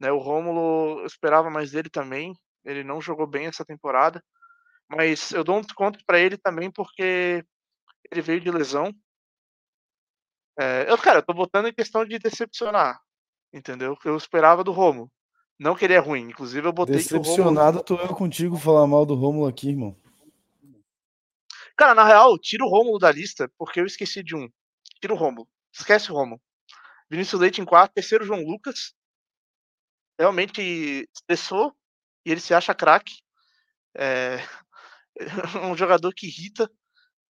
Né, 0.00 0.10
o 0.10 0.18
Rômulo, 0.18 1.00
eu 1.00 1.06
esperava 1.06 1.50
mais 1.50 1.70
dele 1.70 1.90
também. 1.90 2.34
Ele 2.64 2.82
não 2.82 3.00
jogou 3.00 3.26
bem 3.26 3.46
essa 3.46 3.64
temporada, 3.64 4.22
mas 4.88 5.32
eu 5.32 5.44
dou 5.44 5.58
um 5.58 5.60
desconto 5.60 5.98
para 6.06 6.18
ele 6.18 6.36
também 6.38 6.70
porque 6.70 7.44
ele 8.10 8.22
veio 8.22 8.40
de 8.40 8.50
lesão. 8.50 8.92
É, 10.58 10.90
eu, 10.90 10.98
cara, 10.98 11.18
eu 11.18 11.22
tô 11.22 11.34
botando 11.34 11.66
em 11.68 11.74
questão 11.74 12.04
de 12.04 12.18
decepcionar, 12.18 12.98
entendeu? 13.52 13.96
Eu 14.04 14.16
esperava 14.16 14.64
do 14.64 14.72
Romulo. 14.72 15.10
Não 15.58 15.74
que 15.74 15.84
ele 15.84 15.94
é 15.94 15.98
ruim. 15.98 16.28
Inclusive, 16.28 16.66
eu 16.66 16.72
botei 16.72 16.96
Decepcionado 16.96 17.82
tô 17.82 17.96
eu 17.96 18.14
contigo 18.14 18.56
falar 18.56 18.86
mal 18.86 19.06
do 19.06 19.14
Rômulo 19.14 19.46
aqui, 19.46 19.70
irmão. 19.70 19.96
Cara, 21.76 21.94
na 21.94 22.04
real, 22.04 22.38
tira 22.38 22.64
o 22.64 22.68
Rômulo 22.68 22.98
da 22.98 23.12
lista, 23.12 23.50
porque 23.58 23.80
eu 23.80 23.86
esqueci 23.86 24.22
de 24.22 24.34
um. 24.34 24.48
Tira 25.00 25.12
o 25.12 25.16
Rômulo. 25.16 25.48
Esquece 25.72 26.10
o 26.10 26.14
Rômulo. 26.14 26.40
Vinícius 27.10 27.40
Leite 27.40 27.60
em 27.60 27.64
quarto, 27.64 27.92
terceiro 27.92 28.24
João 28.24 28.42
Lucas. 28.42 28.94
Realmente 30.18 31.08
estressou 31.14 31.74
e 32.24 32.32
ele 32.32 32.40
se 32.40 32.54
acha 32.54 32.74
craque. 32.74 33.14
É... 33.94 34.38
um 35.70 35.76
jogador 35.76 36.12
que 36.14 36.26
irrita. 36.26 36.70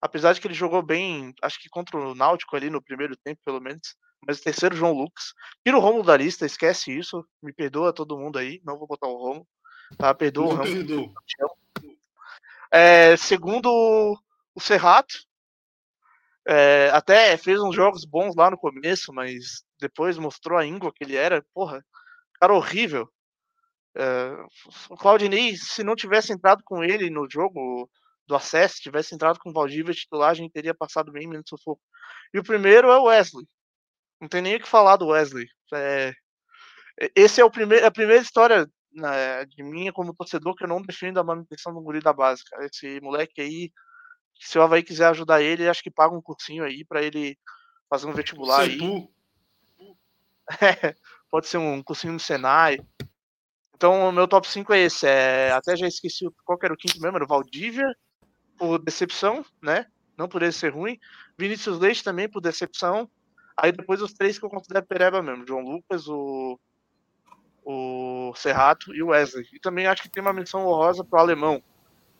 Apesar 0.01 0.33
de 0.33 0.41
que 0.41 0.47
ele 0.47 0.55
jogou 0.55 0.83
bem, 0.83 1.35
acho 1.43 1.61
que 1.61 1.69
contra 1.69 1.99
o 1.99 2.15
Náutico 2.15 2.55
ali 2.55 2.71
no 2.71 2.83
primeiro 2.83 3.17
tempo, 3.17 3.41
pelo 3.45 3.61
menos. 3.61 3.97
Mas 4.27 4.39
o 4.39 4.43
terceiro, 4.43 4.77
João 4.77 4.93
Lucas. 4.93 5.33
Tira 5.65 5.77
o 5.77 5.81
Romulo 5.81 6.05
da 6.05 6.17
lista, 6.17 6.45
esquece 6.45 6.97
isso. 6.97 7.27
Me 7.43 7.53
perdoa 7.53 7.93
todo 7.93 8.19
mundo 8.19 8.39
aí. 8.39 8.61
Não 8.65 8.79
vou 8.79 8.87
botar 8.87 9.07
o 9.07 9.17
Romulo. 9.17 9.47
Tá? 9.97 10.15
Perdoa 10.15 10.47
o 10.47 10.57
Romulo. 10.57 11.15
É, 12.71 13.17
segundo 13.17 13.71
o 14.55 14.61
Serrato. 14.61 15.15
É, 16.49 16.91
até 16.93 17.37
fez 17.37 17.61
uns 17.61 17.75
jogos 17.75 18.05
bons 18.05 18.37
lá 18.37 18.51
no 18.51 18.59
começo, 18.59 19.13
mas 19.13 19.65
depois 19.81 20.17
mostrou 20.17 20.59
a 20.59 20.67
íngua 20.67 20.93
que 20.95 21.05
ele 21.05 21.17
era. 21.17 21.45
Porra, 21.55 21.85
cara 22.41 22.55
horrível. 22.55 23.09
É, 23.97 24.31
o 24.91 24.97
Claudinei, 24.97 25.57
se 25.57 25.83
não 25.83 25.97
tivesse 25.97 26.33
entrado 26.33 26.63
com 26.65 26.85
ele 26.85 27.09
no 27.11 27.27
jogo 27.31 27.91
do 28.27 28.35
acesso, 28.35 28.81
tivesse 28.81 29.15
entrado 29.15 29.39
com 29.39 29.51
o 29.51 29.53
Valdívia 29.53 29.95
titular, 29.95 30.31
a 30.31 30.35
gente 30.35 30.53
teria 30.53 30.75
passado 30.75 31.13
bem 31.13 31.29
menos 31.29 31.49
sufoco. 31.49 31.83
E 32.35 32.39
o 32.39 32.43
primeiro 32.43 32.91
é 32.91 32.99
o 32.99 33.05
Wesley. 33.05 33.47
Não 34.21 34.29
tem 34.29 34.43
nem 34.43 34.57
o 34.57 34.61
que 34.61 34.69
falar 34.69 34.97
do 34.97 35.09
Wesley. 35.09 35.47
É, 35.75 36.13
esse 37.15 37.41
é 37.41 37.45
o 37.45 37.51
primeiro, 37.51 37.87
a 37.87 37.91
primeira 37.91 38.23
história 38.23 38.67
né, 38.93 39.45
de 39.45 39.63
minha 39.63 39.93
como 39.93 40.15
torcedor 40.15 40.55
que 40.57 40.65
eu 40.65 40.69
não 40.69 40.83
defendo 40.83 41.21
a 41.21 41.25
manutenção 41.25 41.73
do 41.73 41.81
guri 41.81 42.01
da 42.01 42.13
base, 42.13 42.43
cara. 42.45 42.67
Esse 42.67 43.01
moleque 43.01 43.41
aí, 43.41 43.71
se 44.41 44.59
o 44.59 44.63
Havaí 44.63 44.83
quiser 44.83 45.07
ajudar 45.09 45.43
ele, 45.43 45.69
acho 45.69 45.83
que 45.83 45.91
paga 45.91 46.15
um 46.15 46.23
cursinho 46.23 46.65
aí 46.65 46.85
para 46.85 47.03
ele 47.03 47.39
fazer 47.89 48.07
um 48.07 48.13
vestibular 48.13 48.63
aí. 48.63 48.79
É, 50.63 50.95
pode 51.29 51.49
ser 51.49 51.57
um 51.59 51.83
cursinho 51.83 52.13
no 52.13 52.21
Senai. 52.21 52.79
Então, 53.75 54.09
o 54.09 54.13
meu 54.13 54.29
top 54.29 54.49
5 54.49 54.73
é 54.73 54.79
esse. 54.79 55.05
É, 55.05 55.51
até 55.51 55.77
já 55.77 55.89
esqueci 55.89 56.25
qual 56.45 56.57
era 56.63 56.73
o 56.73 56.77
quinto 56.77 57.01
mesmo, 57.01 57.17
era 57.17 57.25
o 57.25 57.29
Valdívia, 57.29 57.85
por 58.57 58.79
decepção, 58.79 59.45
né? 59.63 59.87
Não 60.17 60.29
por 60.29 60.43
ele 60.43 60.53
ser 60.53 60.73
ruim. 60.73 60.99
Vinícius 61.37 61.79
Leite 61.79 62.03
também 62.03 62.29
por 62.29 62.41
decepção. 62.41 63.09
Aí 63.57 63.73
depois 63.73 64.03
os 64.03 64.13
três 64.13 64.39
que 64.39 64.45
eu 64.45 64.51
considero 64.51 64.85
pereba 64.85 65.23
mesmo. 65.23 65.47
João 65.47 65.63
Lucas, 65.63 66.09
o, 66.09 66.59
o 67.65 68.33
Serrato 68.37 68.95
e 68.95 69.03
o 69.03 69.09
Wesley. 69.09 69.47
E 69.53 69.59
também 69.59 69.87
acho 69.87 70.03
que 70.03 70.09
tem 70.09 70.23
uma 70.23 70.33
menção 70.33 70.67
honrosa 70.67 71.05
pro 71.05 71.19
alemão. 71.19 71.63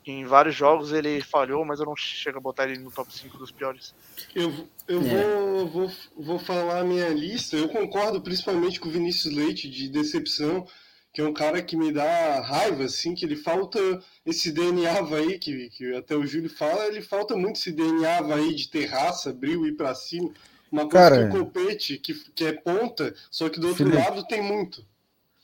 Em 0.07 0.25
vários 0.25 0.55
jogos 0.55 0.93
ele 0.93 1.21
falhou, 1.21 1.65
mas 1.65 1.81
eu 1.81 1.87
não 1.87 1.97
chego 1.97 2.39
a 2.39 2.41
botar 2.41 2.69
ele 2.69 2.79
no 2.79 2.93
top 2.93 3.13
5 3.13 3.37
dos 3.39 3.51
piores. 3.51 3.93
Eu, 4.35 4.69
eu 4.87 5.01
é. 5.01 5.03
vou, 5.03 5.69
vou, 5.69 5.93
vou 6.17 6.39
falar 6.39 6.81
a 6.81 6.85
minha 6.85 7.09
lista. 7.09 7.57
Eu 7.57 7.69
concordo 7.69 8.21
principalmente 8.21 8.79
com 8.79 8.89
o 8.89 8.93
Vinícius 8.93 9.35
Leite 9.35 9.69
de 9.69 9.89
decepção 9.89 10.67
que 11.17 11.23
é 11.23 11.25
um 11.25 11.33
cara 11.33 11.63
que 11.63 11.79
me 11.79 11.91
dá 11.91 12.43
raiva, 12.43 12.85
assim, 12.85 13.15
que 13.15 13.25
ele 13.25 13.37
falta 13.37 13.79
esse 14.27 14.53
DNA 14.53 14.99
aí, 15.17 15.39
que, 15.39 15.71
que 15.71 15.97
até 15.97 16.15
o 16.15 16.27
Júlio 16.27 16.51
fala, 16.51 16.89
ele 16.89 17.01
falta 17.01 17.35
muito 17.35 17.57
esse 17.57 17.73
DNA 17.73 18.35
aí 18.35 18.55
de 18.55 18.69
terraça, 18.69 19.33
bril 19.33 19.67
e 19.67 19.73
para 19.73 19.95
cima. 19.95 20.31
Uma 20.71 20.83
coisa 20.83 21.09
cara, 21.09 21.17
que 21.17 21.35
é 21.35 21.39
copete, 21.39 21.97
que, 21.97 22.13
que 22.35 22.45
é 22.45 22.53
ponta, 22.53 23.15
só 23.31 23.49
que 23.49 23.59
do 23.59 23.69
outro 23.69 23.87
Felipe, 23.87 23.97
lado 23.97 24.27
tem 24.27 24.43
muito. 24.43 24.85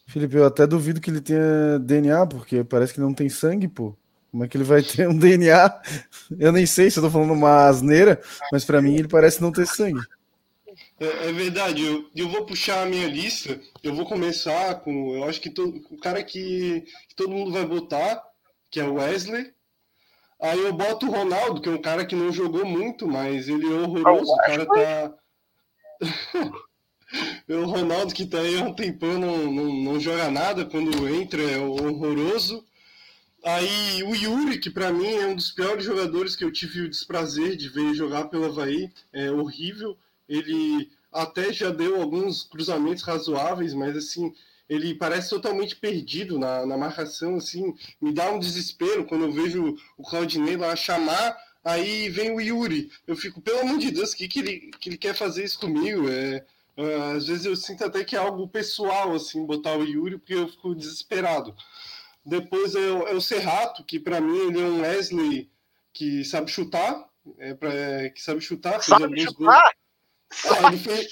Felipe, 0.07 0.37
eu 0.37 0.45
até 0.45 0.67
duvido 0.67 1.01
que 1.01 1.09
ele 1.09 1.23
tenha 1.23 1.79
DNA, 1.79 2.27
porque 2.27 2.63
parece 2.63 2.93
que 2.93 3.01
não 3.01 3.15
tem 3.15 3.31
sangue, 3.31 3.67
pô. 3.67 3.97
Como 4.31 4.45
é 4.45 4.49
que 4.49 4.59
ele 4.59 4.65
vai 4.65 4.83
ter 4.83 5.09
um 5.09 5.17
DNA? 5.17 5.81
Eu 6.39 6.53
nem 6.53 6.67
sei 6.67 6.91
se 6.91 6.99
eu 6.99 7.03
tô 7.03 7.11
falando 7.11 7.33
uma 7.33 7.65
asneira, 7.67 8.21
mas 8.53 8.63
para 8.63 8.83
mim 8.83 8.97
ele 8.97 9.09
parece 9.09 9.41
não 9.41 9.51
ter 9.51 9.67
sangue. 9.67 10.03
É, 11.03 11.31
é, 11.31 11.33
verdade, 11.33 11.85
eu, 11.85 12.09
eu 12.15 12.29
vou 12.29 12.47
puxar 12.47 12.83
a 12.83 12.87
minha 12.87 13.09
lista. 13.09 13.61
Eu 13.83 13.93
vou 13.93 14.07
começar 14.07 14.77
com. 14.77 15.17
Eu 15.17 15.25
acho 15.25 15.41
que 15.41 15.53
o 15.59 15.99
cara 15.99 16.23
que, 16.23 16.85
que 17.09 17.17
todo 17.17 17.33
mundo 17.33 17.51
vai 17.51 17.67
votar, 17.67 18.23
que 18.71 18.79
é 18.79 18.85
o 18.85 18.95
Wesley. 18.95 19.53
Aí 20.41 20.61
eu 20.61 20.73
boto 20.73 21.07
o 21.07 21.11
Ronaldo, 21.11 21.61
que 21.61 21.69
é 21.69 21.73
um 21.73 21.83
cara 21.83 22.07
que 22.07 22.15
não 22.15 22.31
jogou 22.33 22.65
muito, 22.65 23.09
mas 23.09 23.49
ele 23.49 23.67
é 23.67 23.81
horroroso. 23.81 24.33
O 24.33 24.37
cara 24.37 24.65
tá. 24.65 25.15
o 27.49 27.65
Ronaldo 27.65 28.15
que 28.15 28.25
tá 28.25 28.39
aí 28.39 28.61
há 28.61 28.65
um 28.65 28.73
tempão 28.73 29.19
não, 29.19 29.51
não, 29.51 29.73
não 29.73 30.01
joga 30.01 30.31
nada, 30.31 30.65
quando 30.65 31.09
entra 31.09 31.43
é 31.43 31.59
horroroso. 31.59 32.65
Aí 33.45 34.05
o 34.05 34.15
Yuri, 34.15 34.59
que 34.61 34.71
para 34.71 34.93
mim 34.93 35.15
é 35.15 35.27
um 35.27 35.35
dos 35.35 35.51
piores 35.51 35.85
jogadores 35.85 36.37
que 36.37 36.45
eu 36.45 36.53
tive 36.53 36.83
o 36.83 36.89
desprazer 36.89 37.57
de 37.57 37.69
ver 37.69 37.93
jogar 37.93 38.27
pelo 38.27 38.45
Havaí, 38.45 38.89
é 39.13 39.33
horrível. 39.33 39.99
Ele 40.33 40.91
até 41.13 41.53
já 41.53 41.69
deu 41.69 42.01
alguns 42.01 42.43
cruzamentos 42.45 43.03
razoáveis, 43.03 43.75
mas 43.75 43.95
assim, 43.95 44.33
ele 44.69 44.95
parece 44.95 45.29
totalmente 45.29 45.77
perdido 45.77 46.39
na, 46.39 46.65
na 46.65 46.79
marcação, 46.79 47.37
assim, 47.37 47.75
me 48.01 48.13
dá 48.15 48.31
um 48.31 48.39
desespero 48.39 49.05
quando 49.05 49.27
eu 49.27 49.33
vejo 49.33 49.77
o 49.99 50.03
Claudinei 50.03 50.57
lá 50.57 50.75
chamar, 50.75 51.37
aí 51.63 52.09
vem 52.09 52.35
o 52.35 52.41
Yuri. 52.41 52.91
Eu 53.07 53.15
fico, 53.15 53.43
pelo 53.43 53.61
amor 53.61 53.79
de 53.79 53.91
Deus, 53.91 54.15
que, 54.15 54.27
que, 54.27 54.39
ele, 54.39 54.71
que 54.81 54.89
ele 54.89 54.97
quer 54.97 55.15
fazer 55.15 55.45
isso 55.45 55.61
comigo? 55.61 56.09
É, 56.09 56.43
uh, 56.79 57.17
às 57.17 57.27
vezes 57.27 57.45
eu 57.45 57.55
sinto 57.55 57.85
até 57.85 58.03
que 58.03 58.17
é 58.17 58.19
algo 58.19 58.49
pessoal, 58.49 59.15
assim, 59.15 59.45
botar 59.45 59.77
o 59.77 59.85
Yuri, 59.85 60.17
porque 60.17 60.35
eu 60.35 60.49
fico 60.49 60.75
desesperado. 60.75 61.55
Depois 62.25 62.75
é, 62.75 62.89
é 62.89 63.15
o 63.15 63.21
Serrato, 63.21 63.85
que 63.85 64.01
para 64.01 64.19
mim 64.19 64.39
ele 64.49 64.61
é 64.61 64.65
um 64.65 64.81
Wesley 64.81 65.51
que 65.93 66.25
sabe 66.25 66.51
chutar, 66.51 67.07
é, 67.39 67.53
pra, 67.53 67.75
é, 67.75 68.09
que 68.09 68.23
sabe 68.23 68.41
chutar, 68.41 68.83
sabe 68.83 69.21
chutar? 69.21 69.35
Gols. 69.35 69.82
É, 70.45 70.67
ele, 70.67 70.79
fez, 70.79 71.09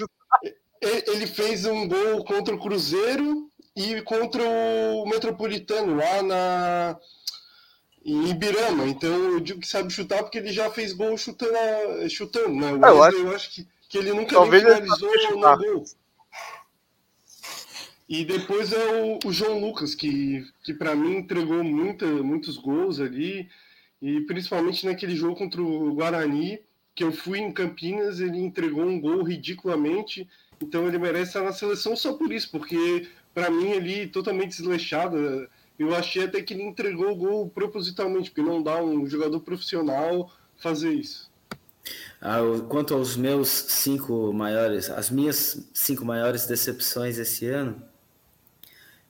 ele 0.82 1.26
fez 1.26 1.64
um 1.64 1.86
gol 1.86 2.24
contra 2.24 2.54
o 2.54 2.58
Cruzeiro 2.58 3.50
e 3.76 4.00
contra 4.02 4.42
o 4.42 5.06
Metropolitano, 5.06 5.96
lá 5.96 6.22
na, 6.22 6.98
em 8.04 8.30
Ibirama. 8.30 8.86
Então 8.86 9.10
eu 9.10 9.40
digo 9.40 9.60
que 9.60 9.68
sabe 9.68 9.92
chutar 9.92 10.22
porque 10.22 10.38
ele 10.38 10.52
já 10.52 10.70
fez 10.70 10.92
gol 10.92 11.16
chutando, 11.16 11.52
chutando 12.08 12.54
né? 12.54 12.72
O 12.72 12.84
eu, 12.84 13.02
acho, 13.02 13.16
eu 13.18 13.34
acho 13.34 13.50
que, 13.54 13.66
que 13.88 13.98
ele 13.98 14.12
nunca 14.12 14.34
Talvez 14.34 14.62
finalizou 14.62 15.10
no 15.30 15.56
gol. 15.56 15.84
E 18.08 18.24
depois 18.24 18.72
é 18.72 19.02
o, 19.02 19.18
o, 19.24 19.32
João 19.32 19.60
Lucas, 19.60 19.94
que, 19.94 20.44
que 20.64 20.74
para 20.74 20.96
mim 20.96 21.18
entregou 21.18 21.62
muita, 21.62 22.04
muitos 22.06 22.56
gols 22.56 22.98
ali, 22.98 23.48
e 24.02 24.22
principalmente 24.22 24.84
naquele 24.84 25.14
jogo 25.14 25.36
contra 25.36 25.62
o 25.62 25.94
Guarani, 25.94 26.58
que 26.94 27.04
eu 27.04 27.12
fui 27.12 27.38
em 27.38 27.52
Campinas, 27.52 28.20
ele 28.20 28.38
entregou 28.38 28.84
um 28.84 29.00
gol 29.00 29.22
ridiculamente, 29.22 30.28
então 30.60 30.86
ele 30.86 30.98
merece 30.98 31.28
estar 31.28 31.42
na 31.42 31.52
seleção 31.52 31.96
só 31.96 32.12
por 32.12 32.32
isso, 32.32 32.50
porque 32.50 33.08
para 33.32 33.50
mim 33.50 33.70
ele 33.70 34.08
totalmente 34.08 34.56
desleixado. 34.56 35.48
Eu 35.78 35.94
achei 35.94 36.24
até 36.24 36.42
que 36.42 36.52
ele 36.52 36.62
entregou 36.62 37.10
o 37.10 37.16
gol 37.16 37.48
propositalmente, 37.48 38.30
porque 38.30 38.48
não 38.48 38.62
dá 38.62 38.82
um 38.82 39.06
jogador 39.06 39.40
profissional 39.40 40.30
fazer 40.58 40.92
isso. 40.92 41.30
Ah, 42.20 42.40
quanto 42.68 42.92
aos 42.92 43.16
meus 43.16 43.48
cinco 43.48 44.32
maiores, 44.32 44.90
as 44.90 45.08
minhas 45.08 45.66
cinco 45.72 46.04
maiores 46.04 46.46
decepções 46.46 47.16
esse 47.16 47.46
ano, 47.46 47.82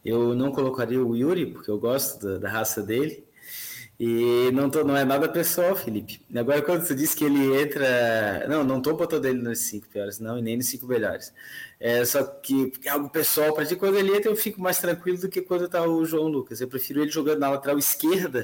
eu 0.04 0.34
não 0.34 0.52
colocaria 0.52 1.02
o 1.04 1.16
Yuri, 1.16 1.46
porque 1.46 1.70
eu 1.70 1.78
gosto 1.78 2.24
da, 2.24 2.38
da 2.38 2.48
raça 2.48 2.82
dele. 2.82 3.24
E 4.02 4.50
não, 4.52 4.70
tô, 4.70 4.82
não 4.82 4.96
é 4.96 5.04
nada 5.04 5.28
pessoal, 5.28 5.76
Felipe. 5.76 6.22
Agora, 6.34 6.62
quando 6.62 6.86
você 6.86 6.94
disse 6.94 7.14
que 7.14 7.22
ele 7.22 7.60
entra. 7.60 8.46
Não, 8.48 8.64
não 8.64 8.78
estou 8.78 8.96
botando 8.96 9.26
ele 9.26 9.42
nos 9.42 9.58
cinco 9.58 9.86
piores, 9.88 10.18
não, 10.18 10.38
e 10.38 10.42
nem 10.42 10.56
nos 10.56 10.68
cinco 10.68 10.86
melhores. 10.86 11.34
É 11.78 12.02
só 12.06 12.24
que 12.24 12.72
é 12.82 12.88
algo 12.88 13.10
pessoal 13.10 13.52
para 13.52 13.66
ti. 13.66 13.76
Quando 13.76 13.98
ele 13.98 14.16
entra, 14.16 14.30
eu 14.30 14.36
fico 14.36 14.58
mais 14.58 14.78
tranquilo 14.78 15.18
do 15.18 15.28
que 15.28 15.42
quando 15.42 15.66
está 15.66 15.86
o 15.86 16.02
João 16.06 16.28
Lucas. 16.28 16.62
Eu 16.62 16.68
prefiro 16.68 17.02
ele 17.02 17.10
jogando 17.10 17.40
na 17.40 17.50
lateral 17.50 17.78
esquerda 17.78 18.42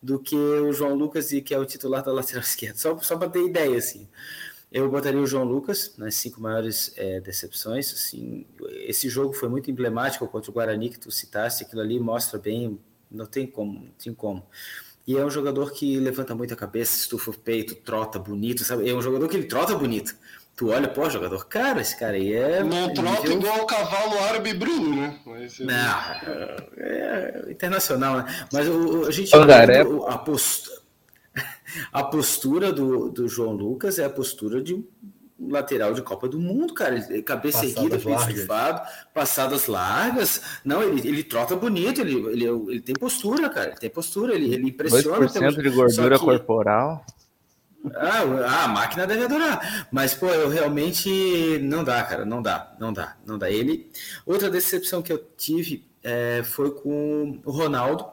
do 0.00 0.20
que 0.20 0.36
o 0.36 0.72
João 0.72 0.94
Lucas, 0.94 1.32
e 1.32 1.42
que 1.42 1.52
é 1.52 1.58
o 1.58 1.66
titular 1.66 2.04
da 2.04 2.12
lateral 2.12 2.42
esquerda. 2.46 2.78
Só, 2.78 2.96
só 3.00 3.16
para 3.16 3.28
ter 3.28 3.44
ideia, 3.44 3.76
assim. 3.76 4.08
Eu 4.70 4.88
botaria 4.88 5.20
o 5.20 5.26
João 5.26 5.42
Lucas 5.42 5.94
nas 5.98 6.14
cinco 6.14 6.40
maiores 6.40 6.92
é, 6.96 7.20
decepções. 7.20 7.92
Assim, 7.92 8.46
esse 8.86 9.08
jogo 9.08 9.32
foi 9.32 9.48
muito 9.48 9.68
emblemático 9.68 10.28
contra 10.28 10.48
o 10.48 10.54
Guarani 10.54 10.90
que 10.90 10.98
tu 11.00 11.10
citaste. 11.10 11.64
Aquilo 11.64 11.80
ali 11.80 11.98
mostra 11.98 12.38
bem, 12.38 12.78
não 13.10 13.26
tem 13.26 13.48
como, 13.48 13.80
não 13.80 13.92
tem 13.98 14.14
como. 14.14 14.46
E 15.06 15.16
é 15.16 15.24
um 15.24 15.30
jogador 15.30 15.72
que 15.72 15.98
levanta 15.98 16.34
muito 16.34 16.54
a 16.54 16.56
cabeça, 16.56 16.96
estufa 16.96 17.30
o 17.30 17.38
peito, 17.38 17.74
trota 17.74 18.18
bonito, 18.18 18.64
sabe? 18.64 18.88
É 18.88 18.94
um 18.94 19.02
jogador 19.02 19.28
que 19.28 19.36
ele 19.36 19.46
trota 19.46 19.74
bonito. 19.74 20.14
Tu 20.54 20.68
olha, 20.68 20.86
pô, 20.86 21.08
jogador, 21.08 21.46
cara, 21.46 21.80
esse 21.80 21.98
cara 21.98 22.16
aí 22.16 22.32
é. 22.32 22.62
Não 22.62 22.92
trota 22.92 23.22
nível... 23.22 23.38
igual 23.38 23.62
o 23.62 23.66
cavalo 23.66 24.18
árabe 24.20 24.52
Bruno, 24.52 24.94
né? 24.94 25.18
Mas, 25.24 25.58
Não, 25.58 25.74
é, 25.74 26.66
é, 26.76 27.50
internacional, 27.50 28.18
né? 28.18 28.46
Mas 28.52 28.68
o, 28.68 29.06
a 29.06 29.10
gente. 29.10 29.34
Angaré. 29.34 29.80
A 29.80 30.18
postura, 30.18 30.80
a 31.92 32.04
postura 32.04 32.72
do, 32.72 33.08
do 33.08 33.28
João 33.28 33.52
Lucas 33.52 33.98
é 33.98 34.04
a 34.04 34.10
postura 34.10 34.62
de 34.62 34.84
lateral 35.48 35.94
de 35.94 36.02
Copa 36.02 36.28
do 36.28 36.38
Mundo, 36.38 36.74
cara. 36.74 37.00
Cabeça 37.22 37.58
passadas 37.58 37.76
erguida, 37.76 37.98
peito 37.98 38.30
estufado, 38.30 38.88
passadas 39.14 39.66
largas. 39.66 40.42
Não, 40.64 40.82
ele, 40.82 41.06
ele 41.06 41.24
trota 41.24 41.56
bonito, 41.56 42.00
ele, 42.00 42.14
ele, 42.14 42.44
ele 42.44 42.80
tem 42.80 42.94
postura, 42.94 43.48
cara. 43.48 43.70
Ele 43.70 43.78
tem 43.78 43.90
postura, 43.90 44.34
ele, 44.34 44.52
ele 44.52 44.68
impressiona. 44.68 45.26
2% 45.26 45.62
de 45.62 45.70
gordura 45.70 46.18
que... 46.18 46.24
corporal. 46.24 47.04
Ah, 47.96 48.64
a 48.64 48.68
máquina 48.68 49.06
deve 49.06 49.24
adorar. 49.24 49.88
Mas, 49.90 50.14
pô, 50.14 50.28
eu 50.28 50.48
realmente 50.48 51.58
não 51.62 51.82
dá, 51.82 52.02
cara. 52.04 52.24
Não 52.24 52.40
dá, 52.40 52.72
não 52.78 52.92
dá, 52.92 53.16
não 53.26 53.36
dá. 53.36 53.50
Ele. 53.50 53.90
Outra 54.24 54.48
decepção 54.48 55.02
que 55.02 55.12
eu 55.12 55.18
tive 55.36 55.84
é, 56.02 56.42
foi 56.44 56.70
com 56.70 57.40
o 57.44 57.50
Ronaldo. 57.50 58.06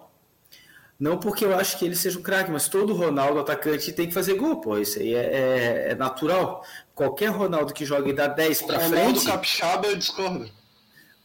Não 0.99 1.17
porque 1.17 1.45
eu 1.45 1.55
acho 1.57 1.77
que 1.79 1.85
ele 1.85 1.95
seja 1.95 2.19
um 2.19 2.21
craque, 2.21 2.51
mas 2.51 2.67
todo 2.67 2.93
Ronaldo 2.93 3.39
atacante 3.39 3.93
tem 3.93 4.07
que 4.07 4.13
fazer 4.13 4.33
gol, 4.33 4.57
pô. 4.57 4.77
Isso 4.77 4.99
aí 4.99 5.15
é, 5.15 5.19
é, 5.19 5.91
é 5.91 5.95
natural 5.95 6.61
qualquer 6.93 7.29
Ronaldo 7.29 7.73
que 7.73 7.85
joga 7.85 8.09
e 8.09 8.13
dá 8.13 8.27
10 8.27 8.63
para 8.63 8.79
frente. 8.79 8.95
Ronaldo 8.95 9.23
Capixaba 9.23 9.87
eu 9.87 9.95
discordo. 9.95 10.49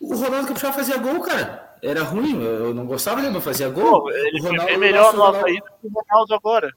O 0.00 0.14
Ronaldo 0.14 0.46
Capixaba 0.46 0.74
fazia 0.74 0.96
gol, 0.98 1.20
cara. 1.20 1.76
Era 1.82 2.04
ruim, 2.04 2.40
eu 2.40 2.72
não 2.72 2.86
gostava 2.86 3.20
dele, 3.20 3.34
mas 3.34 3.42
fazia 3.42 3.68
gol. 3.68 4.02
Pô, 4.02 4.10
ele 4.10 4.40
o 4.40 4.44
Ronaldo, 4.44 4.72
é 4.72 4.76
melhor 4.76 5.12
no 5.12 5.18
Ronaldo... 5.18 5.38
Havaí 5.38 5.56
do 5.56 5.62
que 5.64 5.86
o 5.86 5.90
Ronaldo 5.90 6.34
agora. 6.34 6.72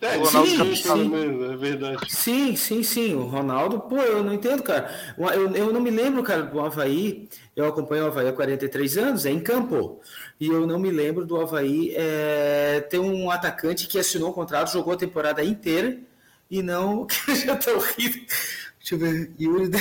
É, 0.00 0.16
o 0.16 0.24
Ronaldo 0.24 0.48
sim, 0.48 0.74
sim. 0.76 1.08
Mesmo, 1.08 1.52
é 1.52 1.56
verdade. 1.56 1.98
Sim, 2.08 2.56
sim, 2.56 2.82
sim. 2.82 3.14
O 3.14 3.24
Ronaldo, 3.24 3.80
pô, 3.80 3.96
eu 3.96 4.24
não 4.24 4.32
entendo, 4.32 4.62
cara. 4.62 4.90
Eu, 5.18 5.54
eu 5.54 5.72
não 5.72 5.80
me 5.80 5.90
lembro, 5.90 6.22
cara, 6.22 6.42
do 6.42 6.58
Havaí. 6.58 7.28
Eu 7.54 7.66
acompanho 7.66 8.04
o 8.04 8.06
Havaí 8.06 8.28
há 8.28 8.32
43 8.32 8.96
anos, 8.96 9.26
é 9.26 9.30
em 9.30 9.40
campo. 9.40 10.00
E 10.40 10.46
eu 10.46 10.66
não 10.66 10.78
me 10.78 10.90
lembro 10.90 11.26
do 11.26 11.38
Havaí 11.38 11.94
é, 11.94 12.80
ter 12.88 12.98
um 12.98 13.30
atacante 13.30 13.86
que 13.86 13.98
assinou 13.98 14.30
o 14.30 14.32
contrato, 14.32 14.72
jogou 14.72 14.94
a 14.94 14.96
temporada 14.96 15.44
inteira 15.44 15.98
e 16.50 16.62
não. 16.62 17.06
já 17.44 17.54
tô 17.56 17.78
rindo. 17.78 18.16
Deixa 18.78 18.94
eu 18.94 18.98
ver. 18.98 19.30
Yuri 19.38 19.68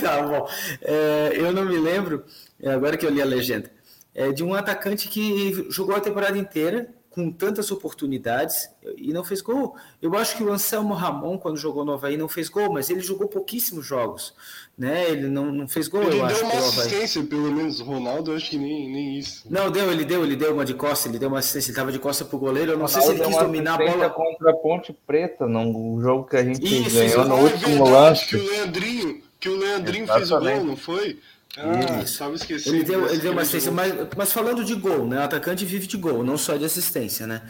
Tá 0.00 0.22
bom. 0.22 0.48
É, 0.82 1.34
eu 1.36 1.52
não 1.52 1.64
me 1.64 1.78
lembro, 1.78 2.24
é, 2.60 2.70
agora 2.70 2.96
que 2.96 3.06
eu 3.06 3.10
li 3.10 3.22
a 3.22 3.24
legenda, 3.24 3.70
é, 4.12 4.32
de 4.32 4.42
um 4.42 4.54
atacante 4.54 5.08
que 5.08 5.70
jogou 5.70 5.94
a 5.94 6.00
temporada 6.00 6.36
inteira 6.36 6.92
com 7.16 7.30
tantas 7.30 7.70
oportunidades 7.70 8.68
e 8.96 9.10
não 9.10 9.24
fez 9.24 9.40
gol. 9.40 9.74
Eu 10.02 10.14
acho 10.16 10.36
que 10.36 10.42
o 10.42 10.52
Anselmo 10.52 10.92
Ramon, 10.92 11.38
quando 11.38 11.56
jogou 11.56 11.82
no 11.82 11.92
Havaí, 11.92 12.16
não 12.16 12.28
fez 12.28 12.50
gol, 12.50 12.70
mas 12.72 12.90
ele 12.90 13.00
jogou 13.00 13.26
pouquíssimos 13.26 13.86
jogos. 13.86 14.34
Né? 14.78 15.10
Ele 15.10 15.28
não, 15.28 15.46
não 15.46 15.66
fez 15.66 15.88
gol, 15.88 16.02
ele 16.02 16.20
eu 16.20 16.26
deu 16.26 16.44
uma 16.44 16.58
assistência, 16.58 17.22
pelo 17.22 17.50
menos. 17.50 17.80
O 17.80 17.84
Ronaldo, 17.84 18.32
eu 18.32 18.36
acho 18.36 18.50
que 18.50 18.58
nem, 18.58 18.90
nem 18.90 19.18
isso. 19.18 19.46
Não, 19.50 19.70
deu, 19.70 19.90
ele 19.90 20.04
deu, 20.04 20.22
ele 20.22 20.36
deu 20.36 20.52
uma 20.52 20.66
de 20.66 20.74
costa, 20.74 21.08
ele 21.08 21.18
deu 21.18 21.30
uma 21.30 21.38
assistência, 21.38 21.70
ele 21.70 21.72
estava 21.72 21.90
de 21.90 21.98
costa 21.98 22.26
pro 22.26 22.38
goleiro. 22.38 22.72
Eu 22.72 22.78
não 22.78 22.86
sei 22.86 23.00
se 23.00 23.10
ele 23.12 23.24
quis 23.24 23.38
dominar 23.38 23.74
a 23.74 23.78
bola. 23.78 24.10
contra 24.10 24.50
a 24.50 24.52
Ponte 24.54 24.92
Preta, 25.06 25.46
num 25.46 25.98
jogo 26.02 26.24
que 26.24 26.36
a 26.36 26.44
gente 26.44 26.62
isso, 26.62 26.94
ganhou 26.94 27.24
no 27.24 27.36
último 27.36 27.88
lance. 27.88 28.26
Que 28.26 28.36
o 28.36 28.44
Leandrinho, 28.44 29.22
que 29.40 29.48
o 29.48 29.56
Leandrinho 29.56 30.06
fez 30.06 30.30
o 30.30 30.38
gol, 30.38 30.64
não 30.64 30.76
foi? 30.76 31.18
Ah, 31.56 32.02
estava 32.02 32.34
esquecendo. 32.34 32.76
Ele 32.76 32.84
deu, 32.84 33.08
ele 33.08 33.18
deu 33.18 33.32
uma 33.32 33.40
assistência, 33.40 33.72
mas, 33.72 33.94
mas 34.14 34.30
falando 34.30 34.62
de 34.62 34.74
gol, 34.74 35.06
né? 35.06 35.18
O 35.20 35.22
atacante 35.22 35.64
vive 35.64 35.86
de 35.86 35.96
gol, 35.96 36.22
não 36.22 36.36
só 36.36 36.54
de 36.56 36.66
assistência, 36.66 37.26
né? 37.26 37.40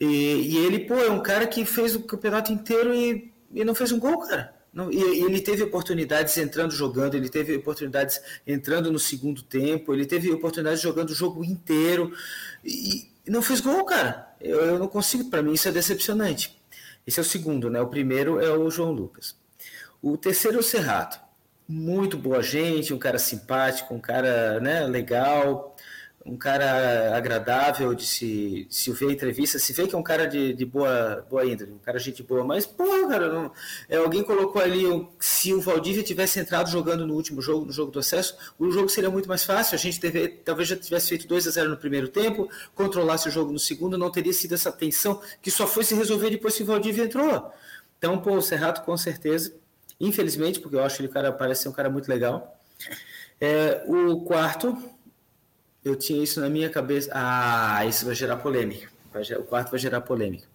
E, 0.00 0.06
e 0.06 0.56
ele, 0.56 0.80
pô, 0.80 0.94
é 0.94 1.08
um 1.08 1.22
cara 1.22 1.46
que 1.46 1.64
fez 1.64 1.94
o 1.94 2.00
campeonato 2.00 2.52
inteiro 2.52 2.92
e, 2.92 3.32
e 3.52 3.64
não 3.64 3.76
fez 3.76 3.92
um 3.92 4.00
gol, 4.00 4.18
cara. 4.26 4.52
Não, 4.74 4.90
e, 4.90 5.00
ele 5.22 5.40
teve 5.40 5.62
oportunidades 5.62 6.36
entrando 6.36 6.72
jogando, 6.72 7.14
ele 7.14 7.28
teve 7.28 7.54
oportunidades 7.56 8.20
entrando 8.46 8.90
no 8.90 8.98
segundo 8.98 9.42
tempo, 9.42 9.94
ele 9.94 10.04
teve 10.04 10.30
oportunidades 10.32 10.80
jogando 10.80 11.10
o 11.10 11.14
jogo 11.14 11.44
inteiro 11.44 12.12
e, 12.64 13.08
e 13.26 13.30
não 13.30 13.40
fez 13.40 13.60
gol, 13.60 13.84
cara. 13.84 14.34
Eu, 14.40 14.60
eu 14.60 14.78
não 14.78 14.88
consigo, 14.88 15.30
para 15.30 15.42
mim 15.42 15.52
isso 15.52 15.68
é 15.68 15.72
decepcionante. 15.72 16.58
Esse 17.06 17.20
é 17.20 17.22
o 17.22 17.24
segundo, 17.24 17.70
né? 17.70 17.80
O 17.80 17.86
primeiro 17.86 18.40
é 18.40 18.50
o 18.50 18.70
João 18.70 18.90
Lucas. 18.90 19.36
O 20.02 20.16
terceiro 20.16 20.56
é 20.56 20.60
o 20.60 20.62
Serrato 20.62 21.24
muito 21.68 22.18
boa 22.18 22.42
gente, 22.42 22.92
um 22.92 22.98
cara 22.98 23.18
simpático, 23.18 23.94
um 23.94 24.00
cara 24.00 24.60
né, 24.60 24.86
legal, 24.86 25.73
um 26.26 26.36
cara 26.36 27.16
agradável 27.16 27.94
de 27.94 28.06
se, 28.06 28.66
se 28.70 28.90
ver 28.92 29.10
entrevista, 29.10 29.58
se 29.58 29.72
vê 29.72 29.86
que 29.86 29.94
é 29.94 29.98
um 29.98 30.02
cara 30.02 30.26
de, 30.26 30.54
de 30.54 30.64
boa, 30.64 31.26
boa 31.28 31.44
índole, 31.44 31.72
um 31.72 31.78
cara 31.78 31.98
gente 31.98 32.22
boa, 32.22 32.42
mas, 32.42 32.64
pô, 32.64 32.84
cara, 33.08 33.30
não, 33.30 33.52
é, 33.88 33.96
alguém 33.96 34.22
colocou 34.22 34.62
ali, 34.62 34.84
se 35.20 35.52
o 35.52 35.60
Valdívia 35.60 36.02
tivesse 36.02 36.40
entrado 36.40 36.70
jogando 36.70 37.06
no 37.06 37.14
último 37.14 37.42
jogo, 37.42 37.66
no 37.66 37.72
jogo 37.72 37.90
do 37.90 37.98
acesso, 37.98 38.36
o 38.58 38.70
jogo 38.70 38.88
seria 38.88 39.10
muito 39.10 39.28
mais 39.28 39.44
fácil, 39.44 39.74
a 39.74 39.78
gente 39.78 40.00
teve, 40.00 40.28
talvez 40.28 40.68
já 40.68 40.76
tivesse 40.76 41.08
feito 41.08 41.26
2 41.28 41.46
a 41.46 41.50
0 41.50 41.70
no 41.70 41.76
primeiro 41.76 42.08
tempo, 42.08 42.48
controlasse 42.74 43.28
o 43.28 43.30
jogo 43.30 43.52
no 43.52 43.58
segundo, 43.58 43.98
não 43.98 44.10
teria 44.10 44.32
sido 44.32 44.54
essa 44.54 44.72
tensão 44.72 45.20
que 45.42 45.50
só 45.50 45.66
foi 45.66 45.84
se 45.84 45.94
resolver 45.94 46.30
depois 46.30 46.56
que 46.56 46.62
o 46.62 46.66
Valdívia 46.66 47.04
entrou. 47.04 47.52
Então, 47.98 48.18
pô, 48.18 48.36
o 48.36 48.42
Serrato 48.42 48.82
com 48.82 48.96
certeza 48.96 49.54
infelizmente, 50.00 50.60
porque 50.60 50.76
eu 50.76 50.84
acho 50.84 50.96
que 50.96 51.02
ele 51.02 51.12
cara, 51.12 51.32
parece 51.32 51.62
ser 51.62 51.68
um 51.68 51.72
cara 51.72 51.90
muito 51.90 52.08
legal. 52.08 52.58
É, 53.40 53.84
o 53.86 54.20
quarto, 54.22 54.76
eu 55.84 55.96
tinha 55.96 56.22
isso 56.22 56.40
na 56.40 56.48
minha 56.48 56.70
cabeça. 56.70 57.10
Ah, 57.12 57.84
isso 57.86 58.06
vai 58.06 58.14
gerar 58.14 58.36
polêmica. 58.36 58.88
O 59.38 59.42
quarto 59.44 59.70
vai 59.70 59.78
gerar 59.78 60.00
polêmica. 60.00 60.46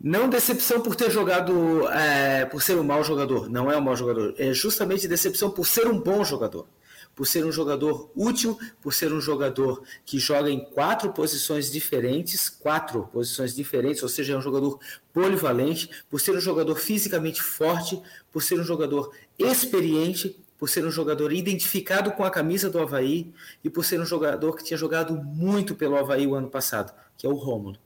Não 0.00 0.28
decepção 0.28 0.80
por 0.80 0.96
ter 0.96 1.10
jogado, 1.10 1.86
é, 1.90 2.46
por 2.46 2.62
ser 2.62 2.76
um 2.76 2.82
mau 2.82 3.04
jogador. 3.04 3.50
Não 3.50 3.70
é 3.70 3.76
um 3.76 3.80
mau 3.82 3.94
jogador. 3.94 4.34
É 4.38 4.52
justamente 4.52 5.06
decepção 5.06 5.50
por 5.50 5.66
ser 5.66 5.86
um 5.86 6.00
bom 6.00 6.24
jogador 6.24 6.66
por 7.14 7.26
ser 7.26 7.44
um 7.44 7.52
jogador 7.52 8.10
útil, 8.16 8.58
por 8.80 8.94
ser 8.94 9.12
um 9.12 9.20
jogador 9.20 9.82
que 10.06 10.18
joga 10.18 10.50
em 10.50 10.64
quatro 10.64 11.12
posições 11.12 11.70
diferentes, 11.70 12.48
quatro 12.48 13.08
posições 13.12 13.54
diferentes, 13.54 14.02
ou 14.02 14.08
seja, 14.08 14.32
é 14.32 14.36
um 14.38 14.40
jogador 14.40 14.78
polivalente, 15.12 15.90
por 16.08 16.20
ser 16.20 16.34
um 16.34 16.40
jogador 16.40 16.76
fisicamente 16.76 17.42
forte, 17.42 18.00
por 18.32 18.42
ser 18.42 18.58
um 18.58 18.64
jogador 18.64 19.12
experiente, 19.38 20.34
por 20.60 20.68
ser 20.68 20.84
um 20.84 20.90
jogador 20.90 21.32
identificado 21.32 22.12
com 22.12 22.22
a 22.22 22.30
camisa 22.30 22.68
do 22.68 22.78
Havaí 22.78 23.32
e 23.64 23.70
por 23.70 23.82
ser 23.82 23.98
um 23.98 24.04
jogador 24.04 24.54
que 24.54 24.62
tinha 24.62 24.76
jogado 24.76 25.14
muito 25.14 25.74
pelo 25.74 25.96
Havaí 25.96 26.26
o 26.26 26.34
ano 26.34 26.50
passado, 26.50 26.92
que 27.16 27.26
é 27.26 27.30
o 27.30 27.34
Rômulo. 27.34 27.78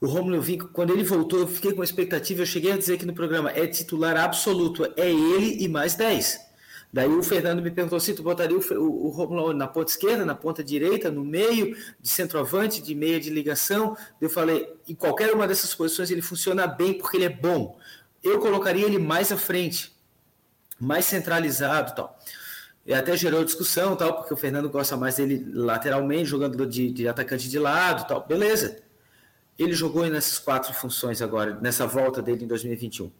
O 0.00 0.06
Romulo, 0.06 0.36
eu 0.36 0.40
vi, 0.40 0.56
quando 0.56 0.94
ele 0.94 1.04
voltou, 1.04 1.40
eu 1.40 1.46
fiquei 1.46 1.74
com 1.74 1.84
expectativa, 1.84 2.40
eu 2.40 2.46
cheguei 2.46 2.72
a 2.72 2.78
dizer 2.78 2.94
aqui 2.94 3.04
no 3.04 3.12
programa, 3.12 3.50
é 3.50 3.66
titular 3.66 4.16
absoluto, 4.16 4.86
é 4.96 5.10
ele 5.10 5.62
e 5.62 5.68
mais 5.68 5.94
10. 5.94 6.40
Daí 6.90 7.08
o 7.08 7.22
Fernando 7.22 7.60
me 7.60 7.70
perguntou 7.70 8.00
se 8.00 8.14
tu 8.14 8.22
botaria 8.22 8.56
o, 8.56 8.62
o, 8.78 9.06
o 9.06 9.08
Romulo 9.10 9.52
na 9.52 9.68
ponta 9.68 9.90
esquerda, 9.90 10.24
na 10.24 10.34
ponta 10.34 10.64
direita, 10.64 11.10
no 11.10 11.22
meio, 11.22 11.76
de 12.00 12.08
centroavante, 12.08 12.80
de 12.80 12.94
meia 12.94 13.20
de 13.20 13.28
ligação. 13.28 13.94
Eu 14.18 14.30
falei, 14.30 14.74
em 14.88 14.94
qualquer 14.94 15.34
uma 15.34 15.46
dessas 15.46 15.74
posições 15.74 16.10
ele 16.10 16.22
funciona 16.22 16.66
bem 16.66 16.94
porque 16.94 17.18
ele 17.18 17.26
é 17.26 17.28
bom. 17.28 17.78
Eu 18.22 18.38
colocaria 18.38 18.86
ele 18.86 18.98
mais 18.98 19.30
à 19.30 19.36
frente, 19.36 19.97
mais 20.80 21.04
centralizado 21.04 21.94
tal. 21.94 22.18
E 22.86 22.94
até 22.94 23.16
gerou 23.16 23.44
discussão 23.44 23.94
tal, 23.96 24.14
porque 24.16 24.32
o 24.32 24.36
Fernando 24.36 24.70
gosta 24.70 24.96
mais 24.96 25.16
dele 25.16 25.46
lateralmente, 25.52 26.24
jogando 26.24 26.66
de, 26.66 26.90
de 26.90 27.06
atacante 27.06 27.48
de 27.48 27.58
lado 27.58 28.06
tal. 28.06 28.26
Beleza. 28.26 28.82
Ele 29.58 29.72
jogou 29.72 30.06
nessas 30.06 30.38
quatro 30.38 30.72
funções 30.72 31.20
agora, 31.20 31.58
nessa 31.60 31.86
volta 31.86 32.22
dele 32.22 32.44
em 32.44 32.48
2021. 32.48 33.10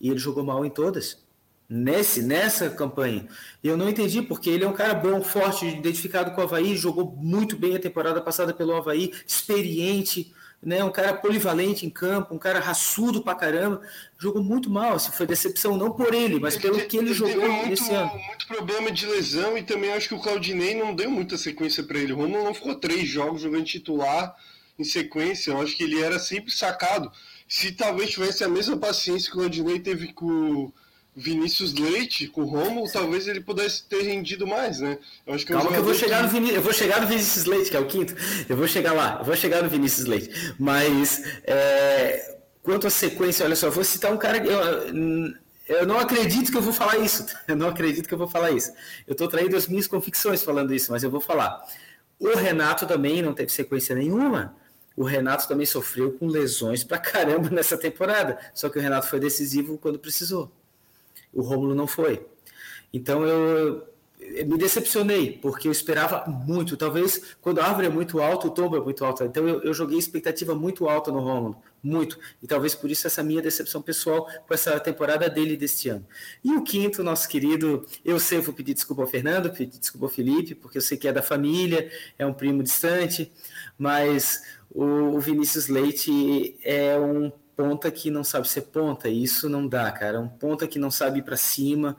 E 0.00 0.10
ele 0.10 0.18
jogou 0.18 0.44
mal 0.44 0.64
em 0.64 0.70
todas 0.70 1.26
nesse, 1.68 2.22
nessa 2.22 2.70
campanha. 2.70 3.26
Eu 3.62 3.76
não 3.76 3.88
entendi, 3.88 4.22
porque 4.22 4.48
ele 4.48 4.64
é 4.64 4.68
um 4.68 4.72
cara 4.72 4.94
bom, 4.94 5.22
forte, 5.22 5.66
identificado 5.66 6.30
com 6.30 6.40
o 6.40 6.44
Havaí, 6.44 6.76
jogou 6.76 7.14
muito 7.16 7.56
bem 7.56 7.76
a 7.76 7.80
temporada 7.80 8.20
passada 8.20 8.54
pelo 8.54 8.74
Havaí, 8.74 9.12
experiente, 9.26 10.32
né, 10.62 10.82
um 10.82 10.90
cara 10.90 11.14
polivalente 11.14 11.86
em 11.86 11.90
campo, 11.90 12.34
um 12.34 12.38
cara 12.38 12.58
raçudo 12.58 13.22
pra 13.22 13.34
caramba, 13.34 13.80
jogou 14.18 14.42
muito 14.42 14.68
mal, 14.68 14.94
assim, 14.94 15.12
foi 15.12 15.26
decepção 15.26 15.76
não 15.76 15.92
por 15.92 16.12
ele, 16.12 16.40
mas 16.40 16.56
pelo 16.56 16.80
que 16.86 16.96
ele, 16.96 17.08
ele 17.08 17.14
jogou 17.14 17.48
muito, 17.48 17.68
nesse 17.68 17.92
ano. 17.92 18.10
muito 18.26 18.46
problema 18.46 18.90
de 18.90 19.06
lesão 19.06 19.56
e 19.56 19.62
também 19.62 19.92
acho 19.92 20.08
que 20.08 20.14
o 20.14 20.20
Claudinei 20.20 20.74
não 20.74 20.94
deu 20.94 21.10
muita 21.10 21.38
sequência 21.38 21.82
para 21.82 21.98
ele. 21.98 22.12
O 22.12 22.16
Romulo 22.16 22.44
não 22.44 22.54
ficou 22.54 22.74
três 22.74 23.08
jogos 23.08 23.42
jogando 23.42 23.64
titular 23.64 24.34
em 24.78 24.84
sequência, 24.84 25.52
eu 25.52 25.60
acho 25.60 25.76
que 25.76 25.84
ele 25.84 26.00
era 26.00 26.18
sempre 26.18 26.50
sacado. 26.52 27.10
Se 27.48 27.72
talvez 27.72 28.10
tivesse 28.10 28.44
a 28.44 28.48
mesma 28.48 28.76
paciência 28.76 29.30
que 29.30 29.36
o 29.36 29.40
Claudinei 29.40 29.78
teve 29.78 30.12
com 30.12 30.72
Vinícius 31.18 31.74
Leite 31.74 32.28
com 32.28 32.42
o 32.42 32.44
Romulo, 32.44 32.88
talvez 32.90 33.26
ele 33.26 33.40
pudesse 33.40 33.82
ter 33.82 34.02
rendido 34.02 34.46
mais, 34.46 34.78
né? 34.78 34.98
Eu 35.26 35.34
acho 35.34 35.44
que 35.44 35.52
é 35.52 35.56
Calma 35.56 35.72
que 35.72 35.76
eu 35.76 35.82
vou 35.82 35.94
chegar 35.94 36.22
no 36.22 36.28
Vinícius, 36.28 36.56
eu 36.56 36.62
vou 36.62 36.72
chegar 36.72 37.00
no 37.00 37.08
Vinícius 37.08 37.44
Leite, 37.44 37.70
que 37.70 37.76
é 37.76 37.80
o 37.80 37.86
quinto. 37.86 38.14
Eu 38.48 38.56
vou 38.56 38.68
chegar 38.68 38.92
lá, 38.92 39.16
eu 39.18 39.24
vou 39.24 39.34
chegar 39.34 39.60
no 39.60 39.68
Vinícius 39.68 40.06
Leite. 40.06 40.54
Mas 40.58 41.24
é, 41.44 42.38
quanto 42.62 42.86
à 42.86 42.90
sequência, 42.90 43.44
olha 43.44 43.56
só, 43.56 43.66
eu 43.66 43.72
vou 43.72 43.82
citar 43.82 44.12
um 44.12 44.16
cara 44.16 44.38
que 44.38 44.46
eu, 44.46 45.80
eu 45.80 45.86
não 45.86 45.98
acredito 45.98 46.52
que 46.52 46.56
eu 46.56 46.62
vou 46.62 46.72
falar 46.72 46.98
isso. 46.98 47.26
Eu 47.48 47.56
não 47.56 47.68
acredito 47.68 48.06
que 48.06 48.14
eu 48.14 48.18
vou 48.18 48.28
falar 48.28 48.52
isso. 48.52 48.70
Eu 49.04 49.12
estou 49.12 49.26
traindo 49.26 49.56
as 49.56 49.66
minhas 49.66 49.88
convicções 49.88 50.44
falando 50.44 50.72
isso, 50.72 50.92
mas 50.92 51.02
eu 51.02 51.10
vou 51.10 51.20
falar. 51.20 51.60
O 52.20 52.28
Renato 52.36 52.86
também 52.86 53.22
não 53.22 53.34
teve 53.34 53.50
sequência 53.50 53.92
nenhuma. 53.92 54.54
O 54.96 55.02
Renato 55.02 55.48
também 55.48 55.66
sofreu 55.66 56.12
com 56.12 56.28
lesões 56.28 56.84
pra 56.84 56.98
caramba 56.98 57.50
nessa 57.54 57.76
temporada. 57.76 58.38
Só 58.54 58.68
que 58.68 58.78
o 58.78 58.82
Renato 58.82 59.08
foi 59.08 59.18
decisivo 59.18 59.78
quando 59.78 59.98
precisou 59.98 60.52
o 61.32 61.42
Rômulo 61.42 61.74
não 61.74 61.86
foi. 61.86 62.24
Então 62.92 63.24
eu, 63.24 63.86
eu, 64.18 64.46
me 64.46 64.56
decepcionei, 64.56 65.38
porque 65.40 65.68
eu 65.68 65.72
esperava 65.72 66.24
muito. 66.26 66.76
Talvez 66.76 67.36
quando 67.40 67.60
a 67.60 67.66
árvore 67.66 67.86
é 67.86 67.90
muito 67.90 68.20
alta, 68.20 68.46
o 68.46 68.50
tombo 68.50 68.76
é 68.76 68.80
muito 68.80 69.04
alto. 69.04 69.24
Então 69.24 69.46
eu, 69.46 69.62
eu 69.62 69.74
joguei 69.74 69.98
expectativa 69.98 70.54
muito 70.54 70.88
alta 70.88 71.12
no 71.12 71.20
Rômulo, 71.20 71.62
muito. 71.82 72.18
E 72.42 72.46
talvez 72.46 72.74
por 72.74 72.90
isso 72.90 73.06
essa 73.06 73.22
minha 73.22 73.42
decepção 73.42 73.82
pessoal 73.82 74.26
com 74.46 74.54
essa 74.54 74.78
temporada 74.80 75.28
dele 75.28 75.56
deste 75.56 75.88
ano. 75.88 76.06
E 76.42 76.52
o 76.52 76.62
quinto, 76.62 77.02
nosso 77.02 77.28
querido, 77.28 77.86
eu 78.04 78.18
sei, 78.18 78.40
vou 78.40 78.54
pedir 78.54 78.74
desculpa 78.74 79.02
ao 79.02 79.08
Fernando, 79.08 79.50
pedir 79.50 79.78
desculpa 79.78 80.06
ao 80.06 80.10
Felipe, 80.10 80.54
porque 80.54 80.78
eu 80.78 80.82
sei 80.82 80.96
que 80.96 81.08
é 81.08 81.12
da 81.12 81.22
família, 81.22 81.90
é 82.18 82.26
um 82.26 82.32
primo 82.32 82.62
distante, 82.62 83.30
mas 83.78 84.42
o, 84.70 84.84
o 84.84 85.20
Vinícius 85.20 85.68
Leite 85.68 86.58
é 86.62 86.98
um 86.98 87.30
ponta 87.58 87.90
que 87.90 88.08
não 88.08 88.22
sabe 88.22 88.48
ser 88.48 88.62
ponta, 88.62 89.08
e 89.08 89.20
isso 89.20 89.48
não 89.48 89.66
dá, 89.66 89.90
cara. 89.90 90.20
Um 90.20 90.28
ponta 90.28 90.64
que 90.68 90.78
não 90.78 90.92
sabe 90.92 91.18
ir 91.18 91.22
para 91.22 91.36
cima, 91.36 91.96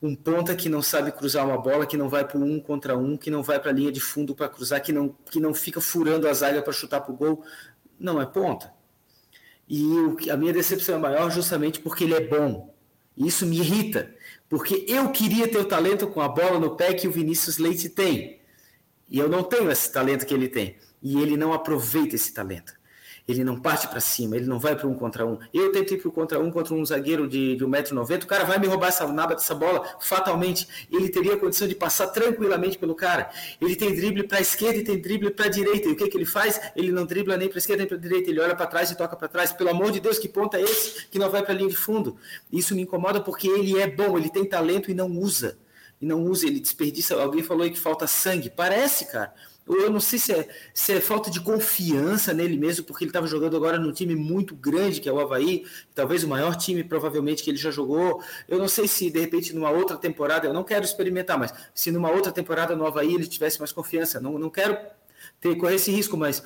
um 0.00 0.14
ponta 0.14 0.54
que 0.54 0.68
não 0.68 0.80
sabe 0.80 1.10
cruzar 1.10 1.44
uma 1.44 1.58
bola, 1.58 1.84
que 1.84 1.96
não 1.96 2.08
vai 2.08 2.24
para 2.24 2.38
um 2.38 2.60
contra 2.60 2.96
um, 2.96 3.16
que 3.16 3.28
não 3.28 3.42
vai 3.42 3.58
para 3.58 3.72
a 3.72 3.74
linha 3.74 3.90
de 3.90 3.98
fundo 3.98 4.32
para 4.32 4.48
cruzar, 4.48 4.80
que 4.80 4.92
não, 4.92 5.08
que 5.28 5.40
não 5.40 5.52
fica 5.52 5.80
furando 5.80 6.28
a 6.28 6.32
zaga 6.32 6.62
para 6.62 6.72
chutar 6.72 7.00
para 7.00 7.12
o 7.12 7.16
gol, 7.16 7.44
não 7.98 8.22
é 8.22 8.26
ponta. 8.26 8.72
E 9.68 9.82
o, 9.82 10.16
a 10.30 10.36
minha 10.36 10.52
decepção 10.52 10.94
é 10.94 10.98
maior 10.98 11.32
justamente 11.32 11.80
porque 11.80 12.04
ele 12.04 12.14
é 12.14 12.20
bom. 12.20 12.72
Isso 13.16 13.44
me 13.44 13.58
irrita, 13.58 14.14
porque 14.48 14.84
eu 14.86 15.10
queria 15.10 15.48
ter 15.48 15.58
o 15.58 15.64
talento 15.64 16.06
com 16.06 16.20
a 16.20 16.28
bola 16.28 16.60
no 16.60 16.76
pé 16.76 16.94
que 16.94 17.08
o 17.08 17.12
Vinícius 17.12 17.58
Leite 17.58 17.88
tem. 17.88 18.40
E 19.10 19.18
eu 19.18 19.28
não 19.28 19.42
tenho 19.42 19.68
esse 19.68 19.92
talento 19.92 20.24
que 20.24 20.32
ele 20.32 20.48
tem. 20.48 20.76
E 21.02 21.20
ele 21.20 21.36
não 21.36 21.52
aproveita 21.52 22.14
esse 22.14 22.32
talento. 22.32 22.80
Ele 23.26 23.44
não 23.44 23.60
parte 23.60 23.86
para 23.86 24.00
cima, 24.00 24.36
ele 24.36 24.46
não 24.46 24.58
vai 24.58 24.74
para 24.74 24.88
um 24.88 24.94
contra 24.94 25.24
um. 25.24 25.38
Eu 25.54 25.70
tentei 25.70 25.96
para 25.96 26.08
um 26.08 26.12
contra 26.12 26.40
um 26.40 26.50
contra 26.50 26.74
um 26.74 26.84
zagueiro 26.84 27.28
de, 27.28 27.54
de 27.54 27.64
1,90m, 27.64 28.24
o 28.24 28.26
cara 28.26 28.44
vai 28.44 28.58
me 28.58 28.66
roubar 28.66 28.88
essa 28.88 29.06
naba 29.06 29.34
dessa 29.34 29.54
bola 29.54 29.96
fatalmente. 30.00 30.66
Ele 30.90 31.08
teria 31.08 31.36
condição 31.36 31.68
de 31.68 31.74
passar 31.74 32.08
tranquilamente 32.08 32.76
pelo 32.76 32.96
cara. 32.96 33.30
Ele 33.60 33.76
tem 33.76 33.94
drible 33.94 34.24
para 34.26 34.38
a 34.38 34.40
esquerda 34.40 34.78
e 34.78 34.84
tem 34.84 35.00
drible 35.00 35.30
para 35.30 35.46
a 35.46 35.48
direita. 35.48 35.88
E 35.88 35.92
o 35.92 35.96
que, 35.96 36.08
que 36.08 36.16
ele 36.16 36.26
faz? 36.26 36.60
Ele 36.74 36.90
não 36.90 37.06
dribla 37.06 37.36
nem 37.36 37.48
para 37.48 37.58
a 37.58 37.60
esquerda 37.60 37.82
nem 37.82 37.88
para 37.88 37.96
a 37.96 38.00
direita, 38.00 38.28
ele 38.28 38.40
olha 38.40 38.56
para 38.56 38.66
trás 38.66 38.90
e 38.90 38.96
toca 38.96 39.14
para 39.14 39.28
trás. 39.28 39.52
Pelo 39.52 39.70
amor 39.70 39.92
de 39.92 40.00
Deus, 40.00 40.18
que 40.18 40.28
ponta 40.28 40.58
é 40.58 40.62
esse 40.62 41.06
que 41.06 41.18
não 41.18 41.30
vai 41.30 41.42
para 41.42 41.52
a 41.52 41.56
linha 41.56 41.70
de 41.70 41.76
fundo? 41.76 42.16
Isso 42.50 42.74
me 42.74 42.82
incomoda 42.82 43.20
porque 43.20 43.46
ele 43.46 43.78
é 43.78 43.86
bom, 43.86 44.18
ele 44.18 44.30
tem 44.30 44.44
talento 44.44 44.90
e 44.90 44.94
não 44.94 45.08
usa. 45.08 45.56
E 46.00 46.06
não 46.06 46.24
usa, 46.24 46.46
ele 46.46 46.58
desperdiça. 46.58 47.14
Alguém 47.14 47.44
falou 47.44 47.62
aí 47.62 47.70
que 47.70 47.78
falta 47.78 48.08
sangue. 48.08 48.50
Parece, 48.50 49.06
cara 49.06 49.32
eu 49.66 49.90
não 49.90 50.00
sei 50.00 50.18
se 50.18 50.32
é, 50.32 50.48
se 50.74 50.92
é 50.92 51.00
falta 51.00 51.30
de 51.30 51.40
confiança 51.40 52.34
nele 52.34 52.56
mesmo, 52.56 52.84
porque 52.84 53.04
ele 53.04 53.10
estava 53.10 53.26
jogando 53.26 53.56
agora 53.56 53.78
num 53.78 53.92
time 53.92 54.14
muito 54.16 54.54
grande, 54.54 55.00
que 55.00 55.08
é 55.08 55.12
o 55.12 55.20
Havaí, 55.20 55.64
talvez 55.94 56.24
o 56.24 56.28
maior 56.28 56.56
time, 56.56 56.82
provavelmente, 56.82 57.42
que 57.42 57.50
ele 57.50 57.56
já 57.58 57.70
jogou. 57.70 58.22
Eu 58.48 58.58
não 58.58 58.68
sei 58.68 58.88
se, 58.88 59.10
de 59.10 59.20
repente, 59.20 59.54
numa 59.54 59.70
outra 59.70 59.96
temporada, 59.96 60.46
eu 60.46 60.52
não 60.52 60.64
quero 60.64 60.84
experimentar, 60.84 61.38
mas 61.38 61.54
se 61.74 61.90
numa 61.90 62.10
outra 62.10 62.32
temporada 62.32 62.74
no 62.74 62.86
Havaí 62.86 63.14
ele 63.14 63.26
tivesse 63.26 63.58
mais 63.58 63.72
confiança. 63.72 64.20
Não, 64.20 64.38
não 64.38 64.50
quero 64.50 64.76
ter, 65.40 65.56
correr 65.56 65.76
esse 65.76 65.90
risco, 65.90 66.16
mas 66.16 66.42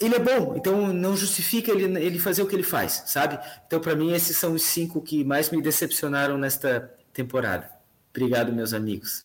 ele 0.00 0.16
é 0.16 0.18
bom, 0.18 0.54
então 0.56 0.92
não 0.92 1.16
justifica 1.16 1.70
ele, 1.70 1.84
ele 2.04 2.18
fazer 2.18 2.42
o 2.42 2.46
que 2.46 2.56
ele 2.56 2.64
faz, 2.64 3.04
sabe? 3.06 3.38
Então, 3.66 3.80
para 3.80 3.94
mim, 3.94 4.12
esses 4.12 4.36
são 4.36 4.52
os 4.54 4.62
cinco 4.62 5.00
que 5.00 5.24
mais 5.24 5.50
me 5.50 5.62
decepcionaram 5.62 6.36
nesta 6.36 6.80
temporada. 7.12 7.70
Obrigado, 8.10 8.52
meus 8.52 8.72
amigos. 8.72 9.24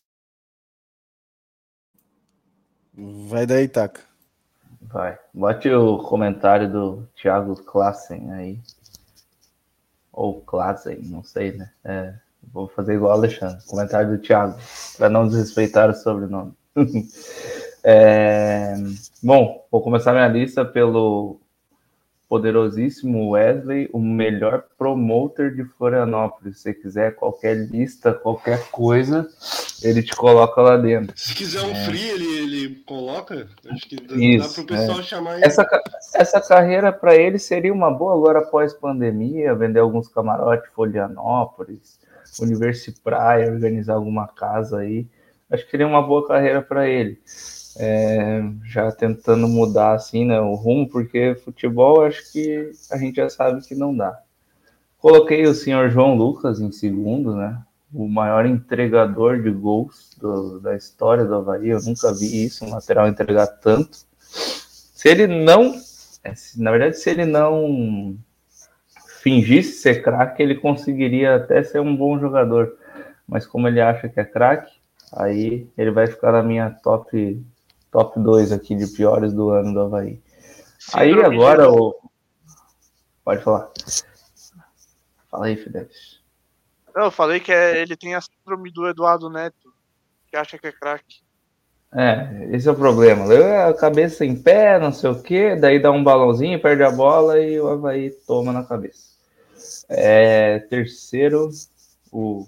Vai 3.27 3.45
daí, 3.45 3.67
Taca. 3.67 4.01
Vai. 4.81 5.17
Bote 5.33 5.69
o 5.69 5.99
comentário 5.99 6.69
do 6.69 7.07
Thiago 7.15 7.55
Klassen 7.63 8.31
aí. 8.33 8.59
Ou 10.11 10.41
Klassen, 10.41 10.99
não 11.03 11.23
sei, 11.23 11.53
né? 11.53 11.71
É, 11.83 12.13
vou 12.51 12.67
fazer 12.67 12.95
igual 12.95 13.11
o 13.11 13.13
Alexandre. 13.13 13.63
Comentário 13.65 14.17
do 14.17 14.21
Thiago, 14.21 14.57
para 14.97 15.09
não 15.09 15.27
desrespeitar 15.27 15.89
o 15.89 15.93
sobrenome. 15.93 16.53
é, 17.83 18.73
bom, 19.23 19.65
vou 19.71 19.81
começar 19.81 20.11
minha 20.11 20.27
lista 20.27 20.65
pelo 20.65 21.39
poderosíssimo 22.29 23.31
Wesley, 23.31 23.89
o 23.91 23.99
melhor 23.99 24.63
promoter 24.77 25.55
de 25.55 25.65
Florianópolis. 25.65 26.59
Se 26.59 26.71
quiser 26.75 27.15
qualquer 27.15 27.55
lista, 27.55 28.13
qualquer 28.13 28.69
coisa, 28.69 29.27
ele 29.81 30.03
te 30.03 30.15
coloca 30.15 30.61
lá 30.61 30.77
dentro. 30.77 31.17
Se 31.17 31.33
quiser 31.33 31.63
um 31.63 31.71
é. 31.71 31.85
free, 31.85 32.07
ele, 32.07 32.37
ele 32.37 32.75
coloca. 32.85 33.47
Acho 33.71 33.89
que 33.89 33.95
dá, 33.95 34.15
Isso, 34.15 34.47
dá 34.47 34.53
para 34.53 34.61
o 34.61 34.77
pessoal 34.77 34.99
é. 34.99 35.03
chamar 35.03 35.35
ele. 35.37 35.45
Essa, 35.45 35.67
essa 36.13 36.39
carreira 36.39 36.93
para 36.93 37.15
ele 37.15 37.39
seria 37.39 37.73
uma 37.73 37.89
boa 37.89 38.13
agora 38.13 38.39
após 38.39 38.73
pandemia, 38.73 39.55
vender 39.55 39.79
alguns 39.79 40.07
camarotes 40.07 40.69
Florianópolis, 40.75 41.99
Universi 42.39 42.93
Praia, 43.03 43.51
organizar 43.51 43.95
alguma 43.95 44.27
casa 44.27 44.77
aí. 44.77 45.07
Acho 45.49 45.65
que 45.65 45.71
seria 45.71 45.87
uma 45.87 46.03
boa 46.03 46.27
carreira 46.27 46.61
para 46.61 46.87
ele 46.87 47.19
é, 47.77 48.41
já 48.63 48.91
tentando 48.91 49.47
mudar 49.47 49.93
assim, 49.93 50.25
né, 50.25 50.39
o 50.39 50.55
rumo, 50.55 50.87
porque 50.89 51.35
futebol 51.43 52.03
acho 52.03 52.31
que 52.31 52.71
a 52.91 52.97
gente 52.97 53.15
já 53.17 53.29
sabe 53.29 53.61
que 53.61 53.75
não 53.75 53.95
dá. 53.95 54.19
Coloquei 54.99 55.45
o 55.45 55.53
senhor 55.53 55.89
João 55.89 56.15
Lucas 56.15 56.59
em 56.59 56.71
segundo, 56.71 57.35
né? 57.35 57.57
O 57.93 58.07
maior 58.07 58.45
entregador 58.45 59.41
de 59.41 59.49
gols 59.49 60.15
do, 60.19 60.59
da 60.59 60.75
história 60.75 61.23
do 61.23 61.35
Havaí. 61.35 61.69
Eu 61.69 61.81
nunca 61.81 62.13
vi 62.13 62.45
isso, 62.45 62.65
um 62.65 62.71
lateral 62.71 63.07
entregar 63.07 63.47
tanto. 63.47 63.97
Se 64.19 65.07
ele 65.07 65.25
não. 65.25 65.73
É, 66.21 66.33
na 66.57 66.71
verdade, 66.71 66.97
se 66.97 67.09
ele 67.09 67.25
não 67.25 68.17
fingisse 69.21 69.81
ser 69.81 70.03
craque, 70.03 70.43
ele 70.43 70.55
conseguiria 70.55 71.35
até 71.35 71.63
ser 71.63 71.79
um 71.79 71.95
bom 71.95 72.19
jogador. 72.19 72.75
Mas 73.25 73.47
como 73.47 73.69
ele 73.69 73.79
acha 73.79 74.09
que 74.09 74.19
é 74.19 74.25
craque, 74.25 74.73
aí 75.13 75.65
ele 75.77 75.91
vai 75.91 76.07
ficar 76.07 76.33
na 76.33 76.43
minha 76.43 76.69
top 76.69 77.41
top 77.91 78.19
2 78.19 78.51
aqui 78.51 78.75
de 78.75 78.87
piores 78.87 79.33
do 79.33 79.49
ano 79.49 79.73
do 79.73 79.79
Havaí. 79.81 80.21
Aí 80.93 81.13
agora 81.21 81.69
o. 81.69 81.95
Pode 83.23 83.43
falar. 83.43 83.69
Fala 85.29 85.45
aí, 85.45 85.55
Fidelis. 85.55 86.19
Eu 86.95 87.11
falei 87.11 87.39
que 87.39 87.51
é, 87.51 87.81
ele 87.81 87.95
tem 87.95 88.15
a 88.15 88.21
síndrome 88.21 88.71
do 88.71 88.87
Eduardo 88.87 89.29
Neto, 89.29 89.73
que 90.27 90.35
acha 90.35 90.57
que 90.57 90.67
é 90.67 90.71
craque. 90.71 91.21
É, 91.93 92.49
esse 92.51 92.67
é 92.67 92.71
o 92.71 92.75
problema. 92.75 93.25
A 93.67 93.73
cabeça 93.73 94.25
em 94.25 94.35
pé, 94.35 94.79
não 94.79 94.91
sei 94.91 95.09
o 95.09 95.21
quê, 95.21 95.55
daí 95.55 95.81
dá 95.81 95.91
um 95.91 96.03
balãozinho, 96.03 96.61
perde 96.61 96.83
a 96.83 96.91
bola 96.91 97.39
e 97.39 97.59
o 97.59 97.67
Havaí 97.67 98.11
toma 98.27 98.51
na 98.51 98.63
cabeça. 98.63 99.09
É, 99.87 100.59
terceiro, 100.59 101.49
o 102.11 102.47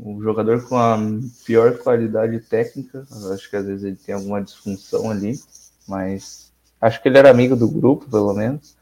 o 0.00 0.22
jogador 0.22 0.62
com 0.68 0.76
a 0.76 0.96
pior 1.44 1.76
qualidade 1.78 2.38
técnica. 2.40 3.04
Acho 3.32 3.50
que 3.50 3.56
às 3.56 3.66
vezes 3.66 3.84
ele 3.84 3.96
tem 3.96 4.14
alguma 4.14 4.42
disfunção 4.42 5.10
ali, 5.10 5.40
mas 5.86 6.52
acho 6.80 7.02
que 7.02 7.08
ele 7.08 7.18
era 7.18 7.30
amigo 7.30 7.56
do 7.56 7.68
grupo, 7.68 8.08
pelo 8.08 8.32
menos. 8.32 8.76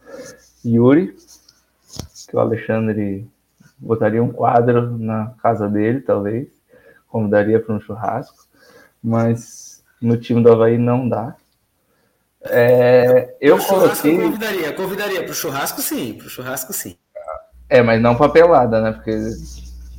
Yuri, 0.65 1.17
que 2.29 2.37
o 2.37 2.41
Alexandre 2.41 3.27
botaria 3.79 4.23
um 4.23 4.33
quadro 4.33 4.99
na 4.99 5.33
casa 5.43 5.69
dele, 5.69 6.01
talvez, 6.01 6.49
convidaria 7.09 7.61
para 7.61 7.75
um 7.75 7.81
churrasco, 7.81 8.47
mas 9.03 9.83
no 10.01 10.17
time 10.19 10.43
do 10.43 10.53
Havaí 10.53 10.77
não 10.77 11.09
dá. 11.09 11.37
É, 12.43 13.35
eu 13.41 13.59
coloquei. 13.59 14.19
Convidaria, 14.19 14.73
convidaria 14.73 15.23
para 15.23 15.33
o 15.33 15.35
churrasco, 15.35 15.81
sim, 15.81 16.15
para 16.15 16.27
o 16.27 16.31
churrasco, 16.31 16.73
sim. 16.73 16.97
É, 17.69 17.83
mas 17.83 18.01
não 18.01 18.15
para 18.15 18.31
pelada, 18.31 18.81
né? 18.81 18.93
Porque 18.93 19.19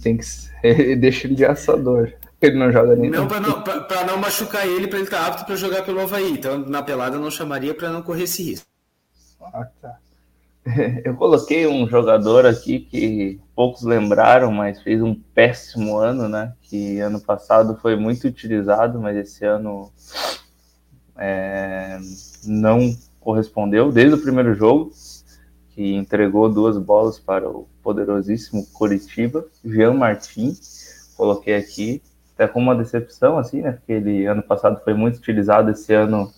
tem 0.02 0.16
que 0.18 0.47
deixa 0.96 1.28
ele 1.28 1.36
de 1.36 1.46
assador. 1.46 2.14
Ele 2.42 2.58
não 2.58 2.72
joga 2.72 2.96
nem. 2.96 3.10
Não, 3.10 3.28
para 3.28 3.40
não, 3.40 3.64
não 4.08 4.18
machucar 4.18 4.68
ele, 4.68 4.88
para 4.88 5.00
ele 5.00 5.08
estar 5.08 5.20
tá 5.20 5.28
apto 5.28 5.46
para 5.46 5.56
jogar 5.56 5.84
pelo 5.84 6.02
Havaí. 6.02 6.32
Então, 6.32 6.60
na 6.60 6.84
pelada, 6.84 7.16
eu 7.16 7.22
não 7.22 7.32
chamaria 7.32 7.74
para 7.74 7.90
não 7.90 8.02
correr 8.02 8.24
esse 8.24 8.44
risco. 8.44 8.68
Ah, 9.42 9.68
tá. 9.82 9.98
Eu 11.04 11.16
coloquei 11.16 11.66
um 11.66 11.88
jogador 11.88 12.46
aqui 12.46 12.80
que 12.80 13.40
poucos 13.56 13.84
lembraram, 13.84 14.52
mas 14.52 14.82
fez 14.82 15.02
um 15.02 15.16
péssimo 15.16 15.98
ano, 15.98 16.28
né? 16.28 16.54
Que 16.62 17.00
ano 17.00 17.20
passado 17.20 17.78
foi 17.82 17.96
muito 17.96 18.28
utilizado, 18.28 19.00
mas 19.00 19.16
esse 19.16 19.46
ano 19.46 19.92
é, 21.18 21.98
não 22.46 22.96
correspondeu 23.20 23.92
desde 23.92 24.16
o 24.16 24.22
primeiro 24.22 24.54
jogo, 24.54 24.92
que 25.70 25.94
entregou 25.94 26.50
duas 26.50 26.78
bolas 26.78 27.20
para 27.20 27.48
o 27.50 27.68
poderosíssimo 27.88 28.68
Coritiba, 28.74 29.46
Jean 29.64 29.94
Martin, 29.94 30.54
coloquei 31.16 31.56
aqui, 31.56 32.02
até 32.34 32.46
com 32.46 32.60
uma 32.60 32.76
decepção, 32.76 33.38
assim, 33.38 33.62
né? 33.62 33.72
Porque 33.72 33.94
ele 33.94 34.26
ano 34.26 34.44
passado 34.44 34.82
foi 34.84 34.94
muito 34.94 35.20
utilizado, 35.20 35.72
esse 35.72 35.94
ano 35.94 36.30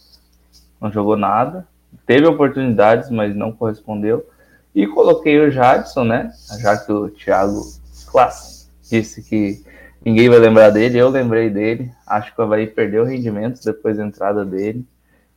não 0.80 0.92
jogou 0.92 1.18
nada. 1.18 1.68
Teve 2.06 2.28
oportunidades, 2.28 3.10
mas 3.10 3.36
não 3.36 3.52
correspondeu. 3.52 4.30
E 4.76 4.86
coloquei 4.86 5.40
o 5.40 5.50
Jadson, 5.50 6.04
né? 6.04 6.32
Já 6.62 6.78
que 6.78 6.92
o 6.92 7.10
Thiago 7.10 7.64
Class 8.12 8.70
disse 8.88 9.24
que 9.24 9.64
ninguém 10.06 10.30
vai 10.30 10.38
lembrar 10.38 10.70
dele, 10.70 11.00
eu 11.00 11.10
lembrei 11.10 11.50
dele. 11.50 11.92
Acho 12.06 12.32
que 12.32 12.40
o 12.40 12.44
Havaí 12.44 12.68
perdeu 12.68 13.04
rendimento 13.04 13.60
depois 13.66 13.98
da 13.98 14.06
entrada 14.06 14.46
dele. 14.46 14.86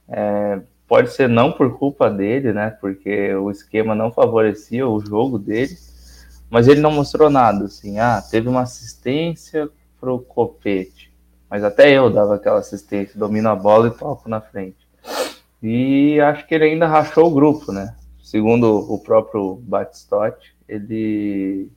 É, 0.06 0.60
pode 0.86 1.10
ser 1.10 1.26
não 1.26 1.50
por 1.50 1.78
culpa 1.78 2.10
dele, 2.10 2.52
né? 2.52 2.68
Porque 2.82 3.34
o 3.34 3.50
esquema 3.50 3.94
não 3.94 4.12
favorecia 4.12 4.86
o 4.86 5.00
jogo 5.00 5.38
dele 5.38 5.74
mas 6.52 6.68
ele 6.68 6.82
não 6.82 6.92
mostrou 6.92 7.30
nada, 7.30 7.64
assim, 7.64 7.98
ah, 7.98 8.20
teve 8.20 8.46
uma 8.46 8.60
assistência 8.60 9.70
pro 9.98 10.18
Copete, 10.18 11.10
mas 11.48 11.64
até 11.64 11.90
eu 11.90 12.10
dava 12.10 12.34
aquela 12.34 12.58
assistência, 12.58 13.18
domino 13.18 13.48
a 13.48 13.56
bola 13.56 13.88
e 13.88 13.90
toco 13.90 14.28
na 14.28 14.38
frente. 14.38 14.76
E 15.62 16.20
acho 16.20 16.46
que 16.46 16.54
ele 16.54 16.64
ainda 16.64 16.86
rachou 16.86 17.26
o 17.26 17.34
grupo, 17.34 17.72
né? 17.72 17.96
Segundo 18.22 18.66
o 18.92 18.98
próprio 18.98 19.54
Batistotti, 19.62 20.54
ele 20.68 21.70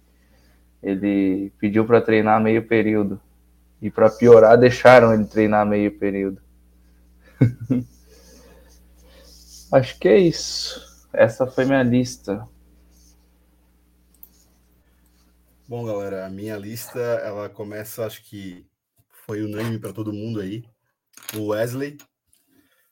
ele 0.83 1.53
pediu 1.57 1.85
para 1.85 2.01
treinar 2.01 2.41
meio 2.41 2.67
período. 2.67 3.17
E 3.81 3.89
para 3.89 4.09
piorar, 4.09 4.57
deixaram 4.57 5.13
ele 5.13 5.23
treinar 5.23 5.65
meio 5.65 5.97
período. 5.97 6.41
acho 9.71 9.97
que 9.99 10.09
é 10.09 10.19
isso. 10.19 10.81
Essa 11.13 11.47
foi 11.47 11.63
minha 11.63 11.81
lista. 11.81 12.45
Bom, 15.67 15.83
galera, 15.83 16.27
a 16.27 16.29
minha 16.29 16.55
lista 16.55 16.99
ela 16.99 17.49
começa, 17.49 18.05
acho 18.05 18.23
que 18.23 18.67
foi 19.09 19.41
unânime 19.41 19.79
para 19.79 19.91
todo 19.91 20.13
mundo 20.13 20.39
aí. 20.39 20.63
O 21.35 21.47
Wesley, 21.47 21.97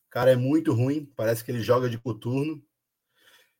cara, 0.10 0.32
é 0.32 0.36
muito 0.36 0.74
ruim, 0.74 1.06
parece 1.16 1.45
que 1.45 1.52
ele 1.52 1.62
joga 1.62 1.88
de 1.88 2.00
coturno. 2.00 2.60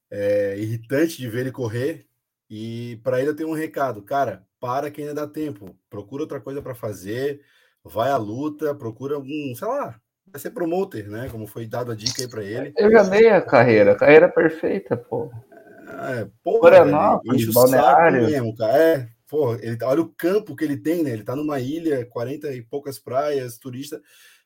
É 0.10 0.58
irritante 0.58 1.18
de 1.18 1.30
ver 1.30 1.42
ele 1.42 1.52
correr. 1.52 2.08
E 2.50 3.00
para 3.04 3.20
ele 3.20 3.30
eu 3.30 3.36
tenho 3.36 3.50
um 3.50 3.54
recado, 3.54 4.02
cara, 4.02 4.48
para 4.60 4.90
que 4.90 5.02
ainda 5.02 5.14
dá 5.14 5.28
tempo. 5.28 5.78
Procura 5.92 6.24
outra 6.24 6.42
coisa 6.42 6.60
para 6.60 6.74
fazer, 6.74 7.42
vai 7.84 8.10
à 8.10 8.18
luta, 8.18 8.74
procura 8.74 9.14
algum, 9.14 9.54
sei 9.56 9.68
lá, 9.68 10.02
vai 10.26 10.42
ser 10.42 10.50
promoter, 10.50 11.08
né? 11.08 11.30
Como 11.30 11.46
foi 11.46 11.68
dado 11.68 11.92
a 11.92 11.96
dica 11.96 12.24
aí 12.24 12.28
para 12.28 12.44
ele. 12.44 12.74
Eu 12.76 12.92
já 12.92 13.04
dei 13.04 13.30
a 13.30 13.42
carreira, 13.44 13.96
carreira 13.96 14.28
perfeita, 14.28 14.98
pô. 14.98 15.32
É, 15.94 16.28
porra, 16.44 17.22
enche 17.26 17.50
o 17.50 17.54
saco 17.54 18.12
mesmo, 18.12 18.56
cara. 18.56 18.78
É, 18.78 19.10
porra, 19.28 19.60
ele, 19.62 19.78
olha 19.84 20.02
o 20.02 20.10
campo 20.10 20.56
que 20.56 20.64
ele 20.64 20.78
tem, 20.78 21.04
né? 21.04 21.12
Ele 21.12 21.24
tá 21.24 21.36
numa 21.36 21.60
ilha, 21.60 22.06
40 22.06 22.54
e 22.54 22.62
poucas 22.62 23.00
praias, 23.00 23.58
turista, 23.58 24.02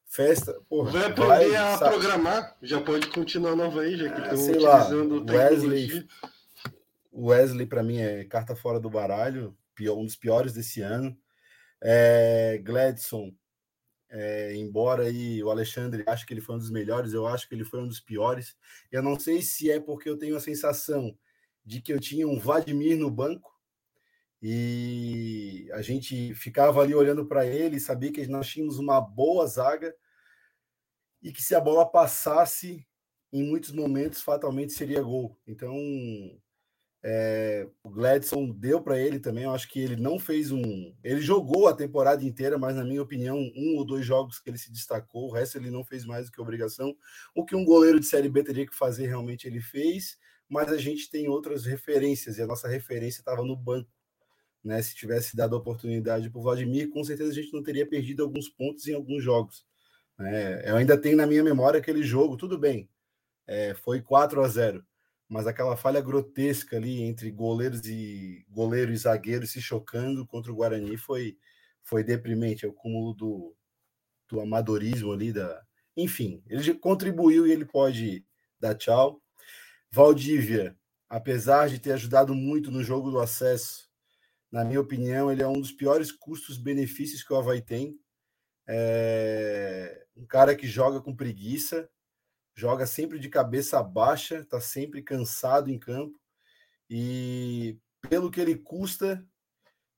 festa. 0.05 0.59
Porra, 0.69 0.91
vai 0.91 1.05
aprender 1.05 1.27
vai, 1.27 1.55
a 1.55 1.77
sabe? 1.77 1.91
programar, 1.91 2.57
já 2.61 2.81
pode 2.81 3.07
continuar 3.07 3.55
nova 3.55 3.81
aí, 3.81 3.97
já 3.97 4.09
que 4.09 4.21
ah, 4.21 4.33
estão 4.33 4.53
utilizando 4.53 5.25
lá, 5.25 5.33
Wesley, 5.33 6.07
Wesley 7.13 7.65
para 7.65 7.83
mim 7.83 7.97
é 7.97 8.23
carta 8.25 8.55
fora 8.55 8.79
do 8.79 8.89
baralho, 8.89 9.55
pior, 9.75 9.97
um 9.97 10.05
dos 10.05 10.15
piores 10.15 10.53
desse 10.53 10.81
ano. 10.81 11.17
É, 11.81 12.59
Gladson, 12.63 13.31
é, 14.09 14.55
embora 14.55 15.03
aí 15.03 15.43
o 15.43 15.49
Alexandre 15.49 16.03
ache 16.07 16.25
que 16.25 16.33
ele 16.33 16.41
foi 16.41 16.55
um 16.55 16.59
dos 16.59 16.71
melhores, 16.71 17.13
eu 17.13 17.27
acho 17.27 17.47
que 17.47 17.53
ele 17.53 17.65
foi 17.65 17.81
um 17.81 17.87
dos 17.87 17.99
piores. 17.99 18.55
Eu 18.91 19.03
não 19.03 19.19
sei 19.19 19.41
se 19.41 19.69
é 19.69 19.79
porque 19.79 20.09
eu 20.09 20.17
tenho 20.17 20.35
a 20.35 20.39
sensação 20.39 21.15
de 21.67 21.81
que 21.81 21.91
eu 21.91 21.99
tinha 21.99 22.25
um 22.25 22.39
Vladimir 22.39 22.97
no 22.97 23.11
banco 23.11 23.53
e 24.41 25.69
a 25.73 25.81
gente 25.81 26.33
ficava 26.33 26.81
ali 26.81 26.95
olhando 26.95 27.25
para 27.25 27.45
ele 27.45 27.77
sabia 27.77 28.09
que 28.09 28.25
nós 28.27 28.47
tínhamos 28.47 28.79
uma 28.79 29.01
boa 29.01 29.45
zaga 29.45 29.93
e 31.21 31.33
que 31.33 31.43
se 31.43 31.53
a 31.53 31.59
bola 31.59 31.85
passasse 31.85 32.87
em 33.33 33.43
muitos 33.43 33.73
momentos 33.73 34.21
fatalmente 34.21 34.71
seria 34.71 35.01
gol. 35.01 35.37
Então 35.45 35.75
é, 37.03 37.67
o 37.83 37.89
Gladson 37.89 38.49
deu 38.49 38.81
para 38.81 38.97
ele 38.97 39.19
também. 39.19 39.43
Eu 39.43 39.51
acho 39.51 39.67
que 39.67 39.81
ele 39.81 39.97
não 39.97 40.17
fez 40.17 40.53
um. 40.53 40.95
Ele 41.03 41.19
jogou 41.19 41.67
a 41.67 41.75
temporada 41.75 42.23
inteira, 42.23 42.57
mas, 42.57 42.77
na 42.77 42.85
minha 42.85 43.01
opinião, 43.01 43.37
um 43.57 43.75
ou 43.75 43.85
dois 43.85 44.05
jogos 44.05 44.39
que 44.39 44.49
ele 44.49 44.57
se 44.57 44.71
destacou. 44.71 45.27
O 45.27 45.33
resto 45.33 45.57
ele 45.57 45.69
não 45.69 45.83
fez 45.83 46.05
mais 46.05 46.27
do 46.27 46.31
que 46.31 46.41
obrigação. 46.41 46.95
O 47.35 47.43
que 47.43 47.55
um 47.57 47.65
goleiro 47.65 47.99
de 47.99 48.05
Série 48.05 48.29
B 48.29 48.41
teria 48.41 48.65
que 48.65 48.75
fazer, 48.75 49.07
realmente 49.07 49.47
ele 49.47 49.59
fez 49.59 50.17
mas 50.49 50.69
a 50.71 50.77
gente 50.77 51.09
tem 51.09 51.27
outras 51.27 51.65
referências, 51.65 52.37
e 52.37 52.41
a 52.41 52.47
nossa 52.47 52.67
referência 52.67 53.19
estava 53.19 53.43
no 53.43 53.55
banco. 53.55 53.89
Né? 54.63 54.81
Se 54.81 54.95
tivesse 54.95 55.35
dado 55.35 55.55
a 55.55 55.59
oportunidade 55.59 56.29
para 56.29 56.39
o 56.39 56.41
Vladimir, 56.41 56.89
com 56.89 57.03
certeza 57.03 57.31
a 57.31 57.33
gente 57.33 57.53
não 57.53 57.63
teria 57.63 57.87
perdido 57.87 58.23
alguns 58.23 58.49
pontos 58.49 58.87
em 58.87 58.93
alguns 58.93 59.23
jogos. 59.23 59.65
É, 60.19 60.71
eu 60.71 60.77
ainda 60.77 60.97
tenho 60.97 61.15
na 61.15 61.27
minha 61.27 61.43
memória 61.43 61.79
aquele 61.79 62.03
jogo, 62.03 62.37
tudo 62.37 62.57
bem, 62.57 62.89
é, 63.45 63.73
foi 63.75 64.01
4 64.01 64.41
a 64.41 64.47
0 64.47 64.85
mas 65.29 65.45
aquela 65.45 65.75
falha 65.75 65.99
grotesca 65.99 66.77
ali 66.77 67.01
entre 67.01 67.29
goleiros 67.31 67.85
e 67.85 68.45
goleiro 68.49 68.93
e 68.93 68.97
zagueiro 68.97 69.45
se 69.45 69.61
chocando 69.61 70.25
contra 70.25 70.51
o 70.51 70.55
Guarani 70.55 70.97
foi 70.97 71.37
foi 71.83 72.03
deprimente, 72.03 72.65
é 72.65 72.67
o 72.67 72.73
cúmulo 72.73 73.13
do, 73.13 73.55
do 74.29 74.41
amadorismo 74.41 75.13
ali 75.13 75.31
da, 75.31 75.65
enfim, 75.95 76.43
ele 76.47 76.73
contribuiu 76.75 77.47
e 77.47 77.51
ele 77.51 77.65
pode 77.65 78.25
dar 78.59 78.75
tchau. 78.75 79.21
Valdívia, 79.91 80.77
apesar 81.09 81.69
de 81.69 81.79
ter 81.79 81.93
ajudado 81.93 82.35
muito 82.35 82.71
no 82.71 82.83
jogo 82.83 83.11
do 83.11 83.19
acesso, 83.19 83.87
na 84.51 84.63
minha 84.63 84.81
opinião, 84.81 85.31
ele 85.31 85.43
é 85.43 85.47
um 85.47 85.59
dos 85.59 85.71
piores 85.71 86.11
custos-benefícios 86.11 87.23
que 87.23 87.33
o 87.33 87.37
Havaí 87.37 87.61
tem. 87.61 87.99
É 88.67 90.05
um 90.15 90.25
cara 90.25 90.55
que 90.55 90.67
joga 90.67 90.99
com 90.99 91.15
preguiça, 91.15 91.89
joga 92.55 92.85
sempre 92.87 93.19
de 93.19 93.29
cabeça 93.29 93.81
baixa, 93.83 94.39
está 94.39 94.59
sempre 94.59 95.01
cansado 95.01 95.69
em 95.69 95.77
campo 95.77 96.19
e 96.89 97.77
pelo 98.09 98.31
que 98.31 98.39
ele 98.39 98.55
custa, 98.55 99.25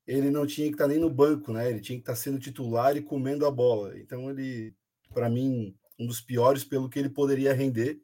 ele 0.05 0.31
não 0.31 0.45
tinha 0.45 0.67
que 0.67 0.73
estar 0.73 0.85
tá 0.85 0.89
nem 0.89 0.99
no 0.99 1.09
banco, 1.09 1.53
né? 1.53 1.69
Ele 1.69 1.79
tinha 1.79 1.97
que 1.97 2.01
estar 2.01 2.13
tá 2.13 2.19
sendo 2.19 2.39
titular 2.39 2.97
e 2.97 3.01
comendo 3.01 3.45
a 3.45 3.51
bola. 3.51 3.97
Então 3.99 4.29
ele, 4.29 4.75
para 5.13 5.29
mim, 5.29 5.75
um 5.97 6.07
dos 6.07 6.19
piores 6.19 6.63
pelo 6.63 6.89
que 6.89 6.97
ele 6.97 7.09
poderia 7.09 7.53
render. 7.53 8.01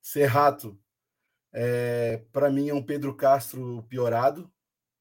Serrato, 0.00 0.80
é, 1.52 2.22
para 2.32 2.50
mim, 2.50 2.68
é 2.68 2.74
um 2.74 2.82
Pedro 2.82 3.14
Castro 3.14 3.84
piorado. 3.88 4.50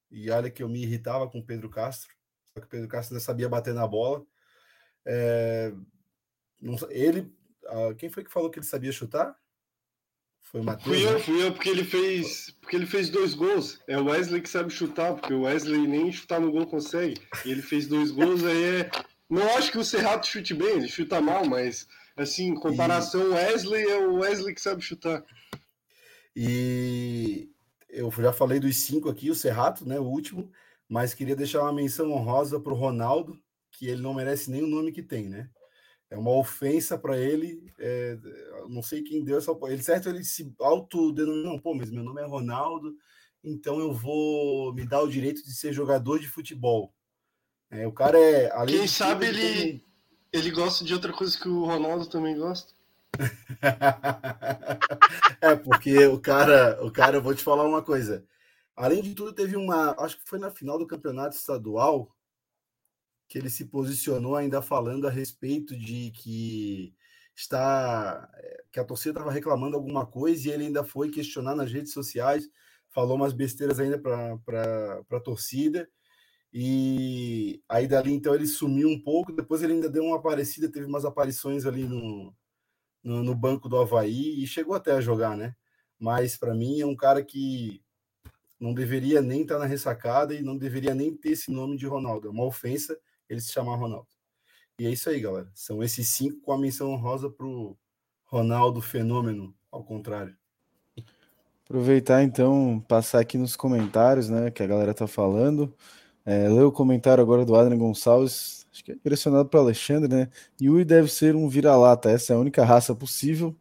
E 0.09 0.29
olha 0.29 0.51
que 0.51 0.61
eu 0.61 0.67
me 0.67 0.81
irritava 0.81 1.29
com 1.29 1.39
o 1.39 1.45
Pedro 1.45 1.69
Castro. 1.69 2.13
Só 2.53 2.59
que 2.59 2.67
o 2.67 2.69
Pedro 2.69 2.87
Castro 2.87 3.15
ainda 3.15 3.23
sabia 3.23 3.47
bater 3.47 3.73
na 3.73 3.87
bola. 3.87 4.25
É, 5.05 5.73
não, 6.59 6.75
ele. 6.89 7.33
Uh, 7.63 7.95
quem 7.95 8.09
foi 8.09 8.23
que 8.23 8.31
falou 8.31 8.49
que 8.49 8.59
ele 8.59 8.65
sabia 8.65 8.91
chutar? 8.91 9.35
Foi 10.41 10.59
o 10.59 10.63
Matheus? 10.63 10.97
Fui 10.97 11.07
eu, 11.07 11.13
né? 11.13 11.19
fui 11.19 11.47
eu, 11.47 11.53
porque 11.53 11.69
ele 11.69 11.85
fez. 11.85 12.51
Porque 12.59 12.75
ele 12.75 12.85
fez 12.85 13.09
dois 13.09 13.33
gols. 13.33 13.79
É 13.87 13.97
o 13.97 14.05
Wesley 14.05 14.41
que 14.41 14.49
sabe 14.49 14.69
chutar, 14.69 15.13
porque 15.13 15.33
o 15.33 15.43
Wesley 15.43 15.87
nem 15.87 16.11
chutar 16.11 16.41
no 16.41 16.51
gol 16.51 16.67
consegue. 16.67 17.21
E 17.45 17.51
ele 17.51 17.61
fez 17.61 17.87
dois 17.87 18.11
gols, 18.11 18.43
aí 18.43 18.81
é. 18.81 18.91
Não 19.29 19.43
acho 19.55 19.71
que 19.71 19.77
o 19.77 19.85
Serrato 19.85 20.27
chute 20.27 20.53
bem, 20.53 20.77
ele 20.77 20.89
chuta 20.89 21.21
mal, 21.21 21.45
mas 21.45 21.87
assim, 22.17 22.47
em 22.49 22.55
comparação, 22.55 23.29
o 23.29 23.33
Wesley 23.33 23.83
é 23.83 23.97
o 23.97 24.15
Wesley 24.15 24.53
que 24.53 24.59
sabe 24.59 24.81
chutar. 24.81 25.23
E 26.35 27.51
eu 27.89 28.09
já 28.11 28.31
falei 28.31 28.59
dos 28.59 28.77
cinco 28.77 29.09
aqui, 29.09 29.29
o 29.29 29.35
Serrato, 29.35 29.87
né, 29.87 29.99
o 29.99 30.05
último, 30.05 30.49
mas 30.87 31.13
queria 31.13 31.35
deixar 31.35 31.61
uma 31.61 31.73
menção 31.73 32.11
honrosa 32.11 32.59
para 32.59 32.73
o 32.73 32.77
Ronaldo, 32.77 33.37
que 33.71 33.87
ele 33.87 34.01
não 34.01 34.13
merece 34.13 34.49
nem 34.49 34.63
o 34.63 34.67
nome 34.67 34.91
que 34.91 35.01
tem, 35.01 35.27
né? 35.27 35.49
É 36.09 36.17
uma 36.17 36.31
ofensa 36.31 36.97
para 36.97 37.17
ele. 37.17 37.71
É, 37.79 38.17
não 38.67 38.83
sei 38.83 39.01
quem 39.01 39.23
deu 39.23 39.37
essa. 39.37 39.57
Ele 39.63 39.81
certo, 39.81 40.09
ele 40.09 40.25
se 40.25 40.53
autodenominou, 40.59 41.61
pô, 41.61 41.73
mas 41.73 41.89
meu 41.89 42.03
nome 42.03 42.21
é 42.21 42.25
Ronaldo, 42.25 42.93
então 43.41 43.79
eu 43.79 43.93
vou 43.93 44.73
me 44.73 44.85
dar 44.85 45.01
o 45.01 45.09
direito 45.09 45.41
de 45.43 45.53
ser 45.53 45.71
jogador 45.71 46.19
de 46.19 46.27
futebol. 46.27 46.93
É, 47.69 47.87
o 47.87 47.93
cara 47.93 48.19
é. 48.19 48.49
Quem 48.65 48.87
sabe 48.87 49.27
ele, 49.27 49.85
ele 50.33 50.51
gosta 50.51 50.83
de 50.83 50.93
outra 50.93 51.13
coisa 51.13 51.39
que 51.39 51.47
o 51.47 51.63
Ronaldo 51.63 52.05
também 52.07 52.37
gosta. 52.37 52.73
é, 55.41 55.55
porque 55.55 56.05
o 56.05 56.19
cara, 56.19 56.83
o 56.83 56.91
cara, 56.91 57.17
eu 57.17 57.21
vou 57.21 57.35
te 57.35 57.43
falar 57.43 57.63
uma 57.63 57.81
coisa. 57.81 58.25
Além 58.75 59.01
de 59.01 59.13
tudo, 59.13 59.33
teve 59.33 59.55
uma. 59.55 59.91
Acho 59.99 60.17
que 60.17 60.29
foi 60.29 60.39
na 60.39 60.51
final 60.51 60.77
do 60.77 60.87
campeonato 60.87 61.35
estadual 61.35 62.15
que 63.27 63.37
ele 63.37 63.49
se 63.49 63.65
posicionou 63.65 64.35
ainda 64.35 64.61
falando 64.61 65.07
a 65.07 65.09
respeito 65.09 65.77
de 65.77 66.11
que 66.11 66.93
está 67.35 68.29
que 68.71 68.79
a 68.79 68.83
torcida 68.83 69.11
estava 69.11 69.31
reclamando 69.31 69.75
alguma 69.75 70.05
coisa 70.05 70.47
e 70.47 70.51
ele 70.51 70.65
ainda 70.65 70.83
foi 70.83 71.09
questionar 71.09 71.55
nas 71.55 71.71
redes 71.71 71.93
sociais, 71.93 72.49
falou 72.89 73.15
umas 73.15 73.33
besteiras 73.33 73.79
ainda 73.79 73.99
para 73.99 75.01
a 75.11 75.19
torcida. 75.21 75.89
E 76.53 77.61
aí 77.69 77.87
dali 77.87 78.13
então 78.13 78.35
ele 78.35 78.47
sumiu 78.47 78.89
um 78.89 79.01
pouco, 79.01 79.31
depois 79.31 79.63
ele 79.63 79.73
ainda 79.73 79.89
deu 79.89 80.03
uma 80.03 80.17
aparecida, 80.17 80.71
teve 80.71 80.85
umas 80.85 81.05
aparições 81.05 81.65
ali 81.65 81.83
no, 81.83 82.33
no, 83.03 83.23
no 83.23 83.35
banco 83.35 83.67
do 83.67 83.77
Havaí 83.77 84.43
e 84.43 84.47
chegou 84.47 84.75
até 84.75 84.91
a 84.91 85.01
jogar, 85.01 85.35
né? 85.35 85.55
Mas 85.99 86.37
para 86.37 86.53
mim 86.53 86.79
é 86.79 86.85
um 86.85 86.95
cara 86.95 87.23
que 87.23 87.81
não 88.59 88.73
deveria 88.73 89.21
nem 89.21 89.41
estar 89.41 89.55
tá 89.55 89.61
na 89.61 89.65
ressacada 89.65 90.33
e 90.33 90.41
não 90.41 90.57
deveria 90.57 90.93
nem 90.93 91.15
ter 91.15 91.31
esse 91.31 91.51
nome 91.51 91.77
de 91.77 91.87
Ronaldo. 91.87 92.27
É 92.27 92.31
uma 92.31 92.45
ofensa 92.45 92.97
ele 93.27 93.41
se 93.41 93.51
chamar 93.51 93.75
Ronaldo. 93.75 94.07
E 94.79 94.85
é 94.85 94.89
isso 94.89 95.09
aí, 95.09 95.19
galera. 95.19 95.49
São 95.53 95.83
esses 95.83 96.09
cinco 96.09 96.41
com 96.41 96.51
a 96.51 96.57
menção 96.57 96.91
honrosa 96.91 97.29
para 97.29 97.45
o 97.45 97.77
Ronaldo 98.25 98.81
Fenômeno, 98.81 99.53
ao 99.71 99.83
contrário. 99.83 100.35
Aproveitar 101.63 102.23
então, 102.23 102.83
passar 102.87 103.19
aqui 103.19 103.37
nos 103.37 103.55
comentários, 103.55 104.29
né, 104.29 104.51
que 104.51 104.61
a 104.61 104.67
galera 104.67 104.93
tá 104.93 105.07
falando. 105.07 105.73
É, 106.25 106.47
ler 106.49 106.63
o 106.63 106.71
comentário 106.71 107.21
agora 107.21 107.45
do 107.45 107.55
Adrian 107.55 107.77
Gonçalves. 107.77 108.60
Acho 108.71 108.83
que 108.83 108.91
é 108.91 108.95
impressionado 108.95 109.49
pelo 109.49 109.63
Alexandre, 109.63 110.07
né? 110.07 110.29
Yui 110.61 110.85
deve 110.85 111.11
ser 111.11 111.35
um 111.35 111.49
vira-lata, 111.49 112.09
essa 112.09 112.33
é 112.33 112.35
a 112.35 112.39
única 112.39 112.63
raça 112.63 112.95
possível. 112.95 113.55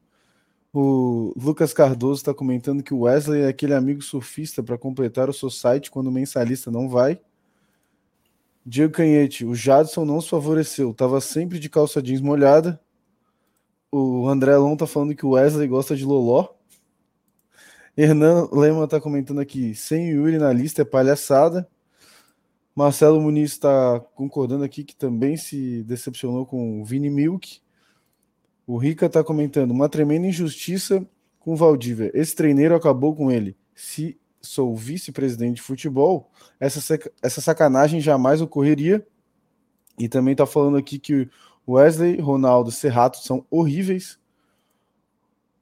O 0.73 1.33
Lucas 1.37 1.73
Cardoso 1.73 2.21
está 2.21 2.33
comentando 2.33 2.83
que 2.83 2.95
o 2.95 3.01
Wesley 3.01 3.43
é 3.43 3.49
aquele 3.49 3.75
amigo 3.75 4.03
surfista 4.03 4.63
para 4.63 4.79
completar 4.79 5.29
o 5.29 5.33
seu 5.33 5.51
site 5.51 5.91
quando 5.91 6.07
o 6.07 6.13
mensalista 6.13 6.71
não 6.71 6.89
vai. 6.89 7.21
Diego 8.65 8.93
Canhete, 8.93 9.45
o 9.45 9.55
Jadson 9.55 10.05
não 10.05 10.21
se 10.21 10.29
favoreceu, 10.29 10.93
estava 10.93 11.21
sempre 11.21 11.59
de 11.59 11.69
calça 11.69 12.01
jeans 12.01 12.21
molhada. 12.21 12.81
O 13.91 14.29
André 14.29 14.57
Long 14.57 14.77
tá 14.77 14.87
falando 14.87 15.17
que 15.17 15.27
o 15.27 15.31
Wesley 15.31 15.67
gosta 15.67 15.97
de 15.97 16.05
loló. 16.05 16.51
Hernan 17.97 18.49
Lema 18.53 18.87
tá 18.87 19.01
comentando 19.01 19.41
aqui, 19.41 19.75
sem 19.75 20.11
Yuri 20.11 20.39
na 20.39 20.53
lista 20.53 20.83
é 20.83 20.85
palhaçada. 20.85 21.69
Marcelo 22.81 23.21
Muniz 23.21 23.51
está 23.53 24.01
concordando 24.15 24.65
aqui 24.65 24.83
que 24.83 24.97
também 24.97 25.37
se 25.37 25.83
decepcionou 25.83 26.47
com 26.47 26.81
o 26.81 26.85
Vini 26.85 27.11
Milk. 27.11 27.61
O 28.67 28.79
Rica 28.79 29.05
está 29.05 29.23
comentando 29.23 29.71
uma 29.71 29.87
tremenda 29.87 30.27
injustiça 30.27 31.07
com 31.39 31.53
o 31.53 31.57
Valdívia. 31.57 32.11
Esse 32.15 32.35
treineiro 32.35 32.75
acabou 32.75 33.15
com 33.15 33.31
ele. 33.31 33.55
Se 33.75 34.19
sou 34.41 34.75
vice-presidente 34.75 35.57
de 35.57 35.63
futebol, 35.63 36.31
essa, 36.59 36.99
essa 37.21 37.43
sacanagem 37.43 38.01
jamais 38.01 38.41
ocorreria. 38.41 39.07
E 39.99 40.09
também 40.09 40.33
está 40.33 40.47
falando 40.47 40.79
aqui 40.79 40.99
que 40.99 41.29
Wesley, 41.69 42.19
Ronaldo, 42.19 42.71
Serrato 42.71 43.19
são 43.19 43.45
horríveis. 43.51 44.19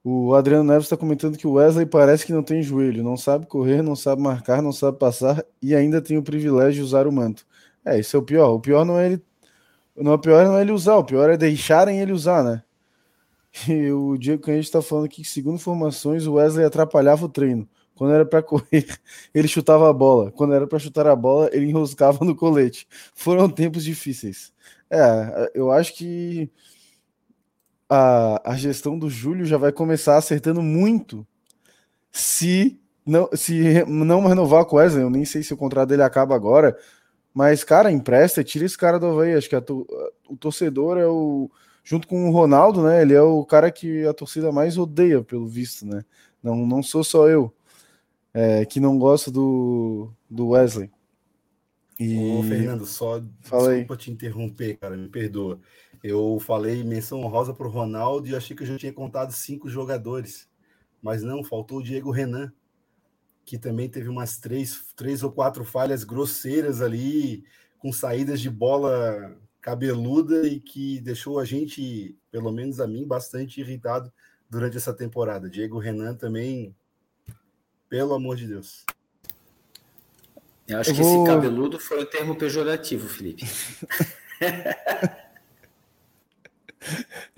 O 0.05 0.35
Adriano 0.35 0.65
Neves 0.65 0.85
está 0.85 0.97
comentando 0.97 1.37
que 1.37 1.47
o 1.47 1.53
Wesley 1.53 1.85
parece 1.85 2.25
que 2.25 2.33
não 2.33 2.43
tem 2.43 2.63
joelho, 2.63 3.03
não 3.03 3.17
sabe 3.17 3.47
correr, 3.47 3.83
não 3.83 3.97
sabe 3.97 4.23
marcar, 4.23 4.63
não 4.63 4.73
sabe 4.73 4.99
passar 4.99 5.45
e 5.61 5.75
ainda 5.75 6.01
tem 6.01 6.17
o 6.17 6.23
privilégio 6.23 6.75
de 6.75 6.83
usar 6.83 7.07
o 7.07 7.13
manto. 7.13 7.47
É, 7.85 7.99
isso 7.99 8.17
é 8.17 8.19
o 8.21 8.23
pior. 8.23 8.55
O 8.55 8.61
pior 8.61 8.85
não 8.85 8.99
é 8.99 9.07
ele. 9.07 9.23
Não, 9.97 10.15
o 10.15 10.19
pior 10.19 10.45
não 10.45 10.57
é 10.57 10.63
ele 10.63 10.73
usar, 10.73 10.97
o 10.97 11.05
pior 11.05 11.29
é 11.31 11.37
deixarem 11.37 12.01
ele 12.01 12.13
usar, 12.13 12.45
né? 12.45 12.63
E 13.69 13.91
o 13.91 14.17
Diego 14.17 14.43
Canhete 14.43 14.67
está 14.67 14.83
falando 14.83 15.09
que, 15.09 15.25
segundo 15.25 15.57
informações, 15.57 16.27
o 16.27 16.35
Wesley 16.35 16.65
atrapalhava 16.65 17.25
o 17.25 17.29
treino. 17.29 17.69
Quando 17.95 18.15
era 18.15 18.25
para 18.25 18.43
correr, 18.45 18.87
ele 19.35 19.49
chutava 19.49 19.91
a 19.91 19.93
bola. 19.93 20.31
Quando 20.31 20.55
era 20.55 20.67
para 20.67 20.79
chutar 20.79 21.07
a 21.07 21.17
bola, 21.17 21.51
ele 21.53 21.67
enroscava 21.67 22.25
no 22.25 22.37
colete. 22.37 22.87
Foram 23.15 23.49
tempos 23.49 23.85
difíceis. 23.85 24.53
É, 24.91 25.51
eu 25.55 25.73
acho 25.73 25.95
que 25.97 26.51
a, 27.89 28.53
a 28.53 28.57
gestão 28.57 28.99
do 28.99 29.09
Júlio 29.09 29.47
já 29.47 29.57
vai 29.57 29.73
começar 29.73 30.17
acertando 30.17 30.63
muito 30.63 31.27
se 32.13 32.81
não, 33.07 33.29
se 33.33 33.85
não 33.87 34.27
renovar 34.27 34.65
com 34.65 34.77
o 34.77 34.79
Wesley. 34.79 35.03
Eu 35.03 35.11
nem 35.11 35.25
sei 35.25 35.43
se 35.43 35.55
o 35.55 35.57
contrato 35.57 35.89
dele 35.89 36.03
acaba 36.03 36.35
agora. 36.35 36.77
Mas, 37.33 37.63
cara, 37.65 37.93
empresta, 37.93 38.45
tira 38.45 38.65
esse 38.65 38.77
cara 38.77 38.99
do 38.99 39.07
Havaí. 39.07 39.35
Acho 39.35 39.49
que 39.49 39.57
o 39.57 40.37
torcedor 40.39 40.99
é 40.99 41.07
o. 41.07 41.51
Junto 41.85 42.07
com 42.07 42.29
o 42.29 42.33
Ronaldo, 42.33 42.83
né? 42.83 43.01
Ele 43.01 43.15
é 43.15 43.23
o 43.23 43.45
cara 43.45 43.71
que 43.71 44.07
a 44.07 44.13
torcida 44.13 44.53
mais 44.53 44.77
odeia, 44.77 45.23
pelo 45.23 45.47
visto, 45.47 45.87
né? 45.87 46.05
Não, 46.43 46.67
não 46.67 46.83
sou 46.83 47.03
só 47.03 47.29
eu 47.29 47.53
é, 48.33 48.65
que 48.65 48.79
não 48.79 48.99
gosta 48.99 49.31
do, 49.31 50.11
do 50.29 50.49
Wesley. 50.49 50.91
E... 51.99 52.39
Ô, 52.39 52.43
Fernando, 52.45 52.87
só 52.87 53.21
Fala 53.41 53.71
desculpa 53.71 53.97
te 53.97 54.11
interromper, 54.11 54.77
cara, 54.77 54.97
me 54.97 55.09
perdoa. 55.09 55.59
Eu 56.03 56.39
falei 56.41 56.85
menção 56.85 57.21
honrosa 57.21 57.53
para 57.53 57.67
o 57.67 57.71
Ronaldo 57.71 58.29
e 58.29 58.37
achei 58.37 58.57
que 58.57 58.63
eu 58.63 58.67
já 58.67 58.79
tinha 58.79 58.93
contado 58.93 59.33
cinco 59.33 59.69
jogadores. 59.69 60.49
Mas 61.03 61.23
não, 61.23 61.43
faltou 61.43 61.79
o 61.79 61.83
Diego 61.83 62.11
Renan, 62.11 62.53
que 63.45 63.59
também 63.59 63.89
teve 63.89 64.09
umas 64.09 64.39
três, 64.39 64.93
três 64.95 65.23
ou 65.23 65.33
quatro 65.33 65.65
falhas 65.65 66.05
grosseiras 66.05 66.81
ali, 66.81 67.45
com 67.79 67.93
saídas 67.93 68.41
de 68.41 68.51
bola 68.51 69.37
cabeluda 69.61 70.47
e 70.47 70.61
que 70.61 71.01
deixou 71.01 71.39
a 71.39 71.45
gente, 71.45 72.17
pelo 72.31 72.53
menos 72.53 72.81
a 72.81 72.87
mim, 72.87 73.07
bastante 73.07 73.61
irritado 73.61 74.13
durante 74.49 74.77
essa 74.77 74.93
temporada. 74.93 75.51
Diego 75.51 75.79
Renan 75.79 76.15
também 76.15 76.75
pelo 77.89 78.15
amor 78.15 78.37
de 78.37 78.47
Deus. 78.47 78.85
Eu 80.67 80.79
acho 80.79 80.91
eu 80.91 80.95
que 80.95 81.03
vou... 81.03 81.25
esse 81.25 81.33
cabeludo 81.33 81.81
foi 81.81 82.03
um 82.03 82.07
termo 82.07 82.37
pejorativo, 82.37 83.09
Felipe. 83.09 83.45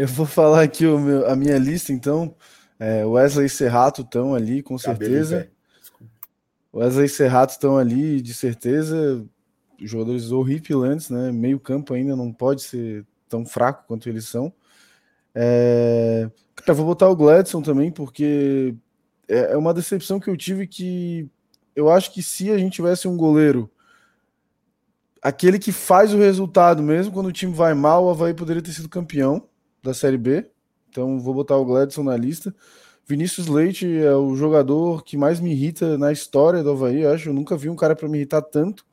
eu 0.00 0.06
vou 0.06 0.24
falar 0.24 0.62
aqui 0.62 0.86
o 0.86 0.98
meu, 0.98 1.28
a 1.28 1.36
minha 1.36 1.58
lista, 1.58 1.92
então. 1.92 2.34
É, 2.78 3.04
Wesley 3.04 3.44
e 3.44 3.50
Serrato 3.50 4.00
estão 4.00 4.34
ali, 4.34 4.62
com 4.62 4.78
certeza. 4.78 5.50
Wesley 6.74 7.04
e 7.04 7.08
Serrato 7.10 7.52
estão 7.52 7.76
ali, 7.76 8.22
de 8.22 8.32
certeza. 8.32 9.22
Jogadores 9.78 10.32
horripilantes, 10.32 11.10
né? 11.10 11.30
Meio 11.30 11.60
campo 11.60 11.92
ainda 11.92 12.16
não 12.16 12.32
pode 12.32 12.62
ser 12.62 13.06
tão 13.28 13.44
fraco 13.44 13.84
quanto 13.86 14.08
eles 14.08 14.26
são. 14.26 14.50
É... 15.34 16.30
Cara, 16.56 16.72
vou 16.72 16.86
botar 16.86 17.10
o 17.10 17.16
Gladson 17.16 17.60
também, 17.60 17.90
porque 17.90 18.74
é, 19.28 19.52
é 19.52 19.56
uma 19.58 19.74
decepção 19.74 20.18
que 20.18 20.30
eu 20.30 20.36
tive 20.36 20.66
que 20.66 21.28
eu 21.76 21.90
acho 21.90 22.10
que 22.10 22.22
se 22.22 22.50
a 22.50 22.56
gente 22.56 22.72
tivesse 22.72 23.06
um 23.06 23.18
goleiro 23.18 23.70
aquele 25.20 25.58
que 25.58 25.72
faz 25.72 26.14
o 26.14 26.18
resultado 26.18 26.82
mesmo 26.82 27.12
quando 27.12 27.26
o 27.26 27.32
time 27.32 27.52
vai 27.52 27.74
mal, 27.74 28.06
o 28.06 28.10
Havaí 28.10 28.32
poderia 28.32 28.62
ter 28.62 28.72
sido 28.72 28.88
campeão 28.88 29.49
da 29.82 29.94
Série 29.94 30.18
B. 30.18 30.50
Então 30.88 31.20
vou 31.20 31.34
botar 31.34 31.56
o 31.56 31.64
Gladson 31.64 32.02
na 32.02 32.16
lista. 32.16 32.54
Vinícius 33.06 33.48
Leite 33.48 33.86
é 33.98 34.14
o 34.14 34.36
jogador 34.36 35.02
que 35.02 35.16
mais 35.16 35.40
me 35.40 35.52
irrita 35.52 35.98
na 35.98 36.12
história 36.12 36.62
do 36.62 36.70
Havaí, 36.70 37.02
eu 37.02 37.12
acho. 37.12 37.28
Eu 37.28 37.34
nunca 37.34 37.56
vi 37.56 37.68
um 37.68 37.76
cara 37.76 37.96
para 37.96 38.08
me 38.08 38.18
irritar 38.18 38.42
tanto. 38.42 38.84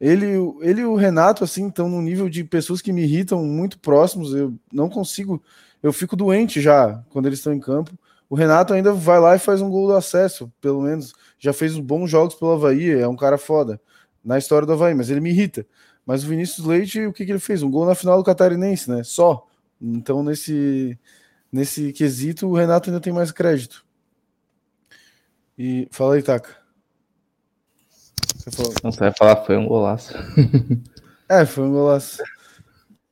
Ele, 0.00 0.26
ele 0.60 0.82
e 0.82 0.84
o 0.84 0.94
Renato, 0.94 1.42
assim, 1.42 1.68
estão 1.68 1.88
num 1.88 2.02
nível 2.02 2.28
de 2.28 2.44
pessoas 2.44 2.80
que 2.80 2.92
me 2.92 3.02
irritam 3.02 3.44
muito 3.44 3.78
próximos. 3.78 4.34
Eu 4.34 4.54
não 4.72 4.88
consigo. 4.88 5.42
Eu 5.82 5.92
fico 5.92 6.16
doente 6.16 6.60
já 6.60 7.02
quando 7.10 7.26
eles 7.26 7.38
estão 7.38 7.52
em 7.52 7.60
campo. 7.60 7.92
O 8.28 8.34
Renato 8.34 8.74
ainda 8.74 8.92
vai 8.92 9.18
lá 9.18 9.34
e 9.34 9.38
faz 9.38 9.60
um 9.60 9.70
gol 9.70 9.88
do 9.88 9.94
acesso, 9.94 10.52
pelo 10.60 10.82
menos. 10.82 11.12
Já 11.38 11.52
fez 11.52 11.76
bons 11.78 12.10
jogos 12.10 12.34
pelo 12.34 12.52
Havaí, 12.52 12.90
é 12.90 13.08
um 13.08 13.16
cara 13.16 13.38
foda 13.38 13.80
na 14.24 14.36
história 14.36 14.66
do 14.66 14.72
Havaí, 14.72 14.94
mas 14.94 15.10
ele 15.10 15.20
me 15.20 15.30
irrita. 15.30 15.66
Mas 16.04 16.24
o 16.24 16.28
Vinícius 16.28 16.66
Leite, 16.66 17.06
o 17.06 17.12
que, 17.12 17.24
que 17.24 17.32
ele 17.32 17.38
fez? 17.38 17.62
Um 17.62 17.70
gol 17.70 17.86
na 17.86 17.94
final 17.94 18.18
do 18.18 18.24
Catarinense, 18.24 18.90
né? 18.90 19.02
Só. 19.02 19.47
Então, 19.80 20.22
nesse, 20.22 20.98
nesse 21.52 21.92
quesito, 21.92 22.48
o 22.48 22.54
Renato 22.54 22.90
ainda 22.90 23.00
tem 23.00 23.12
mais 23.12 23.30
crédito. 23.30 23.84
E 25.56 25.88
fala 25.90 26.14
aí, 26.14 26.22
Taka. 26.22 26.56
Você, 28.36 28.62
Não, 28.82 28.92
você 28.92 29.00
vai 29.00 29.12
falar 29.12 29.44
foi 29.44 29.56
um 29.56 29.66
golaço. 29.66 30.14
é, 31.28 31.44
foi 31.44 31.64
um 31.64 31.72
golaço. 31.72 32.22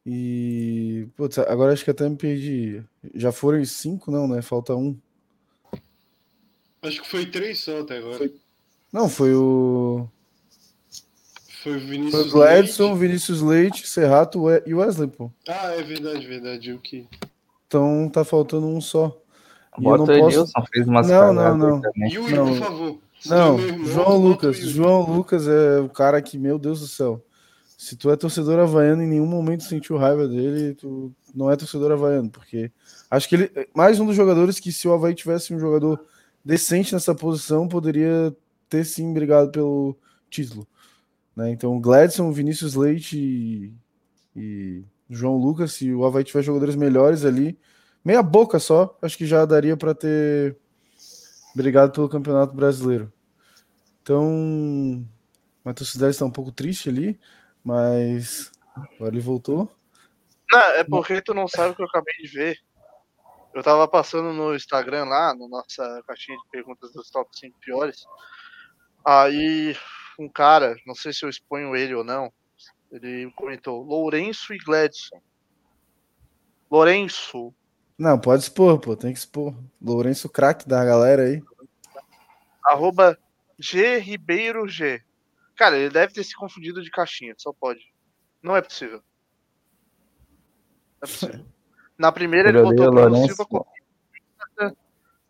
E. 0.05 1.09
Putz, 1.17 1.39
agora 1.39 1.73
acho 1.73 1.85
que 1.85 1.91
até 1.91 2.09
me 2.09 2.17
perdi. 2.17 2.83
Já 3.15 3.33
foram 3.33 3.65
cinco, 3.65 4.11
não, 4.11 4.29
né? 4.29 4.41
Falta 4.41 4.75
um. 4.77 4.97
Acho 6.83 7.03
que 7.03 7.09
foi 7.09 7.27
três 7.27 7.59
só 7.59 7.81
até 7.81 7.99
agora. 7.99 8.19
Foi... 8.19 8.35
Não, 8.93 9.09
foi 9.09 9.35
o. 9.35 10.09
Foi 11.67 11.79
o 11.79 11.81
Vinícius 11.81 12.13
foi 12.13 12.29
o 12.29 12.33
Gladson, 12.33 12.85
Leite. 12.85 12.99
Vinícius 13.01 13.43
Leite, 13.43 13.89
Serrato 13.89 14.45
e 14.65 14.73
Wesley, 14.73 15.09
pô. 15.09 15.33
Ah, 15.49 15.73
é 15.73 15.83
verdade, 15.83 16.25
verdade. 16.25 16.73
O 16.73 16.79
que? 16.79 17.09
Então 17.67 18.09
tá 18.09 18.25
faltando 18.25 18.69
um 18.69 18.81
só. 18.81 19.21
Bota 19.77 20.13
o 20.13 20.13
Edilson, 20.13 20.53
posso... 20.55 20.69
fez 20.73 20.87
umas 20.87 21.09
Não, 21.09 21.33
não, 21.33 21.57
não. 21.57 21.83
Yuri, 22.09 22.35
não. 22.35 22.47
por 22.47 22.59
favor. 22.59 22.99
Não, 23.27 23.59
João 23.85 24.17
Lucas. 24.17 24.59
João 24.59 25.13
Lucas 25.13 25.49
é 25.49 25.81
o 25.81 25.89
cara 25.89 26.23
que, 26.23 26.39
meu 26.39 26.57
Deus 26.57 26.79
do 26.79 26.87
céu. 26.87 27.21
Se 27.77 27.97
tu 27.97 28.13
é 28.13 28.17
torcedor 28.17 28.61
havaiano, 28.61 29.03
em 29.03 29.09
nenhum 29.09 29.27
momento 29.27 29.65
sentiu 29.65 29.97
raiva 29.97 30.29
dele, 30.29 30.73
tu 30.75 31.13
não 31.35 31.51
é 31.51 31.57
torcedor 31.57 31.91
havaiano, 31.91 32.31
porque 32.31 32.71
acho 33.11 33.29
que 33.29 33.35
ele 33.35 33.51
mais 33.75 33.99
um 33.99 34.07
dos 34.07 34.15
jogadores 34.15 34.61
que 34.61 34.71
se 34.71 34.87
o 34.87 34.93
Havaí 34.93 35.17
tivesse 35.17 35.53
um 35.53 35.59
jogador 35.59 36.01
decente 36.45 36.95
nessa 36.95 37.13
posição, 37.13 37.67
poderia 37.67 38.33
ter 38.69 38.85
sim 38.85 39.13
brigado 39.13 39.51
pelo 39.51 39.97
título. 40.31 40.65
Né? 41.37 41.51
Então, 41.51 41.79
Gladson, 41.79 42.33
Vinícius 42.33 42.75
Leite 42.75 43.19
e, 43.19 43.75
e 44.35 44.85
João 45.11 45.37
Lucas, 45.37 45.75
se 45.75 45.93
o 45.93 46.05
Havaí 46.05 46.25
tiver 46.25 46.43
jogadores 46.43 46.75
melhores 46.75 47.25
ali, 47.25 47.59
meia 48.03 48.23
boca 48.23 48.59
só, 48.59 48.97
acho 49.03 49.19
que 49.19 49.27
já 49.27 49.45
daria 49.45 49.77
para 49.77 49.95
ter 49.95 50.57
brigado 51.55 51.93
pelo 51.93 52.09
Campeonato 52.09 52.55
Brasileiro. 52.55 53.13
Então, 54.03 55.07
a 55.65 55.75
torcida 55.75 56.09
está 56.09 56.25
um 56.25 56.31
pouco 56.31 56.53
triste 56.53 56.89
ali, 56.89 57.21
mas 57.63 58.51
agora 58.75 59.15
ele 59.15 59.21
voltou. 59.21 59.71
Não, 60.51 60.61
é 60.61 60.85
porque 60.85 61.21
tu 61.21 61.35
não 61.35 61.49
sabe 61.49 61.73
o 61.73 61.77
que 61.77 61.83
eu 61.83 61.87
acabei 61.87 62.15
de 62.23 62.29
ver. 62.29 62.59
Eu 63.53 63.63
tava 63.63 63.89
passando 63.89 64.33
no 64.33 64.55
Instagram 64.55 65.07
lá, 65.07 65.35
na 65.35 65.49
nossa 65.49 66.03
caixinha 66.07 66.37
de 66.39 66.49
perguntas 66.51 66.93
dos 66.93 67.11
top 67.11 67.29
5 67.37 67.59
piores. 67.59 68.05
Aí 69.05 69.75
um 70.19 70.29
cara, 70.29 70.77
não 70.87 70.95
sei 70.95 71.13
se 71.13 71.25
eu 71.25 71.29
exponho 71.29 71.77
ele 71.77 71.95
ou 71.95 72.05
não, 72.05 72.33
ele 72.91 73.31
comentou 73.33 73.83
Lourenço 73.83 74.55
e 74.55 74.59
Gladson. 74.59 75.21
Lourenço. 76.71 77.55
Não, 77.99 78.19
pode 78.19 78.43
expor, 78.43 78.79
pô, 78.79 78.97
tem 78.97 79.13
que 79.13 79.19
expor. 79.19 79.55
Lourenço 79.81 80.29
craque 80.29 80.69
da 80.69 80.85
galera 80.85 81.23
aí. 81.23 81.43
Arroba 82.65 83.19
G 83.59 83.99
Ribeiro 83.99 84.69
G. 84.69 85.03
Cara, 85.57 85.79
ele 85.79 85.91
deve 85.91 86.13
ter 86.13 86.25
se 86.25 86.35
confundido 86.35 86.83
de 86.83 86.91
caixinha, 86.91 87.35
só 87.39 87.53
pode. 87.53 87.93
Não 88.43 88.55
é 88.55 88.61
possível. 88.61 89.03
Não 91.01 91.03
é 91.03 91.07
possível. 91.07 91.47
Na 91.99 92.13
primeira 92.13 92.51
ele 92.51 92.63
botou 92.63 92.91
Bruno 92.91 93.27
Silva 93.27 93.47
Copete. 93.47 93.87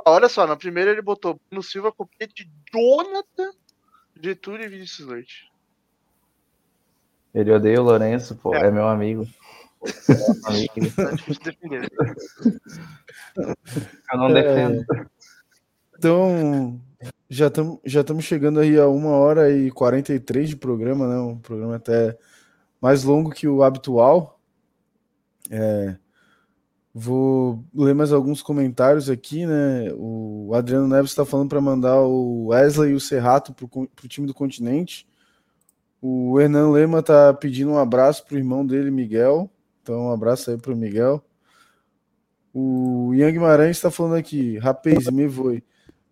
Olha 0.04 0.28
só, 0.28 0.46
na 0.46 0.56
primeira 0.56 0.90
ele 0.90 1.02
botou 1.02 1.40
Bruno 1.48 1.62
Silva 1.62 1.92
Copete, 1.92 2.48
Jonathan, 2.72 3.52
Getúlio 4.26 4.64
e 4.64 4.68
Vinícius 4.68 5.06
Leite. 5.06 5.48
Ele 7.32 7.52
odeia 7.52 7.80
o 7.80 7.84
Lourenço, 7.84 8.34
pô, 8.34 8.52
é, 8.54 8.66
é 8.66 8.70
meu 8.72 8.88
amigo. 8.88 9.24
Eu 14.12 14.18
não 14.18 14.32
defendo. 14.32 14.80
É, 14.80 15.06
então, 15.96 16.80
já 17.28 17.46
estamos 17.46 17.78
já 17.84 18.02
chegando 18.20 18.58
aí 18.58 18.76
a 18.78 18.88
uma 18.88 19.10
hora 19.10 19.52
e 19.52 19.70
43 19.70 20.48
de 20.48 20.56
programa, 20.56 21.06
né? 21.06 21.18
Um 21.18 21.38
programa 21.38 21.76
até 21.76 22.18
mais 22.80 23.04
longo 23.04 23.30
que 23.30 23.46
o 23.46 23.62
habitual. 23.62 24.40
É, 25.50 25.96
Vou 26.98 27.62
ler 27.74 27.94
mais 27.94 28.10
alguns 28.10 28.40
comentários 28.40 29.10
aqui, 29.10 29.44
né? 29.44 29.92
O 29.98 30.52
Adriano 30.54 30.88
Neves 30.88 31.10
está 31.10 31.26
falando 31.26 31.50
para 31.50 31.60
mandar 31.60 32.00
o 32.00 32.46
Wesley 32.46 32.92
e 32.92 32.94
o 32.94 33.00
Serrato 33.00 33.52
para 33.52 33.66
o 33.66 34.08
time 34.08 34.26
do 34.26 34.32
continente. 34.32 35.06
O 36.00 36.40
Hernan 36.40 36.70
Lema 36.70 37.00
está 37.00 37.34
pedindo 37.34 37.72
um 37.72 37.78
abraço 37.78 38.24
para 38.24 38.36
o 38.36 38.38
irmão 38.38 38.64
dele, 38.64 38.90
Miguel. 38.90 39.50
Então, 39.82 40.06
um 40.06 40.10
abraço 40.10 40.50
aí 40.50 40.56
para 40.56 40.72
o 40.72 40.76
Miguel. 40.76 41.22
O 42.54 43.12
Ian 43.14 43.30
Guimarães 43.30 43.76
está 43.76 43.90
falando 43.90 44.14
aqui, 44.14 44.56
rapaz, 44.56 45.06
me 45.10 45.26
voe. 45.26 45.62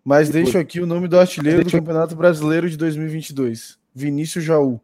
Mas 0.03 0.29
deixo 0.29 0.55
aqui 0.55 0.79
o 0.79 0.85
nome 0.85 1.07
do 1.07 1.19
artilheiro 1.19 1.63
do 1.63 1.71
Campeonato 1.71 2.15
Brasileiro 2.15 2.69
de 2.69 2.77
2022, 2.77 3.79
Vinícius 3.91 4.43
Jaú. 4.43 4.79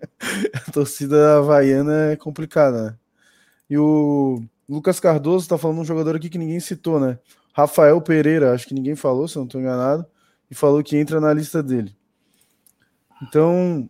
a 0.54 0.70
torcida 0.72 1.36
havaiana 1.36 2.12
é 2.12 2.16
complicada, 2.16 2.82
né? 2.82 3.01
E 3.72 3.78
o 3.78 4.44
Lucas 4.68 5.00
Cardoso 5.00 5.48
tá 5.48 5.56
falando 5.56 5.80
um 5.80 5.84
jogador 5.84 6.14
aqui 6.14 6.28
que 6.28 6.36
ninguém 6.36 6.60
citou, 6.60 7.00
né? 7.00 7.18
Rafael 7.54 7.98
Pereira, 8.02 8.52
acho 8.52 8.68
que 8.68 8.74
ninguém 8.74 8.94
falou, 8.94 9.26
se 9.26 9.34
eu 9.36 9.40
não 9.40 9.46
estou 9.46 9.58
enganado, 9.58 10.04
e 10.50 10.54
falou 10.54 10.82
que 10.82 10.94
entra 10.94 11.18
na 11.18 11.32
lista 11.32 11.62
dele. 11.62 11.96
Então, 13.22 13.88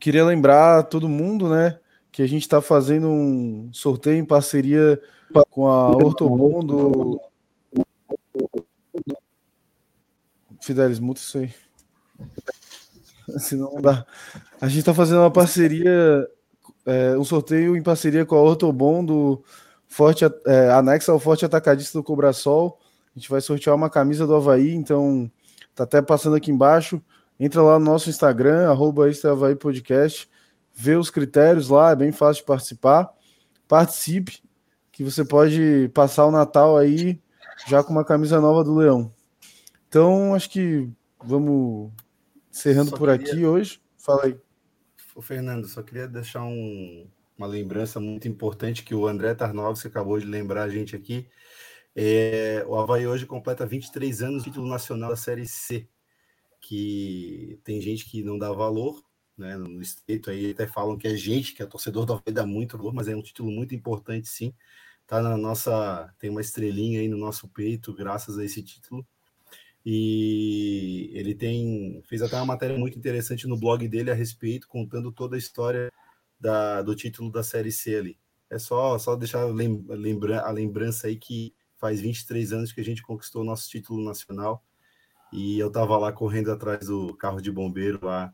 queria 0.00 0.24
lembrar 0.24 0.84
todo 0.84 1.06
mundo, 1.06 1.50
né, 1.50 1.78
que 2.10 2.22
a 2.22 2.26
gente 2.26 2.44
está 2.44 2.62
fazendo 2.62 3.06
um 3.06 3.68
sorteio 3.74 4.16
em 4.16 4.24
parceria 4.24 4.98
com 5.50 5.68
a 5.68 5.90
Ortobon 5.90 6.64
do. 6.64 7.20
Fidelis, 10.62 10.98
muta 10.98 11.20
isso 11.20 11.36
aí. 11.36 11.54
Senão 13.38 13.74
não 13.74 13.82
dá. 13.82 14.06
A 14.62 14.66
gente 14.66 14.78
está 14.78 14.94
fazendo 14.94 15.18
uma 15.18 15.30
parceria, 15.30 16.26
é, 16.86 17.16
um 17.16 17.24
sorteio 17.24 17.76
em 17.76 17.82
parceria 17.82 18.24
com 18.26 18.36
a 18.36 18.42
Ortobon 18.42 19.04
do 19.04 19.42
Forte, 19.86 20.24
é, 20.46 20.70
anexo 20.70 21.10
ao 21.10 21.18
Forte 21.18 21.44
Atacadista 21.44 21.98
do 21.98 22.04
Cobrasol. 22.04 22.78
A 23.14 23.18
gente 23.18 23.30
vai 23.30 23.40
sortear 23.40 23.76
uma 23.76 23.88
camisa 23.88 24.26
do 24.26 24.34
Havaí, 24.34 24.74
então 24.74 25.30
tá 25.74 25.84
até 25.84 26.02
passando 26.02 26.36
aqui 26.36 26.50
embaixo. 26.50 27.00
Entra 27.38 27.62
lá 27.62 27.78
no 27.78 27.84
nosso 27.84 28.10
Instagram, 28.10 28.70
arroba 28.70 29.04
Podcast, 29.58 30.28
vê 30.72 30.96
os 30.96 31.10
critérios 31.10 31.68
lá, 31.68 31.90
é 31.90 31.96
bem 31.96 32.12
fácil 32.12 32.42
de 32.42 32.46
participar. 32.46 33.10
Participe, 33.66 34.42
que 34.92 35.02
você 35.02 35.24
pode 35.24 35.90
passar 35.94 36.26
o 36.26 36.30
Natal 36.30 36.76
aí 36.76 37.20
já 37.66 37.82
com 37.82 37.92
uma 37.92 38.04
camisa 38.04 38.40
nova 38.40 38.62
do 38.62 38.74
Leão. 38.74 39.10
Então, 39.88 40.34
acho 40.34 40.50
que 40.50 40.88
vamos 41.24 41.92
encerrando 42.50 42.90
só 42.90 42.96
por 42.96 43.08
queria... 43.08 43.32
aqui 43.32 43.44
hoje. 43.44 43.80
Fala 43.96 44.26
aí. 44.26 44.43
Ô, 45.14 45.22
Fernando, 45.22 45.66
só 45.68 45.82
queria 45.82 46.08
deixar 46.08 46.42
um, 46.44 47.06
uma 47.38 47.46
lembrança 47.46 48.00
muito 48.00 48.26
importante 48.26 48.82
que 48.82 48.94
o 48.94 49.06
André 49.06 49.34
Tarnovski 49.34 49.86
acabou 49.88 50.18
de 50.18 50.26
lembrar 50.26 50.64
a 50.64 50.68
gente 50.68 50.96
aqui. 50.96 51.28
É, 51.96 52.64
o 52.66 52.76
Havaí 52.76 53.06
hoje 53.06 53.26
completa 53.26 53.66
23 53.66 54.22
anos 54.22 54.42
do 54.42 54.50
título 54.50 54.68
nacional 54.68 55.10
da 55.10 55.16
Série 55.16 55.46
C 55.46 55.88
que 56.60 57.60
tem 57.64 57.80
gente 57.80 58.06
que 58.10 58.22
não 58.24 58.38
dá 58.38 58.52
valor, 58.52 59.04
né? 59.38 59.56
No 59.56 59.82
estreito 59.82 60.30
aí 60.30 60.52
até 60.52 60.66
falam 60.66 60.98
que 60.98 61.08
é 61.08 61.16
gente, 61.16 61.54
que 61.54 61.62
é 61.62 61.66
torcedor 61.66 62.06
do 62.06 62.14
Havaí 62.14 62.32
dá 62.34 62.46
muito 62.46 62.76
valor, 62.78 62.94
mas 62.94 63.08
é 63.08 63.16
um 63.16 63.22
título 63.22 63.50
muito 63.50 63.74
importante, 63.74 64.28
sim. 64.28 64.54
Tá 65.06 65.22
na 65.22 65.36
nossa, 65.36 66.14
tem 66.18 66.30
uma 66.30 66.40
estrelinha 66.40 67.00
aí 67.00 67.08
no 67.08 67.18
nosso 67.18 67.48
peito, 67.48 67.94
graças 67.94 68.38
a 68.38 68.44
esse 68.44 68.62
título. 68.62 69.06
E 69.84 71.10
ele 71.12 71.34
tem 71.34 72.02
fez 72.06 72.22
até 72.22 72.36
uma 72.36 72.46
matéria 72.46 72.78
muito 72.78 72.98
interessante 72.98 73.46
no 73.46 73.58
blog 73.58 73.86
dele 73.86 74.10
a 74.10 74.14
respeito, 74.14 74.66
contando 74.66 75.12
toda 75.12 75.36
a 75.36 75.38
história 75.38 75.92
da, 76.40 76.82
do 76.82 76.94
título 76.94 77.30
da 77.30 77.42
Série 77.42 77.72
C 77.72 77.96
ali. 77.96 78.18
É 78.50 78.58
só, 78.58 78.98
só 78.98 79.16
deixar 79.16 79.44
lembra, 79.44 80.40
a 80.40 80.50
lembrança 80.50 81.06
aí 81.06 81.16
que 81.16 81.54
faz 81.76 82.00
23 82.00 82.52
anos 82.52 82.72
que 82.72 82.80
a 82.80 82.84
gente 82.84 83.02
conquistou 83.02 83.42
o 83.42 83.44
nosso 83.44 83.68
título 83.68 84.02
nacional 84.02 84.64
e 85.32 85.58
eu 85.58 85.70
tava 85.70 85.98
lá 85.98 86.12
correndo 86.12 86.52
atrás 86.52 86.86
do 86.86 87.14
carro 87.16 87.40
de 87.40 87.50
bombeiro 87.50 87.98
lá, 88.02 88.32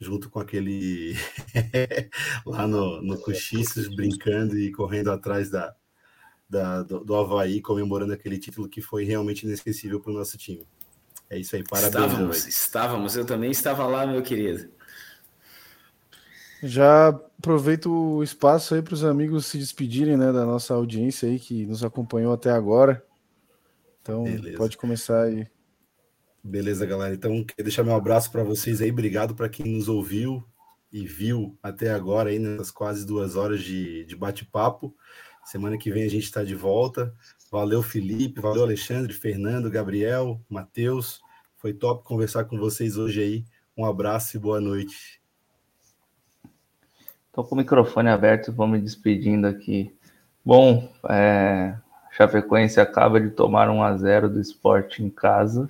junto 0.00 0.30
com 0.30 0.40
aquele 0.40 1.14
lá 2.46 2.66
no, 2.66 3.02
no 3.02 3.20
Cochiços, 3.20 3.94
brincando 3.94 4.58
e 4.58 4.72
correndo 4.72 5.10
atrás 5.10 5.50
da, 5.50 5.76
da 6.48 6.82
do, 6.82 7.04
do 7.04 7.14
Havaí, 7.14 7.60
comemorando 7.60 8.12
aquele 8.12 8.38
título 8.38 8.68
que 8.68 8.80
foi 8.80 9.04
realmente 9.04 9.44
inesquecível 9.44 10.00
para 10.00 10.12
o 10.12 10.14
nosso 10.14 10.36
time. 10.36 10.66
É 11.30 11.38
isso 11.38 11.56
aí, 11.56 11.64
parabéns. 11.64 11.94
Estávamos, 11.94 12.46
estávamos, 12.46 13.16
eu 13.16 13.24
também 13.24 13.50
estava 13.50 13.86
lá, 13.86 14.06
meu 14.06 14.22
querido. 14.22 14.68
Já 16.62 17.08
aproveito 17.08 17.90
o 17.90 18.22
espaço 18.22 18.74
aí 18.74 18.80
para 18.80 18.94
os 18.94 19.04
amigos 19.04 19.46
se 19.46 19.58
despedirem 19.58 20.16
né, 20.16 20.32
da 20.32 20.46
nossa 20.46 20.72
audiência 20.72 21.28
aí 21.28 21.38
que 21.38 21.66
nos 21.66 21.84
acompanhou 21.84 22.32
até 22.32 22.50
agora. 22.50 23.04
Então, 24.00 24.24
Beleza. 24.24 24.56
pode 24.56 24.76
começar 24.76 25.24
aí. 25.24 25.46
Beleza, 26.42 26.86
galera. 26.86 27.14
Então, 27.14 27.44
queria 27.44 27.64
deixar 27.64 27.82
meu 27.82 27.94
abraço 27.94 28.30
para 28.30 28.42
vocês 28.42 28.80
aí. 28.80 28.90
Obrigado 28.90 29.34
para 29.34 29.48
quem 29.48 29.66
nos 29.66 29.88
ouviu 29.88 30.44
e 30.92 31.06
viu 31.06 31.58
até 31.62 31.90
agora 31.90 32.30
aí 32.30 32.38
nessas 32.38 32.70
quase 32.70 33.04
duas 33.04 33.34
horas 33.34 33.62
de, 33.62 34.04
de 34.04 34.14
bate-papo. 34.14 34.94
Semana 35.44 35.76
que 35.76 35.90
vem 35.90 36.04
a 36.04 36.08
gente 36.08 36.24
está 36.24 36.42
de 36.42 36.54
volta. 36.54 37.14
Valeu, 37.50 37.82
Felipe. 37.82 38.40
Valeu, 38.40 38.62
Alexandre, 38.62 39.12
Fernando, 39.12 39.70
Gabriel, 39.70 40.40
Matheus. 40.48 41.20
Foi 41.56 41.72
top 41.72 42.04
conversar 42.04 42.44
com 42.44 42.58
vocês 42.58 42.96
hoje 42.96 43.20
aí. 43.22 43.44
Um 43.76 43.84
abraço 43.84 44.36
e 44.36 44.40
boa 44.40 44.60
noite. 44.60 45.20
Estou 47.26 47.44
com 47.44 47.54
o 47.54 47.58
microfone 47.58 48.08
aberto, 48.08 48.52
vou 48.52 48.66
me 48.66 48.80
despedindo 48.80 49.46
aqui. 49.46 49.94
Bom, 50.44 50.92
é, 51.08 51.76
Chapecoense 52.12 52.80
acaba 52.80 53.20
de 53.20 53.30
tomar 53.30 53.68
um 53.68 53.82
a 53.82 53.96
0 53.96 54.28
do 54.28 54.40
esporte 54.40 55.02
em 55.02 55.10
casa 55.10 55.68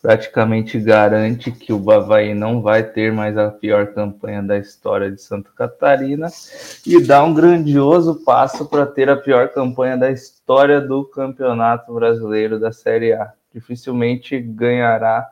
praticamente 0.00 0.78
garante 0.78 1.50
que 1.50 1.72
o 1.72 1.78
Bavaí 1.78 2.32
não 2.32 2.62
vai 2.62 2.82
ter 2.82 3.12
mais 3.12 3.36
a 3.36 3.50
pior 3.50 3.88
campanha 3.88 4.42
da 4.42 4.56
história 4.56 5.10
de 5.10 5.20
Santa 5.20 5.50
Catarina 5.54 6.28
e 6.86 7.02
dá 7.02 7.22
um 7.24 7.34
grandioso 7.34 8.22
passo 8.24 8.66
para 8.66 8.86
ter 8.86 9.10
a 9.10 9.16
pior 9.16 9.48
campanha 9.48 9.96
da 9.96 10.10
história 10.10 10.80
do 10.80 11.04
Campeonato 11.04 11.92
Brasileiro 11.92 12.60
da 12.60 12.70
Série 12.70 13.12
A. 13.12 13.32
Dificilmente 13.52 14.38
ganhará 14.38 15.28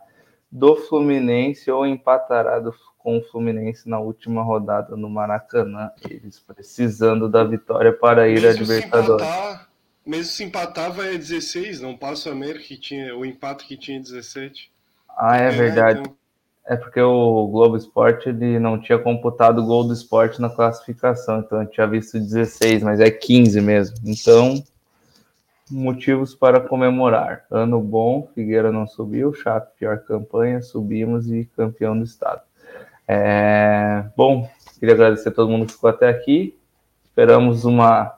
do 0.50 0.74
Fluminense 0.74 1.70
ou 1.70 1.86
empatará 1.86 2.58
do, 2.58 2.74
com 2.98 3.18
o 3.18 3.22
Fluminense 3.22 3.88
na 3.88 4.00
última 4.00 4.42
rodada 4.42 4.96
no 4.96 5.08
Maracanã, 5.08 5.90
eles 6.10 6.40
precisando 6.40 7.28
da 7.28 7.44
vitória 7.44 7.92
para 7.92 8.28
ir 8.28 8.44
à 8.44 8.52
Libertadores. 8.52 9.26
Empatar 9.26 9.75
mesmo 10.06 10.32
se 10.32 10.44
empatar, 10.44 10.92
vai 10.92 11.14
a 11.14 11.18
16, 11.18 11.80
não 11.80 11.96
passa 11.96 12.28
o 12.28 12.32
América 12.32 12.64
que 12.64 12.78
tinha 12.78 13.16
o 13.16 13.24
empate 13.26 13.66
que 13.66 13.76
tinha 13.76 14.00
17. 14.00 14.70
Ah, 15.18 15.36
é, 15.36 15.48
é 15.48 15.50
verdade. 15.50 16.00
Então... 16.00 16.16
É 16.68 16.74
porque 16.74 17.00
o 17.00 17.46
Globo 17.46 17.76
Esporte 17.76 18.28
ele 18.28 18.58
não 18.58 18.80
tinha 18.80 18.98
computado 18.98 19.60
o 19.60 19.64
gol 19.64 19.84
do 19.84 19.92
esporte 19.92 20.40
na 20.40 20.50
classificação, 20.50 21.38
então 21.38 21.62
eu 21.62 21.68
tinha 21.68 21.86
visto 21.86 22.18
16, 22.18 22.82
mas 22.82 22.98
é 22.98 23.08
15 23.08 23.60
mesmo. 23.60 23.96
Então, 24.04 24.60
motivos 25.70 26.34
para 26.34 26.58
comemorar. 26.60 27.44
Ano 27.52 27.80
bom, 27.80 28.28
Figueira 28.34 28.72
não 28.72 28.84
subiu, 28.84 29.32
chato, 29.32 29.72
pior 29.78 29.98
campanha, 30.00 30.60
subimos 30.60 31.30
e 31.30 31.44
campeão 31.56 31.96
do 31.96 32.04
estado. 32.04 32.42
É... 33.06 34.04
Bom, 34.16 34.50
queria 34.80 34.96
agradecer 34.96 35.28
a 35.28 35.32
todo 35.32 35.48
mundo 35.48 35.66
que 35.66 35.72
ficou 35.72 35.90
até 35.90 36.08
aqui. 36.08 36.58
Esperamos 37.04 37.64
uma 37.64 38.12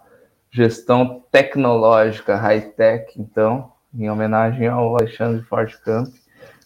gestão 0.51 1.23
tecnológica 1.31 2.37
high-tech, 2.37 3.20
então, 3.20 3.73
em 3.95 4.11
homenagem 4.11 4.66
ao 4.66 4.97
Alexandre 4.97 5.43
Fortcamp. 5.43 6.09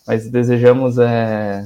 Mas 0.07 0.29
desejamos 0.29 0.99
é, 0.99 1.65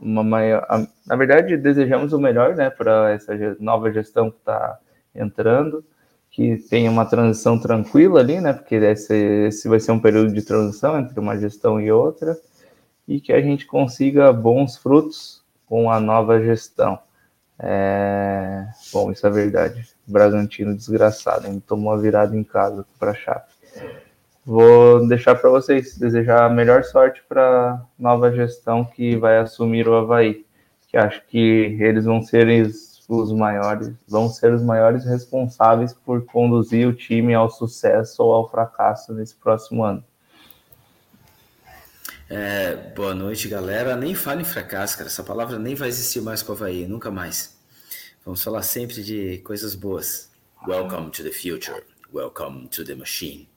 uma 0.00 0.24
maior. 0.24 0.66
na 1.06 1.16
verdade, 1.16 1.56
desejamos 1.56 2.12
o 2.12 2.18
melhor 2.18 2.56
né, 2.56 2.70
para 2.70 3.10
essa 3.10 3.32
nova 3.60 3.92
gestão 3.92 4.30
que 4.30 4.38
está 4.38 4.78
entrando, 5.14 5.84
que 6.30 6.56
tenha 6.68 6.90
uma 6.90 7.04
transição 7.04 7.58
tranquila 7.58 8.20
ali, 8.20 8.40
né, 8.40 8.52
porque 8.52 8.76
esse, 8.76 9.14
esse 9.14 9.68
vai 9.68 9.78
ser 9.78 9.92
um 9.92 10.00
período 10.00 10.32
de 10.32 10.42
transição 10.42 10.98
entre 10.98 11.18
uma 11.18 11.36
gestão 11.38 11.80
e 11.80 11.90
outra, 11.90 12.36
e 13.06 13.20
que 13.20 13.32
a 13.32 13.40
gente 13.40 13.66
consiga 13.66 14.32
bons 14.32 14.76
frutos 14.76 15.42
com 15.66 15.90
a 15.90 16.00
nova 16.00 16.40
gestão. 16.40 16.98
É... 17.58 18.66
Bom, 18.92 19.12
isso 19.12 19.26
é 19.26 19.30
verdade. 19.30 19.86
Bragantino 20.10 20.74
desgraçado, 20.74 21.46
ele 21.46 21.60
tomou 21.60 21.92
a 21.92 21.96
virada 21.96 22.36
em 22.36 22.44
casa 22.44 22.84
para 22.98 23.12
a 23.12 23.14
Chape. 23.14 23.52
Vou 24.44 25.06
deixar 25.06 25.34
para 25.34 25.50
vocês 25.50 25.96
desejar 25.96 26.44
a 26.44 26.48
melhor 26.48 26.82
sorte 26.82 27.22
para 27.28 27.80
nova 27.98 28.32
gestão 28.32 28.84
que 28.84 29.16
vai 29.16 29.38
assumir 29.38 29.86
o 29.86 29.94
Havaí, 29.94 30.44
que 30.88 30.96
acho 30.96 31.22
que 31.26 31.76
eles 31.78 32.04
vão 32.04 32.22
ser 32.22 32.48
os 33.08 33.32
maiores, 33.32 33.92
vão 34.08 34.28
ser 34.28 34.52
os 34.52 34.62
maiores 34.62 35.04
responsáveis 35.04 35.92
por 35.92 36.24
conduzir 36.24 36.88
o 36.88 36.94
time 36.94 37.34
ao 37.34 37.50
sucesso 37.50 38.22
ou 38.22 38.32
ao 38.32 38.50
fracasso 38.50 39.12
nesse 39.12 39.36
próximo 39.36 39.84
ano. 39.84 40.02
É, 42.28 42.76
boa 42.94 43.14
noite, 43.14 43.48
galera. 43.48 43.96
Nem 43.96 44.14
fale 44.14 44.42
em 44.42 44.44
fracasso, 44.44 44.96
cara. 44.96 45.08
Essa 45.08 45.22
palavra 45.22 45.58
nem 45.58 45.74
vai 45.74 45.88
existir 45.88 46.20
mais 46.20 46.42
com 46.42 46.52
o 46.52 46.54
Havaí, 46.54 46.86
nunca 46.86 47.10
mais. 47.10 47.59
Vamos 48.22 48.42
falar 48.42 48.62
sempre 48.62 49.02
de 49.02 49.38
coisas 49.38 49.74
boas. 49.74 50.30
Welcome 50.66 51.10
to 51.10 51.22
the 51.22 51.32
future. 51.32 51.82
Welcome 52.12 52.68
to 52.68 52.84
the 52.84 52.94
machine. 52.94 53.48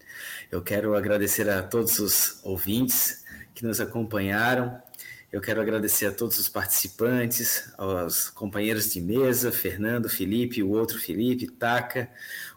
Eu 0.49 0.61
quero 0.61 0.95
agradecer 0.95 1.49
a 1.49 1.61
todos 1.61 1.99
os 1.99 2.39
ouvintes 2.43 3.25
que 3.53 3.65
nos 3.65 3.81
acompanharam. 3.81 4.81
Eu 5.29 5.41
quero 5.41 5.59
agradecer 5.59 6.05
a 6.05 6.13
todos 6.13 6.39
os 6.39 6.47
participantes, 6.47 7.73
aos 7.77 8.29
companheiros 8.29 8.93
de 8.93 9.01
mesa, 9.01 9.51
Fernando, 9.51 10.07
Felipe, 10.07 10.63
o 10.63 10.69
outro 10.69 10.97
Felipe, 10.97 11.47
Taca, 11.47 12.09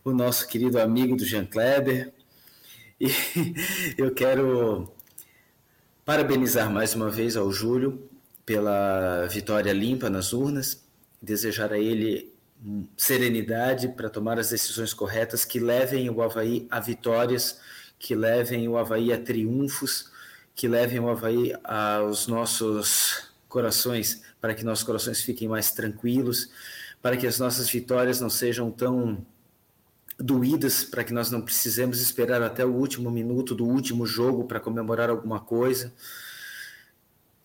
o 0.05 0.13
nosso 0.13 0.47
querido 0.47 0.81
amigo 0.81 1.17
do 1.17 1.25
Jean 1.25 1.45
Kleber. 1.45 2.13
E 3.01 3.09
eu 3.99 4.15
quero 4.15 4.95
parabenizar 6.05 6.71
mais 6.71 6.95
uma 6.95 7.11
vez 7.11 7.37
ao 7.37 7.51
Júlio 7.51 8.09
pela 8.45 9.27
vitória 9.27 9.73
limpa 9.73 10.09
nas 10.09 10.33
urnas 10.33 10.86
desejar 11.27 11.73
a 11.73 11.79
ele 11.79 12.33
serenidade 12.97 13.89
para 13.89 14.09
tomar 14.09 14.39
as 14.39 14.51
decisões 14.51 14.95
corretas 14.95 15.45
que 15.45 15.61
levem 15.61 16.09
o 16.09 16.23
Havaí 16.23 16.67
a 16.71 16.81
vitórias, 16.81 17.61
que 17.99 18.15
levem 18.15 18.67
o 18.69 18.79
Havaí 18.79 19.13
a 19.13 19.21
triunfos, 19.21 20.11
que 20.55 20.67
levem 20.67 20.99
o 20.99 21.09
Havaí 21.09 21.53
aos 21.63 22.27
nossos 22.27 23.31
corações, 23.49 24.23
para 24.41 24.55
que 24.55 24.65
nossos 24.65 24.85
corações 24.85 25.21
fiquem 25.21 25.49
mais 25.49 25.71
tranquilos, 25.73 26.51
para 27.03 27.17
que 27.17 27.27
as 27.27 27.39
nossas 27.39 27.69
vitórias 27.69 28.21
não 28.21 28.31
sejam 28.31 28.71
tão 28.71 29.25
doídas, 30.19 30.83
para 30.83 31.05
que 31.05 31.13
nós 31.13 31.31
não 31.31 31.43
precisemos 31.43 32.01
esperar 32.01 32.43
até 32.43 32.65
o 32.65 32.73
último 32.73 33.11
minuto 33.11 33.55
do 33.55 33.67
último 33.67 34.07
jogo 34.07 34.45
para 34.45 34.61
comemorar 34.61 35.11
alguma 35.11 35.41
coisa 35.41 35.93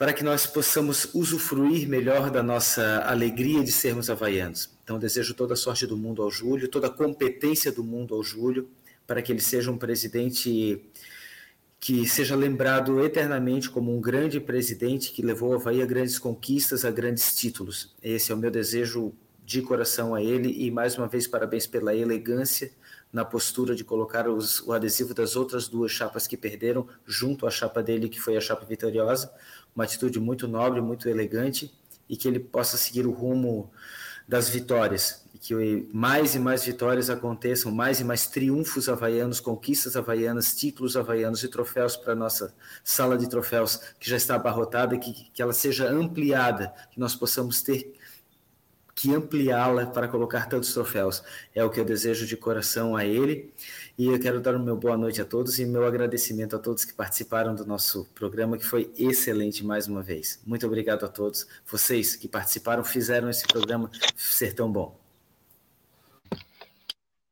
para 0.01 0.13
que 0.13 0.23
nós 0.23 0.47
possamos 0.47 1.13
usufruir 1.13 1.87
melhor 1.87 2.31
da 2.31 2.41
nossa 2.41 3.03
alegria 3.05 3.63
de 3.63 3.71
sermos 3.71 4.09
havaianos. 4.09 4.67
Então, 4.83 4.97
desejo 4.97 5.35
toda 5.35 5.53
a 5.53 5.55
sorte 5.55 5.85
do 5.85 5.95
mundo 5.95 6.23
ao 6.23 6.31
Júlio, 6.31 6.67
toda 6.67 6.87
a 6.87 6.89
competência 6.89 7.71
do 7.71 7.83
mundo 7.83 8.15
ao 8.15 8.23
Júlio, 8.23 8.67
para 9.05 9.21
que 9.21 9.31
ele 9.31 9.41
seja 9.41 9.69
um 9.69 9.77
presidente 9.77 10.83
que 11.79 12.09
seja 12.09 12.35
lembrado 12.35 13.05
eternamente 13.05 13.69
como 13.69 13.95
um 13.95 14.01
grande 14.01 14.39
presidente 14.39 15.11
que 15.11 15.21
levou 15.21 15.51
o 15.51 15.53
Havaí 15.53 15.83
a 15.83 15.85
grandes 15.85 16.17
conquistas, 16.17 16.83
a 16.83 16.89
grandes 16.89 17.35
títulos. 17.35 17.93
Esse 18.01 18.31
é 18.31 18.35
o 18.35 18.39
meu 18.39 18.49
desejo 18.49 19.13
de 19.45 19.61
coração 19.61 20.15
a 20.15 20.23
ele 20.23 20.51
e, 20.65 20.71
mais 20.71 20.97
uma 20.97 21.07
vez, 21.07 21.27
parabéns 21.27 21.67
pela 21.67 21.95
elegância 21.95 22.71
na 23.11 23.25
postura 23.25 23.75
de 23.75 23.83
colocar 23.83 24.27
os, 24.27 24.61
o 24.61 24.71
adesivo 24.71 25.13
das 25.13 25.35
outras 25.35 25.67
duas 25.67 25.91
chapas 25.91 26.25
que 26.25 26.37
perderam 26.37 26.87
junto 27.05 27.45
à 27.45 27.51
chapa 27.51 27.83
dele, 27.83 28.07
que 28.07 28.19
foi 28.19 28.37
a 28.37 28.41
chapa 28.41 28.65
vitoriosa 28.65 29.31
uma 29.75 29.83
atitude 29.83 30.19
muito 30.19 30.47
nobre, 30.47 30.81
muito 30.81 31.07
elegante 31.07 31.71
e 32.09 32.17
que 32.17 32.27
ele 32.27 32.39
possa 32.39 32.77
seguir 32.77 33.05
o 33.07 33.11
rumo 33.11 33.71
das 34.27 34.49
vitórias 34.49 35.25
e 35.33 35.37
que 35.37 35.89
mais 35.93 36.35
e 36.35 36.39
mais 36.39 36.63
vitórias 36.63 37.09
aconteçam, 37.09 37.71
mais 37.71 37.99
e 37.99 38.03
mais 38.03 38.27
triunfos 38.27 38.87
havaianos, 38.87 39.39
conquistas 39.39 39.95
havaianas, 39.95 40.55
títulos 40.55 40.95
havaianos 40.95 41.43
e 41.43 41.47
troféus 41.47 41.97
para 41.97 42.15
nossa 42.15 42.53
sala 42.83 43.17
de 43.17 43.27
troféus 43.27 43.77
que 43.99 44.09
já 44.09 44.17
está 44.17 44.35
abarrotada, 44.35 44.97
que, 44.97 45.13
que 45.33 45.41
ela 45.41 45.53
seja 45.53 45.89
ampliada, 45.89 46.73
que 46.91 46.99
nós 46.99 47.15
possamos 47.15 47.61
ter 47.61 47.93
que 48.93 49.13
ampliá-la 49.13 49.87
para 49.87 50.07
colocar 50.07 50.47
tantos 50.47 50.73
troféus. 50.73 51.23
É 51.55 51.63
o 51.63 51.69
que 51.69 51.79
eu 51.79 51.85
desejo 51.85 52.27
de 52.27 52.37
coração 52.37 52.95
a 52.95 53.03
ele. 53.03 53.51
E 53.97 54.07
eu 54.07 54.19
quero 54.19 54.39
dar 54.39 54.55
o 54.55 54.59
meu 54.59 54.77
boa 54.77 54.97
noite 54.97 55.21
a 55.21 55.25
todos 55.25 55.59
e 55.59 55.65
meu 55.65 55.85
agradecimento 55.85 56.55
a 56.55 56.59
todos 56.59 56.85
que 56.85 56.93
participaram 56.93 57.53
do 57.53 57.65
nosso 57.65 58.05
programa, 58.15 58.57
que 58.57 58.65
foi 58.65 58.91
excelente 58.97 59.63
mais 59.65 59.87
uma 59.87 60.01
vez. 60.01 60.41
Muito 60.45 60.65
obrigado 60.65 61.05
a 61.05 61.09
todos. 61.09 61.45
Vocês 61.65 62.15
que 62.15 62.27
participaram 62.27 62.83
fizeram 62.83 63.29
esse 63.29 63.45
programa 63.45 63.91
ser 64.15 64.53
tão 64.53 64.71
bom. 64.71 64.99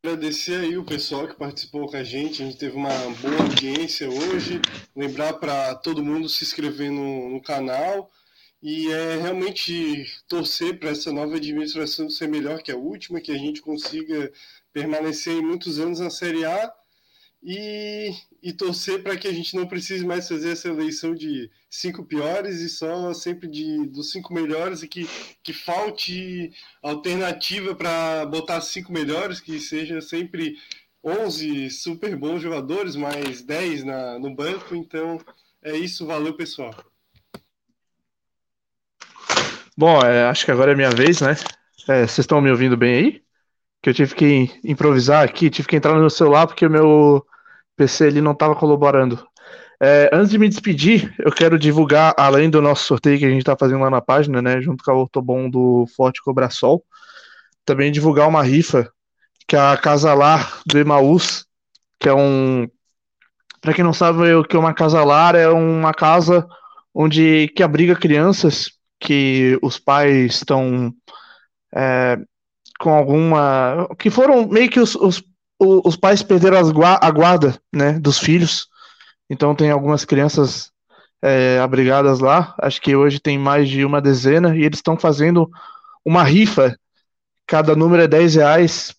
Agradecer 0.04 0.62
aí 0.62 0.78
o 0.78 0.86
pessoal 0.86 1.28
que 1.28 1.36
participou 1.36 1.88
com 1.88 1.98
a 1.98 2.04
gente. 2.04 2.42
A 2.42 2.46
gente 2.46 2.58
teve 2.58 2.76
uma 2.76 2.90
boa 3.22 3.42
audiência 3.42 4.10
hoje. 4.10 4.62
Lembrar 4.96 5.34
para 5.34 5.76
todo 5.76 6.04
mundo 6.04 6.30
se 6.30 6.44
inscrever 6.44 6.92
no, 6.92 7.30
no 7.30 7.42
canal 7.42 8.10
e 8.62 8.92
é 8.92 9.18
realmente 9.18 10.06
torcer 10.28 10.80
para 10.80 10.90
essa 10.90 11.12
nova 11.12 11.36
administração 11.36 12.10
ser 12.10 12.28
melhor 12.28 12.62
que 12.62 12.72
a 12.72 12.76
última, 12.76 13.22
que 13.22 13.32
a 13.32 13.38
gente 13.38 13.62
consiga 13.62 14.32
permanecer 14.74 15.42
muitos 15.42 15.80
anos 15.80 16.00
na 16.00 16.10
Série 16.10 16.46
A 16.46 16.74
e, 17.42 18.14
e 18.44 18.52
torcer 18.52 19.02
para 19.02 19.18
que 19.18 19.28
a 19.28 19.34
gente 19.34 19.56
não 19.56 19.68
precise 19.68 20.06
mais 20.06 20.28
fazer 20.28 20.52
essa 20.52 20.68
eleição 20.68 21.16
de 21.16 21.50
cinco 21.70 22.04
piores 22.04 22.60
e 22.60 22.70
só 22.70 23.14
sempre 23.14 23.48
de 23.48 23.88
dos 23.88 24.12
cinco 24.12 24.34
melhores 24.34 24.84
e 24.84 24.88
que, 24.88 25.08
que 25.42 25.54
falte 25.54 26.52
alternativa 26.82 27.76
para 27.76 28.26
botar 28.26 28.62
cinco 28.62 28.92
melhores, 28.92 29.40
que 29.40 29.60
seja 29.60 30.02
sempre 30.02 30.58
11 31.04 31.70
super 31.70 32.16
bons 32.16 32.42
jogadores, 32.42 32.96
mais 32.96 33.42
10 33.42 33.84
na, 33.86 34.20
no 34.20 34.36
banco. 34.36 34.76
Então 34.76 35.20
é 35.64 35.76
isso, 35.78 36.06
valeu 36.06 36.34
pessoal. 36.34 36.74
Bom, 39.78 40.02
é, 40.02 40.26
acho 40.26 40.44
que 40.44 40.52
agora 40.52 40.74
é 40.74 40.76
minha 40.76 40.90
vez, 40.90 41.22
né? 41.22 41.38
É, 41.88 42.06
vocês 42.06 42.20
estão 42.20 42.42
me 42.42 42.52
ouvindo 42.52 42.76
bem 42.76 42.96
aí? 42.96 43.29
Que 43.82 43.90
eu 43.90 43.94
tive 43.94 44.16
que 44.16 44.60
improvisar 44.64 45.24
aqui, 45.24 45.50
tive 45.50 45.68
que 45.68 45.76
entrar 45.76 45.94
no 45.94 46.02
meu 46.02 46.10
celular 46.10 46.48
porque 46.48 46.66
o 46.66 46.70
meu 46.70 47.26
PC 47.78 48.06
ali 48.06 48.22
não 48.22 48.34
estava 48.34 48.56
colaborando. 48.56 49.26
É, 49.82 50.10
antes 50.12 50.32
de 50.32 50.38
me 50.38 50.50
despedir, 50.50 51.14
eu 51.20 51.32
quero 51.32 51.58
divulgar, 51.58 52.14
além 52.18 52.50
do 52.50 52.62
nosso 52.62 52.86
sorteio 52.86 53.18
que 53.18 53.26
a 53.26 53.30
gente 53.30 53.40
está 53.40 53.56
fazendo 53.58 53.82
lá 53.82 53.90
na 53.90 54.02
página, 54.02 54.42
né, 54.42 54.62
junto 54.62 54.84
com 54.84 54.92
a 54.92 54.96
Ortobon 54.96 55.50
do 55.50 55.86
Forte 55.96 56.22
Cobrasol, 56.22 56.84
também 57.64 57.92
divulgar 57.92 58.28
uma 58.28 58.44
rifa 58.44 58.92
que 59.48 59.56
é 59.56 59.60
a 59.60 59.78
Casa 59.78 60.14
Lar 60.14 60.62
do 60.66 60.78
Emaús, 60.78 61.46
que 62.00 62.08
é 62.08 62.14
um. 62.14 62.68
Para 63.62 63.74
quem 63.74 63.84
não 63.84 63.94
sabe 63.94 64.34
o 64.34 64.44
que 64.44 64.56
é 64.56 64.60
uma 64.60 64.74
casa 64.74 65.04
lar, 65.04 65.36
é 65.36 65.50
uma 65.50 65.94
casa 65.94 66.48
onde 66.94 67.50
que 67.50 67.62
abriga 67.62 67.94
crianças 67.94 68.72
que 69.00 69.60
os 69.62 69.78
pais 69.78 70.36
estão 70.36 70.94
é, 71.76 72.18
com 72.80 72.94
alguma. 72.94 73.88
que 73.98 74.10
foram 74.10 74.48
meio 74.48 74.70
que 74.70 74.80
os, 74.80 74.96
os, 74.96 75.24
os 75.60 75.96
pais 75.96 76.24
perderam 76.24 76.58
a 76.58 77.12
guarda 77.12 77.60
né, 77.74 78.00
dos 78.00 78.18
filhos, 78.18 78.68
então 79.30 79.54
tem 79.54 79.70
algumas 79.70 80.06
crianças 80.06 80.72
é, 81.22 81.60
abrigadas 81.60 82.20
lá, 82.20 82.56
acho 82.60 82.82
que 82.82 82.96
hoje 82.96 83.20
tem 83.20 83.38
mais 83.38 83.70
de 83.70 83.84
uma 83.84 84.02
dezena, 84.02 84.56
e 84.56 84.64
eles 84.64 84.80
estão 84.80 84.98
fazendo 84.98 85.50
uma 86.04 86.24
rifa, 86.24 86.78
cada 87.46 87.76
número 87.76 88.04
é 88.04 88.08
10 88.08 88.36
reais. 88.36 88.96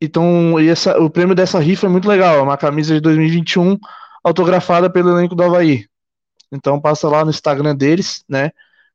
Então, 0.00 0.58
e 0.58 0.68
essa, 0.68 0.98
o 0.98 1.10
prêmio 1.10 1.34
dessa 1.34 1.58
rifa 1.58 1.86
é 1.86 1.90
muito 1.90 2.08
legal, 2.08 2.36
é 2.36 2.42
uma 2.42 2.56
camisa 2.56 2.94
de 2.94 3.00
2021 3.00 3.78
autografada 4.24 4.90
pelo 4.90 5.10
elenco 5.10 5.34
do 5.34 5.42
Havaí. 5.42 5.86
Então 6.52 6.80
passa 6.80 7.08
lá 7.08 7.24
no 7.24 7.30
Instagram 7.30 7.76
deles, 7.76 8.24
né? 8.28 8.50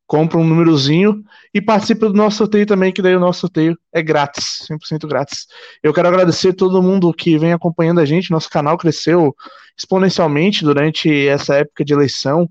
Compra 0.08 0.38
um 0.38 0.44
númerozinho 0.44 1.24
e 1.54 1.62
participa 1.62 2.08
do 2.08 2.14
nosso 2.14 2.38
sorteio 2.38 2.66
também, 2.66 2.92
que 2.92 3.02
daí 3.02 3.16
o 3.16 3.20
nosso 3.20 3.42
sorteio 3.42 3.78
é 3.92 4.02
grátis, 4.02 4.66
100% 4.70 5.08
grátis. 5.08 5.48
Eu 5.82 5.94
quero 5.94 6.08
agradecer 6.08 6.54
todo 6.54 6.82
mundo 6.82 7.14
que 7.14 7.38
vem 7.38 7.54
acompanhando 7.54 8.00
a 8.00 8.06
gente, 8.06 8.32
nosso 8.32 8.50
canal 8.50 8.78
cresceu 8.78 9.36
exponencialmente 9.78 10.64
durante 10.64 11.28
essa 11.28 11.56
época 11.56 11.84
de 11.84 11.94
eleição 11.94 12.50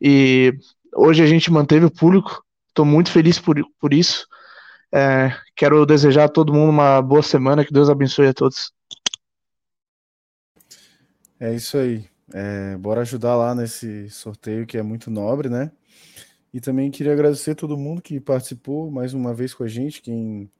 e 0.00 0.52
hoje 0.94 1.22
a 1.22 1.26
gente 1.26 1.50
manteve 1.50 1.86
o 1.86 1.90
público, 1.90 2.42
estou 2.68 2.84
muito 2.84 3.10
feliz 3.10 3.38
por, 3.38 3.56
por 3.80 3.94
isso. 3.94 4.26
É, 4.92 5.34
quero 5.54 5.84
desejar 5.86 6.24
a 6.24 6.28
todo 6.28 6.52
mundo 6.52 6.70
uma 6.70 7.02
boa 7.02 7.22
semana, 7.22 7.64
que 7.64 7.72
Deus 7.72 7.88
abençoe 7.88 8.28
a 8.28 8.34
todos. 8.34 8.72
É 11.38 11.54
isso 11.54 11.76
aí. 11.76 12.04
É, 12.32 12.76
bora 12.76 13.02
ajudar 13.02 13.36
lá 13.36 13.54
nesse 13.54 14.10
sorteio 14.10 14.66
que 14.66 14.76
é 14.76 14.82
muito 14.82 15.10
nobre, 15.10 15.48
né? 15.48 15.70
E 16.56 16.60
também 16.60 16.90
queria 16.90 17.12
agradecer 17.12 17.50
a 17.50 17.54
todo 17.54 17.76
mundo 17.76 18.00
que 18.00 18.18
participou 18.18 18.90
mais 18.90 19.12
uma 19.12 19.34
vez 19.34 19.52
com 19.52 19.62
a 19.62 19.68
gente, 19.68 20.00
quem 20.00 20.50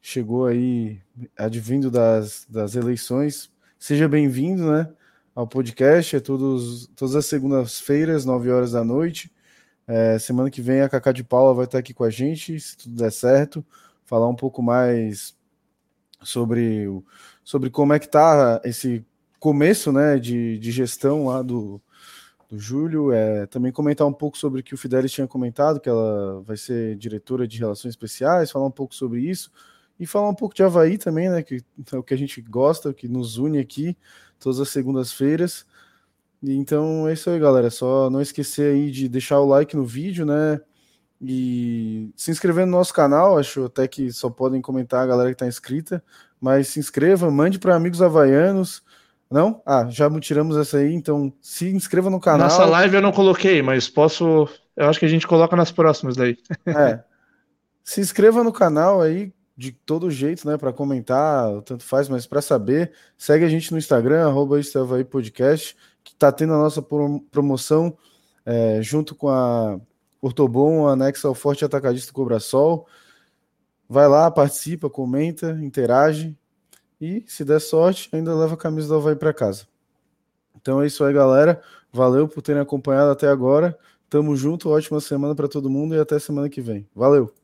chegou 0.00 0.46
aí 0.46 1.00
advindo 1.36 1.90
das, 1.90 2.46
das 2.48 2.76
eleições. 2.76 3.50
Seja 3.76 4.08
bem-vindo, 4.08 4.70
né, 4.70 4.88
ao 5.34 5.44
podcast. 5.44 6.14
É 6.14 6.20
todos, 6.20 6.86
todas 6.94 7.16
as 7.16 7.26
segundas-feiras, 7.26 8.24
9 8.24 8.48
horas 8.48 8.70
da 8.70 8.84
noite. 8.84 9.28
É, 9.88 10.20
semana 10.20 10.48
que 10.52 10.62
vem 10.62 10.82
a 10.82 10.88
Cacá 10.88 11.10
de 11.10 11.24
Paula 11.24 11.52
vai 11.52 11.64
estar 11.64 11.78
aqui 11.78 11.92
com 11.92 12.04
a 12.04 12.10
gente, 12.10 12.60
se 12.60 12.76
tudo 12.76 12.94
der 12.94 13.10
certo, 13.10 13.66
falar 14.04 14.28
um 14.28 14.36
pouco 14.36 14.62
mais 14.62 15.36
sobre, 16.22 16.86
sobre 17.42 17.70
como 17.70 17.92
é 17.92 17.98
que 17.98 18.08
tá 18.08 18.60
esse 18.64 19.04
começo, 19.40 19.90
né, 19.90 20.16
de, 20.16 20.60
de 20.60 20.70
gestão 20.70 21.26
lá 21.26 21.42
do, 21.42 21.82
do 22.54 22.58
Júlio. 22.58 23.12
É, 23.12 23.46
também 23.46 23.72
comentar 23.72 24.06
um 24.06 24.12
pouco 24.12 24.38
sobre 24.38 24.60
o 24.60 24.64
que 24.64 24.74
o 24.74 24.78
Fidelis 24.78 25.12
tinha 25.12 25.26
comentado, 25.26 25.80
que 25.80 25.88
ela 25.88 26.40
vai 26.42 26.56
ser 26.56 26.96
diretora 26.96 27.46
de 27.46 27.58
Relações 27.58 27.92
Especiais, 27.92 28.50
falar 28.50 28.66
um 28.66 28.70
pouco 28.70 28.94
sobre 28.94 29.20
isso. 29.20 29.50
E 29.98 30.06
falar 30.06 30.28
um 30.28 30.34
pouco 30.34 30.54
de 30.54 30.62
Havaí 30.62 30.98
também, 30.98 31.28
né? 31.28 31.42
Que 31.42 31.62
é 31.92 31.96
o 31.96 32.02
que 32.02 32.14
a 32.14 32.16
gente 32.16 32.40
gosta, 32.40 32.90
o 32.90 32.94
que 32.94 33.06
nos 33.08 33.36
une 33.38 33.58
aqui 33.58 33.96
todas 34.38 34.60
as 34.60 34.68
segundas-feiras. 34.68 35.66
Então 36.42 37.08
é 37.08 37.12
isso 37.14 37.30
aí, 37.30 37.38
galera. 37.38 37.70
Só 37.70 38.10
não 38.10 38.20
esquecer 38.20 38.74
aí 38.74 38.90
de 38.90 39.08
deixar 39.08 39.40
o 39.40 39.46
like 39.46 39.76
no 39.76 39.84
vídeo, 39.84 40.26
né? 40.26 40.60
E 41.20 42.10
se 42.16 42.30
inscrever 42.30 42.66
no 42.66 42.72
nosso 42.72 42.92
canal. 42.92 43.38
Acho 43.38 43.66
até 43.66 43.88
que 43.88 44.12
só 44.12 44.28
podem 44.28 44.60
comentar 44.60 45.02
a 45.02 45.06
galera 45.06 45.30
que 45.30 45.36
está 45.36 45.46
inscrita. 45.46 46.02
Mas 46.40 46.68
se 46.68 46.80
inscreva, 46.80 47.30
mande 47.30 47.58
para 47.58 47.76
amigos 47.76 48.02
havaianos. 48.02 48.82
Não? 49.30 49.62
Ah, 49.64 49.86
já 49.88 50.08
tiramos 50.20 50.56
essa 50.56 50.78
aí, 50.78 50.94
então 50.94 51.32
se 51.40 51.68
inscreva 51.68 52.10
no 52.10 52.20
canal. 52.20 52.48
Nossa 52.48 52.64
live 52.64 52.96
eu 52.96 53.02
não 53.02 53.12
coloquei, 53.12 53.62
mas 53.62 53.88
posso. 53.88 54.48
Eu 54.76 54.88
acho 54.88 54.98
que 54.98 55.06
a 55.06 55.08
gente 55.08 55.26
coloca 55.26 55.56
nas 55.56 55.72
próximas 55.72 56.16
daí. 56.16 56.36
É. 56.66 57.02
Se 57.82 58.00
inscreva 58.00 58.42
no 58.42 58.52
canal 58.52 59.02
aí, 59.02 59.30
de 59.56 59.72
todo 59.72 60.10
jeito, 60.10 60.48
né? 60.48 60.56
Para 60.56 60.72
comentar, 60.72 61.60
tanto 61.62 61.84
faz, 61.84 62.08
mas 62.08 62.26
para 62.26 62.40
saber, 62.40 62.92
segue 63.16 63.44
a 63.44 63.48
gente 63.48 63.70
no 63.72 63.78
Instagram, 63.78 64.26
arroba 64.26 64.56
aí 64.56 65.04
podcast, 65.04 65.76
que 66.02 66.14
tá 66.14 66.32
tendo 66.32 66.54
a 66.54 66.58
nossa 66.58 66.82
promoção 67.30 67.96
é, 68.46 68.80
junto 68.80 69.14
com 69.14 69.28
a 69.28 69.78
Ortobon, 70.20 70.88
anexa 70.88 71.28
ao 71.28 71.34
Forte 71.34 71.64
Atacadista 71.64 72.12
Cobra 72.12 72.40
Sol. 72.40 72.86
Vai 73.88 74.08
lá, 74.08 74.30
participa, 74.30 74.88
comenta, 74.88 75.58
interage 75.60 76.36
e, 77.04 77.24
se 77.26 77.44
der 77.44 77.60
sorte, 77.60 78.08
ainda 78.12 78.34
leva 78.34 78.54
a 78.54 78.56
camisa 78.56 78.88
do 78.88 78.94
Havaí 78.94 79.16
para 79.16 79.32
casa. 79.32 79.66
Então 80.56 80.80
é 80.80 80.86
isso 80.86 81.04
aí, 81.04 81.12
galera. 81.12 81.60
Valeu 81.92 82.26
por 82.26 82.42
terem 82.42 82.62
acompanhado 82.62 83.10
até 83.10 83.28
agora. 83.28 83.78
Tamo 84.08 84.34
junto, 84.36 84.70
ótima 84.70 85.00
semana 85.00 85.34
para 85.34 85.48
todo 85.48 85.68
mundo 85.68 85.94
e 85.94 85.98
até 85.98 86.18
semana 86.18 86.48
que 86.48 86.60
vem. 86.60 86.88
Valeu! 86.94 87.43